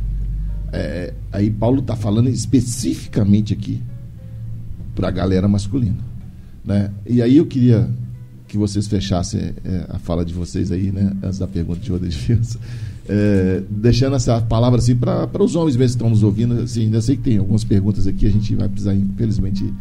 É, 0.71 1.13
aí 1.31 1.49
Paulo 1.49 1.79
está 1.79 1.95
falando 1.95 2.29
especificamente 2.29 3.53
aqui 3.53 3.81
para 4.93 5.07
a 5.07 5.11
galera 5.11 5.47
masculina. 5.47 5.97
Né? 6.63 6.91
E 7.05 7.21
aí 7.21 7.37
eu 7.37 7.45
queria 7.45 7.89
que 8.55 8.59
vocês 8.59 8.87
fechassem 8.87 9.53
é, 9.65 9.85
a 9.89 9.99
fala 9.99 10.23
de 10.23 10.33
vocês 10.33 10.71
aí, 10.71 10.89
né? 10.89 11.11
antes 11.21 11.37
da 11.37 11.47
pergunta 11.47 11.81
de 11.81 11.91
Oda 11.91 12.07
de 12.07 12.15
Filhos. 12.15 12.57
É, 13.07 13.61
deixando 13.69 14.15
essa 14.15 14.41
palavra 14.41 14.79
assim 14.79 14.95
para 14.95 15.43
os 15.43 15.55
homens 15.55 15.75
mesmo 15.75 15.97
que 15.97 16.03
estão 16.03 16.09
nos 16.09 16.23
ouvindo. 16.23 16.61
Assim, 16.61 16.91
eu 16.91 17.01
sei 17.01 17.17
que 17.17 17.23
tem 17.23 17.37
algumas 17.37 17.65
perguntas 17.65 18.07
aqui, 18.07 18.25
a 18.25 18.31
gente 18.31 18.55
vai 18.55 18.69
precisar, 18.69 18.95
infelizmente, 18.95 19.71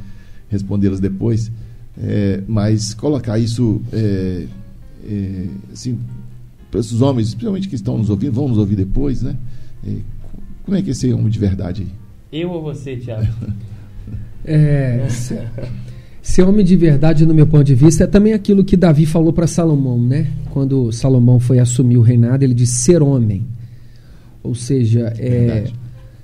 respondê-las 0.48 0.98
depois. 0.98 1.50
É, 1.96 2.42
mas 2.48 2.92
colocar 2.92 3.38
isso 3.38 3.80
é, 3.92 4.46
é, 5.08 5.46
assim, 5.72 5.96
para 6.68 6.80
esses 6.80 7.00
homens, 7.00 7.28
principalmente 7.30 7.68
que 7.68 7.76
estão 7.76 7.96
nos 7.96 8.10
ouvindo, 8.10 8.32
vão 8.32 8.48
nos 8.48 8.58
ouvir 8.58 8.74
depois, 8.74 9.22
né? 9.22 9.36
É, 9.86 9.98
como 10.64 10.76
é 10.76 10.82
que 10.82 10.90
é 10.90 10.94
ser 10.94 11.14
homem 11.14 11.28
de 11.28 11.38
verdade 11.38 11.82
aí? 11.82 12.40
Eu 12.40 12.50
ou 12.50 12.60
você, 12.60 12.96
Tiago? 12.96 13.32
É, 14.44 15.06
ser, 16.26 16.42
homem 16.42 16.64
de 16.64 16.74
verdade, 16.76 17.26
no 17.26 17.34
meu 17.34 17.46
ponto 17.46 17.64
de 17.64 17.74
vista, 17.74 18.04
é 18.04 18.06
também 18.06 18.32
aquilo 18.32 18.64
que 18.64 18.76
Davi 18.76 19.04
falou 19.04 19.32
para 19.32 19.46
Salomão, 19.46 20.00
né? 20.02 20.26
Quando 20.50 20.90
Salomão 20.90 21.38
foi 21.38 21.58
assumir 21.58 21.98
o 21.98 22.00
reinado, 22.02 22.42
ele 22.42 22.54
disse 22.54 22.76
ser 22.82 23.02
homem. 23.02 23.44
Ou 24.42 24.54
seja, 24.54 25.12
é, 25.18 25.64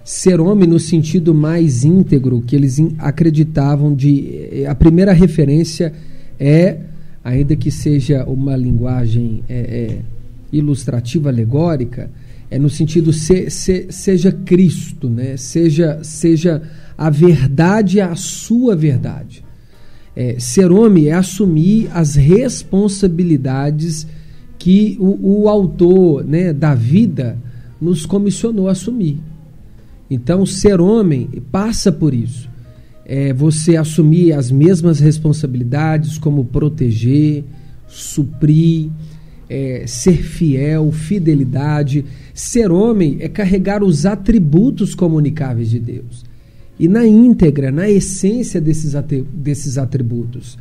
ser 0.03 0.41
homem 0.41 0.67
no 0.69 0.79
sentido 0.81 1.35
mais 1.35 1.85
íntegro 1.85 2.41
que 2.41 2.57
eles 2.57 2.79
acreditavam 2.99 3.95
de. 3.95 4.49
eh, 4.53 4.67
A 4.67 4.75
primeira 4.75 5.13
referência 5.13 5.93
é, 6.39 6.79
ainda 7.23 7.55
que 7.55 7.71
seja 7.71 8.25
uma 8.25 8.57
linguagem 8.57 9.43
é, 9.49 9.55
é, 9.59 9.99
ilustrativa, 10.51 11.29
alegórica, 11.29 12.11
é 12.51 12.59
no 12.59 12.71
sentido 12.71 13.13
se, 13.13 13.51
se- 13.51 13.87
seja 13.91 14.33
Cristo, 14.33 15.09
né? 15.11 15.37
seja, 15.37 16.01
seja 16.03 16.63
a 16.97 17.11
verdade 17.11 18.01
a 18.01 18.15
sua 18.17 18.75
verdade. 18.75 19.45
É, 20.23 20.39
ser 20.39 20.71
homem 20.71 21.07
é 21.07 21.15
assumir 21.15 21.89
as 21.95 22.15
responsabilidades 22.15 24.07
que 24.59 24.99
o, 25.01 25.45
o 25.45 25.49
autor 25.49 26.23
né, 26.27 26.53
da 26.53 26.75
vida 26.75 27.39
nos 27.81 28.05
comissionou 28.05 28.69
a 28.69 28.73
assumir. 28.73 29.19
Então, 30.11 30.45
ser 30.45 30.79
homem 30.79 31.27
passa 31.51 31.91
por 31.91 32.13
isso. 32.13 32.51
É 33.07 33.33
você 33.33 33.79
assumir 33.79 34.35
as 34.35 34.51
mesmas 34.51 35.01
responsabilidades, 35.01 36.19
como 36.19 36.45
proteger, 36.45 37.43
suprir, 37.89 38.91
é, 39.49 39.85
ser 39.87 40.23
fiel, 40.23 40.93
fidelidade. 40.93 42.05
Ser 42.35 42.71
homem 42.71 43.17
é 43.21 43.29
carregar 43.31 43.83
os 43.83 44.05
atributos 44.05 44.95
comunicáveis 44.95 45.71
de 45.71 45.81
Deus. 45.81 46.29
E 46.81 46.89
na 46.89 47.07
íntegra, 47.07 47.71
na 47.71 47.89
essência 47.89 48.61
desses, 48.61 48.95
desses 49.33 49.77
atributos. 49.79 50.59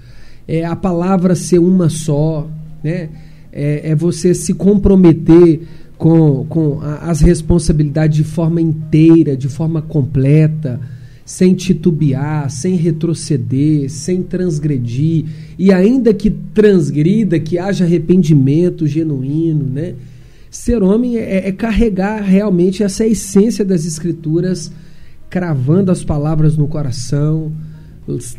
É 0.47 0.65
a 0.65 0.75
palavra 0.75 1.33
ser 1.35 1.59
uma 1.59 1.89
só, 1.89 2.47
né? 2.83 3.09
é, 3.53 3.91
é 3.91 3.95
você 3.95 4.33
se 4.33 4.53
comprometer 4.53 5.61
com, 5.97 6.45
com 6.49 6.79
a- 6.81 7.09
as 7.09 7.21
responsabilidades 7.21 8.17
de 8.17 8.23
forma 8.23 8.61
inteira, 8.61 9.35
de 9.37 9.47
forma 9.47 9.81
completa. 9.81 10.79
sem 11.25 11.53
titubear, 11.53 12.49
sem 12.49 12.75
retroceder, 12.75 13.87
sem 13.87 14.23
transgredir, 14.23 15.25
e 15.59 15.71
ainda 15.71 16.11
que 16.11 16.31
transgrida, 16.31 17.39
que 17.39 17.59
haja 17.59 17.85
arrependimento 17.85 18.87
genuíno, 18.87 19.63
né? 19.71 19.93
Ser 20.49 20.81
homem 20.81 21.17
é, 21.17 21.47
é 21.47 21.51
carregar 21.51 22.23
realmente 22.23 22.81
essa 22.81 23.05
essência 23.05 23.63
das 23.63 23.85
escrituras, 23.85 24.71
cravando 25.30 25.91
as 25.91 26.03
palavras 26.03 26.57
no 26.57 26.68
coração, 26.68 27.51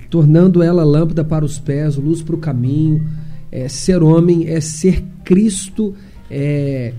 tornando 0.08 0.62
ela 0.62 0.82
lâmpada 0.82 1.24
para 1.24 1.44
os 1.44 1.58
pés, 1.58 1.96
luz 1.96 2.22
para 2.22 2.34
o 2.34 2.38
caminho. 2.38 3.06
É, 3.52 3.68
ser 3.68 4.02
homem 4.02 4.48
é 4.48 4.60
ser 4.60 5.02
Cristo 5.24 5.94
é, 6.30 6.92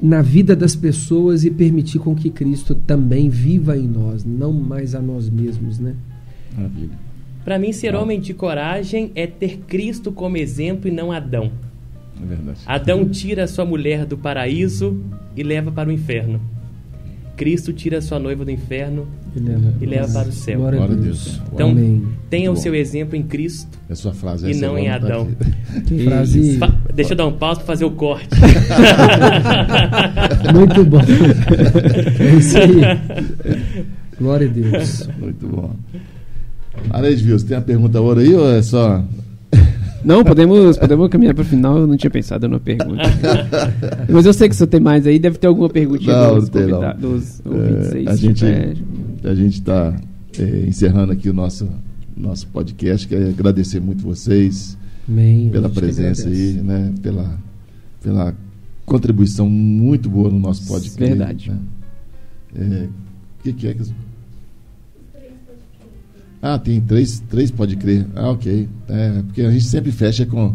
na 0.00 0.22
vida 0.22 0.54
das 0.54 0.76
pessoas 0.76 1.44
e 1.44 1.50
permitir 1.50 1.98
com 1.98 2.14
que 2.14 2.30
Cristo 2.30 2.74
também 2.74 3.28
viva 3.28 3.76
em 3.76 3.86
nós, 3.86 4.24
não 4.24 4.52
mais 4.52 4.94
a 4.94 5.00
nós 5.00 5.28
mesmos, 5.28 5.78
né? 5.78 5.94
Para 7.44 7.58
mim, 7.58 7.72
ser 7.72 7.94
homem 7.94 8.20
de 8.20 8.34
coragem 8.34 9.10
é 9.14 9.26
ter 9.26 9.58
Cristo 9.66 10.12
como 10.12 10.36
exemplo 10.36 10.88
e 10.88 10.90
não 10.90 11.10
Adão. 11.10 11.50
É 12.20 12.26
verdade. 12.26 12.60
Adão 12.66 13.08
tira 13.08 13.46
sua 13.46 13.64
mulher 13.64 14.04
do 14.04 14.18
paraíso 14.18 15.00
e 15.36 15.42
leva 15.42 15.70
para 15.70 15.88
o 15.88 15.92
inferno. 15.92 16.40
Cristo 17.38 17.72
tira 17.72 18.00
sua 18.02 18.18
noiva 18.18 18.44
do 18.44 18.50
inferno 18.50 19.06
e 19.34 19.38
leva, 19.38 19.72
e 19.80 19.86
leva 19.86 20.12
para 20.12 20.28
o 20.28 20.32
céu. 20.32 20.58
Glória 20.58 20.82
a 20.82 20.88
Deus. 20.88 21.40
Então, 21.54 21.70
Amém. 21.70 22.02
tenha 22.28 22.50
Muito 22.50 22.58
o 22.58 22.62
seu 22.62 22.72
bom. 22.72 22.78
exemplo 22.78 23.14
em 23.16 23.22
Cristo 23.22 23.78
é 23.88 23.94
sua 23.94 24.12
frase, 24.12 24.50
e 24.50 24.54
não 24.56 24.76
em 24.76 24.88
Adão. 24.88 25.28
frase... 26.04 26.58
Deixa 26.92 27.12
eu 27.12 27.16
dar 27.16 27.26
um 27.28 27.32
pausa 27.32 27.60
para 27.60 27.66
fazer 27.66 27.84
o 27.84 27.92
corte. 27.92 28.28
Muito 30.52 30.84
bom. 30.84 31.00
É 32.18 32.34
isso 32.36 32.58
aí. 32.58 32.80
Glória 34.18 34.48
a 34.48 34.50
Deus. 34.50 35.08
Muito 35.16 35.46
bom. 35.46 35.70
Areide, 36.90 37.22
você 37.30 37.46
tem 37.46 37.56
a 37.56 37.60
pergunta 37.60 38.00
ouro 38.00 38.18
aí 38.18 38.34
ou 38.34 38.50
é 38.50 38.60
só 38.62 39.04
não, 40.04 40.24
podemos, 40.24 40.78
podemos 40.78 41.08
caminhar 41.08 41.34
para 41.34 41.42
o 41.42 41.46
final. 41.46 41.78
Eu 41.78 41.86
não 41.86 41.96
tinha 41.96 42.10
pensado 42.10 42.48
na 42.48 42.60
pergunta. 42.60 43.02
Mas 44.08 44.26
eu 44.26 44.32
sei 44.32 44.48
que 44.48 44.56
você 44.56 44.66
tem 44.66 44.80
mais 44.80 45.06
aí. 45.06 45.18
Deve 45.18 45.38
ter 45.38 45.46
alguma 45.46 45.68
perguntinha 45.68 46.16
não, 46.16 46.34
dos, 46.34 46.44
não 46.44 46.50
tem, 46.50 46.66
não. 46.68 46.96
dos 46.96 47.42
ouvintes 47.44 47.92
é, 47.94 48.10
A 48.10 48.16
gente 48.16 48.44
a 49.24 49.34
gente 49.34 49.54
está 49.54 49.96
é, 50.38 50.64
encerrando 50.66 51.12
aqui 51.12 51.28
o 51.28 51.34
nosso 51.34 51.68
nosso 52.16 52.46
podcast. 52.48 53.06
Quero 53.06 53.28
agradecer 53.28 53.80
muito 53.80 54.02
vocês 54.02 54.76
Amém, 55.08 55.48
pela 55.50 55.68
presença 55.68 56.28
aí, 56.28 56.52
né? 56.52 56.92
Pela 57.02 57.38
pela 58.02 58.34
contribuição 58.84 59.48
muito 59.48 60.08
boa 60.08 60.30
no 60.30 60.38
nosso 60.38 60.66
podcast. 60.66 60.98
Verdade. 60.98 61.50
Né? 61.50 61.58
É, 62.54 62.84
o 62.84 63.42
que, 63.42 63.52
que 63.52 63.68
é 63.68 63.74
que 63.74 63.82
ah, 66.40 66.58
tem 66.58 66.80
três, 66.80 67.20
três 67.28 67.50
pode 67.50 67.76
crer. 67.76 68.06
Ah, 68.14 68.30
ok. 68.30 68.68
É, 68.88 69.22
porque 69.26 69.42
a 69.42 69.50
gente 69.50 69.64
sempre 69.64 69.90
fecha 69.90 70.24
com, 70.24 70.54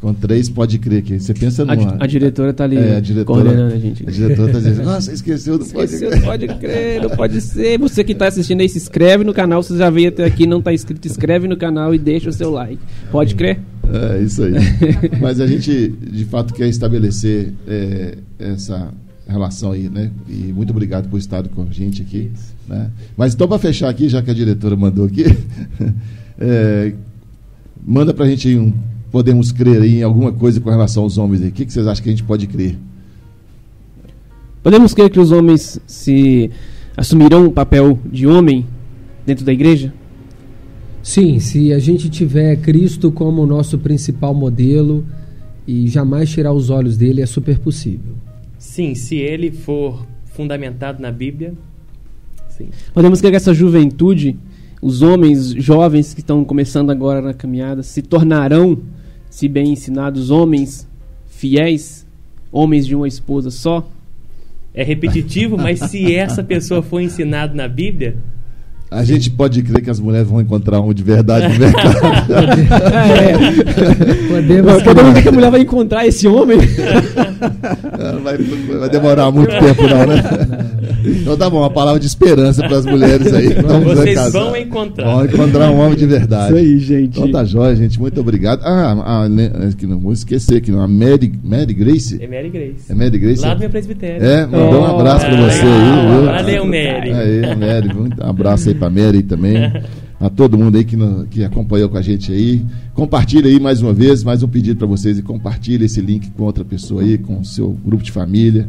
com 0.00 0.12
três 0.12 0.48
pode 0.48 0.78
crer 0.78 1.02
que 1.02 1.20
você 1.20 1.32
pensa 1.32 1.64
numa... 1.64 1.92
A, 1.92 2.04
a 2.04 2.06
diretora 2.06 2.50
está 2.50 2.64
ali 2.64 2.76
é, 2.76 2.96
a 2.96 3.00
diretora, 3.00 3.42
coordenando 3.42 3.74
a 3.74 3.78
gente. 3.78 4.06
A 4.06 4.10
diretora 4.10 4.50
está 4.50 4.58
dizendo, 4.58 4.84
nossa, 4.84 5.12
esqueceu 5.12 5.56
do 5.56 5.64
pode 5.66 5.98
crer. 5.98 6.22
pode 6.22 6.48
crer, 6.48 7.02
não 7.02 7.10
pode 7.10 7.40
ser. 7.40 7.78
Você 7.78 8.02
que 8.02 8.12
está 8.12 8.26
assistindo 8.26 8.60
aí, 8.60 8.68
se 8.68 8.78
inscreve 8.78 9.22
no 9.22 9.32
canal. 9.32 9.62
Você 9.62 9.76
já 9.76 9.88
veio 9.88 10.08
até 10.08 10.24
aqui 10.24 10.46
não 10.46 10.58
está 10.58 10.72
inscrito, 10.72 11.06
inscreve 11.06 11.46
no 11.46 11.56
canal 11.56 11.94
e 11.94 11.98
deixa 11.98 12.28
o 12.28 12.32
seu 12.32 12.50
like. 12.50 12.82
Pode 13.12 13.36
crer? 13.36 13.60
É, 13.92 14.20
isso 14.20 14.42
aí. 14.42 14.54
Mas 15.20 15.40
a 15.40 15.46
gente, 15.46 15.88
de 15.88 16.24
fato, 16.24 16.54
quer 16.54 16.68
estabelecer 16.68 17.52
é, 17.68 18.18
essa 18.38 18.92
relação 19.30 19.72
aí, 19.72 19.88
né? 19.88 20.10
E 20.28 20.52
muito 20.52 20.70
obrigado 20.70 21.08
por 21.08 21.18
estar 21.18 21.46
com 21.48 21.62
a 21.62 21.72
gente 21.72 22.02
aqui. 22.02 22.30
Né? 22.68 22.90
Mas 23.16 23.34
então, 23.34 23.48
para 23.48 23.58
fechar 23.58 23.88
aqui, 23.88 24.08
já 24.08 24.22
que 24.22 24.30
a 24.30 24.34
diretora 24.34 24.76
mandou 24.76 25.06
aqui, 25.06 25.24
é, 26.38 26.92
manda 27.84 28.12
para 28.12 28.24
a 28.24 28.28
gente 28.28 28.56
um. 28.56 28.72
Podemos 29.10 29.50
crer 29.50 29.82
em 29.82 30.02
alguma 30.02 30.30
coisa 30.30 30.60
com 30.60 30.70
relação 30.70 31.02
aos 31.02 31.18
homens 31.18 31.42
aí. 31.42 31.48
O 31.48 31.52
que, 31.52 31.66
que 31.66 31.72
vocês 31.72 31.86
acham 31.86 32.02
que 32.02 32.10
a 32.10 32.12
gente 32.12 32.22
pode 32.22 32.46
crer? 32.46 32.78
Podemos 34.62 34.94
crer 34.94 35.10
que 35.10 35.18
os 35.18 35.32
homens 35.32 35.80
se 35.86 36.50
assumirão 36.96 37.46
o 37.46 37.52
papel 37.52 37.98
de 38.04 38.26
homem 38.26 38.66
dentro 39.26 39.44
da 39.44 39.52
igreja? 39.52 39.92
Sim, 41.02 41.38
se 41.40 41.72
a 41.72 41.78
gente 41.78 42.10
tiver 42.10 42.56
Cristo 42.56 43.10
como 43.10 43.46
nosso 43.46 43.78
principal 43.78 44.34
modelo 44.34 45.04
e 45.66 45.88
jamais 45.88 46.28
tirar 46.30 46.52
os 46.52 46.68
olhos 46.68 46.96
dele, 46.96 47.22
é 47.22 47.26
super 47.26 47.58
possível. 47.58 48.14
Sim, 48.70 48.94
se 48.94 49.16
ele 49.16 49.50
for 49.50 50.06
fundamentado 50.26 51.02
na 51.02 51.10
Bíblia, 51.10 51.54
sim. 52.50 52.68
Podemos 52.94 53.20
crer 53.20 53.32
que 53.32 53.36
essa 53.36 53.52
juventude, 53.52 54.38
os 54.80 55.02
homens 55.02 55.48
jovens 55.48 56.14
que 56.14 56.20
estão 56.20 56.44
começando 56.44 56.90
agora 56.90 57.20
na 57.20 57.34
caminhada, 57.34 57.82
se 57.82 58.00
tornarão, 58.00 58.78
se 59.28 59.48
bem 59.48 59.72
ensinados, 59.72 60.30
homens 60.30 60.88
fiéis, 61.26 62.06
homens 62.52 62.86
de 62.86 62.94
uma 62.94 63.08
esposa 63.08 63.50
só? 63.50 63.90
É 64.72 64.84
repetitivo, 64.84 65.58
mas 65.58 65.80
se 65.80 66.14
essa 66.14 66.44
pessoa 66.44 66.80
for 66.80 67.00
ensinada 67.00 67.52
na 67.52 67.66
Bíblia, 67.66 68.18
a 68.90 69.04
gente 69.04 69.30
pode 69.30 69.62
crer 69.62 69.82
que 69.82 69.90
as 69.90 70.00
mulheres 70.00 70.26
vão 70.26 70.40
encontrar 70.40 70.80
um 70.80 70.92
de 70.92 71.04
verdade 71.04 71.52
no 71.52 71.60
mercado. 71.60 71.96
é. 73.06 73.32
Podemos, 74.28 74.82
Podemos 74.82 75.14
ver 75.14 75.22
que 75.22 75.28
a 75.28 75.32
mulher 75.32 75.50
vai 75.50 75.60
encontrar 75.60 76.06
esse 76.06 76.26
homem. 76.26 76.58
vai, 78.24 78.36
vai, 78.36 78.88
demorar 78.88 79.30
muito 79.30 79.50
tempo, 79.50 79.82
não, 79.86 80.06
né? 80.06 80.22
Não. 80.22 80.69
Então 81.30 81.38
tá 81.38 81.48
bom, 81.48 81.60
uma 81.60 81.70
palavra 81.70 82.00
de 82.00 82.08
esperança 82.08 82.66
para 82.66 82.78
as 82.78 82.84
mulheres 82.84 83.32
aí. 83.32 83.50
Vocês 83.84 84.32
vão 84.32 84.56
encontrar. 84.56 85.04
Vão 85.04 85.24
encontrar 85.24 85.70
um 85.70 85.78
homem 85.78 85.96
de 85.96 86.04
verdade. 86.04 86.48
Isso 86.48 86.56
aí, 86.56 86.78
gente. 86.80 87.18
Então 87.20 87.30
tá 87.30 87.44
jóia, 87.44 87.76
gente. 87.76 88.00
Muito 88.00 88.20
obrigado. 88.20 88.62
Ah, 88.64 89.28
que 89.78 89.86
não 89.86 90.00
vou 90.00 90.12
esquecer 90.12 90.60
que 90.60 90.72
não, 90.72 90.80
a 90.80 90.88
Mary, 90.88 91.32
Mary 91.44 91.72
Grace. 91.72 92.20
É 92.20 92.26
Mary 92.26 92.50
Grace. 92.50 92.90
É 92.90 92.94
Mary 92.96 93.16
Grace? 93.16 93.42
Lá 93.42 93.54
do 93.54 93.60
meu 93.60 93.70
presbitério. 93.70 94.26
É, 94.26 94.44
mandou 94.44 94.80
oh, 94.80 94.82
um 94.82 94.98
abraço 94.98 95.26
para 95.26 95.36
você 95.36 95.62
aí. 95.62 96.26
Valeu, 96.26 96.64
Mary. 96.64 97.12
Aí, 97.12 97.56
Mary. 97.56 97.88
Um 97.96 98.28
abraço 98.28 98.68
aí 98.68 98.74
para 98.74 98.90
Mary 98.90 99.22
também. 99.22 99.72
a 100.18 100.28
todo 100.28 100.58
mundo 100.58 100.76
aí 100.76 100.84
que, 100.84 100.96
no, 100.96 101.26
que 101.26 101.44
acompanhou 101.44 101.88
com 101.88 101.96
a 101.96 102.02
gente 102.02 102.32
aí. 102.32 102.66
Compartilhe 102.92 103.50
aí 103.50 103.60
mais 103.60 103.80
uma 103.80 103.92
vez, 103.92 104.24
mais 104.24 104.42
um 104.42 104.48
pedido 104.48 104.78
para 104.78 104.86
vocês 104.88 105.16
e 105.16 105.22
compartilhe 105.22 105.84
esse 105.84 106.00
link 106.00 106.28
com 106.32 106.42
outra 106.42 106.64
pessoa 106.64 107.02
aí, 107.02 107.16
com 107.16 107.38
o 107.38 107.44
seu 107.44 107.70
grupo 107.70 108.02
de 108.02 108.10
família. 108.10 108.68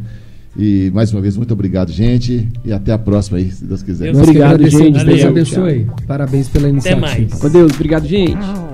E 0.57 0.91
mais 0.93 1.11
uma 1.13 1.21
vez, 1.21 1.37
muito 1.37 1.53
obrigado, 1.53 1.91
gente. 1.91 2.47
E 2.65 2.73
até 2.73 2.91
a 2.91 2.97
próxima 2.97 3.37
aí, 3.37 3.51
se 3.51 3.63
Deus 3.63 3.81
quiser. 3.81 4.11
Deus 4.11 4.19
obrigado, 4.19 4.67
gente. 4.69 5.05
Deus 5.05 5.25
abençoe. 5.25 5.87
Parabéns 6.05 6.49
pela 6.49 6.69
iniciativa. 6.69 7.07
Até 7.07 7.19
mais. 7.19 7.33
Com 7.33 7.49
Deus, 7.49 7.73
obrigado, 7.73 8.05
gente. 8.05 8.70